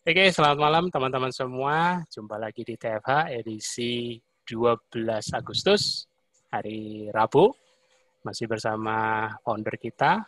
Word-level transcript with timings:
Oke, 0.00 0.32
selamat 0.32 0.56
malam 0.56 0.84
teman-teman 0.88 1.28
semua. 1.28 2.00
Jumpa 2.08 2.40
lagi 2.40 2.64
di 2.64 2.72
TFH 2.72 3.36
edisi 3.36 4.16
12 4.48 4.96
Agustus, 5.36 6.08
hari 6.48 7.12
Rabu. 7.12 7.52
Masih 8.24 8.48
bersama 8.48 9.28
founder 9.44 9.76
kita, 9.76 10.24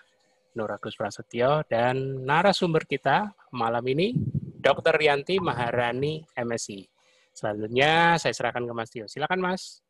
Nur 0.61 0.69
Agus 0.77 0.93
Prasetyo, 0.93 1.65
dan 1.65 2.21
narasumber 2.21 2.85
kita 2.85 3.33
malam 3.57 3.81
ini, 3.89 4.13
Dr. 4.61 4.93
Rianti 4.93 5.41
Maharani, 5.41 6.21
MSI. 6.37 6.85
Selanjutnya 7.33 8.21
saya 8.21 8.37
serahkan 8.37 8.69
ke 8.69 8.73
Mas 8.77 8.93
Tio. 8.93 9.09
Silakan 9.09 9.41
Mas. 9.41 9.81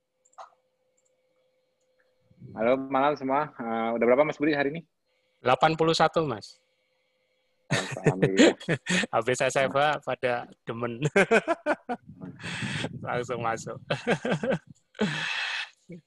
Halo, 2.54 2.78
malam 2.86 3.18
semua. 3.18 3.50
Uh, 3.58 3.98
udah 3.98 4.06
berapa 4.06 4.22
Mas 4.22 4.38
Budi 4.38 4.54
hari 4.54 4.78
ini? 4.78 4.86
81, 5.42 5.74
Mas. 6.30 6.61
Habis 9.14 9.36
saya 9.38 9.50
SMA 9.50 9.88
pada 10.02 10.46
demen. 10.64 11.02
Langsung 13.06 13.40
masuk. 13.42 13.78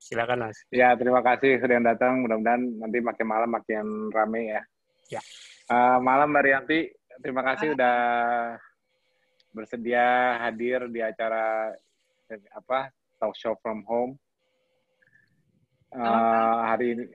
Silakan 0.02 0.50
Mas. 0.50 0.58
Ya, 0.74 0.98
terima 0.98 1.22
kasih 1.22 1.62
sudah 1.62 1.94
datang. 1.94 2.26
Mudah-mudahan 2.26 2.64
nanti 2.82 2.98
makin 3.02 3.28
malam 3.28 3.50
makin 3.54 4.10
rame 4.10 4.58
ya. 4.58 4.62
Ya. 5.14 5.22
Uh, 5.70 5.98
malam 6.02 6.34
Mbak 6.34 6.44
Rianti, 6.46 6.90
terima 7.22 7.46
kasih 7.46 7.78
sudah 7.78 7.98
bersedia 9.54 10.38
hadir 10.42 10.90
di 10.90 11.00
acara 11.00 11.72
apa 12.52 12.92
talk 13.22 13.38
show 13.38 13.54
from 13.62 13.86
home 13.86 14.18
uh, 15.96 16.74
hari 16.74 16.98
ini. 16.98 17.06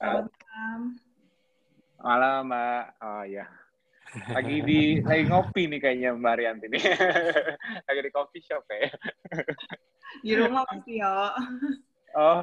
Uh, 0.00 0.24
malam 0.24 1.05
Mbak. 2.00 2.82
Oh 3.00 3.24
ya. 3.24 3.46
Lagi 4.32 4.64
di 4.64 5.02
lagi 5.02 5.24
ngopi 5.28 5.68
nih 5.68 5.80
kayaknya 5.82 6.10
Mbak 6.16 6.34
Rianti 6.38 6.66
nih. 6.70 6.82
lagi 7.88 8.00
di 8.00 8.10
coffee 8.12 8.44
shop 8.44 8.64
ya. 8.70 8.88
di 10.24 10.32
rumah 10.38 10.64
pasti 10.64 11.02
ya. 11.02 11.34
Oh, 12.16 12.40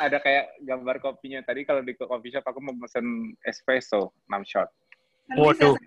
ada 0.00 0.16
kayak 0.24 0.56
gambar 0.64 0.96
kopinya. 1.04 1.44
Tadi 1.44 1.68
kalau 1.68 1.84
di 1.84 1.92
coffee 1.92 2.32
shop 2.32 2.48
aku 2.48 2.64
mau 2.64 2.72
pesen 2.80 3.36
espresso 3.44 4.16
6 4.30 4.40
shot. 4.48 4.68
Kan 5.28 5.36
Waduh. 5.38 5.76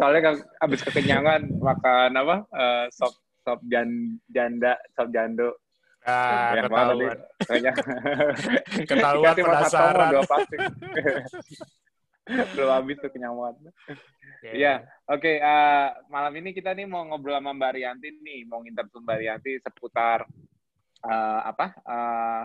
Soalnya 0.00 0.20
kan 0.24 0.34
abis 0.64 0.80
kekenyangan 0.82 1.46
makan 1.60 2.10
apa? 2.16 2.36
Uh, 2.50 2.86
sop 2.90 3.12
sop 3.44 3.60
jan, 3.68 4.16
janda, 4.32 4.80
sop 4.96 5.12
jando. 5.12 5.60
Ah, 6.04 6.52
Banyak 6.52 6.68
tadi. 6.68 6.68
ketahuan. 6.68 7.18
Kayaknya. 7.44 7.72
Ketahuan 8.90 9.32
Dikasih 9.32 9.44
penasaran. 9.44 10.08
dua 10.12 10.22
plastik. 10.24 10.60
Belum 12.56 12.70
habis 12.72 12.96
tuh 13.00 13.10
kenyamuan. 13.12 13.52
Iya, 14.40 14.80
oke. 15.04 15.32
eh, 15.40 15.86
malam 16.08 16.32
ini 16.36 16.52
kita 16.52 16.72
nih 16.72 16.84
mau 16.84 17.04
ngobrol 17.04 17.36
sama 17.36 17.52
Mbak 17.52 17.72
Rianti 17.76 18.08
nih, 18.20 18.44
mau 18.44 18.60
interview 18.64 19.00
Mbak 19.00 19.18
Rianti 19.20 19.52
seputar 19.60 20.24
eh, 21.04 21.40
apa? 21.44 21.66
eh, 21.76 22.42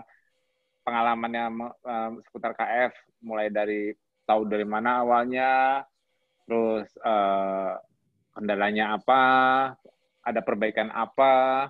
pengalamannya 0.80 1.44
eh, 1.80 2.10
seputar 2.24 2.52
KF, 2.56 2.92
mulai 3.24 3.48
dari 3.48 3.92
tahu 4.24 4.48
dari 4.48 4.64
mana 4.64 5.00
awalnya, 5.00 5.84
terus 6.44 6.88
eh, 6.96 7.72
kendalanya 8.32 8.96
apa, 8.96 9.22
ada 10.20 10.40
perbaikan 10.40 10.88
apa, 10.92 11.68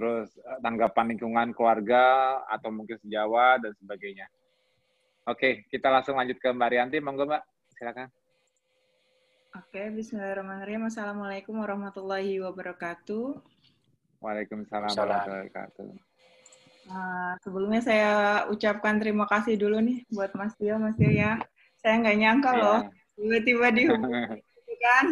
terus 0.00 0.32
eh, 0.40 0.58
tanggapan 0.64 1.12
lingkungan 1.12 1.52
keluarga 1.52 2.40
atau 2.48 2.72
mungkin 2.72 2.96
sejawat 3.04 3.68
dan 3.68 3.76
sebagainya. 3.76 4.24
Oke, 5.28 5.68
kita 5.68 5.92
langsung 5.92 6.16
lanjut 6.16 6.40
ke 6.40 6.48
Mbak 6.48 6.70
Rianti, 6.72 6.98
monggo 7.04 7.28
Mbak, 7.28 7.42
silakan. 7.76 8.08
Oke, 9.60 9.92
bismillahirrahmanirrahim. 9.92 10.88
Assalamualaikum 10.88 11.60
warahmatullahi 11.60 12.40
wabarakatuh. 12.40 13.44
Waalaikumsalam 14.24 14.88
warahmatullahi 14.88 15.52
wabarakatuh. 15.52 15.88
Uh, 16.88 17.32
sebelumnya 17.44 17.84
saya 17.84 18.12
ucapkan 18.48 18.96
terima 18.96 19.28
kasih 19.28 19.60
dulu 19.60 19.84
nih 19.84 20.08
buat 20.08 20.32
Mas 20.32 20.56
Tio, 20.56 20.80
Mas 20.80 20.96
Tio 20.96 21.12
ya. 21.12 21.36
Saya 21.76 22.00
nggak 22.00 22.16
nyangka 22.16 22.50
Iya. 22.56 22.62
loh, 22.64 22.80
tiba-tiba 23.20 23.66
dihubungi 23.68 24.40
kan. 24.80 25.04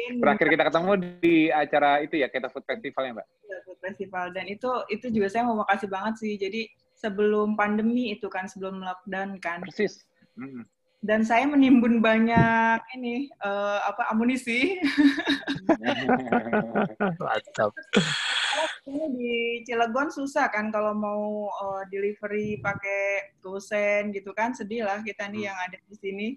Terakhir 0.20 0.46
kita 0.52 0.64
ketemu 0.68 0.92
di 1.20 1.36
acara 1.48 2.04
itu 2.04 2.20
ya, 2.20 2.28
kita 2.28 2.52
Food 2.52 2.68
Festival 2.68 3.02
ya, 3.08 3.12
Mbak? 3.16 3.26
Food 3.64 3.80
Festival 3.80 4.26
dan 4.36 4.44
itu 4.48 4.70
itu 4.92 5.06
juga 5.08 5.28
saya 5.32 5.48
mau 5.48 5.56
makasih 5.64 5.88
banget 5.88 6.14
sih. 6.20 6.36
Jadi 6.36 6.68
sebelum 6.96 7.56
pandemi 7.56 8.12
itu 8.12 8.28
kan, 8.28 8.44
sebelum 8.44 8.84
lockdown 8.84 9.40
kan. 9.40 9.64
Persis. 9.64 10.04
Mm. 10.36 10.68
Dan 11.00 11.24
saya 11.24 11.48
menimbun 11.48 12.04
banyak 12.04 12.80
ini 13.00 13.32
eh, 13.32 13.78
apa 13.88 14.12
amunisi. 14.12 14.76
Mantap. 17.16 17.72
Ini 18.84 19.04
di 19.14 19.34
Cilegon 19.64 20.08
susah 20.08 20.48
kan 20.48 20.72
kalau 20.72 20.96
mau 20.96 21.46
uh, 21.52 21.82
delivery 21.92 22.58
pakai 22.58 23.36
gosen 23.38 24.10
gitu 24.10 24.32
kan 24.32 24.56
sedih 24.56 24.88
lah 24.88 25.04
kita 25.04 25.28
nih 25.28 25.52
yang 25.52 25.58
ada 25.68 25.76
di 25.84 25.96
sini 26.00 26.28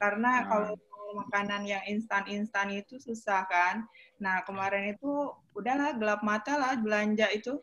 karena 0.00 0.42
Hmm. 0.42 0.48
kalau 0.48 0.72
makanan 1.10 1.66
yang 1.68 1.84
instan-instan 1.84 2.72
itu 2.72 2.96
susah 2.96 3.44
kan. 3.50 3.84
Nah 4.16 4.40
kemarin 4.48 4.96
itu 4.96 5.34
udahlah 5.52 5.92
gelap 5.98 6.22
mata 6.24 6.56
lah 6.56 6.72
belanja 6.78 7.28
itu 7.34 7.60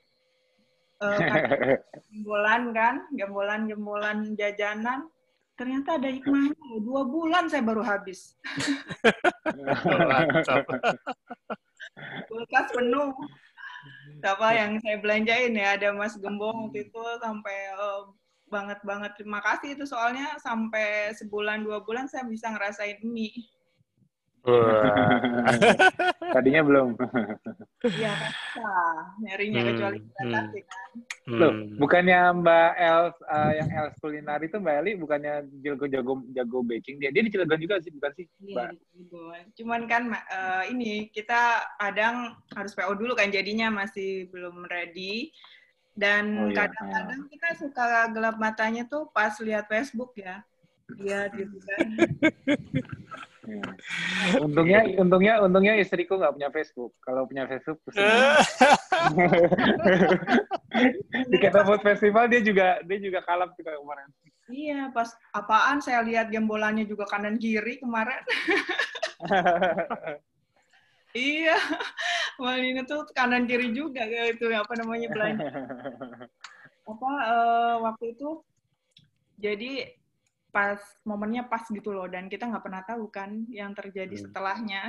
uh, 1.05 1.17
gembolan 2.09 2.73
kan, 2.73 3.05
gembolan-gembolan 3.13 4.35
jajanan. 4.37 5.09
Ternyata 5.57 5.97
ada 5.97 6.09
hikmahnya. 6.13 6.53
Dua 6.85 7.01
bulan 7.01 7.49
saya 7.49 7.65
baru 7.65 7.81
habis. 7.81 8.37
Kulkas 12.29 12.67
penuh. 12.69 13.09
Apa 14.21 14.53
yang 14.53 14.77
saya 14.83 15.01
belanjain 15.01 15.57
ya 15.57 15.73
ada 15.77 15.93
Mas 15.97 16.13
Gembong 16.17 16.69
waktu 16.69 16.85
itu 16.89 17.01
sampai 17.21 17.57
eh, 17.73 18.01
banget 18.47 18.79
banget 18.83 19.11
terima 19.19 19.39
kasih 19.43 19.75
itu 19.75 19.83
soalnya 19.83 20.35
sampai 20.39 21.11
sebulan 21.15 21.63
dua 21.63 21.83
bulan 21.83 22.07
saya 22.07 22.23
bisa 22.27 22.51
ngerasain 22.51 23.03
mie. 23.03 23.47
Wah. 24.47 25.19
Tadinya 26.35 26.63
belum. 26.63 26.95
Iya 27.83 28.15
kan 28.55 29.03
nyarinya 29.19 29.59
Hmm, 29.59 29.67
kecuali 29.75 29.99
hmm. 29.99 30.31
kan. 30.31 30.45
Loh, 31.27 31.51
Hmm. 31.51 31.75
bukannya 31.75 32.19
Mbak 32.39 32.71
Els 32.79 33.15
eh, 33.27 33.51
yang 33.59 33.69
Els 33.75 33.95
kuliner 33.99 34.39
itu 34.39 34.55
Mbak 34.55 34.75
Eli 34.79 34.91
bukannya 34.95 35.33
jago 35.59 35.85
jago 35.91 36.23
jago 36.31 36.59
baking 36.63 37.03
dia. 37.03 37.11
Dia 37.11 37.27
di 37.27 37.31
Cilegon 37.35 37.59
juga 37.59 37.83
sih, 37.83 37.91
bukan 37.91 38.11
sih? 38.15 38.25
Iya. 38.47 38.71
Cuman 39.59 39.83
kan 39.91 40.15
eh, 40.15 40.63
ini 40.71 41.11
kita 41.11 41.67
kadang 41.83 42.39
harus 42.55 42.71
PO 42.71 42.95
dulu 42.95 43.19
kan 43.19 43.27
jadinya 43.27 43.67
masih 43.67 44.31
belum 44.31 44.63
ready. 44.71 45.35
Dan 45.97 46.37
Oh, 46.37 46.53
iya. 46.53 46.69
kadang-kadang 46.69 47.25
kita 47.25 47.57
suka 47.57 48.05
gelap 48.13 48.37
matanya 48.37 48.85
tuh 48.85 49.09
pas 49.09 49.33
lihat 49.41 49.65
Facebook 49.65 50.13
ya. 50.13 50.45
Lihat 50.93 51.33
gitu 51.33 51.57
kan. 51.57 51.89
Untungnya, 54.43 54.83
untungnya, 54.99 55.39
untungnya 55.39 55.79
istriku 55.79 56.19
nggak 56.19 56.35
punya 56.35 56.49
Facebook. 56.51 56.91
Kalau 56.99 57.23
punya 57.23 57.47
Facebook, 57.47 57.79
di 61.31 61.37
Kita 61.39 61.63
Food 61.63 61.79
Festival 61.79 62.27
dia 62.27 62.43
juga 62.43 62.83
dia 62.83 62.99
juga 62.99 63.23
kalap 63.23 63.55
kayak 63.55 63.79
kemarin. 63.79 64.07
Iya, 64.51 64.91
pas 64.91 65.15
apaan 65.31 65.79
saya 65.79 66.03
lihat 66.03 66.27
gembolannya 66.27 66.83
juga 66.87 67.07
kanan 67.07 67.39
kiri 67.39 67.79
kemarin. 67.79 68.19
iya, 71.13 71.56
Malina 72.41 72.84
tuh 72.84 73.07
kanan 73.16 73.47
kiri 73.47 73.72
juga 73.72 74.03
kayak 74.07 74.40
itu 74.40 74.45
apa 74.51 74.73
namanya 74.75 75.07
belanja 75.12 75.47
apa 76.92 77.12
eh, 77.27 77.75
waktu 77.83 78.06
itu. 78.15 78.30
Jadi 79.38 79.71
pas 80.50 80.80
momennya 81.06 81.45
pas 81.45 81.62
gitu 81.69 81.94
loh 81.94 82.09
dan 82.09 82.25
kita 82.31 82.50
nggak 82.50 82.63
pernah 82.65 82.81
tahu 82.88 83.06
kan 83.13 83.45
yang 83.51 83.75
terjadi 83.77 84.15
Hmm. 84.18 84.24
setelahnya. 84.27 84.83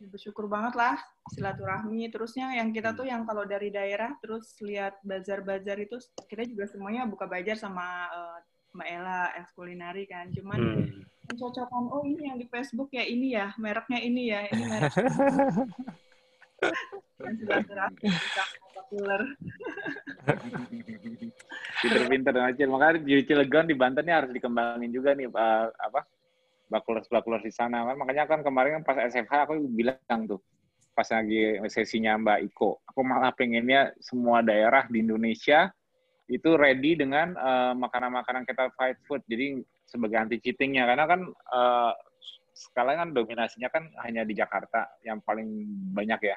Bersyukur 0.00 0.48
banget 0.48 0.78
lah 0.78 0.96
silaturahmi. 1.28 2.08
Terusnya 2.08 2.56
yang 2.56 2.72
kita 2.72 2.96
tuh 2.96 3.04
yang 3.04 3.28
kalau 3.28 3.44
dari 3.44 3.68
daerah 3.68 4.16
terus 4.22 4.56
lihat 4.64 4.96
bazar-bazar 5.04 5.76
itu 5.82 6.00
kita 6.24 6.48
juga 6.48 6.64
semuanya 6.70 7.04
buka 7.04 7.28
bazar 7.28 7.58
sama 7.58 8.08
eh, 8.08 8.38
Mbak 8.70 8.88
Ella 8.88 9.20
es 9.36 9.50
kulinari 9.52 10.04
kan. 10.06 10.30
Cuman 10.30 10.58
Hmm. 10.60 11.02
Mencocokan 11.30 11.84
oh 11.94 12.02
ini 12.02 12.26
yang 12.26 12.36
di 12.36 12.46
Facebook 12.50 12.90
ya 12.90 13.06
ini 13.06 13.38
ya 13.38 13.54
mereknya 13.56 14.00
ini 14.02 14.22
ya 14.34 14.40
ini 14.50 14.64
merek 14.66 14.92
dan 17.20 17.34
sangat 17.38 17.92
populer 18.74 19.22
Pinter-pinter 21.80 22.32
dan 22.36 22.52
acil. 22.52 22.68
Makanya 22.68 23.00
di 23.00 23.24
Cilegon 23.24 23.64
di 23.64 23.76
Banten 23.76 24.04
ini 24.04 24.12
harus 24.12 24.30
dikembangin 24.32 24.92
juga 24.92 25.16
nih 25.16 25.32
eh, 25.32 25.66
apa 25.72 26.04
bakulers-bakulers 26.68 27.44
di 27.44 27.52
sana. 27.52 27.82
Makanya 27.96 28.28
kan 28.28 28.44
kemarin 28.44 28.80
kan 28.80 28.84
pas 28.84 28.98
SFH 29.08 29.48
aku 29.48 29.64
bilang 29.72 30.20
tuh 30.28 30.40
pas 30.92 31.06
lagi 31.08 31.56
sesinya 31.70 32.18
Mbak 32.18 32.50
Iko, 32.52 32.82
aku 32.84 33.00
malah 33.06 33.32
pengennya 33.32 33.94
semua 34.02 34.42
daerah 34.44 34.84
di 34.90 35.00
Indonesia 35.00 35.70
itu 36.28 36.50
ready 36.54 36.98
dengan 37.00 37.32
eh, 37.32 37.72
makanan-makanan 37.78 38.44
kita 38.44 38.68
fight 38.76 39.00
food. 39.08 39.24
Jadi 39.24 39.64
sebagai 39.90 40.16
anti 40.16 40.38
cheatingnya 40.38 40.86
karena 40.86 41.04
kan 41.10 41.20
uh, 41.50 41.92
sekarang 42.54 42.96
kan 43.02 43.08
dominasinya 43.10 43.68
kan 43.72 43.90
hanya 44.06 44.22
di 44.22 44.38
Jakarta 44.38 44.86
yang 45.02 45.18
paling 45.24 45.48
banyak 45.90 46.30
ya. 46.30 46.36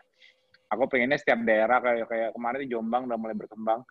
Aku 0.73 0.89
pengennya 0.89 1.21
setiap 1.21 1.45
daerah 1.45 1.77
kayak 1.83 2.09
kayak 2.09 2.29
kemarin 2.33 2.59
di 2.65 2.69
Jombang 2.73 3.05
udah 3.05 3.19
mulai 3.19 3.37
berkembang. 3.37 3.85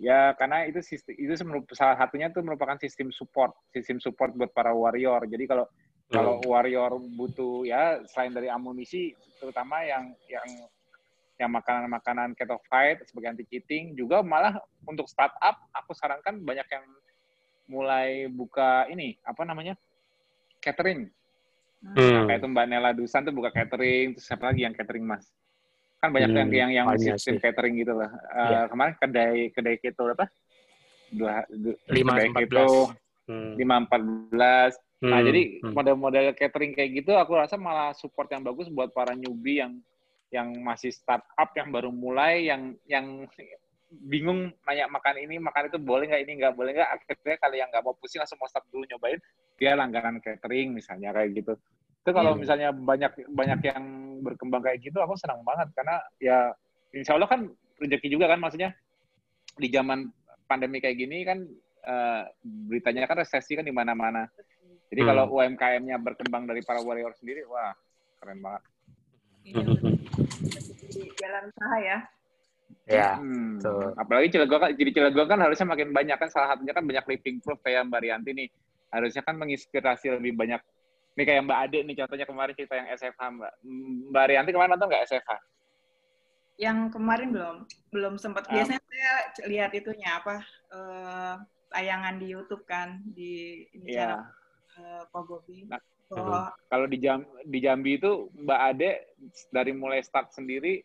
Ya 0.00 0.32
karena 0.32 0.64
itu 0.64 0.80
sistem 0.80 1.12
itu 1.20 1.36
salah 1.76 2.00
satunya 2.00 2.32
tuh 2.32 2.40
merupakan 2.40 2.80
sistem 2.80 3.12
support, 3.12 3.52
sistem 3.76 4.00
support 4.00 4.32
buat 4.32 4.48
para 4.56 4.72
warrior. 4.72 5.20
Jadi 5.28 5.44
kalau 5.44 5.68
hmm. 5.68 6.08
kalau 6.08 6.34
warrior 6.48 6.96
butuh 6.96 7.68
ya 7.68 8.00
selain 8.08 8.32
dari 8.32 8.48
amunisi 8.48 9.12
terutama 9.36 9.84
yang 9.84 10.16
yang 10.32 10.48
yang 11.40 11.50
makanan-makanan 11.52 12.36
keto 12.36 12.60
fight 12.68 13.00
sebagai 13.08 13.32
anti 13.36 13.44
cheating 13.48 13.96
juga 13.96 14.20
malah 14.20 14.60
untuk 14.84 15.08
startup 15.08 15.56
aku 15.72 15.96
sarankan 15.96 16.36
banyak 16.44 16.68
yang 16.68 16.84
mulai 17.70 18.26
buka 18.26 18.90
ini 18.90 19.14
apa 19.22 19.46
namanya 19.46 19.78
catering 20.58 21.06
Hmm. 21.80 22.28
Kayak 22.28 22.44
itu 22.44 22.48
Mbak 22.52 22.66
Nela 22.68 22.90
Dusan 22.92 23.24
tuh 23.24 23.32
buka 23.32 23.48
catering, 23.48 24.12
terus 24.12 24.28
siapa 24.28 24.52
lagi 24.52 24.68
yang 24.68 24.76
catering 24.76 25.04
Mas? 25.04 25.24
Kan 26.00 26.12
banyak 26.12 26.32
hmm, 26.32 26.52
yang 26.52 26.70
yang 26.72 26.86
yang 26.92 27.16
sistem 27.16 27.40
sih. 27.40 27.44
catering 27.44 27.74
gitu 27.80 27.96
lah. 27.96 28.10
Uh, 28.32 28.48
yeah. 28.52 28.64
Kemarin 28.68 28.94
kedai 29.00 29.38
kedai 29.52 29.76
keto 29.80 30.04
apa? 30.12 30.28
Dua, 31.10 31.44
lima 31.88 32.20
empat 32.20 32.44
belas. 32.48 32.72
Hmm. 33.24 33.52
Lima 33.56 33.74
empat 33.80 34.00
belas. 34.28 34.72
Nah 35.00 35.18
hmm. 35.20 35.28
jadi 35.32 35.42
hmm. 35.64 35.72
model-model 35.72 36.24
catering 36.36 36.72
kayak 36.76 36.90
gitu, 37.00 37.16
aku 37.16 37.32
rasa 37.40 37.56
malah 37.56 37.96
support 37.96 38.28
yang 38.28 38.44
bagus 38.44 38.68
buat 38.68 38.92
para 38.92 39.16
newbie 39.16 39.64
yang 39.64 39.80
yang 40.28 40.52
masih 40.60 40.92
startup 40.92 41.48
yang 41.56 41.72
baru 41.72 41.88
mulai, 41.88 42.44
yang 42.44 42.76
yang 42.84 43.24
bingung 43.90 44.54
nanya 44.62 44.86
makan 44.86 45.18
ini 45.18 45.42
makan 45.42 45.66
itu 45.66 45.78
boleh 45.82 46.06
nggak 46.06 46.22
ini 46.22 46.32
nggak 46.38 46.54
boleh 46.54 46.70
nggak. 46.78 46.90
Akhirnya 46.94 47.36
kalau 47.42 47.56
yang 47.58 47.68
nggak 47.74 47.82
mau 47.82 47.94
pusing 47.98 48.22
langsung 48.22 48.38
mau 48.38 48.46
start 48.46 48.66
dulu 48.70 48.86
nyobain 48.86 49.18
dia 49.58 49.74
langganan 49.74 50.22
catering 50.22 50.70
misalnya 50.70 51.10
kayak 51.10 51.34
gitu. 51.34 51.52
Itu 52.00 52.10
kalau 52.14 52.32
hmm. 52.34 52.40
misalnya 52.46 52.70
banyak 52.70 53.12
banyak 53.34 53.60
yang 53.66 53.84
berkembang 54.22 54.62
kayak 54.62 54.78
gitu 54.80 55.02
aku 55.02 55.18
senang 55.18 55.42
banget. 55.42 55.68
Karena 55.74 55.96
ya 56.22 56.54
insya 56.94 57.18
Allah 57.18 57.26
kan 57.26 57.50
rezeki 57.82 58.08
juga 58.14 58.30
kan 58.30 58.38
maksudnya. 58.38 58.70
Di 59.58 59.66
zaman 59.66 60.06
pandemi 60.46 60.78
kayak 60.78 60.96
gini 60.96 61.26
kan 61.26 61.42
uh, 61.84 62.22
beritanya 62.46 63.10
kan 63.10 63.18
resesi 63.18 63.58
kan 63.58 63.66
di 63.66 63.74
mana-mana. 63.74 64.30
Jadi 64.90 65.02
hmm. 65.02 65.08
kalau 65.10 65.24
UMKM-nya 65.34 65.98
berkembang 65.98 66.46
dari 66.46 66.62
para 66.62 66.78
warrior 66.78 67.10
sendiri 67.18 67.42
wah 67.50 67.74
keren 68.22 68.38
banget. 68.38 68.62
Iya, 69.40 69.64
jalan 71.16 71.42
usaha 71.48 71.76
ya 71.80 71.98
Ya. 72.90 73.16
Hmm. 73.16 73.62
Tuh. 73.62 73.94
Apalagi 73.94 74.34
Cilegon 74.34 74.58
kan 74.58 74.70
jadi 74.74 74.90
Cilegon 74.90 75.26
kan 75.30 75.38
harusnya 75.38 75.66
makin 75.68 75.94
banyak 75.94 76.16
kan 76.18 76.28
salah 76.28 76.54
satunya 76.54 76.74
kan 76.74 76.84
banyak 76.84 77.04
living 77.06 77.38
proof 77.38 77.60
kayak 77.62 77.86
Mbak 77.86 78.00
Rianti 78.02 78.30
nih. 78.34 78.48
Harusnya 78.90 79.22
kan 79.22 79.38
menginspirasi 79.38 80.18
lebih 80.18 80.34
banyak. 80.34 80.60
Nih 81.14 81.24
kayak 81.26 81.42
Mbak 81.46 81.58
Ade 81.66 81.78
nih 81.86 81.96
contohnya 82.02 82.26
kemarin 82.26 82.54
cerita 82.58 82.74
yang 82.74 82.88
SFH 82.90 83.22
Mbak. 83.22 83.52
Mbak 84.10 84.24
Rianti 84.26 84.50
kemarin 84.50 84.70
nonton 84.74 84.88
nggak 84.90 85.04
SFH? 85.06 85.32
Yang 86.60 86.78
kemarin 86.92 87.28
belum, 87.32 87.56
belum 87.88 88.14
sempat. 88.20 88.44
Um, 88.50 88.52
Biasanya 88.58 88.82
saya 88.84 89.12
lihat 89.48 89.70
itunya 89.72 90.20
apa 90.20 90.44
uh, 90.74 91.34
tayangan 91.72 92.18
di 92.20 92.26
YouTube 92.28 92.66
kan 92.66 93.00
di 93.16 93.64
ini 93.72 93.96
yeah. 93.96 94.20
channel 94.20 94.40
uh, 94.76 95.02
Pak 95.08 95.22
Bobi. 95.24 95.58
Nah, 95.70 95.80
oh. 96.12 96.50
Kalau 96.68 96.86
di 96.90 96.98
Jam 97.00 97.22
di 97.46 97.58
Jambi 97.62 97.96
itu 97.96 98.28
Mbak 98.34 98.60
Ade 98.74 98.90
dari 99.54 99.72
mulai 99.72 100.02
start 100.02 100.34
sendiri 100.34 100.82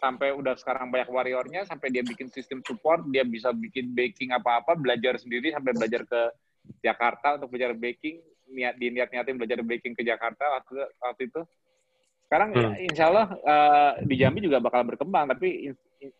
sampai 0.00 0.32
udah 0.32 0.56
sekarang 0.56 0.88
banyak 0.88 1.12
warriornya 1.12 1.68
sampai 1.68 1.92
dia 1.92 2.00
bikin 2.00 2.32
sistem 2.32 2.64
support 2.64 3.04
dia 3.12 3.20
bisa 3.20 3.52
bikin 3.52 3.92
baking 3.92 4.32
apa-apa 4.32 4.72
belajar 4.72 5.20
sendiri 5.20 5.52
sampai 5.52 5.76
belajar 5.76 6.08
ke 6.08 6.20
Jakarta 6.80 7.36
untuk 7.36 7.52
belajar 7.52 7.76
baking. 7.76 8.24
Niat 8.50 8.74
di 8.82 8.90
niat 8.90 9.14
niatin 9.14 9.38
belajar 9.38 9.62
baking 9.62 9.94
ke 9.94 10.02
Jakarta 10.02 10.42
waktu 10.58 10.82
waktu 10.98 11.22
itu. 11.30 11.40
Sekarang 12.26 12.48
ya, 12.50 12.68
hmm. 12.72 12.86
insya 12.90 13.04
Allah 13.12 13.26
uh, 13.30 13.92
di 14.02 14.14
Jambi 14.18 14.42
juga 14.42 14.58
bakal 14.58 14.82
berkembang 14.86 15.30
tapi 15.30 15.70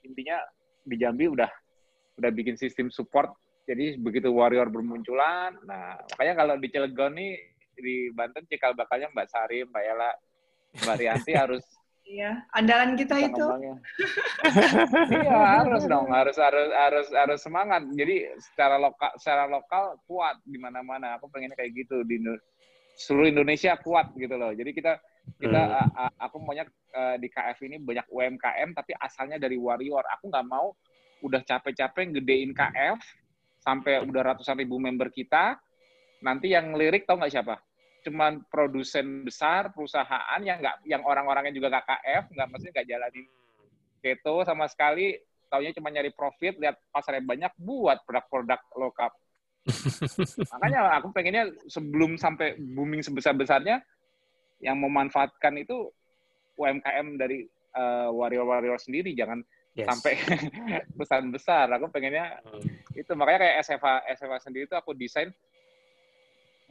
intinya 0.06 0.38
di 0.86 0.96
Jambi 1.00 1.26
udah 1.26 1.50
udah 2.20 2.30
bikin 2.30 2.54
sistem 2.54 2.92
support. 2.92 3.32
Jadi 3.66 3.98
begitu 3.98 4.30
warrior 4.30 4.66
bermunculan 4.66 5.54
nah 5.64 5.94
makanya 6.14 6.34
kalau 6.42 6.54
di 6.58 6.68
Cilegon 6.68 7.14
nih 7.14 7.32
di 7.78 7.96
Banten 8.10 8.44
cikal 8.50 8.74
bakalnya 8.74 9.08
Mbak 9.14 9.28
Sari 9.30 9.62
Mbak 9.62 9.84
Ella 9.86 10.10
Mbak 10.84 10.96
Rianti 10.98 11.32
harus 11.42 11.64
Iya, 12.10 12.42
andalan 12.50 12.98
kita 12.98 13.22
itu. 13.22 13.46
iya, 15.14 15.62
harus 15.62 15.86
dong, 15.86 16.10
harus 16.10 16.34
harus 16.42 16.68
harus 16.74 17.06
harus 17.14 17.38
semangat. 17.38 17.86
Jadi 17.94 18.34
secara 18.42 18.82
lokal 18.82 19.14
secara 19.14 19.46
lokal 19.46 19.94
kuat 20.10 20.42
di 20.42 20.58
mana-mana. 20.58 21.14
Aku 21.22 21.30
pengen 21.30 21.54
kayak 21.54 21.70
gitu 21.70 22.02
di 22.02 22.18
seluruh 22.98 23.30
Indonesia 23.30 23.78
kuat 23.78 24.10
gitu 24.18 24.34
loh. 24.34 24.50
Jadi 24.50 24.74
kita 24.74 24.98
kita 25.38 25.62
hmm. 25.86 26.18
aku 26.18 26.36
maunya 26.42 26.66
uh, 26.98 27.14
di 27.14 27.30
KF 27.30 27.62
ini 27.62 27.78
banyak 27.78 28.10
UMKM 28.10 28.74
tapi 28.74 28.90
asalnya 28.98 29.38
dari 29.38 29.54
warrior. 29.54 30.02
Aku 30.18 30.34
nggak 30.34 30.46
mau 30.50 30.74
udah 31.22 31.46
capek-capek 31.46 32.10
gedein 32.18 32.50
KF 32.50 32.98
sampai 33.62 34.02
udah 34.02 34.34
ratusan 34.34 34.58
ribu 34.58 34.82
member 34.82 35.14
kita. 35.14 35.62
Nanti 36.26 36.50
yang 36.58 36.74
lirik 36.74 37.06
tau 37.06 37.22
nggak 37.22 37.30
siapa? 37.38 37.69
Cuman 38.04 38.44
produsen 38.48 39.22
besar 39.24 39.72
perusahaan 39.72 40.40
yang 40.40 40.60
nggak 40.60 40.84
yang 40.88 41.02
orang-orangnya 41.04 41.54
juga 41.54 41.68
nggak 41.72 41.86
KF 41.86 42.24
nggak 42.32 42.46
maksudnya 42.48 42.72
nggak 42.80 42.88
jalanin 42.88 43.26
keto 44.00 44.36
sama 44.48 44.64
sekali 44.66 45.16
taunya 45.50 45.74
cuma 45.76 45.92
nyari 45.92 46.14
profit 46.14 46.56
lihat 46.56 46.78
pasarnya 46.88 47.26
banyak 47.26 47.52
buat 47.60 48.00
produk-produk 48.06 48.60
lokal 48.78 49.10
makanya 50.56 50.96
aku 50.96 51.12
pengennya 51.12 51.52
sebelum 51.68 52.16
sampai 52.16 52.56
booming 52.56 53.04
sebesar 53.04 53.36
besarnya 53.36 53.84
yang 54.60 54.80
memanfaatkan 54.80 55.60
itu 55.60 55.92
UMKM 56.56 57.16
dari 57.16 57.44
uh, 57.76 58.08
warrior-warrior 58.12 58.76
sendiri 58.80 59.12
jangan 59.12 59.44
yes. 59.76 59.86
sampai 59.88 60.16
perusahaan 60.96 61.28
besar 61.28 61.66
aku 61.72 61.92
pengennya 61.92 62.40
hmm. 62.44 62.96
itu 62.96 63.12
makanya 63.16 63.38
kayak 63.46 63.56
SFA 63.64 63.94
SFA 64.16 64.38
sendiri 64.40 64.64
itu 64.68 64.76
aku 64.76 64.96
desain 64.96 65.32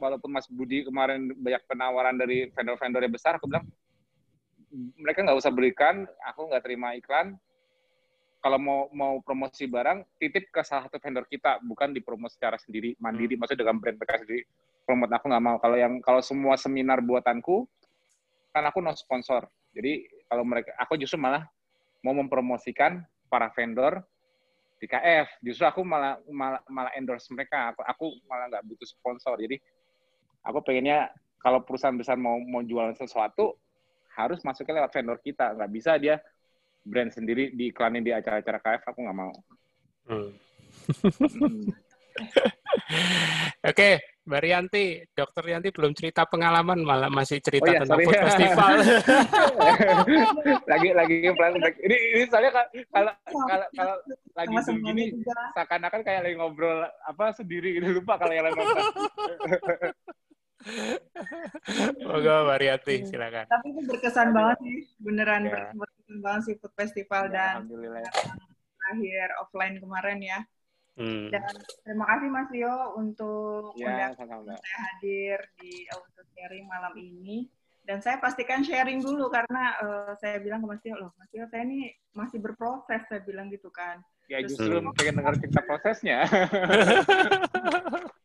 walaupun 0.00 0.32
Mas 0.32 0.48
Budi 0.48 0.88
kemarin 0.88 1.30
banyak 1.36 1.62
penawaran 1.68 2.16
dari 2.16 2.48
vendor-vendor 2.50 3.04
yang 3.04 3.14
besar, 3.14 3.36
aku 3.36 3.46
bilang 3.46 3.68
mereka 4.96 5.26
nggak 5.26 5.38
usah 5.38 5.52
berikan, 5.52 6.06
aku 6.24 6.48
nggak 6.48 6.62
terima 6.64 6.96
iklan. 6.96 7.36
Kalau 8.40 8.56
mau 8.56 8.88
mau 8.96 9.20
promosi 9.20 9.68
barang, 9.68 10.16
titip 10.16 10.48
ke 10.48 10.64
salah 10.64 10.88
satu 10.88 10.96
vendor 10.96 11.28
kita, 11.28 11.60
bukan 11.60 11.92
dipromosi 11.92 12.40
secara 12.40 12.56
sendiri, 12.56 12.96
mandiri, 12.96 13.36
hmm. 13.36 13.44
maksudnya 13.44 13.68
dengan 13.68 13.76
brand 13.76 14.00
mereka 14.00 14.16
sendiri. 14.24 14.42
Promote 14.88 15.12
aku 15.12 15.26
nggak 15.28 15.44
mau. 15.44 15.56
Kalau 15.60 15.76
yang 15.76 16.00
kalau 16.00 16.24
semua 16.24 16.56
seminar 16.56 17.04
buatanku, 17.04 17.68
kan 18.56 18.64
aku 18.64 18.80
no 18.80 18.96
sponsor. 18.96 19.44
Jadi 19.76 20.08
kalau 20.24 20.48
mereka, 20.48 20.72
aku 20.80 20.96
justru 20.96 21.20
malah 21.20 21.44
mau 22.00 22.16
mempromosikan 22.16 23.04
para 23.28 23.52
vendor 23.52 24.00
di 24.80 24.88
KF. 24.88 25.28
Justru 25.44 25.68
aku 25.68 25.84
malah 25.84 26.16
malah, 26.32 26.64
malah 26.64 26.92
endorse 26.96 27.28
mereka. 27.36 27.76
Aku, 27.76 27.84
aku 27.84 28.04
malah 28.24 28.48
nggak 28.48 28.64
butuh 28.64 28.88
sponsor. 28.88 29.36
Jadi 29.36 29.60
aku 30.44 30.58
pengennya 30.64 31.12
kalau 31.40 31.64
perusahaan 31.64 31.96
besar 31.96 32.16
mau 32.20 32.36
mau 32.40 32.60
jualan 32.60 32.96
sesuatu 32.96 33.56
harus 34.16 34.42
masuknya 34.44 34.84
lewat 34.84 34.92
vendor 34.92 35.18
kita 35.22 35.56
nggak 35.56 35.72
bisa 35.72 35.96
dia 35.96 36.20
brand 36.84 37.12
sendiri 37.12 37.52
diiklanin 37.52 38.04
di 38.04 38.12
acara-acara 38.12 38.58
KF 38.60 38.82
aku 38.92 38.98
nggak 39.04 39.18
mau 39.18 39.32
hmm. 40.08 40.30
hmm. 41.20 41.64
Oke, 43.60 43.70
okay, 43.70 43.92
Mbak 44.26 44.40
Rianti, 44.42 44.84
Dokter 45.14 45.42
Rianti 45.46 45.70
belum 45.70 45.94
cerita 45.94 46.26
pengalaman, 46.26 46.82
malah 46.82 47.06
masih 47.12 47.38
cerita 47.38 47.70
oh, 47.70 47.74
iya, 47.74 47.80
tentang 47.84 47.98
food 48.02 48.18
festival. 48.18 48.70
lagi 50.72 50.88
lagi 50.96 51.16
flashback. 51.30 51.74
Ini 51.80 51.96
ini 51.96 52.24
soalnya 52.26 52.50
kalau 52.90 53.12
kalau 53.30 53.66
kalau 53.74 53.96
lagi 54.34 54.56
begini 54.74 55.04
seakan-akan 55.54 56.00
kayak 56.02 56.20
lagi 56.26 56.34
ngobrol 56.36 56.82
apa 57.06 57.24
sendiri 57.36 57.78
gitu 57.78 58.00
lupa 58.00 58.18
kalau 58.18 58.32
yang 58.32 58.46
lagi 58.48 58.58
Moga 62.04 62.34
Mariati, 62.44 63.00
iya. 63.00 63.06
silakan. 63.08 63.44
Tapi 63.48 63.66
itu 63.72 63.80
berkesan 63.88 64.28
banget 64.36 64.58
sih, 64.60 64.78
beneran 65.00 65.42
ya. 65.48 65.72
berkesan 65.72 66.18
banget 66.20 66.42
sih 66.44 66.54
food 66.60 66.72
festival 66.76 67.22
ya, 67.32 67.32
dan 67.32 67.64
terakhir 67.66 69.28
offline 69.40 69.76
kemarin 69.80 70.20
ya. 70.20 70.38
Hmm. 71.00 71.32
Dan 71.32 71.48
terima 71.86 72.04
kasih 72.12 72.28
Mas 72.28 72.50
Rio 72.52 72.76
untuk 73.00 73.72
ya, 73.80 74.12
saya 74.12 74.76
hadir 74.92 75.38
di 75.56 75.88
auto 75.96 76.22
sharing 76.36 76.68
malam 76.68 76.92
ini. 76.98 77.48
Dan 77.80 78.04
saya 78.04 78.20
pastikan 78.20 78.60
sharing 78.60 79.00
dulu 79.00 79.32
karena 79.32 79.80
uh, 79.80 80.12
saya 80.20 80.36
bilang 80.44 80.60
ke 80.60 80.68
Mas 80.68 80.82
Rio, 80.84 81.00
loh 81.00 81.10
Mas 81.16 81.32
Rio 81.32 81.48
saya 81.48 81.64
ini 81.64 81.88
masih 82.12 82.38
berproses, 82.42 83.00
saya 83.08 83.24
bilang 83.24 83.48
gitu 83.48 83.72
kan. 83.72 84.04
Ya 84.28 84.44
justru 84.44 84.76
hmm. 84.78 84.92
pengen 84.94 85.24
dengar 85.24 85.34
cerita 85.40 85.64
prosesnya. 85.64 86.28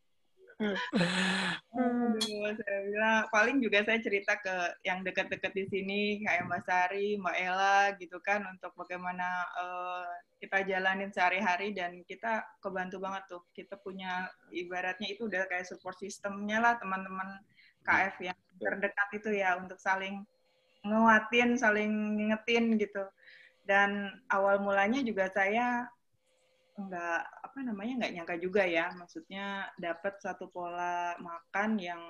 Aduh, 0.56 2.16
saya 2.56 2.80
bilang 2.88 3.28
paling 3.28 3.60
juga 3.60 3.84
saya 3.84 4.00
cerita 4.00 4.40
ke 4.40 4.80
yang 4.88 5.04
dekat-dekat 5.04 5.52
di 5.52 5.64
sini 5.68 6.00
kayak 6.24 6.48
Mbak 6.48 6.62
Sari, 6.64 7.20
Mbak 7.20 7.36
Ella 7.36 7.92
gitu 8.00 8.16
kan 8.24 8.40
untuk 8.48 8.72
bagaimana 8.72 9.44
uh, 9.60 10.08
kita 10.40 10.64
jalanin 10.64 11.12
sehari-hari 11.12 11.76
dan 11.76 12.00
kita 12.08 12.40
kebantu 12.64 12.96
banget 13.04 13.22
tuh. 13.28 13.44
Kita 13.52 13.76
punya 13.76 14.32
ibaratnya 14.48 15.12
itu 15.12 15.28
udah 15.28 15.44
kayak 15.44 15.68
support 15.68 16.00
sistemnya 16.00 16.56
lah 16.64 16.80
teman-teman 16.80 17.36
KF 17.84 18.16
yang 18.24 18.38
terdekat 18.56 19.08
itu 19.12 19.36
ya 19.36 19.60
untuk 19.60 19.76
saling 19.76 20.24
nguatin, 20.88 21.60
saling 21.60 22.16
ngingetin 22.16 22.80
gitu. 22.80 23.04
Dan 23.68 24.08
awal 24.32 24.64
mulanya 24.64 25.04
juga 25.04 25.28
saya 25.28 25.84
nggak 26.76 27.20
apa 27.40 27.58
namanya 27.64 28.04
nggak 28.04 28.12
nyangka 28.12 28.36
juga 28.36 28.62
ya. 28.68 28.92
Maksudnya 28.92 29.72
dapat 29.80 30.20
satu 30.20 30.52
pola 30.52 31.16
makan 31.16 31.80
yang 31.80 32.02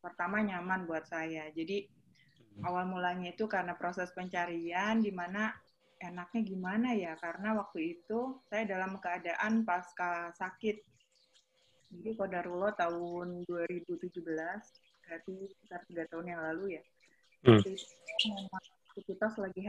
pertama 0.00 0.40
nyaman 0.40 0.88
buat 0.88 1.04
saya. 1.04 1.52
Jadi 1.52 1.84
hmm. 1.84 2.64
awal 2.64 2.88
mulanya 2.88 3.36
itu 3.36 3.44
karena 3.44 3.76
proses 3.76 4.08
pencarian 4.16 5.04
di 5.04 5.12
mana 5.12 5.52
enaknya 6.00 6.40
gimana 6.44 6.88
ya? 6.96 7.12
Karena 7.20 7.56
waktu 7.56 8.00
itu 8.00 8.40
saya 8.48 8.64
dalam 8.64 8.96
keadaan 8.96 9.62
pasca 9.68 10.32
sakit. 10.32 10.80
Jadi 11.86 12.10
kodarulo 12.18 12.74
tahun 12.74 13.46
2017 13.46 14.10
berarti 15.06 15.34
sekitar 15.54 15.80
tiga 15.86 16.04
tahun 16.10 16.26
yang 16.34 16.42
lalu 16.42 16.80
ya. 16.80 16.82
Hmm. 17.46 17.62
Aktivitas 18.96 19.36
lagi 19.36 19.60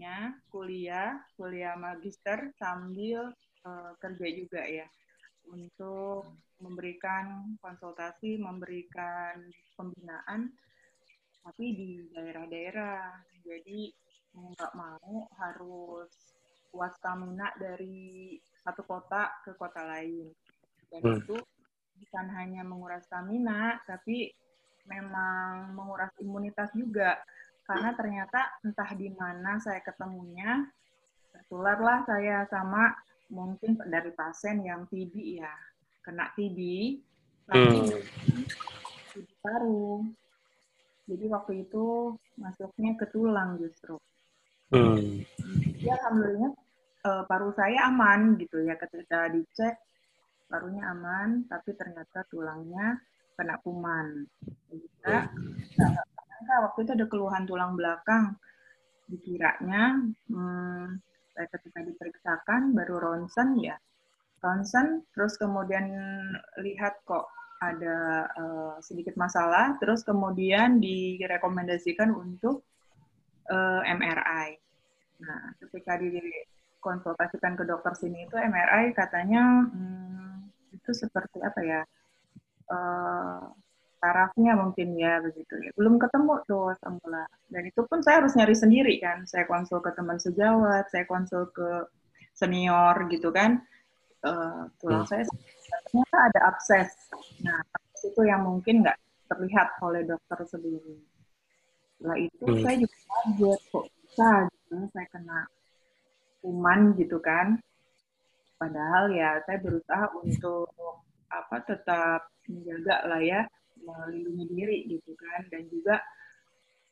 hektik-hektiknya, 0.00 0.40
kuliah, 0.48 1.20
kuliah 1.36 1.76
magister 1.76 2.48
sambil 2.56 3.32
uh, 3.68 3.92
kerja 4.00 4.26
juga 4.32 4.62
ya, 4.64 4.86
untuk 5.52 6.24
memberikan 6.60 7.56
konsultasi, 7.60 8.40
memberikan 8.40 9.44
pembinaan, 9.76 10.52
tapi 11.44 11.64
di 11.76 11.90
daerah-daerah. 12.12 13.12
Jadi 13.44 13.92
nggak 14.36 14.72
mau 14.76 15.26
harus 15.36 16.08
puas 16.70 16.94
stamina 16.96 17.50
dari 17.58 18.38
satu 18.64 18.84
kota 18.84 19.28
ke 19.44 19.52
kota 19.56 19.84
lain. 19.84 20.32
Dan 20.88 21.02
hmm. 21.02 21.18
itu 21.24 21.36
bukan 22.00 22.26
hanya 22.36 22.62
menguras 22.64 23.04
stamina, 23.04 23.80
tapi 23.84 24.32
memang 24.88 25.76
menguras 25.76 26.12
imunitas 26.20 26.72
juga 26.72 27.20
karena 27.70 27.94
ternyata 27.94 28.40
entah 28.66 28.90
di 28.98 29.14
mana 29.14 29.62
saya 29.62 29.78
ketemunya 29.78 30.66
tertularlah 31.30 32.02
saya 32.02 32.42
sama 32.50 32.90
mungkin 33.30 33.78
dari 33.86 34.10
pasien 34.10 34.66
yang 34.66 34.90
TB 34.90 35.14
ya. 35.38 35.54
Kena 36.02 36.34
TB 36.34 36.58
tapi 37.46 37.78
hmm. 37.78 38.02
TB 39.14 39.28
paru 39.38 40.02
jadi 41.06 41.26
waktu 41.30 41.52
itu 41.66 42.18
masuknya 42.34 42.98
ke 42.98 43.06
tulang 43.14 43.54
justru. 43.62 43.98
Hmm. 44.70 45.26
ya 45.82 45.98
alhamdulillah 45.98 46.54
uh, 47.02 47.22
paru 47.26 47.54
saya 47.54 47.86
aman 47.86 48.34
gitu 48.34 48.66
ya. 48.66 48.74
Ketika 48.74 49.30
dicek 49.30 49.78
parunya 50.50 50.90
aman 50.90 51.46
tapi 51.46 51.70
ternyata 51.78 52.26
tulangnya 52.26 52.98
kena 53.38 53.62
kuman. 53.62 54.26
Juga 54.74 55.30
sangka 56.40 56.72
waktu 56.72 56.78
itu 56.88 56.92
ada 56.96 57.06
keluhan 57.12 57.44
tulang 57.44 57.76
belakang. 57.76 58.32
Dikiranya, 59.12 60.00
hmm, 60.32 60.96
ketika 61.36 61.84
diperiksakan 61.84 62.72
baru 62.72 62.96
ronsen 62.96 63.60
ya. 63.60 63.76
Ronsen, 64.40 65.04
terus 65.12 65.36
kemudian 65.36 65.92
lihat 66.64 67.04
kok 67.04 67.28
ada 67.60 68.24
uh, 68.40 68.74
sedikit 68.80 69.20
masalah, 69.20 69.76
terus 69.76 70.00
kemudian 70.00 70.80
direkomendasikan 70.80 72.08
untuk 72.08 72.64
uh, 73.52 73.84
eh, 73.84 73.92
MRI. 74.00 74.56
Nah, 75.20 75.52
ketika 75.60 76.00
dikonsultasikan 76.00 77.60
ke 77.60 77.68
dokter 77.68 77.92
sini 78.00 78.24
itu 78.24 78.40
MRI 78.40 78.96
katanya 78.96 79.68
hmm, 79.68 80.48
itu 80.72 80.90
seperti 80.96 81.44
apa 81.44 81.60
ya? 81.60 81.82
Uh, 82.64 83.52
tarafnya 84.00 84.56
mungkin 84.56 84.96
ya 84.96 85.20
begitu 85.20 85.54
ya. 85.60 85.70
Belum 85.76 86.00
ketemu 86.00 86.40
tuh 86.48 86.72
semula. 86.80 87.28
Dan 87.52 87.62
itu 87.68 87.80
pun 87.84 88.00
saya 88.00 88.24
harus 88.24 88.32
nyari 88.34 88.56
sendiri 88.56 88.94
kan. 88.98 89.28
Saya 89.28 89.44
konsul 89.44 89.84
ke 89.84 89.92
teman 89.92 90.16
sejawat, 90.16 90.88
saya 90.88 91.04
konsul 91.04 91.52
ke 91.52 91.86
senior 92.32 92.96
gitu 93.12 93.28
kan. 93.30 93.60
Uh, 94.20 94.68
tulang 94.80 95.04
hmm. 95.04 95.12
saya 95.12 95.24
ternyata 95.88 96.16
ada 96.32 96.40
abses. 96.52 96.88
Nah, 97.40 97.60
abses 97.72 98.12
itu 98.12 98.20
yang 98.24 98.44
mungkin 98.44 98.84
nggak 98.84 98.96
terlihat 99.28 99.68
oleh 99.84 100.02
dokter 100.08 100.38
sebelumnya. 100.48 101.00
Setelah 101.96 102.18
itu 102.18 102.44
hmm. 102.48 102.60
saya 102.64 102.76
juga 102.80 102.96
kaget 102.96 103.60
kok 103.68 103.84
bisa 103.88 104.30
gitu 104.48 104.74
saya 104.96 105.06
kena 105.12 105.40
kuman 106.40 106.80
gitu 106.96 107.18
kan. 107.20 107.60
Padahal 108.60 109.12
ya 109.12 109.40
saya 109.44 109.56
berusaha 109.60 110.04
untuk 110.20 110.68
apa 111.30 111.56
tetap 111.64 112.28
menjaga 112.50 112.96
lah 113.06 113.22
ya 113.22 113.40
melindungi 113.84 114.44
diri 114.50 114.78
gitu 114.88 115.12
kan. 115.16 115.46
Dan 115.48 115.68
juga 115.68 116.00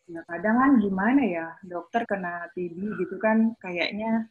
ya 0.08 0.24
kadang 0.24 0.56
kan 0.56 0.70
gimana 0.80 1.22
ya 1.24 1.46
dokter 1.60 2.08
kena 2.08 2.48
TB 2.56 2.76
gitu 2.96 3.20
kan 3.20 3.52
kayaknya 3.60 4.24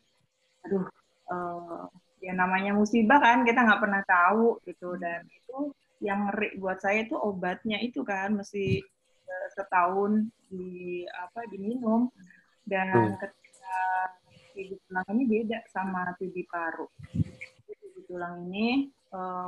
aduh 0.65 0.89
uh, 1.29 1.85
ya 2.17 2.33
namanya 2.33 2.73
musibah 2.73 3.21
kan 3.21 3.45
kita 3.45 3.61
nggak 3.61 3.81
pernah 3.81 4.01
tahu 4.05 4.57
gitu. 4.65 4.97
Dan 4.97 5.25
itu 5.29 5.71
yang 6.01 6.29
ngeri 6.29 6.57
buat 6.61 6.77
saya 6.81 7.05
itu 7.05 7.17
obatnya 7.17 7.81
itu 7.81 8.05
kan 8.05 8.37
mesti 8.37 8.81
uh, 9.27 9.47
setahun 9.53 10.29
di 10.49 11.05
apa 11.09 11.45
diminum. 11.49 12.09
Dan 12.67 12.91
hmm. 12.91 13.15
ketika 13.21 13.79
TB 14.57 14.73
tulang 14.89 15.07
ini 15.13 15.23
beda 15.29 15.59
sama 15.69 16.11
TB 16.17 16.35
paru. 16.49 16.89
TB 17.69 17.95
tulang 18.09 18.49
ini 18.49 18.89
uh, 19.13 19.47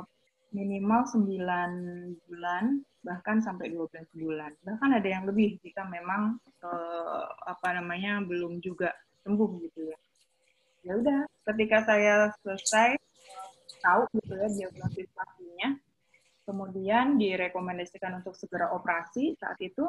minimal 0.50 1.06
9 1.06 2.26
bulan 2.26 2.82
bahkan 3.00 3.40
sampai 3.40 3.72
12 3.72 4.04
bulan. 4.12 4.52
Bahkan 4.60 4.90
ada 5.00 5.08
yang 5.08 5.24
lebih 5.24 5.56
jika 5.64 5.88
memang 5.88 6.36
uh, 6.60 7.24
apa 7.48 7.80
namanya 7.80 8.20
belum 8.20 8.60
juga 8.60 8.92
sembuh 9.24 9.50
gitu 9.68 9.80
ya. 9.88 9.98
Ya 10.80 10.92
udah, 10.96 11.20
ketika 11.52 11.84
saya 11.84 12.32
selesai 12.40 12.96
tahu 13.80 14.02
gitu 14.20 14.32
ya 14.36 14.48
diagnosis 14.48 15.08
pastinya, 15.12 15.76
kemudian 16.44 17.16
direkomendasikan 17.16 18.20
untuk 18.20 18.36
segera 18.36 18.72
operasi 18.72 19.36
saat 19.40 19.56
itu 19.60 19.88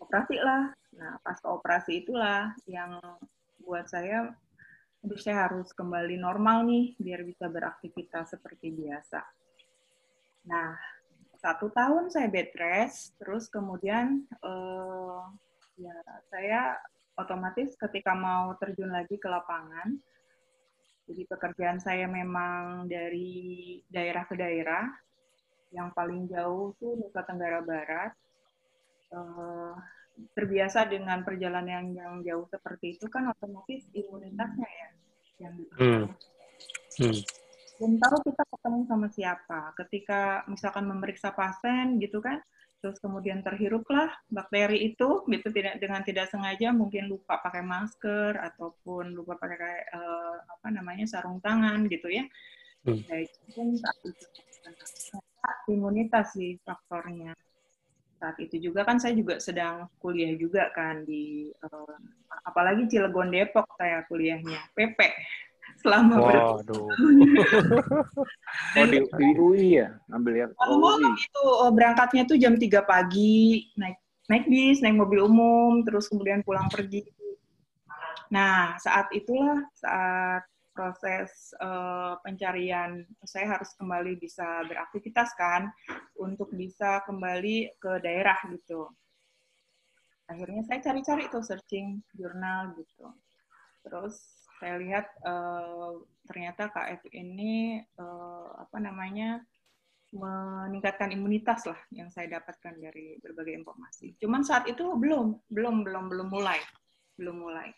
operasi 0.00 0.36
lah. 0.40 0.72
Nah, 0.96 1.20
pas 1.20 1.36
operasi 1.44 2.04
itulah 2.04 2.52
yang 2.68 3.00
buat 3.64 3.88
saya 3.88 4.32
aduh 5.06 5.22
saya 5.22 5.46
harus 5.46 5.70
kembali 5.70 6.18
normal 6.18 6.66
nih 6.66 6.98
biar 6.98 7.22
bisa 7.22 7.46
beraktivitas 7.46 8.34
seperti 8.34 8.74
biasa. 8.74 9.22
Nah, 10.50 10.74
satu 11.38 11.70
tahun 11.70 12.10
saya 12.10 12.26
bed 12.26 12.50
rest, 12.58 13.14
terus 13.14 13.46
kemudian 13.46 14.26
uh, 14.42 15.30
ya 15.78 15.94
saya 16.26 16.74
otomatis 17.14 17.78
ketika 17.78 18.18
mau 18.18 18.50
terjun 18.58 18.90
lagi 18.90 19.14
ke 19.14 19.30
lapangan, 19.30 19.94
jadi 21.06 21.22
pekerjaan 21.30 21.78
saya 21.78 22.10
memang 22.10 22.90
dari 22.90 23.78
daerah 23.86 24.26
ke 24.26 24.34
daerah, 24.34 24.90
yang 25.70 25.94
paling 25.94 26.26
jauh 26.26 26.74
tuh 26.82 26.98
Nusa 26.98 27.22
Tenggara 27.22 27.62
Barat. 27.62 28.10
Uh, 29.14 29.78
terbiasa 30.32 30.88
dengan 30.88 31.20
perjalanan 31.22 31.68
yang, 31.68 31.86
yang 31.92 32.14
jauh 32.24 32.46
seperti 32.48 32.96
itu 32.96 33.06
kan 33.12 33.28
otomatis 33.28 33.84
imunitasnya 33.92 34.68
ya 34.68 34.88
yang 35.36 35.54
hmm. 35.76 36.04
Hmm 36.96 37.20
belum 37.76 38.00
tahu 38.00 38.16
kita 38.32 38.42
ketemu 38.48 38.80
sama 38.88 39.08
siapa. 39.12 39.60
Ketika 39.76 40.20
misalkan 40.48 40.84
memeriksa 40.88 41.28
pasien 41.36 42.00
gitu 42.00 42.24
kan, 42.24 42.40
terus 42.80 42.96
kemudian 43.00 43.44
terhiruplah 43.44 44.08
bakteri 44.32 44.92
itu 44.92 45.24
gitu 45.28 45.48
tidak 45.52 45.80
dengan 45.80 46.00
tidak 46.04 46.28
sengaja 46.32 46.72
mungkin 46.72 47.08
lupa 47.08 47.40
pakai 47.40 47.64
masker 47.64 48.36
ataupun 48.36 49.16
lupa 49.16 49.36
pakai 49.36 49.92
uh, 49.92 50.36
apa 50.44 50.68
namanya 50.72 51.04
sarung 51.08 51.40
tangan 51.44 51.84
gitu 51.88 52.08
ya. 52.08 52.24
Hmm. 52.86 53.02
Baik, 53.08 53.28
mungkin 53.44 53.76
saat 53.76 53.98
itu 54.04 54.24
imunitas 55.68 56.32
sih 56.32 56.56
faktornya. 56.64 57.34
Saat 58.16 58.36
itu 58.40 58.70
juga 58.70 58.82
kan 58.88 58.96
saya 58.96 59.12
juga 59.12 59.36
sedang 59.36 59.92
kuliah 60.00 60.32
juga 60.36 60.72
kan 60.72 61.04
di 61.04 61.52
uh, 61.60 61.96
apalagi 62.48 62.88
Cilegon 62.88 63.28
Depok 63.28 63.68
saya 63.76 64.02
kuliahnya 64.08 64.56
PP 64.72 64.98
selama 65.84 66.16
Waduh. 66.24 66.88
oh 68.80 68.86
di, 68.88 68.98
di 69.04 69.28
UI 69.36 69.66
ya, 69.82 69.92
ambil 70.08 70.46
yang 70.46 70.50
oh, 70.64 70.96
UI. 70.96 71.04
itu 71.12 71.42
oh, 71.44 71.68
berangkatnya 71.74 72.24
tuh 72.24 72.40
jam 72.40 72.56
3 72.56 72.64
pagi, 72.88 73.68
naik 73.76 74.00
naik 74.26 74.44
bis, 74.48 74.80
naik 74.80 74.96
mobil 74.96 75.26
umum, 75.26 75.84
terus 75.84 76.08
kemudian 76.10 76.40
pulang 76.42 76.66
pergi. 76.72 77.04
Nah, 78.32 78.74
saat 78.82 79.12
itulah 79.14 79.62
saat 79.76 80.42
proses 80.76 81.56
uh, 81.64 82.20
pencarian 82.20 83.00
saya 83.24 83.56
harus 83.56 83.72
kembali 83.80 84.20
bisa 84.20 84.60
beraktivitas 84.68 85.32
kan 85.40 85.72
untuk 86.20 86.52
bisa 86.52 87.00
kembali 87.08 87.80
ke 87.80 87.92
daerah 88.04 88.36
gitu. 88.52 88.92
Akhirnya 90.28 90.60
saya 90.68 90.84
cari-cari 90.84 91.32
tuh 91.32 91.40
searching 91.40 92.04
jurnal 92.12 92.76
gitu. 92.76 93.08
Terus 93.80 94.20
saya 94.60 94.76
lihat 94.76 95.08
uh, 95.24 95.96
ternyata 96.28 96.68
KF 96.68 97.08
ini 97.16 97.80
uh, 97.96 98.60
apa 98.60 98.76
namanya 98.76 99.40
meningkatkan 100.14 101.10
imunitas 101.10 101.66
lah 101.66 101.78
yang 101.90 102.08
saya 102.08 102.38
dapatkan 102.38 102.78
dari 102.78 103.18
berbagai 103.20 103.52
informasi. 103.58 104.14
Cuman 104.22 104.46
saat 104.46 104.64
itu 104.70 104.96
belum, 104.96 105.50
belum, 105.50 105.82
belum, 105.82 106.04
belum 106.08 106.28
mulai, 106.30 106.60
belum 107.18 107.36
mulai. 107.42 107.68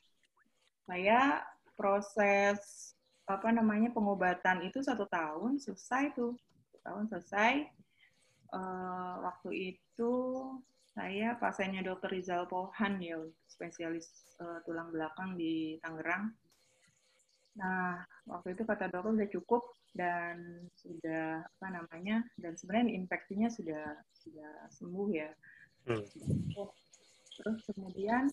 Saya 0.85 1.41
proses 1.79 2.91
apa 3.31 3.55
namanya 3.55 3.95
pengobatan 3.95 4.67
itu 4.67 4.83
satu 4.83 5.07
tahun 5.07 5.63
selesai 5.63 6.19
tuh. 6.19 6.35
Satu 6.75 6.79
tahun 6.83 7.05
selesai. 7.07 7.55
Uh, 8.49 9.15
waktu 9.29 9.77
itu 9.77 10.13
saya 10.97 11.37
pasiennya 11.39 11.85
dokter 11.85 12.11
Rizal 12.11 12.49
Pohan 12.51 12.99
ya 12.99 13.21
spesialis 13.47 14.27
uh, 14.43 14.59
tulang 14.67 14.91
belakang 14.91 15.39
di 15.39 15.79
Tangerang. 15.85 16.35
Nah 17.61 18.03
waktu 18.27 18.59
itu 18.59 18.67
kata 18.67 18.91
dokter 18.91 19.15
sudah 19.15 19.31
cukup 19.31 19.63
dan 19.93 20.67
sudah 20.75 21.45
apa 21.45 21.67
namanya 21.71 22.25
dan 22.41 22.57
sebenarnya 22.57 22.97
infeksinya 22.99 23.53
sudah 23.53 24.01
sudah 24.17 24.53
sembuh 24.75 25.09
ya. 25.13 25.31
Hmm. 25.89 26.05
terus 27.39 27.65
kemudian 27.71 28.29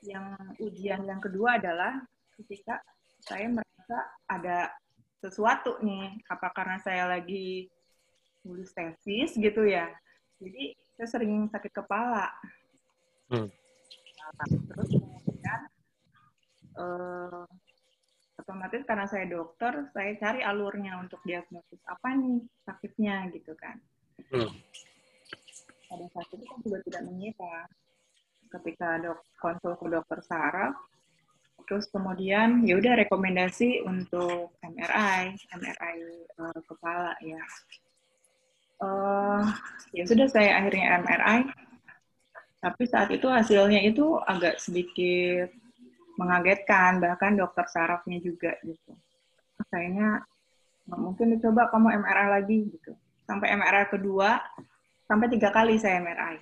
yang 0.00 0.32
ujian 0.62 1.04
yang 1.04 1.20
kedua 1.20 1.60
adalah 1.60 2.00
ketika 2.42 2.80
saya 3.24 3.48
merasa 3.50 3.98
ada 4.28 4.70
sesuatu 5.20 5.80
nih, 5.82 6.20
apa 6.28 6.52
karena 6.52 6.76
saya 6.84 7.08
lagi 7.08 7.66
nulis 8.46 8.70
tesis 8.70 9.34
gitu 9.34 9.66
ya. 9.66 9.90
Jadi 10.38 10.76
saya 10.94 11.08
sering 11.10 11.48
sakit 11.50 11.72
kepala. 11.72 12.30
Hmm. 13.32 13.50
Terus 14.46 14.88
kemudian 14.92 15.60
uh, 16.78 17.44
otomatis 18.38 18.82
karena 18.86 19.06
saya 19.10 19.26
dokter, 19.26 19.90
saya 19.90 20.14
cari 20.20 20.40
alurnya 20.44 21.00
untuk 21.02 21.18
diagnosis 21.26 21.82
apa 21.88 22.14
nih 22.14 22.44
sakitnya 22.62 23.26
gitu 23.34 23.56
kan. 23.58 23.80
Hmm. 24.30 24.52
Pada 25.86 26.06
saat 26.14 26.28
itu 26.34 26.44
kan 26.46 26.58
juga 26.62 26.78
tidak 26.86 27.02
mengira 27.06 27.66
ketika 28.46 29.02
dok 29.02 29.20
konsul 29.42 29.74
ke 29.74 29.86
dokter 29.90 30.22
saraf 30.22 30.74
terus 31.66 31.90
kemudian 31.90 32.62
ya 32.62 32.78
udah 32.78 32.94
rekomendasi 33.02 33.82
untuk 33.82 34.54
MRI 34.62 35.34
MRI 35.34 35.96
uh, 36.38 36.50
eh, 36.50 36.60
kepala 36.66 37.12
ya. 37.20 37.42
Uh, 38.76 39.42
ya 39.96 40.04
sudah 40.04 40.28
saya 40.28 40.60
akhirnya 40.60 41.00
MRI 41.00 41.48
tapi 42.60 42.82
saat 42.86 43.08
itu 43.12 43.26
hasilnya 43.26 43.82
itu 43.84 44.18
agak 44.24 44.62
sedikit 44.62 45.50
mengagetkan 46.16 47.02
bahkan 47.02 47.36
dokter 47.36 47.66
sarafnya 47.68 48.18
juga 48.22 48.56
gitu. 48.64 48.92
Kayaknya 49.68 50.24
mungkin 50.88 51.36
dicoba 51.36 51.68
kamu 51.68 51.98
MRI 52.00 52.26
lagi 52.30 52.58
gitu. 52.72 52.92
Sampai 53.26 53.52
MRI 53.58 53.90
kedua 53.90 54.38
sampai 55.06 55.26
tiga 55.30 55.48
kali 55.54 55.78
saya 55.78 56.02
MRI 56.02 56.36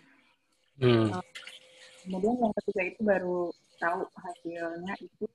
hmm. 0.81 1.07
uh, 1.13 1.25
kemudian 2.05 2.37
yang 2.41 2.53
ketiga 2.61 2.83
itu 2.89 3.01
baru 3.05 3.53
tahu 3.85 4.01
hasilnya 4.17 4.95
itu 5.05 5.29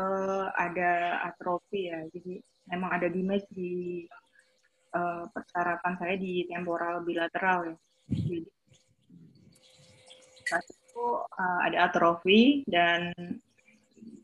uh, 0.00 0.48
ada 0.56 1.20
atrofi 1.28 1.92
ya. 1.92 2.00
Jadi 2.08 2.40
memang 2.72 2.90
ada 2.96 3.12
damage 3.12 3.44
di 3.52 4.04
uh, 4.96 5.28
persarafan 5.28 6.00
saya 6.00 6.16
di 6.16 6.48
temporal 6.48 7.04
bilateral 7.04 7.68
ya. 7.68 7.76
Jadi 8.08 8.40
saat 10.48 10.64
itu 10.64 11.04
uh, 11.20 11.60
ada 11.68 11.92
atrofi 11.92 12.64
dan 12.68 13.12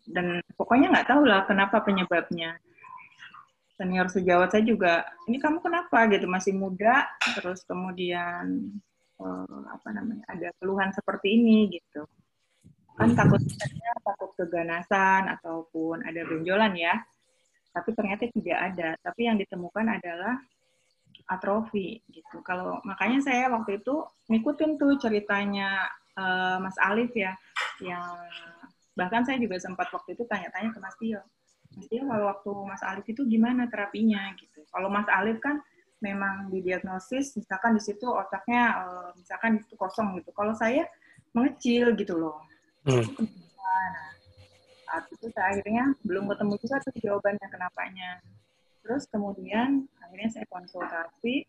dan 0.08 0.40
pokoknya 0.56 0.88
nggak 0.88 1.08
tahu 1.12 1.28
lah 1.28 1.44
kenapa 1.44 1.85
penyebabnya 1.85 2.56
senior 3.76 4.08
sejawat 4.11 4.50
saya 4.50 4.64
juga 4.64 5.06
ini 5.30 5.38
kamu 5.38 5.60
kenapa 5.60 6.08
gitu 6.10 6.26
masih 6.26 6.56
muda 6.56 7.06
terus 7.38 7.62
kemudian 7.69 8.73
apa 9.71 9.88
namanya 9.91 10.25
ada 10.30 10.49
keluhan 10.58 10.91
seperti 10.95 11.38
ini 11.38 11.78
gitu 11.78 12.06
kan 12.99 13.15
takut 13.15 13.39
takut 14.02 14.30
keganasan 14.34 15.30
ataupun 15.39 16.02
ada 16.02 16.26
benjolan 16.26 16.75
ya. 16.75 16.99
Tapi 17.71 17.95
ternyata 17.95 18.26
tidak 18.34 18.58
ada. 18.58 18.89
Tapi 18.99 19.30
yang 19.30 19.39
ditemukan 19.39 19.87
adalah 19.87 20.34
atrofi 21.30 22.02
gitu. 22.11 22.43
Kalau 22.43 22.82
makanya 22.82 23.23
saya 23.23 23.47
waktu 23.52 23.78
itu 23.78 24.02
ngikutin 24.32 24.80
tuh 24.80 24.99
ceritanya 24.99 25.87
uh, 26.19 26.58
Mas 26.58 26.75
Alif 26.82 27.15
ya 27.15 27.37
yang 27.84 28.19
bahkan 28.99 29.23
saya 29.23 29.39
juga 29.39 29.61
sempat 29.63 29.87
waktu 29.95 30.19
itu 30.19 30.26
tanya-tanya 30.26 30.75
ke 30.75 30.80
Mas 30.82 30.97
Tio. 30.99 31.23
Mas 31.78 31.87
Tio 31.87 32.02
kalau 32.08 32.25
waktu 32.34 32.50
Mas 32.67 32.82
Alif 32.82 33.06
itu 33.06 33.23
gimana 33.28 33.71
terapinya 33.71 34.34
gitu. 34.34 34.67
Kalau 34.73 34.91
Mas 34.91 35.06
Alif 35.06 35.39
kan 35.39 35.63
memang 36.02 36.50
didiagnosis 36.50 37.37
misalkan 37.39 37.76
di 37.78 37.82
situ 37.84 38.08
otaknya 38.08 38.82
uh, 38.82 39.11
misalkan 39.15 39.63
itu 39.63 39.76
kosong 39.78 40.19
gitu. 40.19 40.32
Kalau 40.34 40.56
saya 40.56 40.89
mengecil 41.37 41.93
gitu 41.95 42.17
loh 42.17 42.49
Hmm. 42.86 43.04
Nah, 43.58 43.95
saat 44.88 45.04
itu 45.12 45.26
saya 45.34 45.47
akhirnya 45.56 45.84
belum 46.06 46.30
ketemu 46.30 46.54
juga 46.62 46.76
tuh 46.82 46.95
jawabannya 46.99 47.47
kenapanya. 47.50 48.10
Terus 48.86 49.04
kemudian 49.10 49.84
akhirnya 50.00 50.30
saya 50.32 50.47
konsultasi 50.49 51.45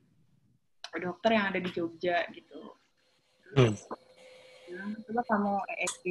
dokter 0.97 1.29
yang 1.37 1.45
ada 1.53 1.59
di 1.61 1.69
Jogja 1.69 2.25
gitu. 2.33 2.73
Terus 3.53 3.85
hmm. 4.69 5.05
coba 5.07 5.21
kamu 5.29 5.53
EEG. 5.77 6.05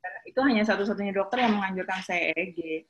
Dan 0.00 0.14
itu 0.24 0.40
hanya 0.40 0.62
satu-satunya 0.64 1.12
dokter 1.12 1.44
yang 1.44 1.60
menganjurkan 1.60 2.00
saya 2.02 2.32
EEG. 2.32 2.88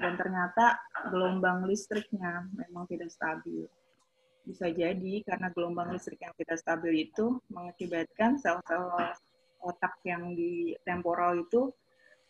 Dan 0.00 0.16
ternyata 0.16 0.80
gelombang 1.12 1.68
listriknya 1.68 2.48
memang 2.56 2.88
tidak 2.88 3.12
stabil. 3.12 3.68
Bisa 4.46 4.70
jadi 4.70 5.14
karena 5.26 5.50
gelombang 5.52 5.90
listrik 5.90 6.22
yang 6.22 6.32
tidak 6.38 6.58
stabil 6.62 7.10
itu 7.10 7.42
mengakibatkan 7.50 8.38
sel-sel 8.38 8.88
otak 9.66 9.98
yang 10.06 10.38
di 10.38 10.78
temporal 10.86 11.42
itu 11.42 11.74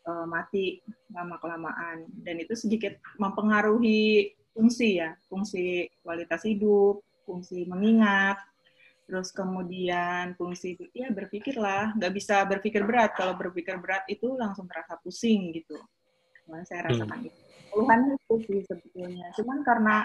uh, 0.09 0.25
mati 0.25 0.81
lama 1.13 1.37
kelamaan 1.37 2.09
dan 2.25 2.41
itu 2.41 2.57
sedikit 2.57 2.97
mempengaruhi 3.21 4.33
fungsi 4.57 5.05
ya 5.05 5.13
fungsi 5.29 5.93
kualitas 6.01 6.49
hidup 6.49 7.05
fungsi 7.29 7.69
mengingat 7.69 8.41
terus 9.07 9.31
kemudian 9.31 10.35
fungsi 10.35 10.75
ya 10.91 11.15
berpikirlah 11.15 11.95
nggak 11.95 12.13
bisa 12.13 12.43
berpikir 12.43 12.83
berat. 12.83 13.15
Kalau 13.15 13.39
berpikir 13.39 13.79
berat 13.79 14.03
itu 14.11 14.35
langsung 14.35 14.67
terasa 14.67 14.99
pusing 14.99 15.55
gitu. 15.55 15.79
Nah, 16.51 16.67
saya 16.67 16.91
rasakan 16.91 17.23
hmm. 17.23 17.29
itu. 17.31 17.39
Keluhannya 17.71 18.13
itu 18.19 18.35
sih 18.51 18.61
sebetulnya. 18.67 19.31
Cuman 19.39 19.63
karena 19.63 19.97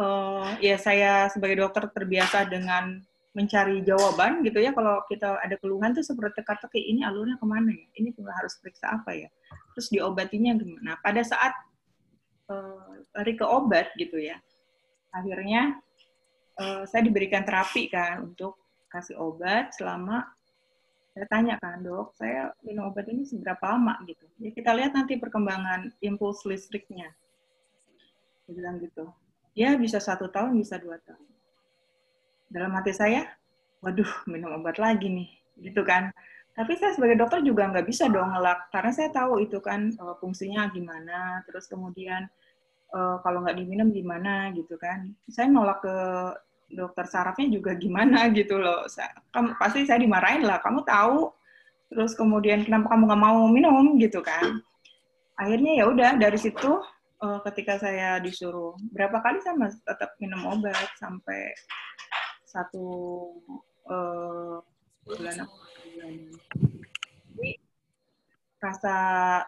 uh, 0.00 0.48
ya 0.64 0.80
saya 0.80 1.28
sebagai 1.28 1.60
dokter 1.60 1.92
terbiasa 1.92 2.48
dengan 2.48 3.04
mencari 3.36 3.84
jawaban 3.84 4.40
gitu 4.40 4.64
ya. 4.64 4.72
Kalau 4.72 5.04
kita 5.12 5.36
ada 5.44 5.60
keluhan 5.60 5.92
tuh 5.92 6.00
seperti 6.00 6.40
teka-teki 6.40 6.80
ini 6.80 7.04
alurnya 7.04 7.36
ke 7.36 7.44
mana 7.44 7.68
ya? 7.68 7.86
Ini 8.00 8.16
juga 8.16 8.32
harus 8.32 8.56
periksa 8.56 8.96
apa 8.96 9.12
ya? 9.12 9.28
Terus 9.76 9.92
diobatinya 9.92 10.56
gimana? 10.56 10.96
Pada 11.04 11.20
saat 11.20 11.52
uh, 12.48 12.96
lari 13.12 13.36
ke 13.36 13.44
obat 13.44 13.92
gitu 14.00 14.16
ya 14.16 14.40
akhirnya 15.16 15.80
uh, 16.60 16.84
saya 16.84 17.02
diberikan 17.08 17.42
terapi 17.42 17.88
kan 17.88 18.28
untuk 18.28 18.60
kasih 18.92 19.16
obat 19.16 19.72
selama 19.72 20.28
saya 21.16 21.26
tanya 21.32 21.56
kan 21.56 21.80
dok 21.80 22.12
saya 22.12 22.52
minum 22.60 22.92
obat 22.92 23.08
ini 23.08 23.24
seberapa 23.24 23.72
lama? 23.72 23.96
Gitu. 24.04 24.24
Ya 24.36 24.52
kita 24.52 24.76
lihat 24.76 24.92
nanti 24.92 25.16
perkembangan 25.16 25.96
impuls 26.04 26.44
listriknya. 26.44 27.08
Dia 28.44 28.52
bilang 28.52 28.76
gitu. 28.84 29.08
Ya 29.56 29.72
bisa 29.80 29.96
satu 29.96 30.28
tahun 30.28 30.60
bisa 30.60 30.76
dua 30.76 31.00
tahun 31.00 31.24
dalam 32.50 32.72
hati 32.74 32.92
saya, 32.94 33.26
waduh 33.82 34.08
minum 34.30 34.54
obat 34.56 34.78
lagi 34.78 35.06
nih, 35.08 35.30
gitu 35.62 35.82
kan. 35.82 36.10
Tapi 36.56 36.72
saya 36.80 36.96
sebagai 36.96 37.20
dokter 37.20 37.44
juga 37.44 37.68
nggak 37.68 37.84
bisa 37.84 38.08
dong 38.08 38.32
ngelak, 38.32 38.72
karena 38.72 38.92
saya 38.94 39.12
tahu 39.12 39.44
itu 39.44 39.60
kan 39.60 39.92
uh, 40.00 40.16
fungsinya 40.16 40.72
gimana, 40.72 41.44
terus 41.44 41.68
kemudian 41.68 42.24
uh, 42.96 43.20
kalau 43.20 43.44
nggak 43.44 43.60
diminum 43.60 43.92
gimana 43.92 44.50
gitu 44.56 44.80
kan. 44.80 45.12
Saya 45.28 45.52
nolak 45.52 45.84
ke 45.84 45.96
dokter 46.72 47.04
sarafnya 47.06 47.46
juga 47.52 47.76
gimana 47.76 48.26
gitu 48.38 48.56
loh. 48.56 48.88
Saya, 48.88 49.12
kamu, 49.30 49.54
pasti 49.60 49.84
saya 49.84 50.00
dimarahin 50.00 50.48
lah, 50.48 50.58
kamu 50.64 50.80
tahu, 50.88 51.30
terus 51.92 52.16
kemudian 52.16 52.64
kenapa 52.64 52.94
kamu 52.94 53.02
nggak 53.04 53.22
mau 53.22 53.40
minum 53.52 54.00
gitu 54.00 54.24
kan. 54.24 54.58
Akhirnya 55.36 55.84
ya 55.84 55.84
udah 55.92 56.16
dari 56.16 56.40
situ 56.40 56.80
uh, 57.20 57.38
ketika 57.44 57.76
saya 57.80 58.16
disuruh 58.20 58.76
berapa 58.92 59.20
kali 59.20 59.44
saya 59.44 59.56
tetap 59.84 60.16
minum 60.20 60.44
obat 60.48 60.88
sampai 60.96 61.52
satu 62.56 62.86
uh, 63.92 64.56
bulan 65.04 65.44
apa? 65.44 65.56
Rasa 68.56 68.96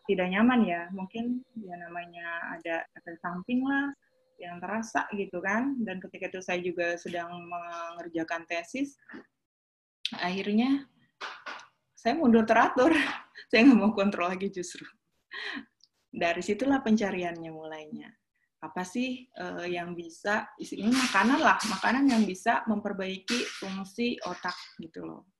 tidak 0.05 0.29
nyaman 0.29 0.61
ya. 0.69 0.83
Mungkin 0.93 1.41
ya 1.57 1.75
namanya 1.81 2.53
ada 2.61 2.85
efek 2.93 3.17
samping 3.25 3.65
lah 3.65 3.89
yang 4.37 4.61
terasa 4.61 5.09
gitu 5.17 5.41
kan. 5.41 5.81
Dan 5.81 6.05
ketika 6.05 6.29
itu 6.29 6.41
saya 6.45 6.61
juga 6.61 7.01
sedang 7.01 7.33
mengerjakan 7.49 8.45
tesis 8.45 9.01
akhirnya 10.21 10.85
saya 11.97 12.13
mundur 12.13 12.45
teratur. 12.45 12.93
Saya 13.49 13.65
nggak 13.65 13.81
mau 13.81 13.97
kontrol 13.97 14.29
lagi 14.29 14.53
justru. 14.53 14.85
Dari 16.13 16.45
situlah 16.45 16.85
pencariannya 16.85 17.49
mulainya 17.49 18.18
apa 18.59 18.83
sih 18.83 19.31
uh, 19.39 19.63
yang 19.63 19.95
bisa 19.95 20.51
isinya 20.59 20.91
makanan 20.91 21.39
lah 21.39 21.59
makanan 21.71 22.11
yang 22.11 22.27
bisa 22.27 22.67
memperbaiki 22.67 23.47
fungsi 23.63 24.19
otak 24.27 24.55
gitu 24.83 25.07
loh. 25.07 25.31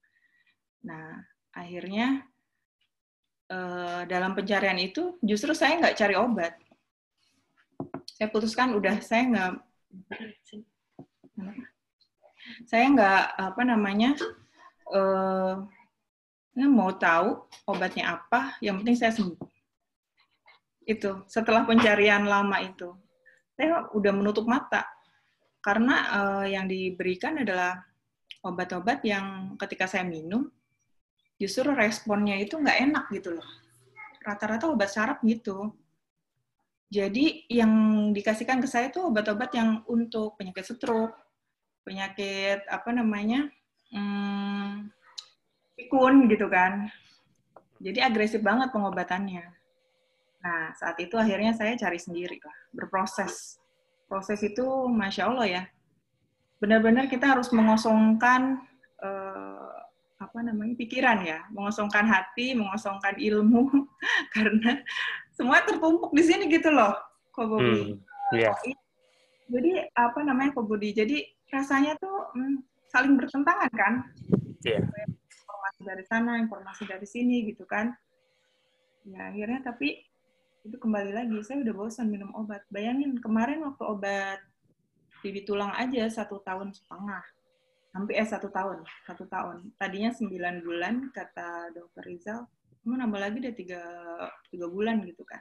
Nah 0.87 1.19
akhirnya 1.51 2.23
uh, 3.51 4.07
dalam 4.07 4.39
pencarian 4.39 4.79
itu 4.79 5.19
justru 5.19 5.51
saya 5.51 5.83
nggak 5.83 5.99
cari 5.99 6.15
obat. 6.15 6.55
Saya 8.07 8.31
putuskan 8.31 8.79
udah 8.79 9.03
saya 9.03 9.23
nggak 9.27 9.53
saya 12.71 12.87
nggak 12.87 13.23
apa 13.35 13.63
namanya 13.67 14.15
uh, 14.95 15.67
mau 16.55 16.95
tahu 16.95 17.51
obatnya 17.67 18.15
apa 18.15 18.55
yang 18.63 18.79
penting 18.79 18.95
saya 18.95 19.11
sembuh. 19.11 19.43
Itu 20.87 21.27
setelah 21.27 21.67
pencarian 21.67 22.31
lama 22.31 22.63
itu 22.63 22.95
saya 23.59 23.91
udah 23.91 24.13
menutup 24.15 24.47
mata 24.47 24.87
karena 25.59 25.95
uh, 26.15 26.47
yang 26.47 26.71
diberikan 26.71 27.43
adalah 27.43 27.83
obat-obat 28.47 29.03
yang 29.03 29.59
ketika 29.59 29.91
saya 29.91 30.07
minum 30.07 30.47
justru 31.35 31.75
responnya 31.75 32.39
itu 32.39 32.55
nggak 32.55 32.79
enak 32.87 33.05
gitu 33.11 33.35
loh 33.35 33.49
rata-rata 34.23 34.71
obat 34.71 34.87
sarap 34.95 35.19
gitu 35.27 35.75
jadi 36.89 37.45
yang 37.53 37.73
dikasihkan 38.17 38.65
ke 38.65 38.69
saya 38.69 38.89
itu 38.89 39.05
obat-obat 39.05 39.53
yang 39.53 39.85
untuk 39.93 40.41
penyakit 40.41 40.73
stroke, 40.73 41.21
penyakit 41.85 42.65
apa 42.65 42.89
namanya, 42.97 43.45
hmm, 43.93 44.89
pikun 45.77 46.33
gitu 46.33 46.49
kan. 46.49 46.89
Jadi 47.77 48.01
agresif 48.01 48.41
banget 48.41 48.73
pengobatannya. 48.73 49.45
Nah 50.49 50.73
saat 50.81 50.97
itu 50.97 51.13
akhirnya 51.21 51.53
saya 51.53 51.77
cari 51.77 52.01
sendiri 52.01 52.41
lah, 52.41 52.57
berproses. 52.73 53.61
Proses 54.09 54.41
itu 54.41 54.65
masya 54.89 55.29
Allah 55.29 55.45
ya, 55.45 55.63
benar-benar 56.57 57.13
kita 57.13 57.29
harus 57.29 57.53
mengosongkan 57.53 58.65
eh, 59.05 59.77
apa 60.17 60.39
namanya 60.41 60.73
pikiran 60.81 61.21
ya, 61.21 61.45
mengosongkan 61.53 62.09
hati, 62.09 62.57
mengosongkan 62.57 63.21
ilmu 63.21 63.69
karena 64.35 64.81
semua 65.37 65.61
tertumpuk 65.69 66.17
di 66.17 66.25
sini 66.25 66.49
gitu 66.49 66.73
loh, 66.73 66.97
Ko 67.37 67.45
Budi. 67.45 68.01
Hmm, 68.01 68.01
yeah. 68.33 68.57
Jadi 69.53 69.85
apa 69.93 70.25
namanya 70.25 70.57
Ko 70.57 70.65
Budi? 70.65 70.97
Jadi 70.97 71.29
rasanya 71.53 71.93
tuh 72.01 72.33
hmm, 72.33 72.65
saling 72.89 73.13
bertentangan 73.21 73.71
kan? 73.77 73.95
Yeah. 74.65 74.89
Informasi 75.29 75.81
dari 75.85 76.05
sana, 76.09 76.41
informasi 76.41 76.83
dari 76.89 77.05
sini 77.05 77.45
gitu 77.53 77.69
kan. 77.69 77.93
Ya 79.05 79.29
akhirnya 79.31 79.63
tapi 79.63 80.08
itu 80.69 80.77
kembali 80.77 81.17
lagi 81.17 81.33
saya 81.41 81.65
udah 81.65 81.75
bosan 81.75 82.13
minum 82.13 82.29
obat. 82.37 82.61
Bayangin 82.69 83.17
kemarin 83.25 83.65
waktu 83.65 83.83
obat 83.89 84.37
bibi 85.25 85.49
tulang 85.49 85.73
aja 85.73 86.05
satu 86.13 86.45
tahun 86.45 86.77
setengah. 86.77 87.25
Hampir 87.97 88.21
eh 88.21 88.29
satu 88.29 88.53
tahun 88.53 88.85
satu 89.09 89.25
tahun. 89.33 89.73
Tadinya 89.81 90.13
sembilan 90.13 90.61
bulan 90.61 91.09
kata 91.17 91.73
dokter 91.73 92.05
Rizal 92.05 92.45
cuma 92.85 93.01
nambah 93.01 93.17
lagi 93.17 93.37
udah 93.41 93.55
tiga, 93.57 93.83
tiga 94.53 94.67
bulan 94.69 95.01
gitu 95.09 95.25
kan. 95.25 95.41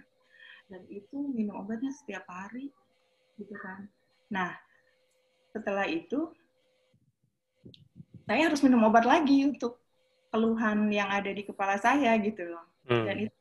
Dan 0.71 0.87
itu 0.87 1.27
minum 1.35 1.59
obatnya 1.59 1.91
setiap 1.91 2.23
hari 2.31 2.71
gitu 3.35 3.51
kan. 3.59 3.83
Nah 4.31 4.55
setelah 5.51 5.83
itu 5.91 6.31
saya 8.23 8.47
harus 8.47 8.63
minum 8.63 8.79
obat 8.87 9.03
lagi 9.03 9.43
untuk 9.43 9.83
keluhan 10.31 10.87
yang 10.87 11.11
ada 11.11 11.31
di 11.35 11.43
kepala 11.43 11.75
saya 11.75 12.15
gitu 12.23 12.47
loh. 12.47 12.63
Hmm. 12.87 13.03
dan 13.03 13.27
itu 13.27 13.36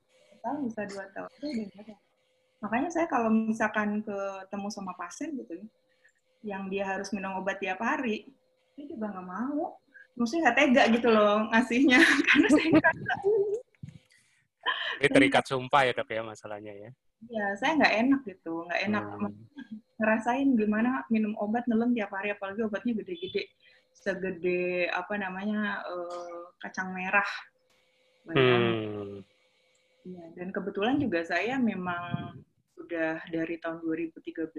tahun 0.47 0.59
bisa 0.71 0.81
dua 0.87 1.05
tahun 1.11 1.31
itu 1.35 1.47
udah 1.67 1.99
makanya 2.63 2.89
saya 2.95 3.07
kalau 3.11 3.29
misalkan 3.29 4.01
ketemu 4.07 4.69
sama 4.71 4.95
pasien 4.95 5.35
gitu 5.35 5.59
ya 5.59 5.67
yang 6.47 6.71
dia 6.71 6.87
harus 6.87 7.11
minum 7.11 7.43
obat 7.43 7.59
tiap 7.59 7.83
hari 7.83 8.31
dia 8.79 8.87
juga 8.87 9.11
nggak 9.11 9.27
mau 9.27 9.75
maksudnya 10.15 10.49
nggak 10.49 10.59
tega 10.63 10.83
gitu 10.95 11.09
loh 11.11 11.51
ngasihnya 11.51 11.99
karena 12.31 12.49
saya 12.49 12.69
nggak 12.71 12.95
ini 15.01 15.09
terikat 15.13 15.45
sumpah 15.45 15.83
ya 15.85 15.93
dok 15.93 16.09
ya 16.09 16.23
masalahnya 16.25 16.73
ya. 16.73 16.91
Iya, 17.27 17.47
saya 17.61 17.71
nggak 17.81 17.95
enak 18.07 18.21
gitu, 18.29 18.55
nggak 18.69 18.81
enak 18.93 19.05
hmm. 19.05 19.33
ngerasain 19.97 20.49
gimana 20.57 21.05
minum 21.09 21.33
obat 21.41 21.65
nelen 21.69 21.97
tiap 21.97 22.13
hari, 22.13 22.33
apalagi 22.33 22.61
obatnya 22.65 22.93
gede-gede, 23.03 23.49
segede 23.97 24.89
apa 24.93 25.17
namanya 25.17 25.81
uh, 25.85 26.53
kacang 26.61 26.93
merah. 26.93 27.29
Hmm. 28.29 29.23
Ya, 30.07 30.27
dan 30.39 30.55
kebetulan 30.55 31.03
juga 31.03 31.27
saya 31.27 31.59
memang 31.59 32.39
sudah 32.79 33.19
dari 33.27 33.59
tahun 33.59 33.83
2013 33.83 34.55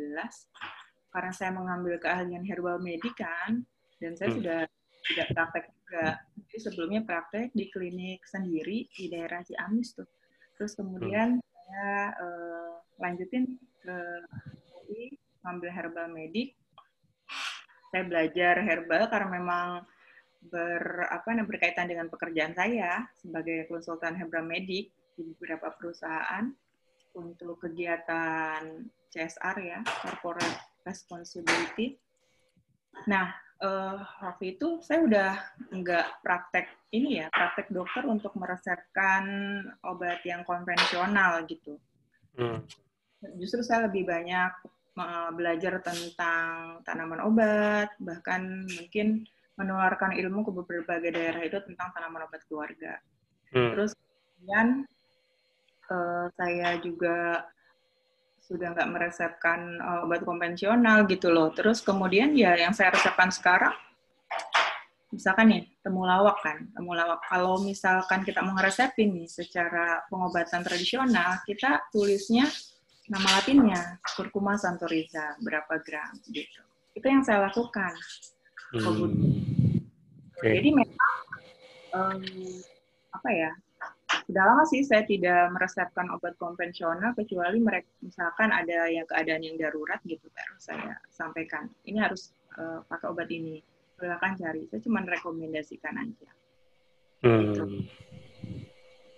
karena 1.07 1.31
saya 1.31 1.51
mengambil 1.55 1.95
keahlian 2.03 2.43
herbal 2.43 2.83
medik 2.83 3.15
kan, 3.15 3.63
dan 4.03 4.11
saya 4.19 4.35
hmm. 4.35 4.37
sudah 4.43 4.59
tidak 5.07 5.27
praktek 5.31 5.65
juga. 5.71 6.07
Jadi 6.35 6.57
sebelumnya 6.59 7.01
praktek 7.07 7.55
di 7.55 7.71
klinik 7.71 8.27
sendiri 8.27 8.91
di 8.91 9.07
daerah 9.07 9.39
Ciamis 9.39 9.95
tuh 9.95 10.07
terus 10.57 10.73
kemudian 10.73 11.37
hmm. 11.37 11.45
saya 11.45 11.93
uh, 12.17 12.71
lanjutin 12.97 13.45
ke 13.85 13.97
UI 14.83 15.13
ngambil 15.45 15.69
herbal 15.69 16.07
medik 16.11 16.57
saya 17.93 18.03
belajar 18.03 18.59
herbal 18.65 19.07
karena 19.07 19.29
memang 19.31 19.67
ber 20.49 21.07
apa 21.07 21.39
berkaitan 21.45 21.87
dengan 21.87 22.11
pekerjaan 22.11 22.51
saya 22.57 23.05
sebagai 23.15 23.69
konsultan 23.69 24.17
herbal 24.17 24.43
medik 24.43 24.91
di 25.17 25.25
beberapa 25.33 25.73
perusahaan 25.73 26.45
untuk 27.17 27.65
kegiatan 27.65 28.85
CSR 29.09 29.57
ya 29.65 29.79
corporate 30.05 30.61
responsibility. 30.85 31.97
Nah, 33.09 33.33
uh, 33.61 33.97
waktu 34.21 34.57
itu 34.57 34.79
saya 34.85 35.01
udah 35.01 35.31
nggak 35.73 36.21
praktek 36.21 36.69
ini 36.93 37.25
ya, 37.25 37.27
praktek 37.33 37.73
dokter 37.73 38.05
untuk 38.05 38.37
meresepkan 38.37 39.25
obat 39.81 40.21
yang 40.23 40.45
konvensional 40.45 41.43
gitu. 41.49 41.81
Hmm. 42.37 42.61
Justru 43.41 43.65
saya 43.65 43.89
lebih 43.89 44.05
banyak 44.05 44.51
uh, 45.01 45.33
belajar 45.33 45.81
tentang 45.81 46.81
tanaman 46.85 47.21
obat, 47.25 47.89
bahkan 47.97 48.69
mungkin 48.69 49.25
menularkan 49.57 50.13
ilmu 50.13 50.45
ke 50.45 50.51
berbagai 50.53 51.11
daerah 51.17 51.41
itu 51.41 51.57
tentang 51.65 51.89
tanaman 51.97 52.29
obat 52.29 52.45
keluarga. 52.45 53.01
Hmm. 53.49 53.73
Terus 53.73 53.91
kemudian 53.97 54.85
uh, 55.91 56.25
saya 56.35 56.79
juga 56.79 57.47
sudah 58.47 58.71
nggak 58.71 58.89
meresepkan 58.95 59.75
uh, 59.83 60.07
obat 60.07 60.23
konvensional 60.23 61.03
gitu 61.11 61.27
loh. 61.27 61.51
Terus 61.51 61.83
kemudian 61.83 62.31
ya 62.31 62.55
yang 62.55 62.71
saya 62.71 62.95
resepkan 62.95 63.27
sekarang, 63.27 63.75
misalkan 65.11 65.51
nih 65.51 65.63
temulawak 65.83 66.39
kan, 66.39 66.63
temulawak. 66.71 67.19
Kalau 67.27 67.59
misalkan 67.59 68.23
kita 68.23 68.39
mau 68.39 68.55
ngeresepin 68.55 69.11
nih 69.11 69.27
secara 69.27 70.07
pengobatan 70.07 70.63
tradisional, 70.63 71.43
kita 71.43 71.91
tulisnya 71.91 72.47
nama 73.07 73.39
latinnya 73.39 73.99
curcuma 74.03 74.55
santoriza 74.55 75.35
berapa 75.43 75.79
gram 75.83 76.15
gitu. 76.31 76.63
Itu 76.95 77.05
yang 77.07 77.23
saya 77.23 77.51
lakukan. 77.51 77.95
Hmm. 78.75 79.11
Okay. 80.37 80.59
Jadi 80.59 80.69
memang 80.75 81.13
um, 81.95 82.21
apa 83.15 83.29
ya 83.31 83.51
sudah 84.27 84.43
lama 84.43 84.67
sih 84.67 84.83
saya 84.83 85.07
tidak 85.07 85.55
meresepkan 85.55 86.11
obat 86.11 86.35
konvensional 86.35 87.15
kecuali 87.15 87.63
mereka 87.63 87.87
misalkan 88.03 88.51
ada 88.51 88.91
yang 88.91 89.07
keadaan 89.07 89.39
yang 89.39 89.55
darurat 89.55 90.03
gitu 90.03 90.27
baru 90.35 90.55
saya 90.59 90.99
sampaikan. 91.07 91.71
Ini 91.87 92.03
harus 92.03 92.35
uh, 92.59 92.83
pakai 92.91 93.07
obat 93.07 93.31
ini. 93.31 93.63
Silakan 93.95 94.35
cari. 94.35 94.67
Saya 94.67 94.83
cuma 94.83 94.99
rekomendasikan 95.07 95.95
aja. 95.95 96.29
Hmm. 97.23 97.39
gitu. 97.55 97.63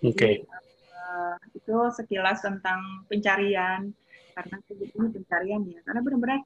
oke. 0.06 0.14
Okay. 0.14 0.46
uh, 0.94 1.36
itu 1.58 1.76
sekilas 1.98 2.46
tentang 2.46 3.02
pencarian. 3.10 3.90
Karena 4.38 4.56
ini 4.70 5.10
pencarian 5.10 5.62
ya. 5.74 5.82
Karena 5.90 6.06
benar-benar 6.06 6.40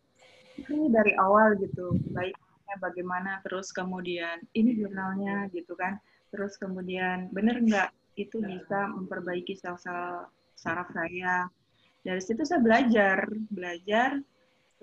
ini 0.72 0.88
dari 0.88 1.12
awal 1.20 1.60
gitu. 1.60 2.00
Baiknya 2.16 2.76
bagaimana 2.80 3.44
terus 3.44 3.76
kemudian 3.76 4.40
ini 4.56 4.72
jurnalnya 4.80 5.52
gitu 5.52 5.76
kan. 5.76 6.00
Terus 6.32 6.56
kemudian 6.56 7.28
benar 7.30 7.60
nggak 7.60 7.92
itu 8.16 8.42
bisa 8.42 8.90
memperbaiki 8.94 9.58
sel-sel 9.58 10.30
saraf 10.54 10.90
saya. 10.94 11.50
Dari 12.04 12.20
situ 12.20 12.44
saya 12.44 12.60
belajar, 12.60 13.26
belajar, 13.50 14.20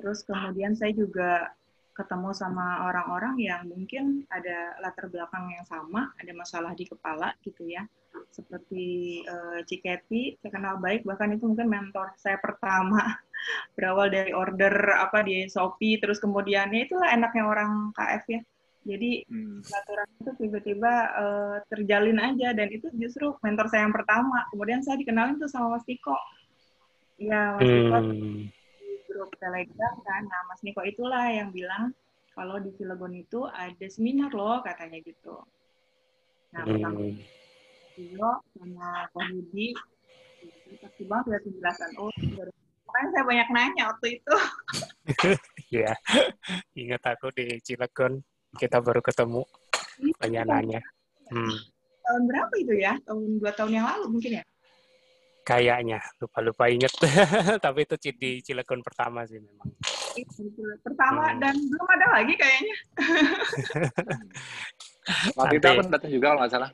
terus 0.00 0.24
kemudian 0.24 0.72
saya 0.72 0.96
juga 0.96 1.52
ketemu 2.00 2.32
sama 2.32 2.88
orang-orang 2.88 3.36
yang 3.36 3.68
mungkin 3.68 4.24
ada 4.32 4.78
latar 4.80 5.12
belakang 5.12 5.52
yang 5.52 5.66
sama, 5.68 6.08
ada 6.16 6.32
masalah 6.32 6.72
di 6.72 6.88
kepala 6.88 7.36
gitu 7.44 7.68
ya. 7.68 7.84
seperti 8.10 9.22
uh, 9.22 9.62
Ciketi, 9.62 10.34
saya 10.42 10.50
kenal 10.50 10.82
baik, 10.82 11.06
bahkan 11.06 11.30
itu 11.30 11.46
mungkin 11.46 11.70
mentor 11.70 12.10
saya 12.18 12.42
pertama 12.42 12.98
berawal 13.78 14.10
dari 14.10 14.34
order 14.34 14.98
apa 14.98 15.22
di 15.22 15.46
Shopee, 15.46 16.02
terus 16.02 16.18
kemudiannya 16.18 16.90
itulah 16.90 17.06
enaknya 17.14 17.46
orang 17.46 17.94
KF 17.94 18.24
ya. 18.26 18.40
Jadi 18.80 19.28
hmm. 19.28 19.60
itu 20.24 20.30
tiba-tiba 20.40 20.92
uh, 21.12 21.56
terjalin 21.68 22.16
aja 22.16 22.56
dan 22.56 22.72
itu 22.72 22.88
justru 22.96 23.36
mentor 23.44 23.68
saya 23.68 23.84
yang 23.84 23.94
pertama. 23.94 24.48
Kemudian 24.48 24.80
saya 24.80 24.96
dikenalin 24.96 25.36
tuh 25.36 25.52
sama 25.52 25.76
Mas 25.76 25.84
Tiko. 25.84 26.16
Ya, 27.20 27.60
Mas 27.60 27.68
hmm. 27.68 28.48
di 28.48 28.94
grup 29.04 29.36
Telegram 29.36 29.94
kan. 30.00 30.22
Nah, 30.24 30.40
Mas 30.48 30.64
Niko 30.64 30.80
itulah 30.80 31.28
yang 31.28 31.52
bilang 31.52 31.92
kalau 32.32 32.56
di 32.56 32.72
Cilegon 32.78 33.12
itu 33.12 33.44
ada 33.44 33.86
seminar 33.92 34.32
loh 34.32 34.64
katanya 34.64 34.96
gitu. 35.04 35.36
Nah, 36.56 36.64
hmm. 36.64 36.70
pertama 36.72 37.00
Tio 37.92 38.30
sama 38.56 38.88
Pak 39.12 39.24
Budi 39.28 39.76
pasti 40.80 41.02
banget 41.04 41.36
ya 41.36 41.38
penjelasan. 41.44 41.90
Oh, 42.00 42.08
makanya 42.88 43.08
saya 43.12 43.24
banyak 43.28 43.48
nanya 43.52 43.82
waktu 43.92 44.06
itu. 44.16 44.36
Iya, 45.70 45.94
ingat 46.74 47.02
aku 47.06 47.30
di 47.30 47.62
Cilegon 47.62 48.18
kita 48.58 48.82
baru 48.82 48.98
ketemu 48.98 49.42
iya. 50.02 50.14
banyak 50.18 50.44
nanya 50.48 50.80
hmm. 51.30 51.56
tahun 52.02 52.22
berapa 52.26 52.54
itu 52.58 52.74
ya? 52.74 52.98
Tahun 53.06 53.38
dua 53.38 53.52
tahun 53.54 53.70
yang 53.78 53.86
lalu 53.86 54.06
mungkin 54.18 54.42
ya? 54.42 54.44
Kayaknya 55.46 55.98
lupa 56.18 56.38
lupa 56.42 56.64
inget 56.66 56.90
tapi 57.64 57.86
itu 57.86 57.94
di 58.18 58.42
Cilegon 58.42 58.82
pertama 58.82 59.22
sih 59.26 59.38
memang. 59.38 59.70
Pertama 60.82 61.30
hmm. 61.30 61.38
dan 61.38 61.54
belum 61.54 61.86
ada 61.86 62.06
lagi 62.18 62.34
kayaknya. 62.34 62.76
Waktu 65.38 65.54
itu 65.62 65.66
aku 65.70 65.82
datang 65.86 66.10
juga 66.10 66.26
kalau 66.34 66.40
nggak 66.42 66.52
salah. 66.52 66.70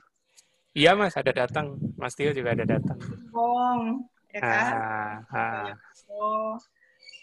Iya 0.76 0.90
mas 0.96 1.16
ada 1.16 1.32
datang. 1.32 1.76
Mas 1.96 2.16
Tio 2.16 2.32
juga 2.32 2.52
ada 2.56 2.64
datang. 2.64 2.98
Bong 3.32 4.04
ya 4.32 4.40
kan? 4.40 4.72
Ah, 4.76 5.16
ah. 5.32 5.72
oh 6.12 6.60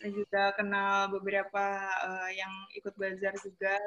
juga 0.09 0.51
kenal 0.57 1.07
beberapa 1.15 1.65
uh, 2.03 2.29
yang 2.33 2.51
ikut 2.75 2.91
bazar 2.99 3.31
juga 3.39 3.77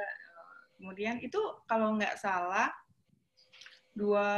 Kemudian 0.76 1.20
itu 1.24 1.40
kalau 1.64 1.96
nggak 1.96 2.20
salah 2.20 2.68
dua 3.96 4.28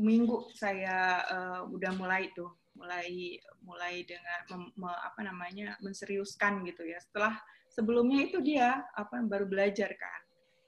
minggu 0.00 0.48
saya 0.56 1.24
uh, 1.28 1.60
udah 1.68 1.92
mulai 1.96 2.32
tuh 2.32 2.52
mulai 2.76 3.40
mulai 3.64 4.04
dengan 4.04 4.40
mem, 4.52 4.62
me, 4.76 4.92
apa 4.92 5.20
namanya 5.24 5.76
menseriuskan 5.80 6.60
gitu 6.68 6.84
ya 6.84 7.00
setelah 7.00 7.40
sebelumnya 7.72 8.28
itu 8.28 8.40
dia 8.44 8.84
apa 8.92 9.24
baru 9.24 9.48
belajar 9.48 9.96
kan 9.96 10.20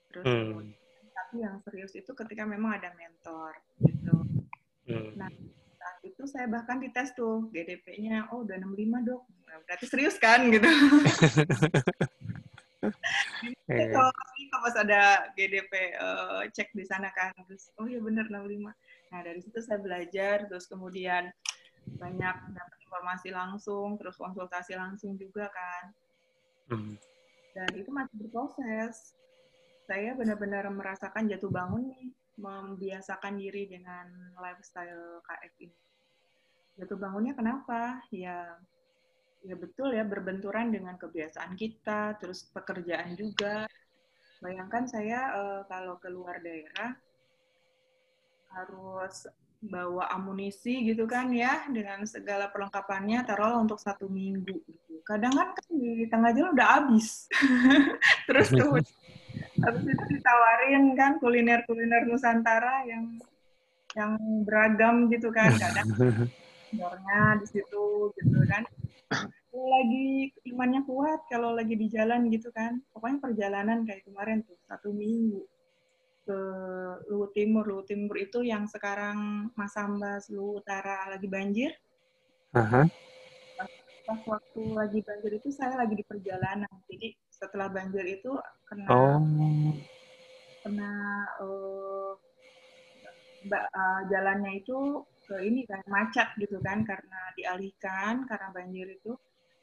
terus 0.08 0.24
hmm. 0.24 0.72
tapi 1.12 1.36
yang 1.44 1.60
serius 1.60 1.92
itu 1.92 2.08
ketika 2.16 2.48
memang 2.48 2.80
ada 2.80 2.96
mentor 2.96 3.52
gitu 3.84 4.16
hmm. 4.88 5.20
nah 5.20 5.28
saat 5.76 5.98
itu 6.00 6.24
saya 6.24 6.48
bahkan 6.48 6.80
dites 6.80 7.12
tuh 7.12 7.52
GDP-nya 7.52 8.32
oh 8.32 8.44
udah 8.48 8.56
65 8.56 9.08
dok 9.08 9.22
nah, 9.44 9.56
berarti 9.68 9.84
serius 9.84 10.16
kan 10.16 10.48
gitu 10.48 10.68
Eh. 13.68 13.90
kalau 13.90 14.08
pas 14.62 14.74
ada 14.76 15.32
GDP 15.34 15.94
uh, 15.98 16.42
eh, 16.44 16.52
cek 16.52 16.74
di 16.74 16.84
sana 16.84 17.08
kan? 17.14 17.32
Terus 17.46 17.70
oh 17.78 17.86
iya 17.86 18.00
benar 18.02 18.26
65 18.30 18.74
nah 19.08 19.24
dari 19.24 19.40
situ 19.40 19.56
saya 19.64 19.80
belajar 19.80 20.44
terus 20.52 20.68
kemudian 20.68 21.32
banyak 21.96 22.36
dapat 22.52 22.78
informasi 22.84 23.32
langsung 23.32 23.96
terus 23.96 24.20
konsultasi 24.20 24.76
langsung 24.76 25.16
juga 25.16 25.48
kan. 25.48 25.84
Hmm. 26.68 27.00
dan 27.56 27.72
itu 27.74 27.88
masih 27.88 28.14
berproses. 28.20 29.16
Saya 29.88 30.12
benar-benar 30.12 30.68
merasakan 30.68 31.32
jatuh 31.32 31.48
bangun 31.48 31.88
nih 31.88 32.12
membiasakan 32.38 33.34
diri 33.40 33.66
dengan 33.66 34.06
lifestyle 34.38 35.18
KF 35.26 35.54
ini. 35.58 35.78
Jatuh 36.78 36.98
bangunnya 37.00 37.34
kenapa? 37.34 37.98
Ya 38.14 38.54
ya 39.42 39.54
betul 39.58 39.94
ya 39.94 40.06
berbenturan 40.06 40.70
dengan 40.70 40.94
kebiasaan 40.94 41.58
kita, 41.58 42.18
terus 42.22 42.46
pekerjaan 42.46 43.18
juga. 43.18 43.66
Bayangkan 44.38 44.84
saya 44.86 45.34
uh, 45.34 45.60
kalau 45.66 45.98
keluar 45.98 46.38
daerah 46.38 46.94
harus 48.54 49.28
bawa 49.58 50.06
amunisi 50.14 50.86
gitu 50.86 51.10
kan 51.10 51.34
ya 51.34 51.66
dengan 51.66 52.06
segala 52.06 52.46
perlengkapannya 52.48 53.26
taruhlah 53.26 53.58
untuk 53.58 53.82
satu 53.82 54.06
minggu 54.06 54.62
gitu. 54.62 55.02
Kadang 55.02 55.34
kan, 55.34 55.50
kan 55.52 55.66
di 55.74 56.06
tengah 56.06 56.30
jalan 56.30 56.54
udah 56.54 56.68
habis. 56.78 57.26
terus 58.30 58.48
tuh 58.58 58.78
habis 59.58 59.84
itu 59.84 60.04
ditawarin 60.14 60.94
kan 60.94 61.18
kuliner-kuliner 61.18 62.06
Nusantara 62.06 62.86
yang 62.86 63.18
yang 63.96 64.12
beragam 64.44 65.08
gitu 65.10 65.32
kan 65.32 65.50
kadang 65.56 65.88
di 67.40 67.46
situ 67.48 68.12
gitu 68.14 68.38
kan 68.46 68.62
lagi 69.56 70.28
imannya 70.44 70.84
kuat 70.84 71.24
kalau 71.32 71.56
lagi 71.56 71.72
di 71.78 71.88
jalan 71.88 72.28
gitu 72.28 72.52
kan. 72.52 72.82
Pokoknya 72.92 73.18
perjalanan 73.24 73.78
kayak 73.88 74.04
kemarin 74.04 74.44
tuh 74.44 74.58
satu 74.68 74.92
minggu 74.92 75.40
ke 76.28 76.38
Luwu 77.08 77.32
Timur. 77.32 77.64
Luwu 77.64 77.82
Timur 77.88 78.16
itu 78.20 78.44
yang 78.44 78.68
sekarang 78.68 79.48
Mas 79.56 79.72
Ambas 79.80 80.28
Luwu 80.28 80.60
Utara 80.60 81.08
lagi 81.08 81.24
banjir. 81.24 81.72
Uh-huh. 82.52 82.84
pas, 83.56 83.70
pas 84.08 84.20
waktu 84.24 84.62
lagi 84.72 85.00
banjir 85.04 85.32
itu 85.40 85.48
saya 85.52 85.80
lagi 85.80 85.96
di 85.96 86.04
perjalanan. 86.04 86.68
Jadi 86.88 87.16
setelah 87.32 87.72
banjir 87.72 88.04
itu 88.04 88.36
kena 88.68 88.84
oh. 88.92 89.20
kena 90.66 90.92
uh, 91.40 92.12
uh, 93.48 94.00
jalannya 94.10 94.60
itu 94.60 95.06
ke 95.28 95.36
ini 95.44 95.68
kan 95.68 95.84
macet 95.92 96.28
gitu 96.40 96.56
kan 96.64 96.82
karena 96.88 97.20
dialihkan 97.36 98.24
karena 98.24 98.48
banjir 98.48 98.88
itu 98.96 99.12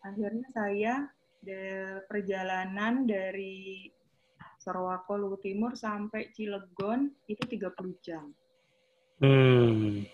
akhirnya 0.05 0.47
saya 0.53 0.93
de 1.41 1.61
perjalanan 2.05 3.05
dari 3.09 3.89
Sorowako 4.61 5.13
Luwu 5.17 5.37
Timur 5.41 5.77
sampai 5.77 6.33
Cilegon 6.33 7.09
itu 7.29 7.41
30 7.45 8.05
jam. 8.05 8.25
Hmm. 9.21 10.05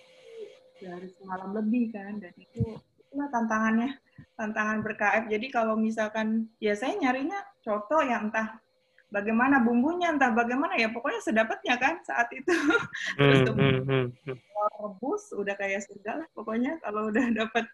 Dari 0.82 1.08
semalam 1.16 1.56
lebih 1.56 1.96
kan 1.96 2.20
dan 2.20 2.36
itu 2.36 2.76
itulah 3.00 3.32
tantangannya 3.32 3.96
tantangan 4.36 4.84
berKF. 4.84 5.24
Jadi 5.32 5.48
kalau 5.52 5.80
misalkan 5.80 6.52
ya 6.60 6.76
saya 6.76 7.00
nyarinya 7.00 7.40
contoh 7.64 8.04
ya 8.04 8.20
entah 8.20 8.60
bagaimana 9.08 9.64
bumbunya 9.64 10.12
entah 10.12 10.36
bagaimana 10.36 10.76
ya 10.76 10.92
pokoknya 10.92 11.22
sedapatnya 11.24 11.76
kan 11.80 11.96
saat 12.04 12.28
itu. 12.36 12.52
Terus 13.20 13.40
hmm, 13.56 13.80
hmm, 13.88 14.06
hmm, 14.26 14.38
rebus 14.84 15.32
udah 15.36 15.56
kayak 15.56 15.86
sudah 15.86 16.24
lah 16.24 16.28
pokoknya 16.36 16.76
kalau 16.84 17.08
udah 17.08 17.26
dapat 17.40 17.66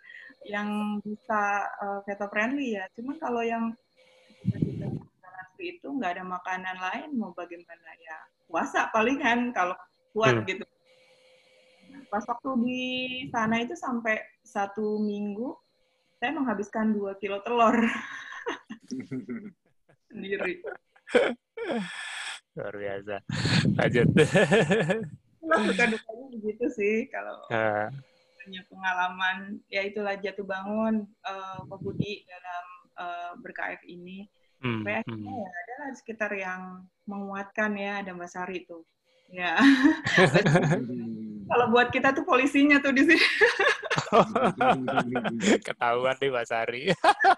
yang 0.45 1.01
bisa 1.01 1.65
uh, 1.81 1.99
keto 2.05 2.29
friendly 2.29 2.77
ya. 2.77 2.85
Cuman 2.93 3.17
kalau 3.17 3.41
yang 3.41 3.73
itu 5.57 5.89
nggak 5.89 6.17
ada 6.17 6.25
makanan 6.25 6.77
lain 6.77 7.09
mau 7.17 7.33
bagaimana 7.33 7.89
ya 7.97 8.17
puasa 8.45 8.93
palingan 8.93 9.49
kalau 9.51 9.73
kuat 10.13 10.37
hmm. 10.37 10.45
gitu. 10.45 10.65
Nah, 11.89 12.01
pas 12.13 12.23
waktu 12.29 12.49
di 12.61 12.81
sana 13.33 13.65
itu 13.65 13.73
sampai 13.73 14.21
satu 14.45 15.01
minggu 15.01 15.57
saya 16.21 16.33
menghabiskan 16.33 16.93
dua 16.93 17.17
kilo 17.17 17.41
telur 17.41 17.73
sendiri. 20.09 20.61
Luar 22.57 22.73
biasa. 22.73 23.15
Lanjut. 23.77 24.07
Suka 25.41 25.83
dukanya 25.89 26.25
begitu 26.33 26.65
sih 26.73 26.95
kalau 27.09 27.37
uh 27.49 27.89
punya 28.47 28.63
pengalaman 28.71 29.59
ya 29.67 29.83
itulah 29.83 30.15
jatuh 30.15 30.47
bangun 30.47 31.03
uh, 31.27 31.59
Pak 31.67 31.79
Budi 31.83 32.23
dalam 32.23 32.65
uh, 32.95 33.31
berKF 33.43 33.83
ini. 33.83 34.23
Hmm, 34.63 34.81
Sampai 34.81 35.03
akhirnya 35.03 35.33
hmm. 35.35 35.43
ya 35.43 35.49
ada 35.51 35.73
di 35.91 35.97
sekitar 35.99 36.31
yang 36.31 36.61
menguatkan 37.03 37.75
ya 37.75 37.99
ada 37.99 38.15
Mbak 38.15 38.31
Sari 38.31 38.63
tuh. 38.63 38.87
Ya. 39.27 39.59
Kalau 41.51 41.65
buat 41.71 41.91
kita 41.91 42.15
tuh 42.15 42.23
polisinya 42.23 42.79
tuh 42.79 42.95
di 42.95 43.03
sini. 43.03 43.19
Ketahuan 45.67 46.15
deh 46.15 46.31
Mbak 46.31 46.47
Sari. 46.47 46.87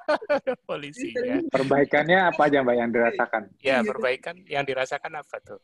polisinya. 0.70 1.42
Perbaikannya 1.50 2.30
apa 2.30 2.42
aja 2.46 2.62
Mbak 2.62 2.76
yang 2.78 2.90
dirasakan? 2.94 3.44
Ya, 3.58 3.82
perbaikan 3.82 4.38
yang 4.46 4.64
dirasakan 4.64 5.18
apa 5.18 5.42
tuh? 5.42 5.60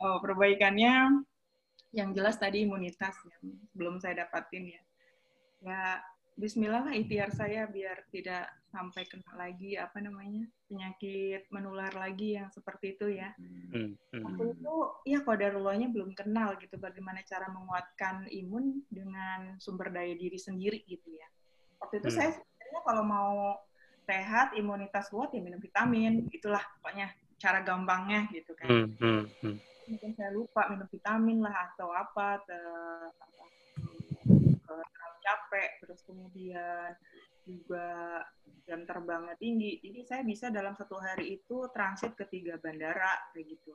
Oh, 0.00 0.20
perbaikannya 0.20 1.24
yang 1.92 2.16
jelas 2.16 2.40
tadi 2.40 2.64
imunitas 2.64 3.14
yang 3.28 3.52
belum 3.76 4.00
saya 4.00 4.24
dapatin 4.24 4.72
ya. 4.72 4.82
Ya, 5.62 5.80
Bismillah 6.32 6.88
lah 6.88 6.96
ikhtiar 6.96 7.28
saya 7.36 7.68
biar 7.68 8.08
tidak 8.08 8.48
sampai 8.72 9.04
kena 9.04 9.36
lagi 9.36 9.76
apa 9.76 10.00
namanya 10.00 10.48
penyakit 10.64 11.44
menular 11.52 11.92
lagi 11.92 12.40
yang 12.40 12.48
seperti 12.48 12.96
itu 12.96 13.20
ya. 13.20 13.36
Hmm. 13.36 13.92
Hmm. 14.16 14.22
Waktu 14.24 14.56
itu 14.56 14.74
ya 15.12 15.20
kodarullahnya 15.20 15.92
belum 15.92 16.16
kenal 16.16 16.56
gitu 16.56 16.80
bagaimana 16.80 17.20
cara 17.28 17.52
menguatkan 17.52 18.32
imun 18.32 18.80
dengan 18.88 19.60
sumber 19.60 19.92
daya 19.92 20.16
diri 20.16 20.40
sendiri 20.40 20.80
gitu 20.88 21.12
ya. 21.12 21.28
Waktu 21.84 22.00
itu 22.00 22.08
hmm. 22.08 22.16
saya 22.16 22.30
sebenarnya 22.32 22.80
kalau 22.80 23.04
mau 23.04 23.36
sehat 24.08 24.56
imunitas 24.56 25.12
kuat 25.12 25.36
ya 25.36 25.40
minum 25.44 25.60
vitamin 25.60 26.32
itulah 26.32 26.64
pokoknya 26.80 27.12
cara 27.36 27.60
gampangnya 27.60 28.24
gitu 28.32 28.56
kan. 28.56 28.72
Hmm. 28.72 28.88
Hmm. 28.96 29.24
Hmm 29.44 29.71
mungkin 29.92 30.16
saya 30.16 30.32
lupa 30.32 30.72
minum 30.72 30.88
vitamin 30.88 31.44
lah 31.44 31.52
atau 31.76 31.92
apa, 31.92 32.40
apa 32.40 32.58
terlalu 34.64 35.16
capek, 35.20 35.70
terus 35.84 36.00
kemudian 36.08 36.96
juga 37.44 38.22
jam 38.64 38.88
terbangnya 38.88 39.36
tinggi. 39.36 39.82
Jadi 39.84 40.00
saya 40.06 40.22
bisa 40.24 40.48
dalam 40.48 40.72
satu 40.72 40.96
hari 40.96 41.36
itu 41.36 41.68
transit 41.76 42.16
ke 42.16 42.24
tiga 42.30 42.56
bandara 42.56 43.12
kayak 43.36 43.52
gitu. 43.52 43.72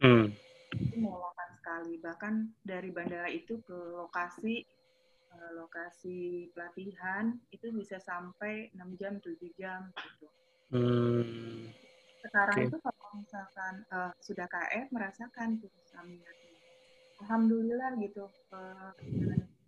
Hmm. 0.00 0.30
Itu 0.70 0.96
melelahkan 1.02 1.50
sekali. 1.58 1.94
Bahkan 1.98 2.34
dari 2.62 2.90
bandara 2.94 3.26
itu 3.26 3.58
ke 3.64 3.74
lokasi 3.74 4.62
uh, 5.34 5.50
lokasi 5.58 6.48
pelatihan 6.54 7.34
itu 7.50 7.74
bisa 7.74 7.98
sampai 7.98 8.70
6 8.76 9.00
jam, 9.00 9.18
7 9.18 9.34
jam 9.58 9.90
gitu. 9.96 10.26
Hmm. 10.70 11.66
Sekarang 12.20 12.56
okay. 12.60 12.68
itu 12.68 12.76
misalkan 13.14 13.84
uh, 13.90 14.12
sudah 14.22 14.46
KF 14.46 14.90
merasakan 14.94 15.58
tuh 15.58 15.70
stamina. 15.88 16.30
Alhamdulillah 17.24 17.98
gitu. 18.00 18.26
Uh, 18.52 18.92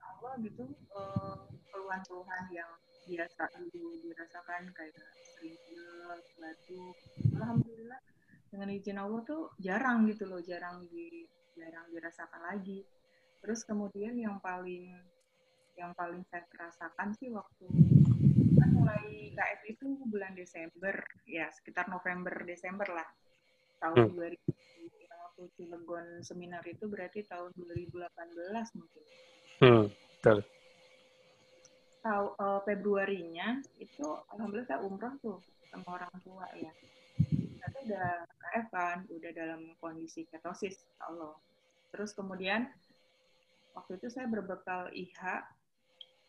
Allah 0.01 0.33
gitu 0.41 0.65
uh, 0.95 1.49
keluhan-keluhan 1.73 2.45
yang 2.55 2.71
biasa 3.03 3.51
dulu 3.75 3.99
dirasakan 4.07 4.71
kayak 4.73 4.95
sering 5.35 5.59
batuk. 6.39 6.97
Alhamdulillah 7.35 8.01
dengan 8.53 8.69
izin 8.69 9.01
Allah 9.01 9.21
tuh 9.25 9.51
jarang 9.59 10.05
gitu 10.07 10.29
loh, 10.29 10.39
jarang 10.45 10.85
di 10.87 11.25
jarang 11.59 11.89
dirasakan 11.91 12.43
lagi. 12.53 12.85
Terus 13.43 13.67
kemudian 13.67 14.15
yang 14.15 14.39
paling 14.39 14.93
yang 15.75 15.97
paling 15.97 16.23
saya 16.29 16.45
rasakan 16.53 17.17
sih 17.17 17.33
waktu 17.33 17.67
kan 18.61 18.71
mulai 18.77 19.33
KF 19.33 19.61
itu 19.73 19.87
bulan 20.05 20.37
Desember 20.37 20.93
ya 21.25 21.49
sekitar 21.49 21.89
November 21.89 22.45
Desember 22.45 22.85
lah 22.93 23.09
tahun 23.83 24.15
hmm. 24.15 24.15
2000 24.15 24.63
waktu 25.43 25.43
Cilegon 25.59 26.07
seminar 26.23 26.63
itu 26.71 26.87
berarti 26.87 27.27
tahun 27.27 27.51
2018 27.59 28.79
mungkin. 28.79 29.05
Hmm, 29.59 29.85
betul. 29.91 30.39
Tahu 32.03 32.27
uh, 32.39 32.61
Februarinya 32.63 33.59
itu 33.83 34.07
alhamdulillah 34.31 34.71
saya 34.71 34.81
umroh 34.87 35.15
tuh 35.19 35.39
sama 35.67 35.99
orang 35.99 36.15
tua 36.23 36.47
ya. 36.55 36.71
Tapi 37.63 37.77
udah 37.91 38.27
KF 38.27 38.67
kan, 38.71 38.99
udah 39.11 39.31
dalam 39.35 39.75
kondisi 39.83 40.27
ketosis, 40.31 40.87
Allah. 41.03 41.35
Terus 41.91 42.15
kemudian 42.15 42.71
waktu 43.75 43.99
itu 43.99 44.15
saya 44.15 44.31
berbekal 44.31 44.95
IH 44.95 45.21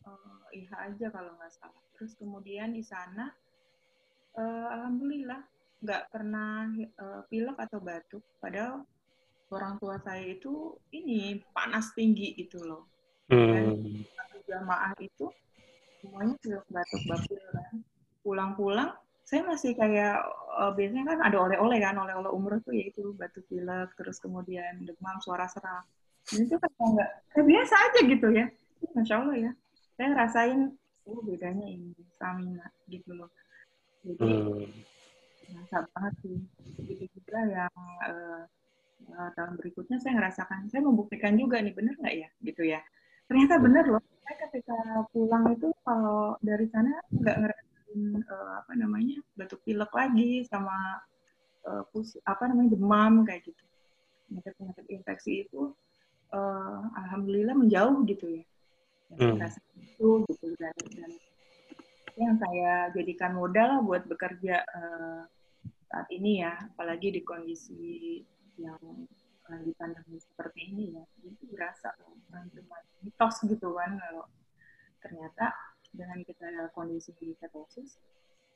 uh, 0.09 0.41
IH 0.55 0.71
aja 0.73 1.07
kalau 1.13 1.37
nggak 1.37 1.53
salah. 1.53 1.83
Terus 1.99 2.17
kemudian 2.17 2.73
di 2.73 2.81
sana, 2.81 3.29
uh, 4.41 4.67
alhamdulillah 4.73 5.52
nggak 5.83 6.03
pernah 6.09 6.71
uh, 7.03 7.21
pilek 7.27 7.57
atau 7.59 7.79
batuk. 7.83 8.23
Padahal 8.39 8.87
orang 9.51 9.77
tua 9.77 9.99
saya 10.01 10.23
itu 10.23 10.79
ini 10.95 11.43
panas 11.51 11.91
tinggi 11.93 12.33
gitu 12.39 12.63
loh. 12.63 12.87
Dan 13.27 13.83
hmm. 13.83 14.07
jamaah 14.47 14.95
itu 15.03 15.27
semuanya 15.99 16.35
pilek 16.39 16.65
batuk 16.71 17.01
batuk 17.05 17.39
kan. 17.51 17.75
Pulang-pulang 18.23 18.91
saya 19.23 19.41
masih 19.47 19.71
kayak 19.73 20.19
uh, 20.59 20.71
biasanya 20.75 21.15
kan 21.15 21.19
ada 21.31 21.37
oleh-oleh 21.39 21.79
kan 21.79 21.95
oleh-oleh 21.95 22.31
umroh 22.31 22.59
tuh 22.61 22.75
yaitu 22.75 23.15
batuk 23.15 23.43
pilek 23.47 23.89
terus 23.95 24.19
kemudian 24.19 24.83
demam 24.83 25.17
suara 25.23 25.47
serak 25.47 25.87
ini 26.35 26.47
tuh 26.47 26.59
kan 26.59 26.71
nggak 26.75 27.09
kayak 27.31 27.45
biasa 27.47 27.75
aja 27.75 27.99
gitu 28.03 28.27
ya 28.35 28.45
masya 28.93 29.15
allah 29.23 29.37
ya 29.39 29.51
saya 29.95 30.09
rasain 30.13 30.61
oh 31.07 31.19
bedanya 31.23 31.65
ini 31.65 31.95
stamina 32.11 32.67
gitu 32.91 33.15
loh 33.15 33.31
jadi 34.03 34.21
hmm. 34.21 34.67
Banget 35.71 36.13
sih. 36.23 36.37
Begitu 36.81 37.05
juga 37.17 37.39
yang 37.47 37.75
uh, 38.05 38.43
uh, 39.13 39.29
tahun 39.37 39.53
berikutnya 39.59 39.97
saya 40.01 40.19
ngerasakan 40.19 40.69
saya 40.71 40.81
membuktikan 40.83 41.35
juga 41.37 41.59
nih 41.61 41.73
bener 41.75 41.95
nggak 41.99 42.15
ya? 42.15 42.29
Gitu 42.41 42.63
ya. 42.67 42.79
Ternyata 43.27 43.59
bener 43.61 43.85
loh. 43.87 44.03
Saya 44.23 44.35
ketika 44.47 44.77
pulang 45.11 45.51
itu 45.51 45.69
kalau 45.83 46.39
dari 46.39 46.65
sana 46.71 46.95
nggak 47.11 47.37
ngerasain 47.43 48.01
uh, 48.27 48.51
apa 48.63 48.71
namanya 48.75 49.17
batuk 49.35 49.59
pilek 49.67 49.91
lagi 49.91 50.47
sama 50.47 51.01
uh, 51.67 51.83
apa 52.27 52.43
namanya 52.49 52.75
demam 52.75 53.23
kayak 53.27 53.47
gitu. 53.47 53.63
Penyakit 54.29 54.53
penyakit 54.57 54.85
infeksi 54.89 55.31
itu 55.47 55.75
uh, 56.33 56.81
alhamdulillah 56.97 57.55
menjauh 57.55 58.03
gitu 58.07 58.41
ya. 58.41 58.45
Hmm. 59.13 59.37
itu 59.77 60.25
gitu. 60.25 60.47
Dan, 60.57 60.73
dan 60.97 61.11
yang 62.17 62.35
saya 62.37 62.89
jadikan 62.93 63.33
modal 63.37 63.81
buat 63.85 64.05
bekerja 64.05 64.61
uh, 64.61 65.21
ini 66.19 66.43
ya 66.45 66.53
apalagi 66.73 67.13
di 67.13 67.21
kondisi 67.25 68.21
yang 68.59 68.79
lagi 69.49 69.71
pandemi 69.75 70.17
seperti 70.17 70.59
ini 70.71 70.95
ya 70.95 71.03
itu 71.27 71.43
berasa 71.51 71.91
bukan 71.99 72.47
cuma 72.53 72.77
mitos 73.03 73.35
gitu 73.43 73.75
kan 73.75 73.99
kalau 73.99 74.25
ternyata 75.03 75.51
dengan 75.93 76.19
kita 76.23 76.47
kondisi 76.71 77.11
ketosis 77.37 77.99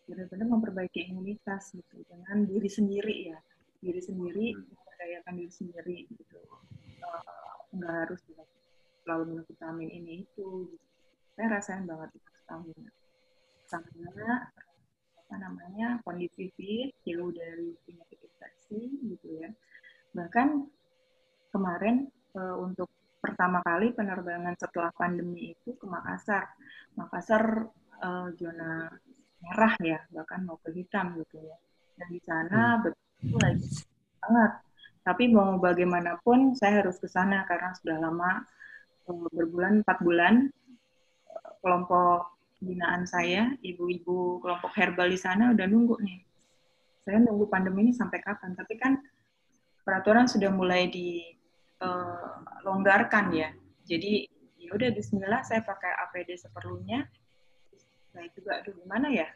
benar-benar 0.07 0.47
memperbaiki 0.47 1.11
imunitas 1.11 1.75
gitu 1.75 1.99
dengan 2.07 2.47
diri 2.47 2.69
sendiri 2.71 3.15
ya 3.35 3.39
diri 3.83 4.01
sendiri 4.01 4.55
hmm. 4.55 4.63
memperdayakan 4.73 5.33
diri 5.37 5.53
sendiri 5.53 5.97
gitu. 6.09 6.39
Uh, 7.03 7.55
nggak 7.77 7.93
harus 8.07 8.21
selalu 9.03 9.23
minum 9.35 9.45
vitamin 9.45 9.89
ini 9.91 10.13
itu 10.25 10.71
saya 11.37 11.59
rasain 11.59 11.85
banget 11.85 12.09
itu 12.17 12.31
stamina 12.43 12.91
stamina 13.69 14.31
apa 15.27 15.43
namanya 15.43 15.99
kondisi 16.07 16.47
fit 16.55 16.95
jauh 17.03 17.35
dari 17.35 17.75
penyakit 17.83 18.15
infeksi 18.23 18.79
gitu 19.11 19.27
ya. 19.43 19.51
Bahkan 20.15 20.47
kemarin 21.51 22.07
e, 22.31 22.41
untuk 22.55 22.87
pertama 23.19 23.59
kali 23.59 23.91
penerbangan 23.91 24.55
setelah 24.55 24.87
pandemi 24.95 25.51
itu 25.51 25.75
ke 25.75 25.83
Makassar. 25.83 26.47
Makassar 26.95 27.67
e, 27.99 28.09
zona 28.39 28.87
merah 29.43 29.75
ya 29.83 29.99
bahkan 30.15 30.47
mau 30.47 30.55
ke 30.63 30.71
hitam 30.71 31.19
gitu 31.19 31.43
ya. 31.43 31.59
Dan 31.99 32.07
di 32.07 32.21
sana 32.23 32.79
hmm. 32.79 32.81
betul 32.87 33.39
lagi 33.43 33.67
banget. 34.23 34.51
Tapi 35.03 35.23
mau 35.27 35.59
bagaimanapun 35.59 36.55
saya 36.55 36.87
harus 36.87 37.03
ke 37.03 37.11
sana 37.11 37.43
karena 37.43 37.75
sudah 37.75 37.99
lama 37.99 38.47
berbulan 39.11 39.83
empat 39.83 39.99
bulan 39.99 40.47
kelompok 41.59 42.36
binaan 42.57 43.05
saya 43.05 43.53
ibu-ibu 43.61 44.41
kelompok 44.41 44.73
herbal 44.73 45.05
di 45.09 45.17
sana 45.19 45.51
udah 45.53 45.67
nunggu 45.69 45.97
nih. 46.01 46.25
Saya 47.05 47.19
nunggu 47.23 47.45
pandemi 47.47 47.81
ini 47.87 47.93
sampai 47.95 48.19
kapan? 48.19 48.55
Tapi 48.57 48.75
kan 48.75 48.99
peraturan 49.85 50.27
sudah 50.27 50.51
mulai 50.51 50.89
dilonggarkan 50.89 53.25
uh, 53.31 53.37
ya. 53.37 53.49
Jadi 53.87 54.27
ya 54.59 54.75
udah 54.75 54.91
Bismillah 54.91 55.43
saya 55.47 55.63
pakai 55.63 55.95
APD 56.07 56.35
seperlunya. 56.35 57.07
Saya 58.11 58.27
juga 58.33 58.59
aduh 58.59 58.73
gimana 58.75 59.09
ya 59.13 59.27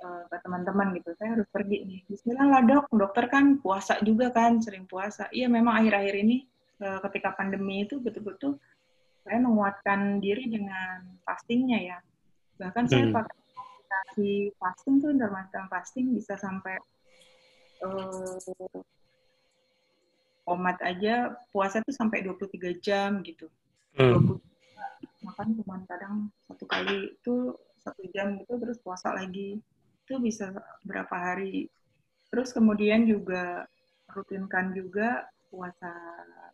ke 0.00 0.36
teman-teman 0.40 0.96
gitu 0.96 1.12
saya 1.20 1.36
harus 1.36 1.44
pergi 1.52 1.84
nih. 1.84 2.00
Bismillah 2.08 2.48
lah 2.48 2.64
dok. 2.64 2.88
Dokter 2.96 3.28
kan 3.28 3.60
puasa 3.60 4.00
juga 4.00 4.32
kan 4.32 4.56
sering 4.64 4.88
puasa. 4.88 5.28
Iya 5.28 5.52
memang 5.52 5.76
akhir-akhir 5.76 6.14
ini 6.24 6.48
uh, 6.80 7.04
ketika 7.08 7.36
pandemi 7.36 7.84
itu 7.84 8.00
betul-betul 8.00 8.56
saya 9.20 9.36
menguatkan 9.44 10.24
diri 10.24 10.48
dengan 10.48 11.04
fastingnya 11.28 11.78
ya. 11.78 11.98
Bahkan 12.60 12.84
hmm. 12.86 12.92
saya 12.92 13.06
pakai 13.08 13.36
aplikasi 13.56 14.30
fasting 14.60 14.94
tuh 15.00 15.10
intermittent 15.16 15.66
fasting 15.72 16.06
bisa 16.12 16.36
sampai 16.36 16.76
uh, 17.80 18.36
omat 20.44 20.76
aja 20.84 21.32
puasa 21.48 21.80
tuh 21.80 21.96
sampai 21.96 22.20
23 22.20 22.84
jam 22.84 23.24
gitu. 23.24 23.48
Hmm. 23.96 24.36
Makan 25.24 25.48
cuma 25.64 25.80
kadang 25.88 26.28
satu 26.44 26.64
kali 26.68 27.16
itu 27.16 27.56
satu 27.80 28.04
jam 28.12 28.36
gitu 28.36 28.60
terus 28.60 28.76
puasa 28.84 29.16
lagi. 29.16 29.56
Itu 30.04 30.20
bisa 30.20 30.52
berapa 30.84 31.16
hari. 31.16 31.72
Terus 32.28 32.52
kemudian 32.52 33.08
juga 33.08 33.64
rutinkan 34.12 34.76
juga 34.76 35.26
puasa 35.48 35.90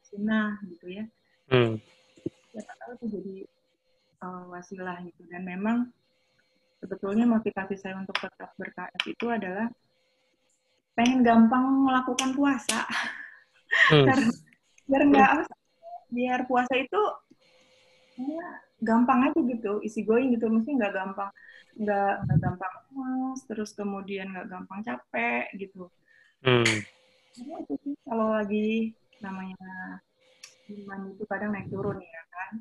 sunnah 0.07 0.57
gitu 0.71 0.87
ya. 1.03 1.05
Hmm 1.51 1.83
siapa 2.57 2.73
tahu 2.81 2.93
itu 2.97 3.07
jadi 3.21 3.37
wasilah 4.51 4.99
gitu 5.05 5.23
dan 5.31 5.43
memang 5.47 5.91
sebetulnya 6.81 7.25
motivasi 7.25 7.75
saya 7.81 7.99
untuk 7.99 8.17
tetap 8.21 8.53
berKF 8.61 9.03
itu 9.09 9.27
adalah 9.27 9.67
pengen 10.97 11.21
gampang 11.25 11.65
melakukan 11.85 12.33
puasa 12.33 12.85
hmm. 13.93 14.07
karena 14.07 14.29
biar 14.87 15.03
nggak 15.13 15.31
hmm. 15.33 15.47
biar 16.15 16.41
puasa 16.49 16.75
itu 16.79 17.03
ya, 18.17 18.49
gampang 18.81 19.29
aja 19.29 19.39
gitu 19.41 19.81
isi 19.85 20.05
going 20.05 20.33
gitu 20.33 20.49
mesti 20.49 20.73
nggak 20.73 20.95
gampang 20.95 21.31
nggak 21.77 22.13
nggak 22.25 22.39
gampang 22.41 22.73
mas 22.97 23.41
terus 23.45 23.77
kemudian 23.77 24.33
nggak 24.33 24.49
gampang 24.49 24.81
capek 24.81 25.53
gitu 25.61 25.93
hmm. 26.45 26.77
itu 27.37 27.75
sih 27.85 27.95
kalau 28.09 28.33
lagi 28.33 28.97
namanya 29.21 30.01
iman 30.73 31.01
itu 31.13 31.25
kadang 31.29 31.53
naik 31.53 31.69
turun 31.69 32.01
ya 32.01 32.23
kan 32.33 32.53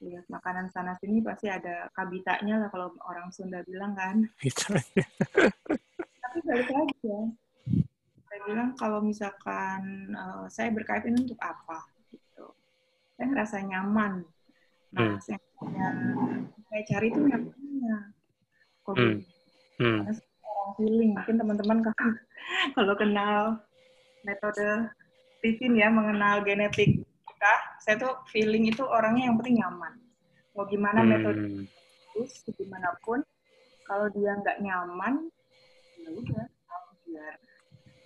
lihat 0.00 0.24
makanan 0.32 0.72
sana 0.72 0.96
sini 0.96 1.20
pasti 1.20 1.52
ada 1.52 1.92
kabitanya 1.92 2.56
lah 2.64 2.68
kalau 2.72 2.96
orang 3.04 3.28
Sunda 3.28 3.60
bilang 3.68 3.92
kan. 3.92 4.24
Tapi 6.24 6.38
balik 6.48 6.68
lagi 6.72 6.98
ya. 7.04 7.22
Bagi 8.24 8.42
bilang 8.48 8.72
kalau 8.80 9.04
misalkan 9.04 10.12
uh, 10.16 10.48
saya 10.48 10.72
berKF 10.72 11.04
ini 11.04 11.28
untuk 11.28 11.40
apa 11.44 11.84
gitu. 12.08 12.48
Saya 13.16 13.26
ngerasa 13.28 13.56
nyaman. 13.60 14.24
Nah 14.96 15.20
hmm. 15.20 15.68
yang 15.76 15.98
saya 16.72 16.82
cari 16.88 17.06
itu 17.12 17.20
nyamannya. 17.20 17.98
Kok 18.80 18.94
hmm. 18.96 19.16
Hmm. 19.80 20.00
orang 20.08 20.72
feeling. 20.80 21.12
Mungkin 21.12 21.36
teman-teman 21.36 21.78
kalau 22.76 22.94
kenal 22.96 23.60
metode 24.24 24.88
Tiffin 25.40 25.76
ya 25.76 25.88
mengenal 25.88 26.44
genetik 26.44 27.04
saya 27.82 27.96
tuh 27.96 28.12
feeling 28.28 28.68
itu 28.68 28.84
orangnya 28.84 29.28
yang 29.32 29.36
penting 29.40 29.58
nyaman 29.60 29.94
mau 30.52 30.64
gimana 30.68 31.00
hmm. 31.02 31.08
metode 31.08 31.42
terus 32.12 32.32
gimana 32.54 32.90
pun 33.02 33.20
kalau 33.88 34.06
dia 34.12 34.32
nggak 34.38 34.60
nyaman 34.62 35.26
ya 36.00 36.08
udah 36.14 36.46
biar 37.06 37.36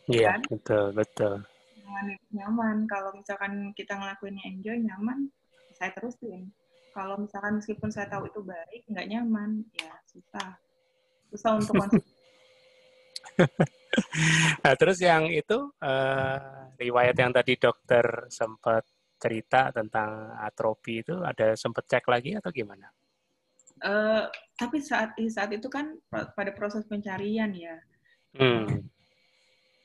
Iya, 0.04 0.36
kan? 0.36 0.40
betul, 0.52 0.84
betul. 0.92 1.34
Nyaman, 1.80 2.06
nyaman. 2.28 2.76
Kalau 2.84 3.10
misalkan 3.16 3.72
kita 3.72 3.96
ngelakuinnya 3.96 4.44
enjoy, 4.44 4.76
nyaman, 4.84 5.32
saya 5.72 5.96
terusin. 5.96 6.52
Kalau 6.92 7.18
misalkan 7.18 7.58
meskipun 7.58 7.88
saya 7.88 8.06
tahu 8.12 8.28
itu 8.28 8.44
baik, 8.44 8.84
nggak 8.86 9.08
nyaman, 9.08 9.64
ya 9.72 9.92
susah. 10.12 10.60
Susah 11.32 11.56
untuk 11.56 11.74
nah, 14.62 14.74
terus 14.78 15.00
yang 15.02 15.26
itu, 15.32 15.72
uh, 15.82 16.70
riwayat 16.78 17.16
yang 17.18 17.32
tadi 17.34 17.58
dokter 17.58 18.28
sempat 18.30 18.84
cerita 19.20 19.70
tentang 19.70 20.34
atrofi 20.40 21.00
itu, 21.04 21.16
ada 21.24 21.54
sempat 21.54 21.86
cek 21.88 22.04
lagi 22.08 22.36
atau 22.36 22.50
gimana? 22.52 22.88
Uh, 23.82 24.30
tapi 24.54 24.78
saat 24.78 25.18
saat 25.28 25.50
itu 25.50 25.66
kan 25.66 25.98
pada 26.10 26.54
proses 26.54 26.86
pencarian 26.86 27.50
ya. 27.52 27.76
Hmm 28.34 28.86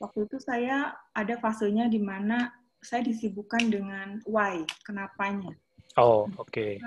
waktu 0.00 0.26
itu 0.26 0.40
saya 0.40 0.96
ada 1.12 1.36
fasenya 1.38 1.86
di 1.86 2.00
mana 2.00 2.50
saya 2.80 3.04
disibukkan 3.04 3.68
dengan 3.68 4.08
why, 4.24 4.64
kenapanya. 4.88 5.52
Oh, 6.00 6.24
oke. 6.40 6.48
Okay. 6.48 6.80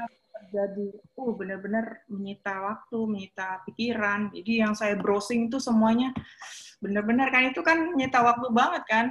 Jadi, 0.49 0.89
uh, 1.15 1.31
benar-benar 1.37 2.03
menyita 2.09 2.65
waktu, 2.65 2.97
menyita 3.05 3.61
pikiran. 3.69 4.33
Jadi 4.33 4.59
yang 4.65 4.73
saya 4.73 4.97
browsing 4.97 5.47
itu 5.47 5.61
semuanya 5.61 6.11
benar-benar 6.83 7.31
kan 7.31 7.47
itu 7.47 7.61
kan 7.63 7.93
menyita 7.93 8.19
waktu 8.25 8.49
banget 8.51 8.83
kan. 8.89 9.05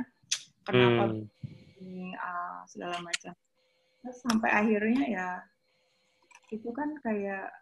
Kenapa 0.67 1.09
hmm. 1.09 1.25
Ini 1.93 2.17
uh, 2.17 2.65
segala 2.65 2.97
macam. 3.05 3.37
Terus 4.01 4.17
sampai 4.25 4.51
akhirnya 4.51 5.03
ya 5.05 5.29
itu 6.49 6.73
kan 6.73 6.97
kayak 7.05 7.53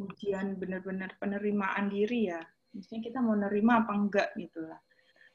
ujian 0.00 0.56
benar-benar 0.56 1.12
penerimaan 1.20 1.92
diri 1.92 2.32
ya. 2.32 2.40
Maksudnya 2.72 3.02
kita 3.04 3.18
mau 3.20 3.36
nerima 3.36 3.84
apa 3.84 3.92
enggak 3.92 4.28
gitu 4.40 4.64
lah. 4.64 4.80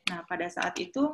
Nah, 0.09 0.25
pada 0.25 0.49
saat 0.49 0.73
itu 0.81 1.05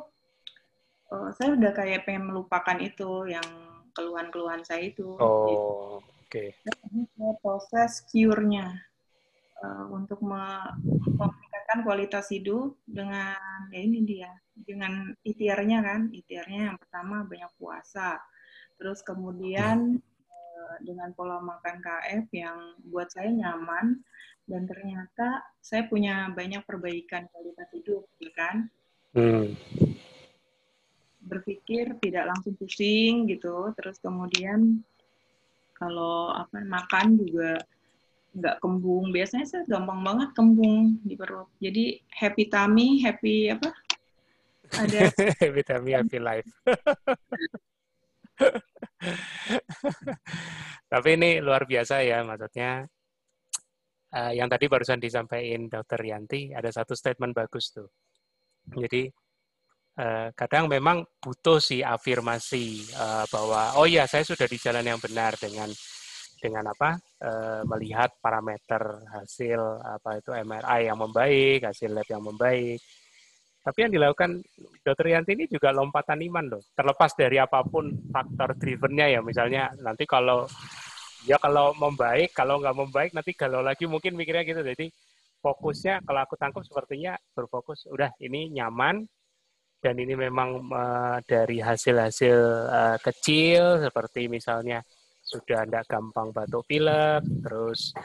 uh, 1.12 1.30
saya 1.36 1.54
udah 1.54 1.72
kayak 1.76 2.08
pengen 2.08 2.32
melupakan 2.32 2.78
itu 2.80 3.28
yang 3.28 3.44
keluhan-keluhan 3.92 4.62
saya 4.64 4.88
itu. 4.88 5.18
Oh, 5.18 6.00
oke. 6.00 6.30
Okay. 6.30 6.54
proses 7.42 8.06
cure-nya 8.06 8.70
uh, 9.62 9.86
untuk 9.90 10.22
meningkatkan 10.22 11.82
kualitas 11.82 12.30
hidup 12.30 12.78
dengan 12.86 13.34
ya 13.70 13.80
ini 13.82 14.00
dia 14.06 14.30
dengan 14.64 15.14
ikhtiarnya 15.24 15.78
kan, 15.80 16.00
ikhtiarnya 16.12 16.60
yang 16.72 16.78
pertama 16.78 17.24
banyak 17.24 17.50
puasa, 17.56 18.20
terus 18.80 19.04
kemudian 19.04 20.00
uh, 20.30 20.76
dengan 20.84 21.12
pola 21.12 21.40
makan 21.40 21.80
KF 21.80 22.24
yang 22.32 22.58
buat 22.88 23.12
saya 23.12 23.32
nyaman 23.32 24.00
dan 24.50 24.66
ternyata 24.66 25.46
saya 25.62 25.86
punya 25.86 26.26
banyak 26.34 26.64
perbaikan 26.66 27.30
kualitas 27.30 27.70
hidup, 27.70 28.04
ya 28.18 28.32
kan? 28.34 28.56
Hmm. 29.14 29.54
Berpikir 31.22 31.94
tidak 32.02 32.34
langsung 32.34 32.58
pusing 32.58 33.30
gitu, 33.30 33.70
terus 33.78 34.02
kemudian 34.02 34.82
kalau 35.78 36.34
apa 36.34 36.60
makan 36.60 37.16
juga 37.16 37.62
nggak 38.36 38.58
kembung. 38.62 39.10
Biasanya 39.10 39.46
saya 39.46 39.62
gampang 39.66 40.02
banget 40.02 40.28
kembung 40.36 40.98
di 41.02 41.14
perut. 41.18 41.48
Jadi 41.58 41.98
happy 42.14 42.44
tummy, 42.50 43.02
happy 43.02 43.50
apa? 43.50 43.70
Ada 44.70 45.10
tummy, 45.68 45.92
happy 45.96 46.18
life. 46.22 46.46
Tapi 50.92 51.08
ini 51.14 51.40
luar 51.42 51.66
biasa 51.66 52.02
ya, 52.06 52.22
maksudnya 52.22 52.86
uh, 54.14 54.32
yang 54.34 54.48
tadi 54.48 54.66
barusan 54.70 55.00
disampaikan 55.02 55.68
Dokter 55.68 56.00
Yanti 56.02 56.54
ada 56.54 56.70
satu 56.70 56.94
statement 56.94 57.34
bagus 57.34 57.74
tuh. 57.74 57.88
Jadi 58.70 59.10
eh, 59.98 60.28
kadang 60.36 60.70
memang 60.70 61.02
butuh 61.18 61.58
sih 61.58 61.82
afirmasi 61.82 62.66
eh, 62.92 63.24
bahwa 63.32 63.76
oh 63.80 63.86
ya 63.88 64.06
saya 64.06 64.22
sudah 64.22 64.46
di 64.46 64.58
jalan 64.60 64.84
yang 64.86 65.00
benar 65.02 65.34
dengan 65.40 65.68
dengan 66.40 66.72
apa 66.72 66.96
eh, 67.20 67.62
melihat 67.68 68.16
parameter 68.22 68.80
hasil 69.12 69.60
apa 69.84 70.20
itu 70.22 70.30
MRI 70.32 70.80
yang 70.88 70.98
membaik, 71.00 71.66
hasil 71.66 71.90
lab 71.92 72.08
yang 72.08 72.22
membaik. 72.24 72.80
Tapi 73.60 73.78
yang 73.84 73.92
dilakukan 73.92 74.40
Dokter 74.80 75.12
Yanti 75.12 75.36
ini 75.36 75.44
juga 75.44 75.68
lompatan 75.68 76.16
iman 76.24 76.56
loh. 76.56 76.62
Terlepas 76.72 77.12
dari 77.12 77.36
apa 77.36 77.60
pun 77.60 77.92
faktor 78.08 78.56
drivennya 78.56 79.06
ya, 79.12 79.20
misalnya 79.20 79.68
nanti 79.84 80.08
kalau 80.08 80.48
ya 81.28 81.36
kalau 81.36 81.76
membaik, 81.76 82.32
kalau 82.32 82.56
nggak 82.56 82.76
membaik 82.76 83.10
nanti 83.12 83.36
kalau 83.36 83.60
lagi. 83.60 83.84
Mungkin 83.84 84.16
mikirnya 84.16 84.48
gitu. 84.48 84.64
Jadi 84.64 84.88
fokusnya 85.44 86.00
kalau 86.08 86.20
aku 86.24 86.40
tangkap 86.40 86.64
sepertinya 86.64 87.12
berfokus 87.36 87.84
udah 87.92 88.08
ini 88.24 88.48
nyaman. 88.48 89.04
Dan 89.80 89.96
ini 89.96 90.12
memang 90.12 90.68
uh, 90.68 91.18
dari 91.24 91.56
hasil-hasil 91.56 92.38
uh, 92.68 92.98
kecil 93.00 93.80
seperti 93.80 94.28
misalnya 94.28 94.84
sudah 95.24 95.64
tidak 95.64 95.88
gampang 95.88 96.32
batuk 96.36 96.68
pilek 96.68 97.24
terus 97.40 97.96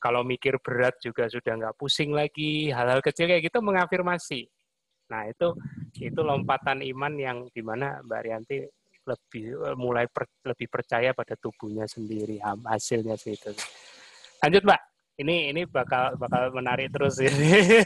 kalau 0.00 0.24
mikir 0.24 0.56
berat 0.60 0.96
juga 1.00 1.28
sudah 1.28 1.52
nggak 1.56 1.76
pusing 1.76 2.16
lagi. 2.16 2.72
Hal-hal 2.72 3.04
kecil 3.04 3.28
kayak 3.28 3.44
gitu 3.44 3.60
mengafirmasi 3.60 4.48
nah 5.08 5.24
itu 5.24 5.56
itu 5.98 6.20
lompatan 6.20 6.84
iman 6.84 7.12
yang 7.16 7.38
di 7.50 7.62
mana 7.64 8.00
Mbak 8.04 8.20
Rianti 8.24 8.58
lebih 9.08 9.44
eh, 9.56 9.76
mulai 9.76 10.04
per, 10.06 10.28
lebih 10.44 10.68
percaya 10.68 11.16
pada 11.16 11.34
tubuhnya 11.40 11.88
sendiri 11.88 12.36
hasilnya 12.44 13.16
sih 13.16 13.34
itu. 13.34 13.52
Lanjut 14.44 14.62
Mbak. 14.68 14.82
Ini 15.18 15.50
ini 15.50 15.66
bakal 15.66 16.14
bakal 16.14 16.54
menarik 16.54 16.94
terus 16.94 17.18
ini. 17.18 17.82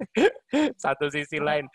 Satu 0.82 1.12
sisi 1.12 1.36
lain. 1.36 1.68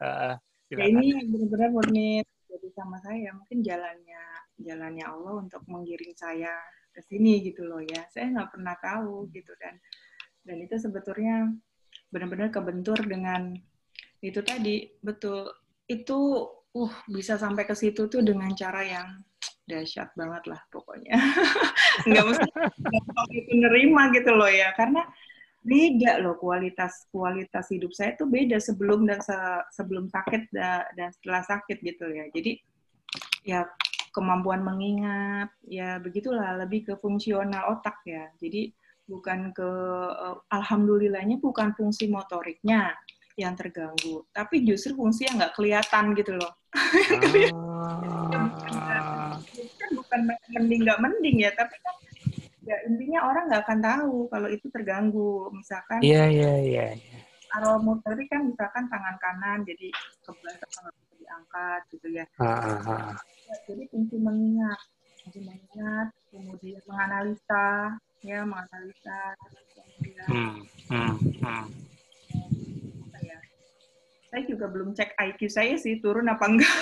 Uh, 0.00 0.32
ya, 0.72 0.88
ini 0.88 1.28
benar-benar 1.28 1.68
murni 1.68 2.24
jadi 2.48 2.68
sama 2.72 2.96
saya 3.04 3.36
mungkin 3.36 3.60
jalannya 3.60 4.22
jalannya 4.56 5.04
Allah 5.04 5.44
untuk 5.44 5.60
menggiring 5.68 6.16
saya 6.16 6.56
ke 6.88 7.04
sini 7.04 7.44
gitu 7.44 7.68
loh 7.68 7.84
ya. 7.84 8.08
Saya 8.08 8.32
nggak 8.32 8.56
pernah 8.56 8.74
tahu 8.80 9.28
gitu 9.28 9.52
dan 9.60 9.76
dan 10.48 10.56
itu 10.64 10.80
sebetulnya 10.80 11.52
benar-benar 12.08 12.48
kebentur 12.48 12.96
dengan 13.04 13.52
itu 14.20 14.40
tadi 14.44 14.88
betul 15.00 15.48
itu 15.88 16.18
uh 16.70 16.92
bisa 17.10 17.34
sampai 17.34 17.66
ke 17.66 17.74
situ 17.74 18.06
tuh 18.06 18.22
dengan 18.22 18.52
cara 18.54 18.84
yang 18.86 19.08
dahsyat 19.70 20.10
banget 20.18 20.50
lah 20.50 20.60
pokoknya. 20.74 21.14
nggak 22.10 22.24
mesti 22.26 22.48
itu 23.34 23.52
nerima 23.54 24.10
gitu 24.14 24.34
loh 24.34 24.50
ya, 24.50 24.74
karena 24.74 25.06
beda 25.60 26.24
loh 26.24 26.40
kualitas 26.40 27.04
kualitas 27.12 27.68
hidup 27.68 27.92
saya 27.92 28.16
tuh 28.16 28.26
beda 28.26 28.56
sebelum 28.58 29.04
dan 29.04 29.20
se, 29.20 29.36
sebelum 29.76 30.08
sakit 30.08 30.48
da, 30.50 30.88
dan 30.98 31.14
setelah 31.14 31.42
sakit 31.46 31.78
gitu 31.82 32.06
ya. 32.10 32.24
Jadi 32.34 32.52
ya 33.46 33.60
kemampuan 34.10 34.66
mengingat 34.66 35.54
ya 35.66 36.02
begitulah 36.02 36.58
lebih 36.58 36.90
ke 36.90 36.94
fungsional 36.98 37.78
otak 37.78 37.98
ya. 38.02 38.26
Jadi 38.42 38.74
bukan 39.10 39.50
ke 39.50 39.70
uh, 40.14 40.38
alhamdulillahnya 40.54 41.42
bukan 41.42 41.74
fungsi 41.74 42.06
motoriknya 42.06 42.94
yang 43.40 43.56
terganggu, 43.56 44.28
tapi 44.36 44.60
justru 44.62 44.92
fungsi 44.92 45.24
yang 45.24 45.40
nggak 45.40 45.56
kelihatan 45.56 46.12
gitu 46.12 46.36
loh. 46.36 46.52
Ah. 47.80 49.40
kan 49.80 49.90
bukan 49.96 50.20
mending 50.52 50.80
nggak 50.84 51.00
mending 51.00 51.36
ya, 51.40 51.50
tapi 51.56 51.74
kan 51.80 51.96
ya 52.68 52.76
intinya 52.86 53.26
orang 53.26 53.48
nggak 53.48 53.62
akan 53.64 53.80
tahu 53.80 54.16
kalau 54.28 54.48
itu 54.52 54.66
terganggu. 54.68 55.48
Misalkan. 55.56 56.04
Iya 56.04 56.28
iya 56.28 56.52
iya. 56.60 56.86
iya. 56.94 57.18
Kalau 57.50 57.82
motorik 57.82 58.30
kan 58.30 58.46
misalkan 58.46 58.86
tangan 58.86 59.16
kanan 59.18 59.58
jadi 59.66 59.90
kebelah 60.22 60.54
diangkat 61.18 61.80
gitu 61.96 62.08
ya. 62.14 62.24
Ah, 62.38 62.46
ah, 62.46 62.78
ah. 62.86 63.14
ya. 63.48 63.56
Jadi 63.66 63.90
fungsi 63.90 64.20
mengingat, 64.20 64.78
fungsi 65.24 65.40
mengingat, 65.42 66.14
kemudian 66.30 66.78
menganalisa, 66.86 67.98
ya 68.22 68.46
menganalisa, 68.46 69.34
kemudian. 69.74 70.26
Hmm, 70.30 70.54
hmm, 70.92 71.14
hmm 71.42 71.89
saya 74.30 74.46
juga 74.46 74.70
belum 74.70 74.94
cek 74.94 75.18
IQ 75.18 75.40
saya 75.50 75.74
sih 75.74 75.98
turun 75.98 76.30
apa 76.30 76.46
enggak. 76.46 76.70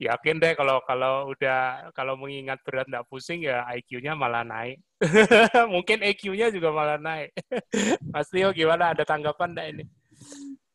Yakin 0.00 0.36
deh 0.40 0.52
kalau 0.56 0.80
kalau 0.84 1.32
udah 1.32 1.88
kalau 1.96 2.16
mengingat 2.16 2.60
berat 2.64 2.88
nggak 2.88 3.08
pusing 3.08 3.44
ya 3.44 3.64
IQ-nya 3.72 4.12
malah 4.12 4.44
naik. 4.44 4.80
Mungkin 5.74 6.04
EQ-nya 6.04 6.52
juga 6.52 6.72
malah 6.72 7.00
naik. 7.00 7.32
Mas 8.12 8.28
Tio 8.28 8.52
gimana? 8.52 8.92
Ada 8.92 9.08
tanggapan 9.08 9.56
enggak 9.56 9.68
ini? 9.72 9.84